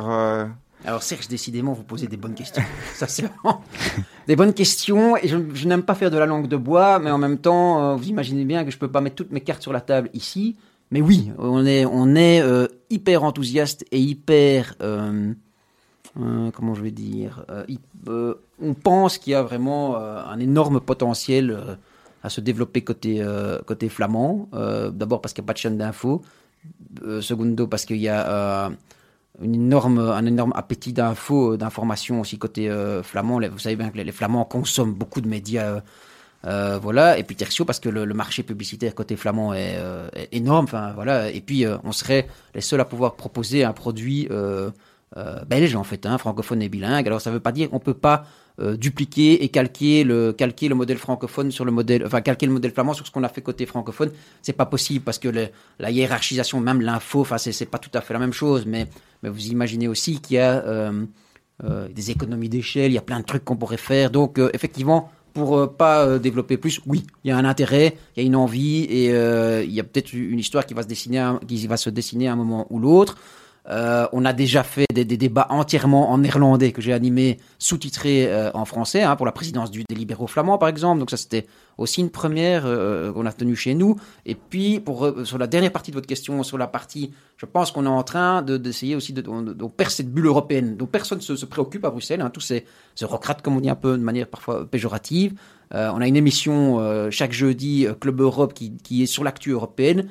Alors 0.86 1.04
Serge, 1.04 1.28
décidément, 1.28 1.74
vous 1.74 1.84
posez 1.84 2.08
des 2.08 2.18
bonnes 2.18 2.34
questions. 2.34 2.64
Ça, 2.94 3.08
c'est 3.08 3.26
des 4.28 4.36
bonnes 4.36 4.54
questions. 4.54 5.16
Et 5.18 5.28
je, 5.28 5.68
n'aime 5.68 5.84
pas 5.84 5.96
faire 5.96 6.12
de 6.12 6.18
la 6.18 6.26
langue 6.26 6.48
de 6.48 6.58
bois, 6.58 7.00
mais 7.00 7.12
en 7.12 7.18
même 7.18 7.38
temps, 7.38 7.84
euh, 7.84 7.96
vous 7.96 8.08
imaginez 8.08 8.46
bien 8.46 8.66
que 8.66 8.72
je 8.72 8.78
peux 8.78 8.92
pas 8.92 9.02
mettre 9.02 9.16
toutes 9.16 9.32
mes 9.32 9.42
cartes 9.42 9.62
sur 9.62 9.74
la 9.74 9.82
table 9.82 10.10
ici. 10.14 10.56
Mais 10.92 11.02
oui, 11.02 11.32
on 11.40 11.66
est, 11.66 12.42
euh, 12.42 12.68
hyper 12.90 13.24
enthousiaste 13.24 13.86
et 13.92 14.00
hyper, 14.00 14.76
euh, 14.82 15.34
comment 16.16 16.76
je 16.76 16.84
vais 16.84 16.92
dire, 16.92 17.46
on 18.62 18.74
pense 18.76 19.18
qu'il 19.18 19.32
y 19.32 19.36
a 19.36 19.42
vraiment 19.42 19.98
un 19.98 20.40
énorme 20.40 20.80
potentiel 20.80 21.78
à 22.22 22.30
se 22.30 22.42
développer 22.42 22.82
côté, 22.82 23.26
côté 23.66 23.90
flamand. 23.90 24.48
D'abord 24.52 25.22
parce 25.22 25.34
qu'il 25.34 25.42
n'y 25.42 25.48
a 25.48 25.50
pas 25.50 25.54
de 25.54 25.58
chaîne 25.58 25.78
d'info. 25.78 26.22
Euh, 27.04 27.22
secondo 27.22 27.68
parce 27.68 27.86
qu'il 27.86 27.98
y 27.98 28.08
a 28.08 28.72
une 29.42 29.56
énorme, 29.56 30.00
un 30.00 30.26
énorme 30.26 30.54
appétit 30.56 30.94
d'infos, 30.94 31.54
euh, 31.54 31.58
d'informations 31.58 32.22
aussi 32.22 32.38
côté 32.38 32.70
euh, 32.70 33.02
flamand. 33.04 33.40
Vous 33.50 33.60
savez 33.60 33.76
bien 33.76 33.90
que 33.90 33.98
les, 33.98 34.12
Flamands 34.12 34.46
consomment 34.46 34.94
beaucoup 34.94 35.22
de 35.22 35.28
médias. 35.28 35.82
euh, 36.46 36.80
voilà. 36.82 37.18
Et 37.18 37.24
puis 37.24 37.36
tertio 37.36 37.66
parce 37.66 37.80
que 37.80 37.90
le, 37.90 38.06
marché 38.14 38.44
publicitaire 38.44 38.94
côté 38.94 39.16
flamand 39.16 39.54
est, 39.54 39.78
énorme. 40.32 40.66
Enfin 40.66 40.92
voilà. 40.94 41.32
Et 41.32 41.42
puis 41.42 41.66
on 41.84 41.92
serait 41.92 42.28
les 42.54 42.62
seuls 42.62 42.82
à 42.82 42.86
pouvoir 42.86 43.16
proposer 43.16 43.64
un 43.64 43.74
produit 43.74 44.30
belge 45.48 45.76
en 45.76 45.84
fait, 45.84 46.06
hein, 46.06 46.18
francophone 46.18 46.62
et 46.62 46.70
bilingue. 46.70 47.08
Alors 47.08 47.22
ça 47.22 47.30
ne 47.30 47.36
veut 47.36 47.42
pas 47.42 47.52
dire 47.52 47.70
qu'on 47.70 47.80
peut 47.80 47.94
pas 47.94 48.26
dupliquer 48.60 49.44
et 49.44 49.50
calquer 49.50 50.04
le 50.04 50.32
calquer 50.32 50.68
le 50.68 50.76
modèle 50.76 50.98
francophone 50.98 51.50
sur 51.50 51.66
le 51.66 51.72
modèle, 51.72 52.06
enfin 52.06 52.22
calquer 52.22 52.46
le 52.46 52.52
modèle 52.52 52.72
flamand 52.72 52.94
sur 52.94 53.08
ce 53.08 53.12
qu'on 53.12 53.24
a 53.24 53.30
fait 53.30 53.42
côté 53.42 53.66
francophone. 53.66 54.12
C'est 54.44 54.54
pas 54.54 54.68
possible 54.68 55.04
parce 55.04 55.18
que 55.18 55.30
la 55.80 55.92
hiérarchisation, 55.92 56.60
même 56.60 56.82
l'info, 56.82 57.22
enfin 57.22 57.38
c'est 57.38 57.66
pas 57.66 57.80
tout 57.80 57.90
à 57.94 58.02
fait 58.02 58.14
la 58.14 58.20
même 58.20 58.34
chose. 58.34 58.66
Mais 58.68 58.88
mais 59.24 59.30
vous 59.30 59.48
imaginez 59.48 59.88
aussi 59.88 60.20
qu'il 60.20 60.36
y 60.36 60.40
a 60.40 60.64
euh, 60.66 61.06
euh, 61.64 61.88
des 61.88 62.12
économies 62.12 62.50
d'échelle, 62.50 62.92
il 62.92 62.96
y 62.96 62.98
a 62.98 63.02
plein 63.02 63.20
de 63.20 63.26
trucs 63.26 63.46
qu'on 63.46 63.56
pourrait 63.56 63.78
faire. 63.78 64.12
Donc 64.12 64.38
euh, 64.38 64.50
effectivement, 64.54 65.12
pour 65.34 65.58
euh, 65.58 65.68
pas 65.68 66.20
développer 66.20 66.58
plus, 66.58 66.82
oui, 66.86 67.06
il 67.24 67.30
y 67.30 67.32
a 67.32 67.38
un 67.38 67.46
intérêt, 67.46 67.96
il 68.16 68.22
y 68.22 68.26
a 68.26 68.28
une 68.28 68.36
envie 68.36 68.84
et 68.84 69.10
il 69.10 69.72
y 69.72 69.80
a 69.80 69.84
peut-être 69.84 70.14
une 70.14 70.40
histoire 70.40 70.66
qui 70.66 70.74
va 70.74 70.84
se 70.84 70.88
dessiner, 70.88 71.34
qui 71.48 71.66
va 71.68 71.78
se 71.78 71.90
dessiner 71.90 72.28
à 72.28 72.34
un 72.34 72.36
moment 72.36 72.68
ou 72.70 72.80
l'autre. 72.80 73.18
Euh, 73.70 74.08
on 74.12 74.26
a 74.26 74.34
déjà 74.34 74.62
fait 74.64 74.86
des, 74.94 75.06
débats 75.06 75.48
entièrement 75.50 76.12
en 76.12 76.18
néerlandais 76.18 76.74
que 76.74 76.82
j'ai 76.82 76.92
animés, 76.92 77.40
sous-titrés 77.60 78.28
euh, 78.28 78.52
en 78.54 78.66
français, 78.66 79.04
hein, 79.04 79.16
pour 79.16 79.26
la 79.26 79.32
présidence 79.32 79.72
du, 79.72 79.84
des 79.88 79.96
libéraux 79.96 80.28
flamands 80.28 80.58
par 80.58 80.70
exemple. 80.70 81.00
Donc 81.00 81.10
ça 81.10 81.18
c'était 81.18 81.48
aussi 81.78 82.02
une 82.02 82.10
première 82.10 82.64
euh, 82.66 83.14
qu'on 83.14 83.26
a 83.26 83.32
tenue 83.32 83.56
chez 83.56 83.74
nous. 83.74 83.96
Et 84.26 84.36
puis 84.36 84.80
pour 84.80 85.10
sur 85.24 85.38
la 85.38 85.48
dernière 85.48 85.72
partie 85.72 85.92
de 85.92 85.96
votre 85.96 86.08
question, 86.08 86.44
sur 86.44 86.58
la 86.58 86.68
partie, 86.68 87.14
je 87.38 87.46
pense 87.46 87.72
qu'on 87.72 87.86
est 87.86 87.90
en 87.90 88.04
train 88.04 88.42
de- 88.42 88.58
d'essayer 88.58 88.96
aussi 88.96 89.14
de, 89.14 89.22
de, 89.22 89.70
cette 89.88 90.12
bulle 90.12 90.26
européenne 90.26 90.76
dont 90.76 90.88
personne 90.88 91.22
se, 91.22 91.36
se 91.36 91.46
préoccupe 91.46 91.86
à 91.86 91.90
Bruxelles. 91.90 92.22
Hein, 92.22 92.30
tous 92.30 92.42
ces 92.42 92.66
eurocrates, 93.02 93.42
comme 93.42 93.56
on 93.56 93.62
dit 93.62 93.70
un 93.70 93.76
peu 93.76 93.98
de 93.98 94.04
manière 94.04 94.28
parfois 94.28 94.70
péjorative. 94.70 95.34
On 95.76 96.02
a 96.02 96.08
une 96.08 96.16
émission 96.16 97.10
chaque 97.10 97.32
jeudi, 97.32 97.88
Club 98.00 98.22
Europe, 98.22 98.54
qui, 98.54 98.78
qui 98.78 99.02
est 99.02 99.08
sur 99.08 99.24
l'actu 99.24 99.50
européenne. 99.50 100.08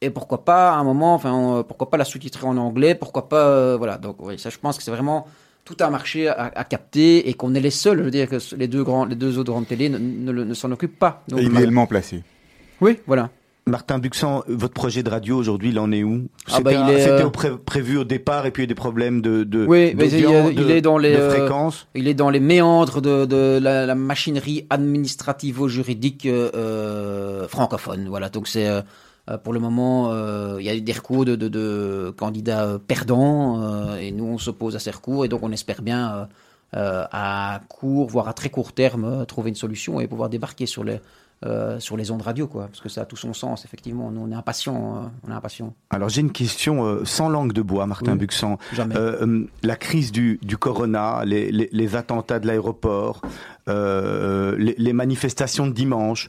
Et 0.00 0.10
pourquoi 0.10 0.44
pas 0.44 0.72
à 0.72 0.76
un 0.76 0.84
moment, 0.84 1.14
enfin, 1.14 1.64
pourquoi 1.66 1.90
pas 1.90 1.96
la 1.96 2.04
sous-titrer 2.04 2.46
en 2.46 2.56
anglais, 2.56 2.94
pourquoi 2.94 3.28
pas, 3.28 3.46
euh, 3.48 3.76
voilà. 3.76 3.98
Donc, 3.98 4.16
oui, 4.20 4.38
ça, 4.38 4.50
je 4.50 4.58
pense 4.58 4.76
que 4.78 4.82
c'est 4.82 4.90
vraiment 4.90 5.26
tout 5.64 5.76
un 5.80 5.90
marché 5.90 6.28
à, 6.28 6.50
à 6.54 6.64
capter 6.64 7.28
et 7.28 7.34
qu'on 7.34 7.54
est 7.54 7.60
les 7.60 7.70
seuls. 7.70 7.98
Je 7.98 8.02
veux 8.04 8.10
dire 8.10 8.28
que 8.28 8.36
les 8.56 8.66
deux 8.68 8.82
grands, 8.82 9.04
les 9.04 9.14
deux 9.14 9.38
autres 9.38 9.52
grandes 9.52 9.68
télé 9.68 9.88
ne, 9.88 9.98
ne, 9.98 10.32
ne 10.32 10.54
s'en 10.54 10.70
occupent 10.70 10.98
pas. 10.98 11.22
Donc, 11.28 11.42
idéalement 11.42 11.86
placé. 11.86 12.22
Oui, 12.80 12.98
voilà. 13.06 13.30
Martin 13.66 13.98
Buxan, 13.98 14.42
votre 14.48 14.72
projet 14.72 15.02
de 15.02 15.10
radio 15.10 15.36
aujourd'hui, 15.36 15.68
il 15.68 15.78
en 15.78 15.92
est 15.92 16.02
où? 16.02 16.26
Ah 16.50 16.60
bah, 16.60 16.72
C'était 16.88 17.10
euh... 17.10 17.28
pré 17.28 17.50
prévu 17.56 17.98
au 17.98 18.04
départ 18.04 18.46
et 18.46 18.50
puis 18.50 18.62
il 18.62 18.66
y 18.66 18.68
a 18.68 18.68
des 18.68 18.74
problèmes 18.74 19.20
de, 19.20 19.44
de 19.44 19.66
oui, 19.66 19.94
mais 19.96 20.08
il, 20.10 20.70
est 20.70 20.80
dans 20.80 20.98
les 20.98 21.14
euh, 21.14 21.30
fréquences. 21.30 21.86
il 21.94 22.08
est 22.08 22.14
dans 22.14 22.30
les 22.30 22.40
méandres 22.40 23.00
de, 23.00 23.26
de 23.26 23.60
la, 23.62 23.86
la 23.86 23.94
machinerie 23.94 24.66
administrativo-juridique 24.70 26.26
euh, 26.26 27.46
francophone. 27.48 28.06
Voilà, 28.08 28.28
donc 28.28 28.48
c'est 28.48 28.66
euh, 28.66 28.80
pour 29.38 29.52
le 29.52 29.60
moment, 29.60 30.10
euh, 30.12 30.56
il 30.60 30.66
y 30.66 30.70
a 30.70 30.78
des 30.78 30.92
recours 30.92 31.24
de, 31.24 31.36
de, 31.36 31.48
de 31.48 32.14
candidats 32.16 32.78
perdants 32.86 33.62
euh, 33.62 33.96
et 33.96 34.10
nous 34.10 34.24
on 34.24 34.38
s'oppose 34.38 34.76
à 34.76 34.78
ces 34.78 34.90
recours 34.90 35.24
et 35.24 35.28
donc 35.28 35.42
on 35.42 35.52
espère 35.52 35.82
bien 35.82 36.28
à 36.72 37.60
court, 37.68 38.08
voire 38.08 38.28
à 38.28 38.32
très 38.32 38.48
court 38.48 38.72
terme, 38.72 39.26
trouver 39.26 39.48
une 39.48 39.56
solution 39.56 40.00
et 40.00 40.06
pouvoir 40.06 40.28
débarquer 40.28 40.66
sur 40.66 40.84
les 40.84 41.00
euh, 41.46 41.80
sur 41.80 41.96
les 41.96 42.10
ondes 42.10 42.20
radio, 42.20 42.46
quoi, 42.46 42.66
parce 42.66 42.82
que 42.82 42.90
ça 42.90 43.00
a 43.00 43.04
tout 43.06 43.16
son 43.16 43.32
sens, 43.32 43.64
effectivement. 43.64 44.10
Nous, 44.10 44.20
on 44.20 44.30
est 44.30 44.34
impatients. 44.34 44.96
Euh, 44.96 45.08
on 45.26 45.30
est 45.30 45.34
impatient. 45.34 45.72
Alors, 45.88 46.10
j'ai 46.10 46.20
une 46.20 46.32
question 46.32 46.84
euh, 46.84 47.06
sans 47.06 47.30
langue 47.30 47.54
de 47.54 47.62
bois, 47.62 47.86
Martin 47.86 48.12
oui, 48.12 48.18
Buxan. 48.18 48.58
Jamais. 48.74 48.94
la 49.62 49.76
crise 49.76 50.12
du, 50.12 50.38
du 50.42 50.58
corona, 50.58 51.24
les, 51.24 51.50
les, 51.50 51.70
les 51.72 51.96
attentats 51.96 52.40
de 52.40 52.46
l'aéroport, 52.46 53.22
les, 53.66 54.74
les, 54.76 54.92
manifestations 54.92 55.66
de 55.66 55.72
dimanche, 55.72 56.28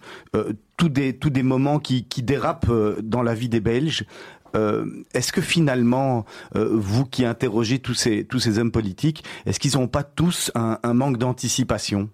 tous 0.78 0.90
des, 0.90 1.18
tous 1.18 1.30
des 1.30 1.44
moments 1.44 1.80
qui, 1.80 2.06
dérapent 2.18 2.72
dans 3.02 3.24
la 3.24 3.34
vie 3.34 3.50
des 3.50 3.60
Belges. 3.60 4.06
est-ce 4.54 5.32
que 5.32 5.42
finalement, 5.42 6.26
vous 6.54 7.06
qui 7.06 7.26
interrogez 7.26 7.80
tous 7.80 7.94
ces, 7.94 8.60
hommes 8.60 8.72
politiques, 8.72 9.24
est-ce 9.46 9.60
qu'ils 9.60 9.78
n'ont 9.78 9.88
pas 9.88 10.04
tous 10.04 10.52
un, 10.56 10.94
manque 10.94 11.18
d'anticipation? 11.18 12.10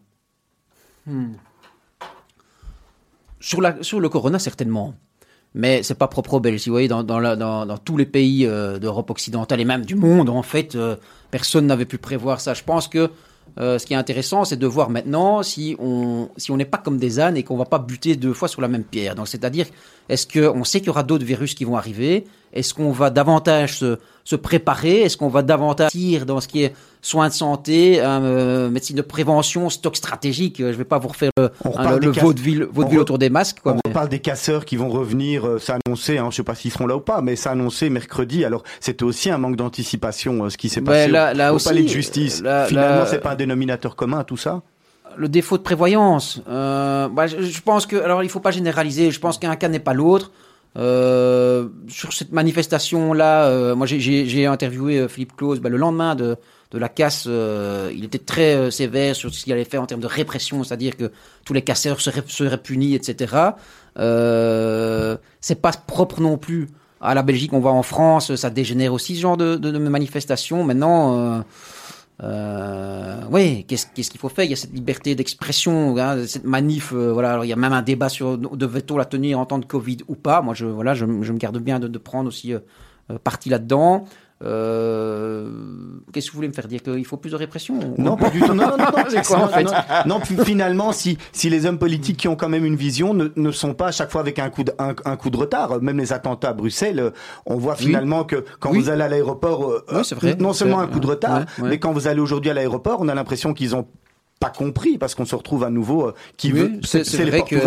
Hmm. 1.05 1.33
Sur, 3.39 3.61
le 3.61 4.09
corona, 4.09 4.39
certainement. 4.39 4.95
Mais 5.53 5.81
c'est 5.83 5.95
pas 5.95 6.07
propre 6.07 6.35
aux 6.35 6.39
Belges. 6.39 6.65
Vous 6.65 6.73
voyez, 6.73 6.87
dans, 6.87 7.77
tous 7.83 7.97
les 7.97 8.05
pays 8.05 8.45
euh, 8.45 8.79
d'Europe 8.79 9.09
occidentale 9.09 9.61
et 9.61 9.65
même 9.65 9.85
du 9.85 9.95
monde, 9.95 10.29
en 10.29 10.43
fait, 10.43 10.75
euh, 10.75 10.95
personne 11.31 11.65
n'avait 11.65 11.85
pu 11.85 11.97
prévoir 11.97 12.41
ça. 12.41 12.53
Je 12.53 12.63
pense 12.63 12.87
que 12.87 13.09
euh, 13.59 13.79
ce 13.79 13.85
qui 13.85 13.93
est 13.93 13.97
intéressant, 13.97 14.45
c'est 14.45 14.57
de 14.57 14.67
voir 14.67 14.89
maintenant 14.89 15.41
si 15.41 15.75
on 15.79 16.29
si 16.37 16.51
on 16.51 16.57
n'est 16.57 16.65
pas 16.65 16.77
comme 16.77 16.97
des 16.97 17.19
ânes 17.19 17.37
et 17.37 17.43
qu'on 17.43 17.57
va 17.57 17.65
pas 17.65 17.79
buter 17.79 18.15
deux 18.15 18.33
fois 18.33 18.47
sur 18.47 18.61
la 18.61 18.67
même 18.67 18.83
pierre. 18.83 19.15
C'est-à-dire, 19.25 19.65
est-ce 20.09 20.27
qu'on 20.27 20.63
sait 20.63 20.79
qu'il 20.79 20.87
y 20.87 20.89
aura 20.89 21.03
d'autres 21.03 21.25
virus 21.25 21.55
qui 21.55 21.65
vont 21.65 21.75
arriver? 21.75 22.25
Est-ce 22.57 22.73
qu'on 22.73 22.91
va 22.91 23.09
davantage 23.09 23.77
se, 23.77 23.97
se 24.23 24.35
préparer? 24.35 25.01
Est-ce 25.01 25.15
qu'on 25.15 25.29
va 25.29 25.43
davantage 25.43 25.91
tirer 25.91 26.25
dans 26.25 26.41
ce 26.41 26.47
qui 26.47 26.63
est 26.63 26.73
soins 27.01 27.29
de 27.29 27.33
santé, 27.33 27.99
euh, 28.01 28.69
médecine 28.69 28.95
de 28.95 29.01
prévention, 29.01 29.69
stock 29.69 29.95
stratégique? 29.95 30.57
Je 30.57 30.65
vais 30.65 30.83
pas 30.83 30.97
vous 30.97 31.09
refaire 31.09 31.29
le, 31.37 31.51
hein, 31.63 31.99
le 32.01 32.09
vaudeville, 32.09 32.67
vaudeville 32.71 32.99
autour 32.99 33.19
des 33.19 33.29
masques. 33.29 33.59
Quoi, 33.61 33.73
on 33.73 33.79
mais... 33.85 33.93
parle 33.93 34.09
des 34.09 34.19
casseurs 34.19 34.65
qui 34.65 34.75
vont 34.75 34.89
revenir, 34.89 35.45
euh, 35.45 35.59
s'annoncer, 35.59 36.17
hein, 36.17 36.29
je 36.31 36.37
sais 36.37 36.43
pas 36.43 36.55
s'ils 36.55 36.71
seront 36.71 36.87
là 36.87 36.97
ou 36.97 36.99
pas, 36.99 37.21
mais 37.21 37.35
s'annoncer 37.35 37.89
mercredi. 37.89 38.43
Alors, 38.43 38.63
c'était 38.79 39.03
aussi 39.03 39.29
un 39.29 39.37
manque 39.37 39.55
d'anticipation, 39.55 40.45
euh, 40.45 40.49
ce 40.49 40.57
qui 40.57 40.69
s'est 40.69 40.81
passé 40.81 41.09
là, 41.09 41.33
là 41.35 41.53
au, 41.53 41.57
aussi, 41.57 41.67
au 41.67 41.69
palais 41.69 41.83
de 41.83 41.87
justice. 41.87 42.41
Là, 42.41 42.65
Finalement, 42.65 43.05
c'est 43.05 43.19
pas 43.19 43.31
un 43.31 43.35
dénominateur 43.35 43.95
commun 43.95 44.19
à 44.19 44.23
tout 44.23 44.37
ça? 44.37 44.61
Le 45.15 45.29
défaut 45.29 45.57
de 45.57 45.63
prévoyance. 45.63 46.41
Euh, 46.49 47.07
bah, 47.07 47.27
je, 47.27 47.41
je, 47.41 47.61
pense 47.61 47.85
que, 47.85 47.95
alors 47.95 48.23
il 48.23 48.29
faut 48.29 48.39
pas 48.39 48.51
généraliser. 48.51 49.09
Je 49.09 49.19
pense 49.19 49.37
qu'un 49.37 49.55
cas 49.55 49.67
n'est 49.67 49.79
pas 49.79 49.93
l'autre. 49.93 50.31
Euh, 50.77 51.69
sur 51.87 52.13
cette 52.13 52.31
manifestation-là, 52.31 53.45
euh, 53.45 53.75
moi 53.75 53.87
j'ai 53.87 54.45
interviewé 54.45 55.07
Philippe 55.07 55.35
Claus 55.35 55.59
bah, 55.59 55.69
le 55.69 55.77
lendemain 55.77 56.15
de, 56.15 56.37
de 56.71 56.77
la 56.77 56.89
casse. 56.89 57.25
Euh, 57.27 57.91
il 57.95 58.05
était 58.05 58.19
très 58.19 58.69
sévère 58.69 59.15
sur 59.15 59.33
ce 59.33 59.43
qu'il 59.43 59.53
allait 59.53 59.65
faire 59.65 59.81
en 59.81 59.87
termes 59.87 60.01
de 60.01 60.07
répression, 60.07 60.63
c'est-à-dire 60.63 60.95
que 60.95 61.11
tous 61.45 61.53
les 61.53 61.63
casseurs 61.63 61.99
seraient, 61.99 62.23
seraient 62.27 62.61
punis, 62.61 62.93
etc. 62.93 63.33
C'est 63.95 65.61
pas 65.61 65.71
propre 65.71 66.21
non 66.21 66.37
plus 66.37 66.67
à 67.01 67.15
la 67.15 67.23
Belgique. 67.23 67.53
On 67.53 67.59
va 67.59 67.71
en 67.71 67.83
France, 67.83 68.35
ça 68.35 68.49
dégénère 68.49 68.93
aussi 68.93 69.15
ce 69.15 69.21
genre 69.21 69.37
de, 69.37 69.55
de, 69.55 69.71
de 69.71 69.77
manifestations. 69.77 70.63
Maintenant. 70.63 71.43
Euh, 72.23 73.21
oui, 73.31 73.63
qu'est-ce 73.67 73.85
qu'il 73.93 74.19
faut 74.19 74.29
faire? 74.29 74.45
Il 74.45 74.49
y 74.49 74.53
a 74.53 74.55
cette 74.55 74.73
liberté 74.73 75.13
d'expression, 75.13 75.95
hein, 75.97 76.25
cette 76.25 76.45
manif. 76.45 76.91
Euh, 76.93 77.13
voilà, 77.13 77.33
alors 77.33 77.45
il 77.45 77.49
y 77.49 77.53
a 77.53 77.55
même 77.57 77.73
un 77.73 77.83
débat 77.83 78.09
sur 78.09 78.37
devait-on 78.37 78.97
la 78.97 79.05
tenir 79.05 79.39
en 79.39 79.45
temps 79.45 79.59
de 79.59 79.65
Covid 79.65 79.97
ou 80.07 80.15
pas? 80.15 80.41
Moi, 80.41 80.53
je 80.53 80.65
voilà, 80.65 80.93
je, 80.95 81.05
je 81.05 81.33
me 81.33 81.37
garde 81.37 81.59
bien 81.59 81.79
de, 81.79 81.87
de 81.87 81.97
prendre 81.99 82.27
aussi 82.27 82.53
euh, 82.53 82.59
parti 83.23 83.49
là-dedans. 83.49 84.05
Euh, 84.43 85.49
Qu'est-ce 86.13 86.27
que 86.27 86.31
vous 86.31 86.37
voulez 86.37 86.47
me 86.47 86.53
faire 86.53 86.67
dire 86.67 86.83
qu'il 86.83 87.05
faut 87.05 87.17
plus 87.17 87.31
de 87.31 87.35
répression 87.35 87.79
Non, 87.97 88.15
pas 88.15 88.29
du 88.29 88.39
tout. 88.39 88.53
Non, 88.53 88.67
non, 88.67 88.77
non. 88.77 88.85
c'est 89.09 89.25
quoi 89.25 89.39
en 89.39 89.47
fait 89.47 89.63
Non, 89.63 89.71
non 90.05 90.19
finalement, 90.43 90.91
si 90.91 91.17
si 91.31 91.49
les 91.49 91.65
hommes 91.65 91.79
politiques 91.79 92.17
qui 92.17 92.27
ont 92.27 92.35
quand 92.35 92.49
même 92.49 92.65
une 92.65 92.75
vision 92.75 93.13
ne, 93.13 93.29
ne 93.35 93.51
sont 93.51 93.73
pas 93.73 93.87
à 93.87 93.91
chaque 93.91 94.11
fois 94.11 94.21
avec 94.21 94.37
un 94.37 94.49
coup 94.49 94.63
de 94.63 94.71
un, 94.77 94.93
un, 95.05 95.15
coup 95.15 95.31
de 95.31 95.37
retard, 95.37 95.81
même 95.81 95.97
les 95.97 96.13
attentats 96.13 96.49
à 96.49 96.53
Bruxelles, 96.53 97.11
on 97.45 97.55
voit 97.55 97.75
finalement 97.75 98.21
oui. 98.21 98.27
que 98.27 98.45
quand 98.59 98.71
oui. 98.71 98.79
vous 98.79 98.89
allez 98.89 99.03
à 99.03 99.07
l'aéroport, 99.07 99.71
euh, 99.71 99.83
oui, 99.91 100.01
vrai, 100.15 100.35
non 100.39 100.53
seulement 100.53 100.79
un 100.79 100.87
coup 100.87 100.99
de 100.99 101.07
retard, 101.07 101.45
ouais, 101.59 101.69
mais 101.69 101.79
quand 101.79 101.91
vous 101.91 102.07
allez 102.07 102.19
aujourd'hui 102.19 102.51
à 102.51 102.53
l'aéroport, 102.53 102.99
on 103.01 103.07
a 103.07 103.15
l'impression 103.15 103.53
qu'ils 103.53 103.75
ont 103.75 103.87
pas 104.39 104.49
compris 104.49 104.99
parce 104.99 105.15
qu'on 105.15 105.25
se 105.25 105.35
retrouve 105.35 105.63
à 105.63 105.71
nouveau 105.71 106.07
euh, 106.07 106.13
qui 106.37 106.51
veut 106.51 106.79
c'est 106.83 107.03
portes 107.31 107.49
que... 107.49 107.57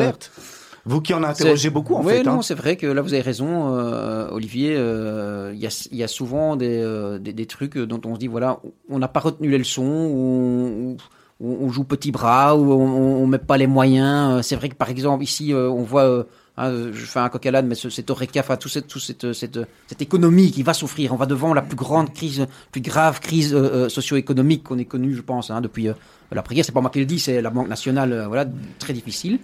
Vous 0.85 1.01
qui 1.01 1.15
en 1.15 1.23
interrogez 1.23 1.71
beaucoup, 1.71 1.95
en 1.95 2.05
oui, 2.05 2.15
fait. 2.15 2.23
non, 2.23 2.39
hein. 2.39 2.43
c'est 2.43 2.55
vrai 2.55 2.77
que 2.77 2.87
là, 2.87 3.03
vous 3.03 3.13
avez 3.13 3.23
raison, 3.23 3.77
euh, 3.77 4.29
Olivier. 4.31 4.73
Il 4.73 4.79
euh, 4.79 5.55
y, 5.55 5.67
a, 5.67 5.89
y, 5.93 6.03
a, 6.03 6.09
souvent 6.09 6.57
des, 6.57 6.81
euh, 6.81 7.19
des, 7.19 7.33
des, 7.33 7.47
trucs 7.47 7.77
dont 7.77 8.01
on 8.05 8.15
se 8.15 8.21
dit, 8.21 8.29
voilà, 8.29 8.61
on 8.89 8.99
n'a 8.99 9.09
pas 9.09 9.21
retenu 9.21 9.51
les 9.51 9.59
leçons, 9.59 9.83
ou 9.83 10.97
on, 11.41 11.47
on, 11.47 11.69
joue 11.69 11.85
petit 11.85 12.13
bras, 12.13 12.57
ou 12.57 12.73
on, 12.73 13.23
on 13.23 13.27
met 13.27 13.39
pas 13.39 13.59
les 13.59 13.67
moyens. 13.67 14.45
C'est 14.47 14.57
vrai 14.57 14.69
que, 14.69 14.75
par 14.77 14.91
exemple, 14.91 15.23
ici, 15.23 15.53
on 15.55 15.83
voit... 15.83 16.27
Hein, 16.61 16.93
je 16.93 17.07
fais 17.07 17.21
un 17.21 17.31
coq 17.31 17.49
mais 17.65 17.75
cet 17.75 18.11
oreca, 18.11 18.41
enfin, 18.41 18.57
tout 18.57 18.69
cette, 18.69 18.87
tout 18.87 18.99
cette, 18.99 19.33
cette, 19.33 19.59
cette, 19.87 20.03
économie 20.03 20.51
qui 20.51 20.63
va 20.63 20.75
souffrir. 20.75 21.15
On 21.15 21.17
va 21.17 21.25
devant 21.25 21.55
la 21.55 21.63
plus 21.63 21.77
grande 21.77 22.13
crise, 22.13 22.47
plus 22.71 22.83
grave 22.83 23.21
crise 23.21 23.55
euh, 23.55 23.89
socio-économique 23.89 24.65
qu'on 24.65 24.79
ait 24.79 24.85
connue, 24.85 25.15
je 25.15 25.23
pense, 25.23 25.51
hein, 25.51 25.63
depuis 25.63 25.89
euh, 25.89 25.95
l'après-guerre. 26.31 26.67
C'est 26.67 26.73
pas 26.73 26.83
moi 26.83 26.91
qui 26.91 26.99
le 26.99 27.07
dis, 27.07 27.19
c'est 27.19 27.41
la 27.41 27.49
Banque 27.49 27.69
nationale, 27.69 28.13
euh, 28.13 28.27
voilà, 28.27 28.45
très 28.79 28.93
difficile. 28.93 29.39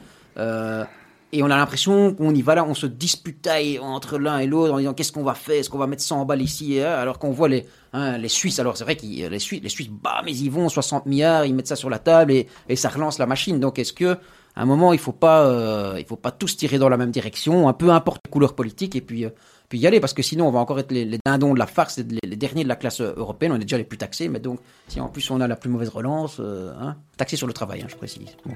Et 1.32 1.42
on 1.42 1.46
a 1.46 1.56
l'impression 1.56 2.14
qu'on 2.14 2.34
y 2.34 2.40
va 2.40 2.54
là, 2.54 2.64
on 2.64 2.74
se 2.74 2.86
disputaille 2.86 3.80
entre 3.80 4.16
l'un 4.16 4.38
et 4.38 4.46
l'autre 4.46 4.72
en 4.72 4.78
disant 4.78 4.94
qu'est-ce 4.94 5.10
qu'on 5.10 5.24
va 5.24 5.34
faire, 5.34 5.56
est-ce 5.56 5.68
qu'on 5.68 5.78
va 5.78 5.88
mettre 5.88 6.02
100 6.02 6.24
balles 6.24 6.40
ici, 6.40 6.80
alors 6.80 7.18
qu'on 7.18 7.32
voit 7.32 7.48
les, 7.48 7.66
hein, 7.92 8.16
les 8.16 8.28
Suisses, 8.28 8.60
alors 8.60 8.76
c'est 8.76 8.84
vrai 8.84 8.96
que 8.96 9.04
les 9.04 9.38
Suisses, 9.40 9.60
les 9.60 9.68
Suisses, 9.68 9.90
bah, 9.90 10.22
mais 10.24 10.32
ils 10.32 10.50
vont 10.50 10.68
60 10.68 11.04
milliards, 11.06 11.44
ils 11.44 11.52
mettent 11.52 11.66
ça 11.66 11.76
sur 11.76 11.90
la 11.90 11.98
table 11.98 12.32
et, 12.32 12.76
ça 12.76 12.88
relance 12.88 13.18
la 13.18 13.26
machine. 13.26 13.58
Donc 13.58 13.78
est-ce 13.80 13.92
que 13.92 14.16
à 14.54 14.62
un 14.62 14.66
moment 14.66 14.92
il 14.92 15.00
faut 15.00 15.12
pas, 15.12 15.46
euh, 15.46 16.00
faut 16.08 16.16
pas 16.16 16.30
tous 16.30 16.56
tirer 16.56 16.78
dans 16.78 16.88
la 16.88 16.96
même 16.96 17.10
direction, 17.10 17.68
un 17.68 17.72
peu 17.72 17.90
importe 17.90 18.28
couleur 18.30 18.54
politique 18.54 18.94
et 18.94 19.00
puis 19.00 19.24
euh, 19.24 19.30
puis 19.68 19.78
y 19.78 19.86
aller 19.86 20.00
parce 20.00 20.14
que 20.14 20.22
sinon 20.22 20.48
on 20.48 20.50
va 20.50 20.58
encore 20.58 20.78
être 20.78 20.92
les, 20.92 21.04
les 21.04 21.18
dindons 21.24 21.54
de 21.54 21.58
la 21.58 21.66
farce, 21.66 21.98
les, 21.98 22.18
les, 22.22 22.36
derniers 22.36 22.64
de 22.64 22.68
la 22.68 22.76
classe 22.76 23.00
européenne. 23.00 23.52
On 23.52 23.56
est 23.56 23.60
déjà 23.60 23.78
les 23.78 23.84
plus 23.84 23.98
taxés, 23.98 24.28
mais 24.28 24.38
donc 24.38 24.60
si 24.88 25.00
en 25.00 25.08
plus 25.08 25.30
on 25.30 25.40
a 25.40 25.48
la 25.48 25.56
plus 25.56 25.70
mauvaise 25.70 25.88
relance, 25.88 26.36
euh, 26.40 26.72
hein, 26.80 26.96
taxé 27.16 27.36
sur 27.36 27.46
le 27.46 27.52
travail, 27.52 27.82
hein, 27.82 27.86
je 27.88 27.96
précise. 27.96 28.36
Bon. 28.44 28.54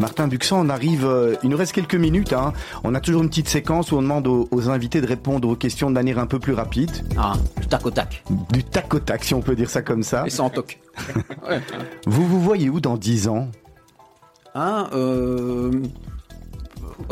Martin 0.00 0.26
Buxan, 0.26 0.66
on 0.66 0.68
arrive, 0.68 1.04
euh, 1.04 1.36
il 1.42 1.50
nous 1.50 1.56
reste 1.56 1.72
quelques 1.72 1.94
minutes. 1.94 2.32
Hein. 2.32 2.52
On 2.82 2.94
a 2.94 3.00
toujours 3.00 3.22
une 3.22 3.28
petite 3.28 3.48
séquence 3.48 3.92
où 3.92 3.96
on 3.96 4.02
demande 4.02 4.26
aux, 4.26 4.48
aux, 4.50 4.68
invités 4.68 5.00
de 5.00 5.06
répondre 5.06 5.48
aux 5.48 5.56
questions 5.56 5.90
de 5.90 5.94
manière 5.94 6.18
un 6.18 6.26
peu 6.26 6.38
plus 6.38 6.54
rapide. 6.54 6.90
Ah, 7.16 7.34
du 7.60 7.66
tac 7.66 7.86
au 7.86 7.90
tac. 7.90 8.24
Du 8.52 8.64
tac 8.64 8.92
au 8.94 8.98
tac, 8.98 9.22
si 9.22 9.34
on 9.34 9.42
peut 9.42 9.54
dire 9.54 9.70
ça 9.70 9.82
comme 9.82 10.02
ça. 10.02 10.24
Et 10.26 10.30
sans 10.30 10.50
toc. 10.50 10.80
ouais. 11.48 11.60
Vous 12.06 12.26
vous 12.26 12.40
voyez 12.40 12.68
où 12.68 12.80
dans 12.80 12.96
10 12.96 13.28
ans? 13.28 13.48
Hein, 14.54 14.88
euh... 14.92 15.70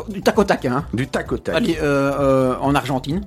Du 0.08 0.22
tac 0.22 0.38
au 0.38 0.44
tac, 0.44 0.64
hein. 0.64 0.84
Du 0.92 1.06
tac 1.06 1.30
au 1.32 1.38
tac. 1.38 1.54
Allez, 1.54 1.78
euh, 1.80 2.12
euh, 2.18 2.56
en 2.60 2.74
Argentine. 2.74 3.22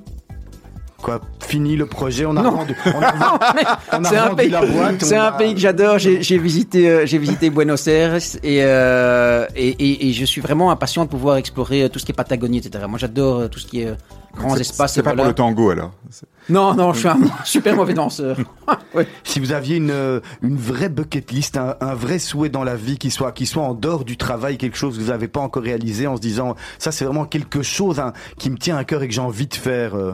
Quoi, 1.04 1.20
fini 1.42 1.76
le 1.76 1.86
projet, 1.86 2.26
on 2.26 2.38
a 2.38 2.42
non. 2.42 2.52
vendu, 2.52 2.78
on 2.86 3.02
a, 3.02 3.14
on 3.92 4.06
a 4.06 4.10
vendu 4.10 4.16
un 4.16 4.36
pays, 4.36 4.50
la 4.50 4.66
boîte. 4.66 5.04
C'est 5.04 5.18
un 5.18 5.26
a... 5.26 5.32
pays 5.34 5.54
que 5.54 5.60
j'adore. 5.60 6.00
J'ai 6.00 6.38
visité, 6.38 6.90
euh, 6.90 7.06
j'ai 7.06 7.18
visité 7.18 7.50
Buenos 7.50 7.88
Aires 7.88 8.16
et, 8.42 8.64
euh, 8.64 9.46
et, 9.54 9.68
et, 9.68 10.08
et, 10.08 10.14
je 10.14 10.24
suis 10.24 10.40
vraiment 10.40 10.72
impatient 10.72 11.04
de 11.04 11.10
pouvoir 11.10 11.36
explorer 11.36 11.90
tout 11.90 12.00
ce 12.00 12.06
qui 12.06 12.14
est 12.14 12.16
Patagonie, 12.16 12.60
etc. 12.60 12.86
Moi, 12.88 12.98
j'adore 12.98 13.50
tout 13.50 13.60
ce 13.60 13.68
qui 13.68 13.82
est 13.82 13.94
grands 14.36 14.56
espaces. 14.56 14.94
C'est 14.94 15.04
pas 15.04 15.10
voilà. 15.10 15.24
pour 15.24 15.28
le 15.30 15.36
tango 15.36 15.70
alors. 15.70 15.92
Non, 16.50 16.74
non, 16.74 16.94
je 16.94 17.00
suis 17.00 17.08
un 17.08 17.20
super 17.46 17.76
mauvais 17.76 17.94
danseur. 17.94 18.38
ouais. 18.96 19.08
Si 19.24 19.40
vous 19.40 19.52
aviez 19.52 19.78
une, 19.78 20.22
une 20.42 20.58
vraie 20.58 20.90
bucket 20.90 21.32
list, 21.32 21.58
un, 21.58 21.76
un, 21.80 21.94
vrai 21.94 22.20
souhait 22.20 22.50
dans 22.50 22.64
la 22.64 22.76
vie 22.76 22.98
qui 22.98 23.12
soit, 23.12 23.32
qui 23.32 23.46
soit 23.46 23.64
en 23.64 23.74
dehors 23.74 24.04
du 24.04 24.18
travail, 24.18 24.58
quelque 24.58 24.78
chose 24.78 24.98
que 24.98 25.04
vous 25.04 25.10
n'avez 25.10 25.28
pas 25.28 25.42
encore 25.42 25.64
réalisé 25.64 26.08
en 26.08 26.16
se 26.16 26.22
disant, 26.22 26.56
ça 26.80 26.92
c'est 26.92 27.06
vraiment 27.06 27.26
quelque 27.26 27.62
chose 27.62 28.00
hein, 28.00 28.14
qui 28.38 28.50
me 28.50 28.58
tient 28.58 28.78
à 28.78 28.84
cœur 28.84 29.04
et 29.04 29.08
que 29.08 29.14
j'ai 29.14 29.22
envie 29.22 29.48
de 29.48 29.56
faire. 29.56 29.96
Euh... 29.96 30.14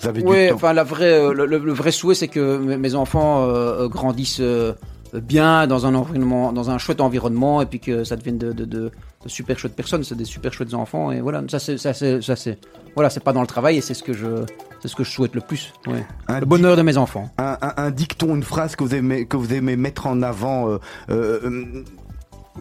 Vous 0.00 0.08
avez 0.08 0.22
oui, 0.22 0.50
enfin 0.52 0.72
la 0.72 0.84
vraie, 0.84 1.12
euh, 1.12 1.32
le, 1.32 1.46
le, 1.46 1.72
vrai 1.72 1.90
souhait 1.92 2.14
c'est 2.14 2.28
que 2.28 2.56
mes 2.58 2.94
enfants 2.94 3.44
euh, 3.46 3.88
grandissent 3.88 4.40
euh, 4.40 4.72
bien 5.14 5.66
dans 5.66 5.86
un 5.86 5.94
environnement, 5.94 6.52
dans 6.52 6.70
un 6.70 6.78
chouette 6.78 7.00
environnement, 7.00 7.60
et 7.62 7.66
puis 7.66 7.80
que 7.80 8.04
ça 8.04 8.16
devienne 8.16 8.38
de, 8.38 8.52
de, 8.52 8.64
de, 8.64 8.90
de 9.24 9.28
super 9.28 9.58
chouettes 9.58 9.74
personnes, 9.76 10.04
c'est 10.04 10.14
des 10.14 10.24
super 10.24 10.52
chouettes 10.52 10.72
enfants, 10.74 11.10
et 11.10 11.20
voilà, 11.20 11.42
ça 11.50 11.58
c'est, 11.58 11.76
ça 11.78 11.92
c'est, 11.92 12.22
ça 12.22 12.36
c'est, 12.36 12.58
voilà, 12.94 13.10
c'est 13.10 13.22
pas 13.24 13.32
dans 13.32 13.40
le 13.40 13.46
travail, 13.46 13.76
et 13.78 13.80
c'est 13.80 13.94
ce 13.94 14.02
que 14.04 14.12
je, 14.12 14.44
c'est 14.80 14.88
ce 14.88 14.94
que 14.96 15.02
je 15.04 15.10
souhaite 15.10 15.34
le 15.34 15.40
plus, 15.40 15.72
ouais. 15.88 16.06
Un 16.28 16.40
le 16.40 16.46
bonheur 16.46 16.76
de 16.76 16.82
mes 16.82 16.96
enfants. 16.96 17.28
Un, 17.38 17.58
un- 17.60 17.74
un 17.76 17.90
dicton, 17.90 18.36
une 18.36 18.44
phrase 18.44 18.76
que 18.76 18.84
vous 18.84 18.94
aimez, 18.94 19.26
que 19.26 19.36
vous 19.36 19.52
aimez 19.52 19.74
mettre 19.76 20.06
en 20.06 20.22
avant. 20.22 20.78
euh, 21.10 21.84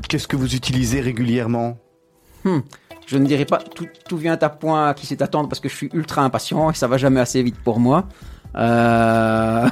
Qu'est-ce 0.08 0.28
que 0.28 0.36
vous 0.36 0.56
utilisez 0.56 1.02
régulièrement? 1.02 1.78
Je 3.10 3.18
ne 3.18 3.26
dirais 3.26 3.46
pas 3.46 3.58
tout, 3.58 3.88
tout 4.08 4.18
vient 4.18 4.38
à 4.40 4.50
point 4.50 4.94
qui 4.94 5.08
sait 5.08 5.24
attendre 5.24 5.50
parce 5.50 5.60
que 5.60 5.68
je 5.68 5.76
suis 5.76 5.90
ultra 5.94 6.22
impatient 6.22 6.70
et 6.70 6.76
ça 6.76 6.88
va 6.88 6.98
jamais 6.98 7.20
assez 7.20 7.42
vite 7.42 7.58
pour 7.64 7.80
moi. 7.80 8.08
Euh... 8.56 9.68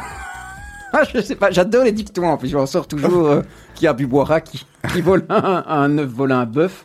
je 1.13 1.21
sais 1.21 1.35
pas, 1.35 1.51
j'adore 1.51 1.83
les 1.83 1.91
dictons 1.91 2.25
en 2.25 2.37
plus, 2.37 2.47
j'en 2.49 2.65
sors 2.65 2.87
toujours 2.87 3.27
euh, 3.27 3.41
qui 3.75 3.85
a 3.85 3.93
bu 3.93 4.07
boira, 4.07 4.41
qui, 4.41 4.65
qui 4.91 5.01
vole 5.01 5.23
un, 5.29 5.63
un 5.67 5.97
œuf, 5.99 6.09
vole 6.09 6.31
un 6.31 6.47
bœuf. 6.47 6.83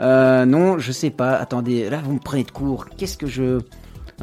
Euh, 0.00 0.44
non, 0.44 0.78
je 0.78 0.90
sais 0.90 1.10
pas, 1.10 1.36
attendez, 1.36 1.88
là 1.88 2.00
vous 2.04 2.14
me 2.14 2.18
prenez 2.18 2.42
de 2.42 2.50
court, 2.50 2.86
qu'est-ce 2.96 3.16
que 3.16 3.28
je... 3.28 3.60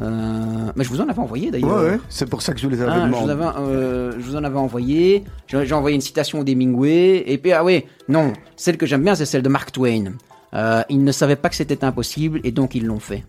Euh... 0.02 0.72
Mais 0.76 0.84
je 0.84 0.90
vous 0.90 1.00
en 1.00 1.08
avais 1.08 1.20
envoyé 1.20 1.50
d'ailleurs. 1.50 1.98
C'est 2.10 2.28
pour 2.28 2.42
ça 2.42 2.52
que 2.52 2.60
je 2.60 2.66
vous 2.66 2.72
les 2.72 2.82
avais 2.82 2.92
Ah, 2.92 3.08
je, 3.10 3.14
vous 3.14 3.26
demandé. 3.26 3.32
avais, 3.32 3.58
euh, 3.60 4.12
je 4.12 4.24
vous 4.24 4.36
en 4.36 4.44
avais 4.44 4.58
envoyé. 4.58 5.24
J'ai 5.46 5.66
j'ai 5.66 5.74
envoyé 5.74 5.94
une 5.94 6.00
citation 6.02 6.42
d'Hemingway. 6.42 7.24
Et 7.26 7.36
puis, 7.36 7.52
ah 7.52 7.62
oui, 7.62 7.84
non, 8.08 8.32
celle 8.56 8.78
que 8.78 8.86
j'aime 8.86 9.04
bien, 9.04 9.14
c'est 9.14 9.26
celle 9.26 9.42
de 9.42 9.50
Mark 9.50 9.70
Twain. 9.70 10.12
Euh, 10.54 10.82
ils 10.88 11.02
ne 11.02 11.12
savaient 11.12 11.36
pas 11.36 11.48
que 11.48 11.54
c'était 11.56 11.84
impossible 11.84 12.40
et 12.44 12.52
donc 12.52 12.74
ils 12.74 12.84
l'ont 12.86 13.00
fait. 13.00 13.24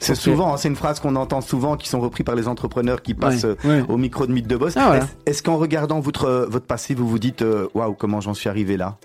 C'est 0.00 0.14
souvent, 0.14 0.56
c'est 0.56 0.68
une 0.68 0.76
phrase 0.76 1.00
qu'on 1.00 1.16
entend 1.16 1.40
souvent, 1.40 1.76
qui 1.76 1.88
sont 1.88 2.00
repris 2.00 2.22
par 2.24 2.34
les 2.36 2.46
entrepreneurs 2.46 3.02
qui 3.02 3.14
passent 3.14 3.44
Ouais, 3.44 3.56
euh, 3.64 3.82
ouais. 3.82 3.84
au 3.88 3.96
micro 3.96 4.26
de 4.26 4.32
Mythe 4.32 4.46
de 4.46 4.56
Boss. 4.56 4.76
Ah. 4.76 5.00
Est-ce 5.26 5.42
qu'en 5.42 5.56
regardant 5.56 5.98
votre, 6.00 6.24
euh, 6.24 6.46
votre 6.48 6.66
passé, 6.66 6.94
vous 6.94 7.08
vous 7.08 7.18
dites, 7.18 7.44
waouh, 7.74 7.94
comment 7.94 8.20
j'en 8.20 8.34
suis 8.34 8.48
arrivé 8.48 8.76
là? 8.76 8.96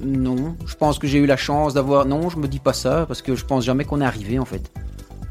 Non, 0.00 0.56
je 0.66 0.74
pense 0.74 0.98
que 0.98 1.06
j'ai 1.06 1.18
eu 1.18 1.26
la 1.26 1.36
chance 1.36 1.74
d'avoir. 1.74 2.06
Non, 2.06 2.30
je 2.30 2.38
me 2.38 2.48
dis 2.48 2.60
pas 2.60 2.72
ça 2.72 3.04
parce 3.06 3.20
que 3.20 3.34
je 3.34 3.44
pense 3.44 3.64
jamais 3.64 3.84
qu'on 3.84 4.00
est 4.00 4.06
arrivé 4.06 4.38
en 4.38 4.44
fait. 4.44 4.72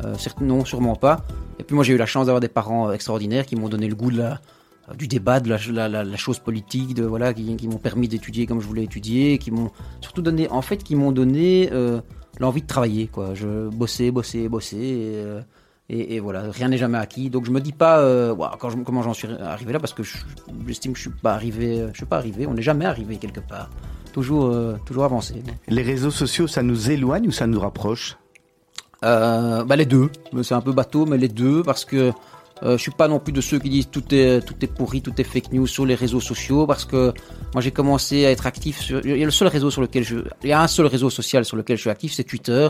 Euh, 0.03 0.15
certes, 0.17 0.41
non, 0.41 0.65
sûrement 0.65 0.95
pas. 0.95 1.21
Et 1.59 1.63
puis 1.63 1.73
moi, 1.73 1.83
j'ai 1.83 1.93
eu 1.93 1.97
la 1.97 2.05
chance 2.05 2.27
d'avoir 2.27 2.41
des 2.41 2.47
parents 2.47 2.91
extraordinaires 2.91 3.45
qui 3.45 3.55
m'ont 3.55 3.69
donné 3.69 3.87
le 3.87 3.95
goût 3.95 4.11
de 4.11 4.17
la, 4.17 4.39
du 4.97 5.07
débat, 5.07 5.39
de 5.39 5.49
la, 5.49 5.57
la, 5.71 5.89
la- 5.89 6.03
la 6.03 6.17
chose 6.17 6.39
politique, 6.39 6.93
de 6.93 7.03
voilà, 7.03 7.33
qui, 7.33 7.55
qui 7.55 7.67
m'ont 7.67 7.77
permis 7.77 8.07
d'étudier 8.07 8.45
comme 8.45 8.61
je 8.61 8.67
voulais 8.67 8.83
étudier, 8.83 9.37
qui 9.39 9.49
m'ont 9.51 9.71
surtout 10.01 10.21
donné, 10.21 10.47
en 10.49 10.61
fait, 10.61 10.83
qui 10.83 10.95
m'ont 10.95 11.11
donné 11.11 11.69
euh, 11.71 12.01
l'envie 12.39 12.61
de 12.61 12.67
travailler 12.67 13.07
quoi. 13.07 13.33
Je 13.33 13.67
bossais, 13.69 14.11
bossais, 14.11 14.47
bossais. 14.47 14.77
Et, 14.77 15.13
euh, 15.15 15.41
et, 15.89 16.15
et 16.15 16.19
voilà, 16.19 16.43
rien 16.51 16.67
n'est 16.69 16.77
jamais 16.77 16.97
acquis. 16.97 17.29
Donc 17.29 17.45
je 17.45 17.51
me 17.51 17.59
dis 17.61 17.71
pas 17.71 17.99
euh, 17.99 18.35
quand 18.59 18.69
je- 18.71 18.77
comment 18.77 19.01
j'en 19.03 19.13
suis 19.13 19.27
arrivé 19.27 19.71
là 19.73 19.79
parce 19.79 19.93
que 19.93 20.03
je- 20.03 20.17
j'estime 20.67 20.93
que 20.93 20.97
je 20.97 21.03
suis 21.03 21.11
pas 21.21 21.33
arrivé. 21.33 21.87
Je 21.91 21.97
suis 21.97 22.05
pas 22.07 22.17
arrivé. 22.17 22.45
On 22.47 22.53
n'est 22.53 22.61
jamais 22.63 22.85
arrivé 22.85 23.17
quelque 23.17 23.39
part. 23.39 23.69
Toujours, 24.13 24.45
euh, 24.45 24.77
toujours 24.85 25.03
avancé. 25.03 25.43
Les 25.67 25.81
réseaux 25.83 26.09
sociaux, 26.11 26.47
ça 26.47 26.63
nous 26.63 26.89
éloigne 26.91 27.27
ou 27.27 27.31
ça 27.31 27.47
nous 27.47 27.59
rapproche? 27.59 28.17
Bah 29.01 29.75
les 29.75 29.85
deux. 29.85 30.09
C'est 30.41 30.55
un 30.55 30.61
peu 30.61 30.71
bateau, 30.71 31.05
mais 31.05 31.17
les 31.17 31.27
deux 31.27 31.61
parce 31.63 31.85
que 31.85 32.11
euh, 32.63 32.77
je 32.77 32.81
suis 32.81 32.91
pas 32.91 33.07
non 33.07 33.19
plus 33.19 33.33
de 33.33 33.41
ceux 33.41 33.59
qui 33.59 33.69
disent 33.69 33.89
tout 33.89 34.03
est 34.13 34.45
tout 34.45 34.55
est 34.61 34.67
pourri, 34.67 35.01
tout 35.01 35.13
est 35.17 35.23
fake 35.23 35.51
news 35.51 35.67
sur 35.67 35.85
les 35.85 35.95
réseaux 35.95 36.21
sociaux 36.21 36.65
parce 36.65 36.85
que 36.85 37.13
moi 37.53 37.61
j'ai 37.61 37.71
commencé 37.71 38.25
à 38.25 38.31
être 38.31 38.45
actif 38.45 38.79
sur. 38.79 39.05
Il 39.05 39.17
y 39.17 39.21
a 39.21 39.25
le 39.25 39.31
seul 39.31 39.49
réseau 39.49 39.69
sur 39.69 39.81
lequel 39.81 40.03
je. 40.03 40.17
Il 40.43 40.49
y 40.49 40.53
a 40.53 40.61
un 40.61 40.67
seul 40.67 40.85
réseau 40.85 41.09
social 41.09 41.43
sur 41.43 41.57
lequel 41.57 41.75
je 41.75 41.81
suis 41.81 41.89
actif, 41.89 42.13
c'est 42.13 42.23
Twitter. 42.23 42.69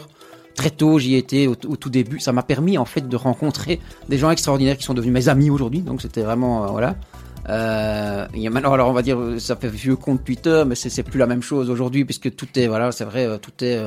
Très 0.56 0.72
tôt, 0.72 0.98
j'y 1.00 1.16
étais 1.16 1.48
au, 1.48 1.56
au 1.68 1.76
tout 1.76 1.90
début. 1.90 2.20
Ça 2.20 2.32
m'a 2.32 2.42
permis 2.42 2.78
en 2.78 2.86
fait 2.86 3.08
de 3.08 3.16
rencontrer 3.16 3.80
des 4.10 4.18
gens 4.18 4.32
extraordinaires 4.32 4.78
qui 4.78 4.84
sont 4.84 4.94
devenus 4.94 5.14
mes 5.14 5.30
amis 5.30 5.50
aujourd'hui. 5.50 5.82
Donc 5.82 6.02
c'était 6.02 6.22
vraiment 6.22 6.64
euh, 6.64 6.68
voilà. 6.68 6.96
Euh, 7.48 8.26
il 8.34 8.42
y 8.42 8.48
a 8.48 8.50
maintenant, 8.50 8.74
alors 8.74 8.90
on 8.90 8.94
va 8.94 9.04
dire, 9.04 9.20
ça 9.38 9.56
fait 9.56 9.68
vieux 9.68 9.96
compte 9.96 10.24
Twitter, 10.24 10.64
mais 10.66 10.74
c'est 10.74 10.90
c'est 10.90 11.04
plus 11.04 11.20
la 11.20 11.28
même 11.28 11.44
chose 11.44 11.70
aujourd'hui 11.70 12.06
puisque 12.06 12.36
tout 12.36 12.48
est 12.56 12.68
voilà, 12.68 12.92
c'est 12.92 13.06
vrai, 13.06 13.26
euh, 13.28 13.38
tout 13.38 13.64
est 13.64 13.86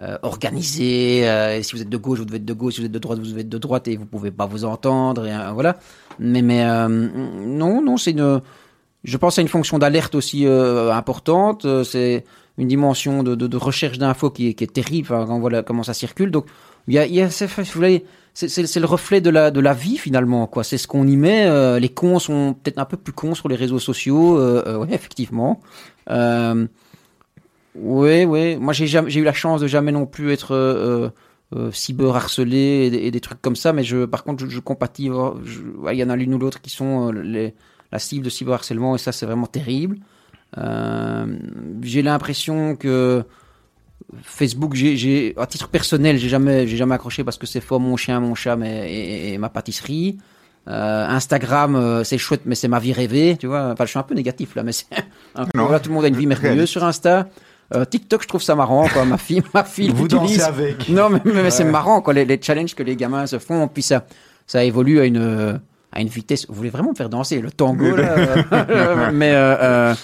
euh, 0.00 0.16
organisé. 0.22 1.28
euh, 1.28 1.60
si 1.62 1.74
vous 1.74 1.82
êtes 1.82 1.88
de 1.88 1.96
gauche, 1.96 2.18
vous 2.20 2.24
devez 2.24 2.36
être 2.38 2.44
de 2.44 2.52
gauche. 2.52 2.74
Si 2.74 2.80
vous 2.80 2.86
êtes 2.86 2.92
de 2.92 2.98
droite, 2.98 3.18
vous 3.18 3.26
devez 3.26 3.40
être 3.40 3.48
de 3.48 3.58
droite 3.58 3.88
et 3.88 3.96
vous 3.96 4.06
pouvez 4.06 4.30
pas 4.30 4.46
vous 4.46 4.64
entendre. 4.64 5.26
Et, 5.26 5.32
euh, 5.32 5.50
voilà. 5.52 5.78
Mais, 6.18 6.42
mais 6.42 6.64
euh, 6.64 6.88
non, 6.88 7.82
non, 7.82 7.96
c'est 7.96 8.12
une. 8.12 8.40
Je 9.04 9.16
pense 9.16 9.38
à 9.38 9.42
une 9.42 9.48
fonction 9.48 9.78
d'alerte 9.78 10.14
aussi 10.14 10.46
euh, 10.46 10.92
importante. 10.92 11.66
C'est 11.84 12.24
une 12.58 12.68
dimension 12.68 13.22
de, 13.22 13.34
de, 13.34 13.46
de 13.46 13.56
recherche 13.56 13.98
d'infos 13.98 14.30
qui, 14.30 14.54
qui 14.54 14.64
est 14.64 14.72
terrible 14.72 15.06
enfin, 15.10 15.24
quand 15.26 15.36
on 15.36 15.40
voit 15.40 15.50
la- 15.50 15.62
comment 15.62 15.84
ça 15.84 15.94
circule. 15.94 16.30
Donc, 16.30 16.46
il 16.88 16.94
y 16.94 16.98
a, 16.98 17.06
y 17.06 17.20
a 17.20 17.30
c'est, 17.30 17.46
c'est, 18.48 18.80
le 18.80 18.86
reflet 18.86 19.20
de 19.20 19.30
la, 19.30 19.50
de 19.50 19.60
la 19.60 19.74
vie 19.74 19.98
finalement. 19.98 20.46
quoi. 20.46 20.64
C'est 20.64 20.78
ce 20.78 20.86
qu'on 20.88 21.06
y 21.06 21.16
met. 21.16 21.80
Les 21.80 21.88
cons 21.88 22.18
sont 22.18 22.54
peut-être 22.54 22.78
un 22.78 22.84
peu 22.84 22.96
plus 22.96 23.12
cons 23.12 23.34
sur 23.34 23.48
les 23.48 23.56
réseaux 23.56 23.78
sociaux. 23.78 24.38
Ouais, 24.80 24.88
effectivement. 24.92 25.60
Euh, 26.10 26.66
oui, 27.80 28.24
oui. 28.24 28.56
Moi, 28.56 28.72
j'ai 28.72 28.86
jamais, 28.86 29.10
j'ai 29.10 29.20
eu 29.20 29.24
la 29.24 29.32
chance 29.32 29.60
de 29.60 29.66
jamais 29.66 29.92
non 29.92 30.06
plus 30.06 30.32
être 30.32 30.54
euh, 30.54 31.08
euh, 31.56 31.70
cyber 31.72 32.14
harcelé 32.16 32.84
et, 32.86 32.90
des- 32.90 32.98
et 32.98 33.10
des 33.10 33.20
trucs 33.20 33.40
comme 33.42 33.56
ça. 33.56 33.72
Mais 33.72 33.84
je, 33.84 34.04
par 34.04 34.24
contre, 34.24 34.44
je, 34.44 34.50
je 34.50 34.60
compatis. 34.60 35.08
euh, 35.10 35.30
ouais, 35.78 35.96
Il 35.96 35.98
y 35.98 36.04
en 36.04 36.10
a 36.10 36.16
l'une 36.16 36.34
ou 36.34 36.38
l'autre 36.38 36.60
qui 36.60 36.70
sont 36.70 37.08
euh, 37.08 37.22
les, 37.22 37.54
la 37.92 37.98
cible 37.98 38.24
de 38.24 38.30
cyber 38.30 38.54
harcèlement 38.54 38.94
et 38.94 38.98
ça, 38.98 39.12
c'est 39.12 39.26
vraiment 39.26 39.46
terrible. 39.46 39.98
Euh, 40.56 41.26
j'ai 41.82 42.02
l'impression 42.02 42.74
que 42.76 43.22
Facebook, 44.22 44.74
j'ai, 44.74 45.34
à 45.36 45.46
titre 45.46 45.68
personnel, 45.68 46.16
j'ai 46.18 46.28
jamais, 46.28 46.66
j'ai 46.66 46.76
jamais 46.76 46.94
accroché 46.94 47.24
parce 47.24 47.36
que 47.36 47.46
c'est 47.46 47.60
fort 47.60 47.80
mon 47.80 47.96
chien, 47.96 48.20
mon 48.20 48.34
chat, 48.34 48.56
mais, 48.56 48.90
et, 48.92 49.32
et 49.34 49.38
ma 49.38 49.48
pâtisserie. 49.48 50.18
Euh, 50.68 51.06
Instagram, 51.08 51.76
euh, 51.76 52.04
c'est 52.04 52.18
chouette, 52.18 52.42
mais 52.44 52.54
c'est 52.54 52.68
ma 52.68 52.78
vie 52.78 52.92
rêvée, 52.92 53.36
tu 53.38 53.46
vois. 53.46 53.70
Enfin, 53.72 53.84
je 53.84 53.90
suis 53.90 53.98
un 53.98 54.02
peu 54.02 54.14
négatif 54.14 54.54
là, 54.54 54.62
mais 54.62 54.72
c'est 54.72 54.86
voilà, 55.54 55.80
tout 55.80 55.88
le 55.88 55.94
monde 55.94 56.04
a 56.04 56.08
une 56.08 56.16
vie 56.16 56.26
merveilleuse 56.26 56.68
sur 56.68 56.84
Insta. 56.84 57.28
Euh, 57.74 57.84
TikTok, 57.84 58.22
je 58.22 58.28
trouve 58.28 58.42
ça 58.42 58.54
marrant, 58.54 58.88
quoi. 58.88 59.04
Ma 59.04 59.18
fille, 59.18 59.42
ma 59.52 59.62
fille 59.64 59.90
Vous 59.90 60.08
dansez 60.08 60.40
avec. 60.42 60.88
Non, 60.88 61.10
mais, 61.10 61.20
mais 61.24 61.50
c'est 61.50 61.64
marrant, 61.64 62.00
quoi. 62.00 62.14
Les, 62.14 62.24
les 62.24 62.40
challenges 62.40 62.74
que 62.74 62.82
les 62.82 62.96
gamins 62.96 63.26
se 63.26 63.38
font, 63.38 63.68
puis 63.68 63.82
ça, 63.82 64.06
ça 64.46 64.64
évolue 64.64 65.00
à 65.00 65.04
une, 65.04 65.60
à 65.92 66.00
une 66.00 66.08
vitesse. 66.08 66.46
Vous 66.48 66.54
voulez 66.54 66.70
vraiment 66.70 66.90
me 66.90 66.94
faire 66.94 67.10
danser 67.10 67.40
le 67.40 67.50
tango, 67.50 67.94
là? 67.94 69.10
Mais, 69.12 69.32
euh, 69.34 69.94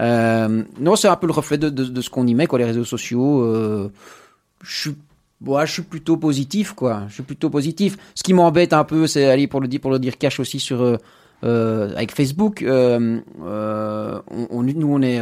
euh, 0.00 0.62
non, 0.78 0.96
c'est 0.96 1.08
un 1.08 1.16
peu 1.16 1.26
le 1.26 1.32
reflet 1.34 1.58
de, 1.58 1.68
de, 1.68 1.84
de 1.84 2.00
ce 2.00 2.08
qu'on 2.08 2.26
y 2.26 2.34
met, 2.34 2.46
quoi, 2.46 2.58
les 2.58 2.64
réseaux 2.64 2.84
sociaux. 2.84 3.90
Je 4.62 4.80
suis, 4.80 4.96
ouais, 5.44 5.66
je 5.66 5.72
suis 5.72 5.82
plutôt 5.82 6.16
positif, 6.16 6.72
quoi. 6.72 7.02
Je 7.08 7.14
suis 7.14 7.22
plutôt 7.22 7.50
positif. 7.50 7.98
Ce 8.14 8.22
qui 8.22 8.32
m'embête 8.32 8.72
un 8.72 8.84
peu, 8.84 9.06
c'est, 9.06 9.26
aller 9.30 9.46
pour 9.46 9.60
le 9.60 9.68
dire, 9.68 9.80
pour 9.80 9.90
le 9.90 9.98
dire 9.98 10.16
cash 10.16 10.40
aussi 10.40 10.58
sur, 10.58 10.98
euh, 11.44 11.90
avec 11.96 12.12
Facebook, 12.14 12.62
euh, 12.62 13.18
euh, 13.44 14.20
on, 14.30 14.46
on- 14.50 14.62
nous 14.62 14.88
on 14.92 15.02
est, 15.02 15.20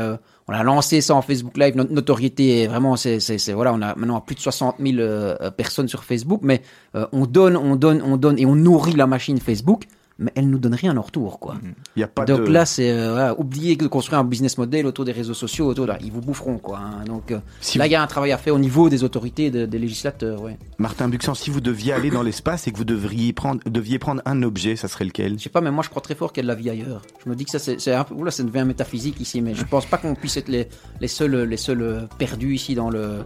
on 0.49 0.55
a 0.55 0.62
lancé 0.62 1.03
ça 1.03 1.14
en 1.14 1.22
Facebook 1.22 1.57
Live. 1.59 1.76
Notre 1.76 1.92
notoriété 1.92 2.62
est 2.62 2.66
vraiment, 2.66 2.96
c'est, 2.96 3.20
c'est, 3.20 3.53
voilà, 3.53 3.72
on 3.74 3.82
a 3.82 3.94
maintenant 3.94 4.20
plus 4.20 4.34
de 4.34 4.40
60 4.40 4.76
000 4.80 4.99
euh, 4.99 5.36
euh, 5.40 5.51
personnes 5.51 5.88
sur 5.88 6.05
Facebook, 6.05 6.40
mais 6.42 6.62
euh, 6.94 7.07
on 7.12 7.26
donne, 7.26 7.57
on 7.57 7.76
donne, 7.76 8.03
on 8.03 8.16
donne 8.16 8.38
et 8.38 8.46
on 8.46 8.57
nourrit 8.57 8.94
la 8.94 9.07
machine 9.07 9.38
Facebook, 9.38 9.84
mais 10.19 10.33
elle 10.35 10.51
nous 10.51 10.59
donne 10.59 10.75
rien 10.75 10.97
en 10.97 11.03
retour, 11.03 11.39
quoi. 11.39 11.57
Il 11.97 12.01
y 12.01 12.03
a 12.03 12.09
pas 12.09 12.25
Donc 12.25 12.41
de. 12.45 12.51
là, 12.53 12.66
c'est 12.66 12.91
euh, 12.91 13.12
voilà, 13.12 13.39
oubliez 13.39 13.77
de 13.77 13.87
construire 13.87 14.19
un 14.19 14.25
business 14.25 14.59
model 14.59 14.87
autour 14.87 15.05
des 15.05 15.12
réseaux 15.12 15.35
sociaux, 15.35 15.66
autour 15.66 15.87
de, 15.87 15.93
ils 16.03 16.11
vous 16.11 16.21
boufferont, 16.21 16.59
quoi. 16.59 16.79
hein. 16.79 17.05
Donc 17.07 17.31
euh, 17.31 17.39
si 17.61 17.79
là, 17.79 17.85
vous- 17.85 17.89
il 17.89 17.93
y 17.93 17.95
a 17.97 18.03
un 18.03 18.07
travail 18.07 18.33
à 18.33 18.39
faire 18.39 18.55
au 18.55 18.59
niveau 18.59 18.89
des 18.89 19.05
autorités, 19.05 19.51
de- 19.51 19.66
des 19.66 19.79
législateurs, 19.79 20.43
ouais. 20.43 20.59
Martin 20.79 21.09
Buxan, 21.09 21.35
si 21.35 21.51
vous 21.51 21.61
deviez 21.61 21.93
aller 21.93 22.11
dans 22.11 22.23
l'espace 22.23 22.66
et 22.66 22.73
que 22.73 22.77
vous 22.79 22.85
devriez 22.85 23.33
prendre, 23.33 23.61
deviez 23.66 23.99
prendre 23.99 24.21
un 24.25 24.43
objet, 24.43 24.75
ça 24.77 24.89
serait 24.89 25.05
lequel? 25.05 25.39
Je 25.39 25.45
sais 25.45 25.51
pas, 25.51 25.61
mais 25.61 25.71
moi 25.71 25.85
je 25.85 25.89
crois 25.91 26.03
très 26.03 26.14
fort 26.14 26.33
de 26.35 26.43
la 26.43 26.55
vie 26.55 26.71
ailleurs. 26.71 27.03
Je 27.25 27.31
me 27.31 27.35
dis 27.37 27.45
que 27.45 27.51
ça 27.51 27.59
c'est 27.59 27.93
un 27.95 28.05
peu, 28.05 28.14
oula, 28.14 28.31
ça 28.31 28.43
devient 28.43 28.64
métaphysique 28.64 29.21
ici, 29.21 29.41
mais 29.41 29.55
je 29.55 29.64
pense 29.64 29.87
pas 29.87 29.99
qu'on 29.99 30.14
puisse 30.14 30.37
être 30.37 30.49
les, 30.49 30.69
les 31.01 31.09
seuls, 31.09 31.35
les 31.45 31.57
seuls 31.57 31.83
euh, 31.83 32.01
perdus 32.19 32.55
ici 32.55 32.75
dans 32.75 32.91
le, 32.91 33.21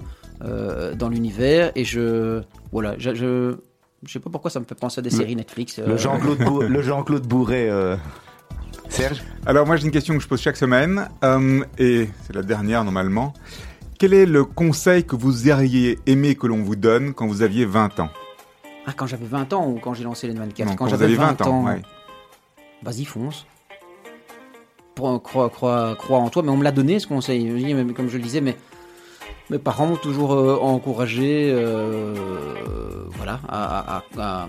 euh, 0.44 0.94
dans 0.94 1.08
l'univers. 1.08 1.72
Et 1.74 1.84
je, 1.84 2.42
voilà, 2.70 2.94
je, 2.98 3.14
je, 3.14 3.56
je 4.04 4.12
sais 4.12 4.20
pas 4.20 4.30
pourquoi 4.30 4.50
ça 4.50 4.60
me 4.60 4.64
fait 4.64 4.74
penser 4.74 4.98
à 4.98 5.02
des 5.02 5.10
Le- 5.10 5.16
séries 5.16 5.36
Netflix. 5.36 5.78
euh, 5.78 5.86
Le 5.86 5.96
Jean-Claude 5.96 6.80
Jean-Claude 6.82 7.26
Bourret. 7.26 7.68
euh, 7.70 7.96
Serge? 8.88 9.22
Alors 9.46 9.66
moi 9.66 9.76
j'ai 9.76 9.84
une 9.86 9.90
question 9.92 10.14
que 10.16 10.20
je 10.22 10.28
pose 10.28 10.40
chaque 10.40 10.56
semaine 10.56 11.08
euh, 11.24 11.64
et 11.78 12.08
c'est 12.26 12.34
la 12.34 12.42
dernière 12.42 12.84
normalement. 12.84 13.32
Quel 13.98 14.14
est 14.14 14.26
le 14.26 14.44
conseil 14.44 15.04
que 15.04 15.14
vous 15.14 15.48
auriez 15.48 15.98
aimé 16.06 16.34
que 16.34 16.46
l'on 16.48 16.62
vous 16.62 16.74
donne 16.76 17.14
quand 17.14 17.26
vous 17.28 17.42
aviez 17.42 17.64
20 17.64 18.00
ans? 18.00 18.10
Ah, 18.86 18.92
quand 18.96 19.06
j'avais 19.06 19.26
20 19.26 19.52
ans 19.52 19.68
ou 19.68 19.78
quand 19.78 19.94
j'ai 19.94 20.02
lancé 20.02 20.26
les 20.26 20.34
24 20.34 20.68
Non, 20.70 20.74
Quand, 20.74 20.88
j'avais 20.88 21.04
avez 21.04 21.14
20, 21.14 21.40
ans, 21.42 21.64
ouais. 21.66 21.82
vas-y, 22.82 23.04
fonce. 23.04 23.46
Crois, 24.96 25.48
crois, 25.50 25.94
crois 25.96 26.18
en 26.18 26.28
toi, 26.30 26.42
mais 26.42 26.50
on 26.50 26.56
me 26.56 26.64
l'a 26.64 26.72
donné 26.72 26.98
ce 26.98 27.06
conseil. 27.06 27.44
Comme 27.94 28.08
je 28.08 28.16
le 28.16 28.22
disais, 28.22 28.40
mais 28.40 28.56
mes 29.50 29.58
parents 29.58 29.86
m'ont 29.86 29.96
toujours 29.96 30.32
euh, 30.34 30.56
encouragé 30.60 31.50
euh, 31.54 32.14
voilà, 33.12 33.40
à, 33.48 33.96
à- 33.98 34.02
à- 34.18 34.48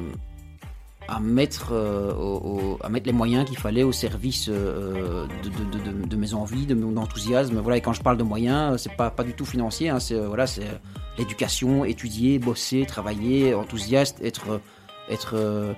à 1.10 1.20
mettre, 1.20 1.72
euh, 1.74 2.14
au- 2.14 2.38
au- 2.76 2.80
à 2.82 2.88
mettre 2.88 3.08
les 3.08 3.12
moyens 3.14 3.46
qu'il 3.46 3.58
fallait 3.58 3.84
au 3.84 3.92
service 3.92 4.48
euh, 4.50 5.26
de, 5.44 5.50
de- 5.50 5.78
de- 5.78 5.92
de- 6.04 6.08
de 6.08 6.16
mes 6.16 6.34
envies, 6.34 6.66
de 6.66 6.74
mon 6.76 6.96
enthousiasme. 6.96 7.60
Voilà, 7.60 7.78
et 7.78 7.82
quand 7.82 7.92
je 7.92 8.02
parle 8.02 8.16
de 8.18 8.24
moyens, 8.24 8.82
c'est 8.82 8.96
pas, 8.96 9.10
pas 9.10 9.24
du 9.26 9.34
tout 9.34 9.46
financier, 9.46 9.90
hein, 9.90 10.00
c'est 10.00 10.16
euh, 10.16 10.28
voilà, 10.28 10.48
c'est 10.48 10.64
euh, 10.64 10.78
l'éducation, 11.18 11.84
étudier, 11.84 12.40
bosser, 12.40 12.86
travailler, 12.86 13.54
enthousiaste, 13.54 14.20
être, 14.24 14.62
être 15.10 15.34
euh, 15.36 15.74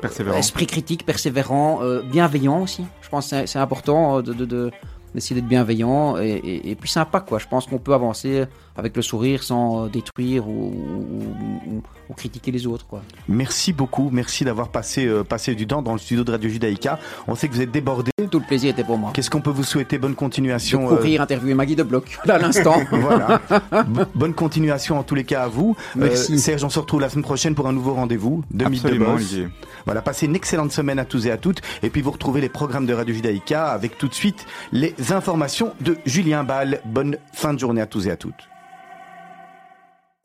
Persévérant. 0.00 0.38
esprit 0.38 0.66
critique, 0.66 1.04
persévérant, 1.04 1.80
euh, 1.82 2.00
bienveillant 2.00 2.62
aussi. 2.62 2.84
Je 3.02 3.08
pense 3.10 3.28
que 3.30 3.44
c'est- 3.46 3.58
important 3.58 4.18
euh, 4.18 4.22
de- 4.22 4.70
d'essayer 5.14 5.40
d'être 5.40 5.48
bienveillant 5.48 6.16
et, 6.18 6.28
et, 6.30 6.70
et 6.70 6.74
puis 6.74 6.88
sympa 6.88 7.20
quoi. 7.20 7.38
Je 7.38 7.46
pense 7.46 7.66
qu'on 7.66 7.78
peut 7.78 7.94
avancer 7.94 8.44
avec 8.78 8.96
le 8.96 9.02
sourire 9.02 9.42
sans 9.42 9.84
euh, 9.84 9.88
détruire 9.88 10.48
ou, 10.48 10.72
ou- 10.72 11.70
ou- 11.74 11.82
ou 12.08 12.14
critiquer 12.14 12.50
les 12.52 12.66
autres 12.66 12.86
quoi. 12.86 13.02
Merci 13.28 13.72
beaucoup, 13.74 14.08
merci 14.10 14.44
d'avoir 14.44 14.68
passé, 14.68 15.04
euh, 15.06 15.24
passé 15.24 15.54
du 15.54 15.66
temps 15.66 15.82
dans 15.82 15.92
le 15.92 15.98
studio 15.98 16.24
de 16.24 16.30
Radio 16.30 16.48
Judaïka. 16.48 16.98
On 17.26 17.34
sait 17.34 17.48
que 17.48 17.54
vous 17.54 17.60
êtes 17.60 17.70
débordé. 17.70 18.10
Tout 18.30 18.38
le 18.38 18.46
plaisir 18.46 18.70
était 18.70 18.84
pour 18.84 18.96
moi. 18.96 19.10
Qu'est-ce 19.12 19.28
qu'on 19.30 19.40
peut 19.42 19.50
vous 19.50 19.64
souhaiter? 19.64 19.98
Bonne 19.98 20.12
De 20.12 20.16
continuation. 20.16 20.90
euh, 20.90 20.96
courir, 20.96 21.20
interviewer 21.20 21.54
Maggie 21.54 21.76
de 21.76 21.82
Bloc 21.82 22.18
là 22.24 22.36
à 22.36 22.38
l'instant. 22.38 22.76
voilà. 22.90 23.40
Bonne 24.14 24.32
continuation 24.34 24.98
en 24.98 25.02
tous 25.02 25.14
les 25.14 25.24
cas 25.24 25.42
à 25.42 25.48
vous. 25.48 25.76
Merci. 25.96 26.34
Euh, 26.34 26.38
Serge, 26.38 26.64
on 26.64 26.70
se 26.70 26.78
retrouve 26.78 27.00
la 27.00 27.08
semaine 27.10 27.24
prochaine 27.24 27.54
pour 27.54 27.66
un 27.68 27.72
nouveau 27.72 27.92
rendez-vous. 27.94 28.42
De 28.50 28.64
Absolument. 28.64 29.14
Olivier. 29.14 29.48
Voilà, 29.84 30.00
passez 30.02 30.26
une 30.26 30.36
excellente 30.36 30.72
semaine 30.72 30.98
à 30.98 31.04
tous 31.04 31.26
et 31.26 31.30
à 31.30 31.36
toutes. 31.36 31.60
Et 31.82 31.90
puis 31.90 32.00
vous 32.02 32.10
retrouvez 32.10 32.40
les 32.40 32.48
programmes 32.48 32.86
de 32.86 32.94
Radio 32.94 33.14
Judaïka 33.14 33.66
avec 33.68 33.98
tout 33.98 34.08
de 34.08 34.14
suite 34.14 34.46
les 34.72 34.94
informations 35.10 35.72
de 35.80 35.96
Julien 36.06 36.44
Ball. 36.44 36.80
Bonne 36.84 37.16
fin 37.32 37.52
de 37.54 37.58
journée 37.58 37.80
à 37.80 37.86
tous 37.86 38.06
et 38.06 38.10
à 38.10 38.16
toutes. 38.16 38.34